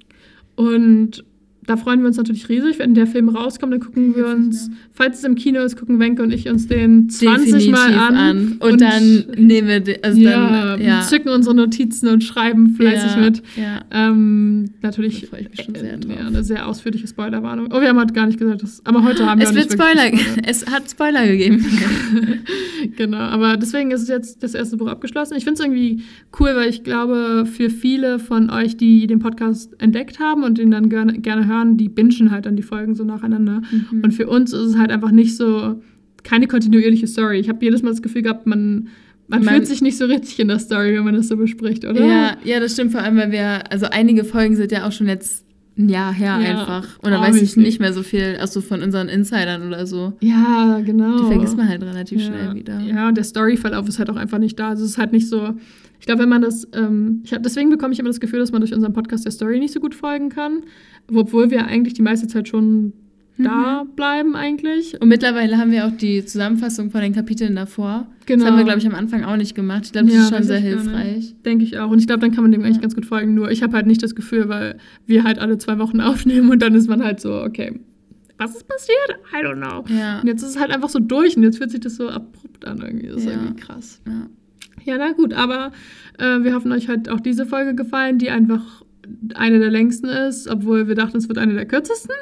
und 0.55 1.23
da 1.69 1.77
freuen 1.77 1.99
wir 1.99 2.07
uns 2.07 2.17
natürlich 2.17 2.49
riesig. 2.49 2.79
Wenn 2.79 2.95
der 2.95 3.05
Film 3.05 3.29
rauskommt, 3.29 3.71
dann 3.71 3.79
gucken 3.79 4.15
wir 4.15 4.25
uns, 4.25 4.71
falls 4.91 5.19
es 5.19 5.23
im 5.23 5.35
Kino 5.35 5.61
ist, 5.61 5.77
gucken 5.77 5.99
Wenke 5.99 6.23
und 6.23 6.31
ich 6.33 6.49
uns 6.49 6.65
den 6.65 7.09
20 7.11 7.45
Definitiv 7.45 7.71
Mal 7.71 7.93
an. 7.93 8.57
Und, 8.59 8.81
dann 8.81 9.25
nehmen 9.37 9.67
wir, 9.67 9.79
den- 9.79 10.03
also 10.03 10.19
ja, 10.19 10.75
dann, 10.77 10.81
ja. 10.81 11.01
zücken 11.01 11.29
unsere 11.29 11.53
Notizen 11.53 12.07
und 12.07 12.23
schreiben 12.23 12.73
fleißig 12.73 13.11
ja, 13.11 13.17
mit. 13.21 13.43
Ja. 13.55 13.81
Ähm, 13.91 14.71
natürlich 14.81 15.27
freue 15.27 15.41
ich 15.41 15.49
mich 15.51 15.61
schon 15.63 15.75
sehr 15.75 15.93
äh, 15.93 15.99
drauf. 15.99 16.15
ja, 16.19 16.25
eine 16.25 16.43
sehr 16.43 16.67
ausführliche 16.67 17.07
Spoilerwarnung. 17.07 17.67
Oh, 17.71 17.79
wir 17.81 17.89
haben 17.89 17.99
heute 17.99 18.13
gar 18.15 18.25
nicht 18.25 18.39
gesagt, 18.39 18.63
dass, 18.63 18.83
aber 18.87 19.03
heute 19.03 19.27
haben 19.27 19.39
wir 19.39 19.47
Es 19.47 19.53
wird 19.53 19.71
Spoiler, 19.71 20.09
gespoilert. 20.09 20.47
es 20.47 20.65
hat 20.65 20.89
Spoiler 20.89 21.27
gegeben. 21.27 21.63
Genau, 22.95 23.17
aber 23.17 23.57
deswegen 23.57 23.91
ist 23.91 24.03
es 24.03 24.07
jetzt 24.07 24.41
das 24.41 24.53
erste 24.53 24.77
Buch 24.77 24.87
abgeschlossen. 24.87 25.35
Ich 25.35 25.43
finde 25.43 25.55
es 25.61 25.65
irgendwie 25.65 26.01
cool, 26.39 26.51
weil 26.55 26.69
ich 26.69 26.83
glaube, 26.83 27.45
für 27.45 27.69
viele 27.69 28.19
von 28.19 28.49
euch, 28.49 28.77
die 28.77 29.05
den 29.07 29.19
Podcast 29.19 29.75
entdeckt 29.81 30.19
haben 30.19 30.43
und 30.43 30.57
den 30.57 30.71
dann 30.71 30.89
gerne, 30.89 31.19
gerne 31.19 31.45
hören, 31.47 31.58
die 31.65 31.89
bingen 31.89 32.31
halt 32.31 32.45
dann 32.45 32.55
die 32.55 32.63
Folgen 32.63 32.95
so 32.95 33.03
nacheinander. 33.03 33.61
Mhm. 33.91 34.01
Und 34.03 34.13
für 34.13 34.27
uns 34.27 34.53
ist 34.53 34.61
es 34.61 34.77
halt 34.77 34.91
einfach 34.91 35.11
nicht 35.11 35.35
so, 35.35 35.81
keine 36.23 36.47
kontinuierliche 36.47 37.07
Story. 37.07 37.39
Ich 37.39 37.49
habe 37.49 37.63
jedes 37.63 37.81
Mal 37.81 37.89
das 37.89 38.01
Gefühl 38.01 38.21
gehabt, 38.23 38.45
man, 38.47 38.87
man, 39.27 39.43
Man- 39.43 39.53
fühlt 39.55 39.67
sich 39.67 39.81
nicht 39.81 39.97
so 39.97 40.05
richtig 40.05 40.39
in 40.39 40.47
der 40.47 40.59
Story, 40.59 40.95
wenn 40.95 41.03
man 41.03 41.15
das 41.15 41.27
so 41.27 41.37
bespricht, 41.37 41.85
oder? 41.85 42.05
Ja, 42.05 42.37
ja, 42.43 42.59
das 42.59 42.73
stimmt 42.73 42.91
vor 42.91 43.01
allem, 43.01 43.15
weil 43.17 43.31
wir, 43.31 43.71
also 43.71 43.85
einige 43.89 44.23
Folgen 44.23 44.55
sind 44.55 44.71
ja 44.71 44.87
auch 44.87 44.91
schon 44.91 45.07
jetzt 45.07 45.45
ein 45.77 45.87
Jahr 45.87 46.11
her 46.13 46.39
Ja. 46.43 46.49
einfach. 46.49 46.99
Und 46.99 47.11
da 47.11 47.21
weiß 47.21 47.41
ich 47.41 47.55
nicht 47.55 47.79
mehr 47.79 47.93
so 47.93 48.03
viel, 48.03 48.37
also 48.41 48.59
von 48.59 48.81
unseren 48.83 49.07
Insidern 49.07 49.65
oder 49.65 49.85
so. 49.87 50.13
Ja, 50.19 50.81
genau. 50.85 51.19
Die 51.19 51.25
vergisst 51.27 51.55
man 51.55 51.69
halt 51.69 51.81
relativ 51.83 52.19
ja. 52.19 52.25
schnell 52.27 52.53
wieder. 52.55 52.79
Ja, 52.81 53.07
und 53.07 53.15
der 53.15 53.23
Storyverlauf 53.23 53.87
ist 53.87 53.97
halt 53.97 54.09
auch 54.09 54.17
einfach 54.17 54.39
nicht 54.39 54.59
da. 54.59 54.69
Also 54.69 54.83
es 54.83 54.91
ist 54.91 54.97
halt 54.97 55.13
nicht 55.13 55.29
so. 55.29 55.53
Ich 55.99 56.05
glaube, 56.05 56.21
wenn 56.23 56.29
man 56.29 56.41
das, 56.41 56.67
ähm, 56.73 57.23
hab, 57.31 57.43
deswegen 57.43 57.69
bekomme 57.69 57.93
ich 57.93 57.99
immer 57.99 58.09
das 58.09 58.19
Gefühl, 58.19 58.39
dass 58.39 58.51
man 58.51 58.61
durch 58.61 58.73
unseren 58.73 58.93
Podcast 58.93 59.25
der 59.25 59.31
Story 59.31 59.59
nicht 59.59 59.73
so 59.73 59.79
gut 59.79 59.93
folgen 59.95 60.29
kann, 60.29 60.61
obwohl 61.13 61.51
wir 61.51 61.65
eigentlich 61.65 61.93
die 61.93 62.01
meiste 62.01 62.27
Zeit 62.27 62.47
schon 62.47 62.93
da 63.41 63.85
bleiben 63.95 64.35
eigentlich. 64.35 64.99
Und 65.01 65.07
mittlerweile 65.07 65.57
haben 65.57 65.71
wir 65.71 65.85
auch 65.87 65.91
die 65.95 66.25
Zusammenfassung 66.25 66.91
von 66.91 66.99
den 66.99 67.13
Kapiteln 67.13 67.55
davor. 67.55 68.05
Genau. 68.25 68.43
Das 68.43 68.51
haben 68.51 68.57
wir, 68.57 68.65
glaube 68.65 68.79
ich, 68.79 68.85
am 68.87 68.95
Anfang 68.95 69.23
auch 69.23 69.37
nicht 69.37 69.55
gemacht. 69.55 69.83
Ich 69.85 69.91
glaube, 69.93 70.07
das 70.07 70.15
Ja, 70.17 70.23
ist 70.23 70.29
schon 70.29 70.43
sehr 70.43 70.59
hilfreich. 70.59 71.35
Denke 71.45 71.63
ich 71.63 71.79
auch. 71.79 71.89
Und 71.89 71.99
ich 71.99 72.07
glaube, 72.07 72.19
dann 72.19 72.31
kann 72.31 72.43
man 72.43 72.51
dem 72.51 72.63
eigentlich 72.63 72.75
Ja. 72.75 72.81
ganz 72.81 72.95
gut 72.95 73.05
folgen. 73.05 73.35
Nur 73.35 73.49
ich 73.49 73.63
habe 73.63 73.73
halt 73.77 73.87
nicht 73.87 74.03
das 74.03 74.13
Gefühl, 74.13 74.49
weil 74.49 74.77
wir 75.05 75.23
halt 75.23 75.39
alle 75.39 75.57
zwei 75.57 75.79
Wochen 75.79 76.01
aufnehmen 76.01 76.49
und 76.49 76.61
dann 76.61 76.75
ist 76.75 76.89
man 76.89 77.01
halt 77.01 77.21
so, 77.21 77.33
okay, 77.41 77.79
was 78.37 78.55
ist 78.57 78.67
passiert? 78.67 79.19
I 79.33 79.45
don't 79.45 79.55
know. 79.55 79.85
Ja. 79.97 80.19
Und 80.19 80.27
jetzt 80.27 80.41
ist 80.43 80.49
es 80.49 80.59
halt 80.59 80.71
einfach 80.71 80.89
so 80.89 80.99
durch 80.99 81.37
und 81.37 81.43
jetzt 81.43 81.59
fühlt 81.59 81.71
sich 81.71 81.79
das 81.79 81.95
so 81.95 82.09
abrupt 82.09 82.65
an 82.65 82.79
irgendwie. 82.81 83.07
Das 83.07 83.17
ist 83.17 83.25
Ja. 83.25 83.31
irgendwie 83.31 83.55
krass. 83.55 84.01
ja. 84.05 84.27
Ja, 84.85 84.97
na 84.97 85.11
gut, 85.11 85.33
aber 85.33 85.71
äh, 86.17 86.43
wir 86.43 86.53
hoffen, 86.55 86.71
euch 86.71 86.87
hat 86.87 87.09
auch 87.09 87.19
diese 87.19 87.45
Folge 87.45 87.75
gefallen, 87.75 88.17
die 88.17 88.29
einfach 88.29 88.83
eine 89.35 89.59
der 89.59 89.71
längsten 89.71 90.07
ist, 90.07 90.47
obwohl 90.47 90.87
wir 90.87 90.95
dachten, 90.95 91.17
es 91.17 91.27
wird 91.27 91.37
eine 91.37 91.53
der 91.53 91.65
kürzesten. 91.65 92.15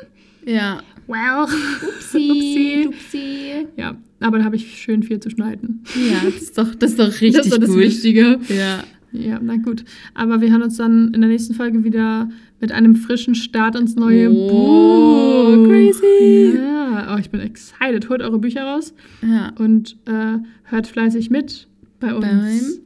Ja. 0.45 0.81
Wow. 1.07 1.49
Upsi. 1.97 2.29
Upsi. 2.29 2.87
Upsi. 2.89 3.67
Ja, 3.77 3.95
aber 4.19 4.39
da 4.39 4.43
habe 4.45 4.55
ich 4.55 4.77
schön 4.81 5.03
viel 5.03 5.19
zu 5.19 5.29
schneiden. 5.29 5.83
Ja, 5.95 6.21
das 6.23 6.41
ist 6.41 6.57
doch, 6.57 6.73
das 6.75 6.91
ist 6.91 6.99
doch 6.99 7.07
richtig 7.07 7.33
das 7.33 7.45
ist 7.47 7.53
doch 7.53 7.59
das 7.59 7.69
gut. 7.69 7.79
Wichtige. 7.79 8.39
Ja. 8.49 8.83
Ja, 9.13 9.39
na 9.41 9.55
gut. 9.55 9.85
Aber 10.13 10.41
wir 10.41 10.51
hören 10.51 10.61
uns 10.63 10.75
dann 10.77 11.13
in 11.13 11.21
der 11.21 11.29
nächsten 11.29 11.53
Folge 11.53 11.83
wieder 11.85 12.29
mit 12.59 12.73
einem 12.73 12.95
frischen 12.97 13.35
Start 13.35 13.75
ins 13.79 13.95
neue 13.95 14.29
Oh, 14.29 15.55
Buch. 15.55 15.67
crazy. 15.69 16.53
Ja, 16.57 17.15
oh, 17.15 17.17
ich 17.19 17.29
bin 17.29 17.39
excited. 17.39 18.09
Holt 18.09 18.21
eure 18.21 18.37
Bücher 18.37 18.63
raus 18.63 18.93
Ja. 19.21 19.53
und 19.57 19.95
äh, 20.05 20.37
hört 20.63 20.87
fleißig 20.87 21.29
mit 21.29 21.67
bei 21.99 22.13
uns 22.13 22.25
beim 22.25 22.79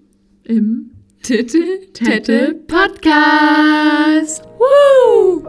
im 0.43 0.91
Titel 1.21 1.87
Tette 1.93 2.55
Podcast. 2.67 4.43
Woo! 4.57 5.43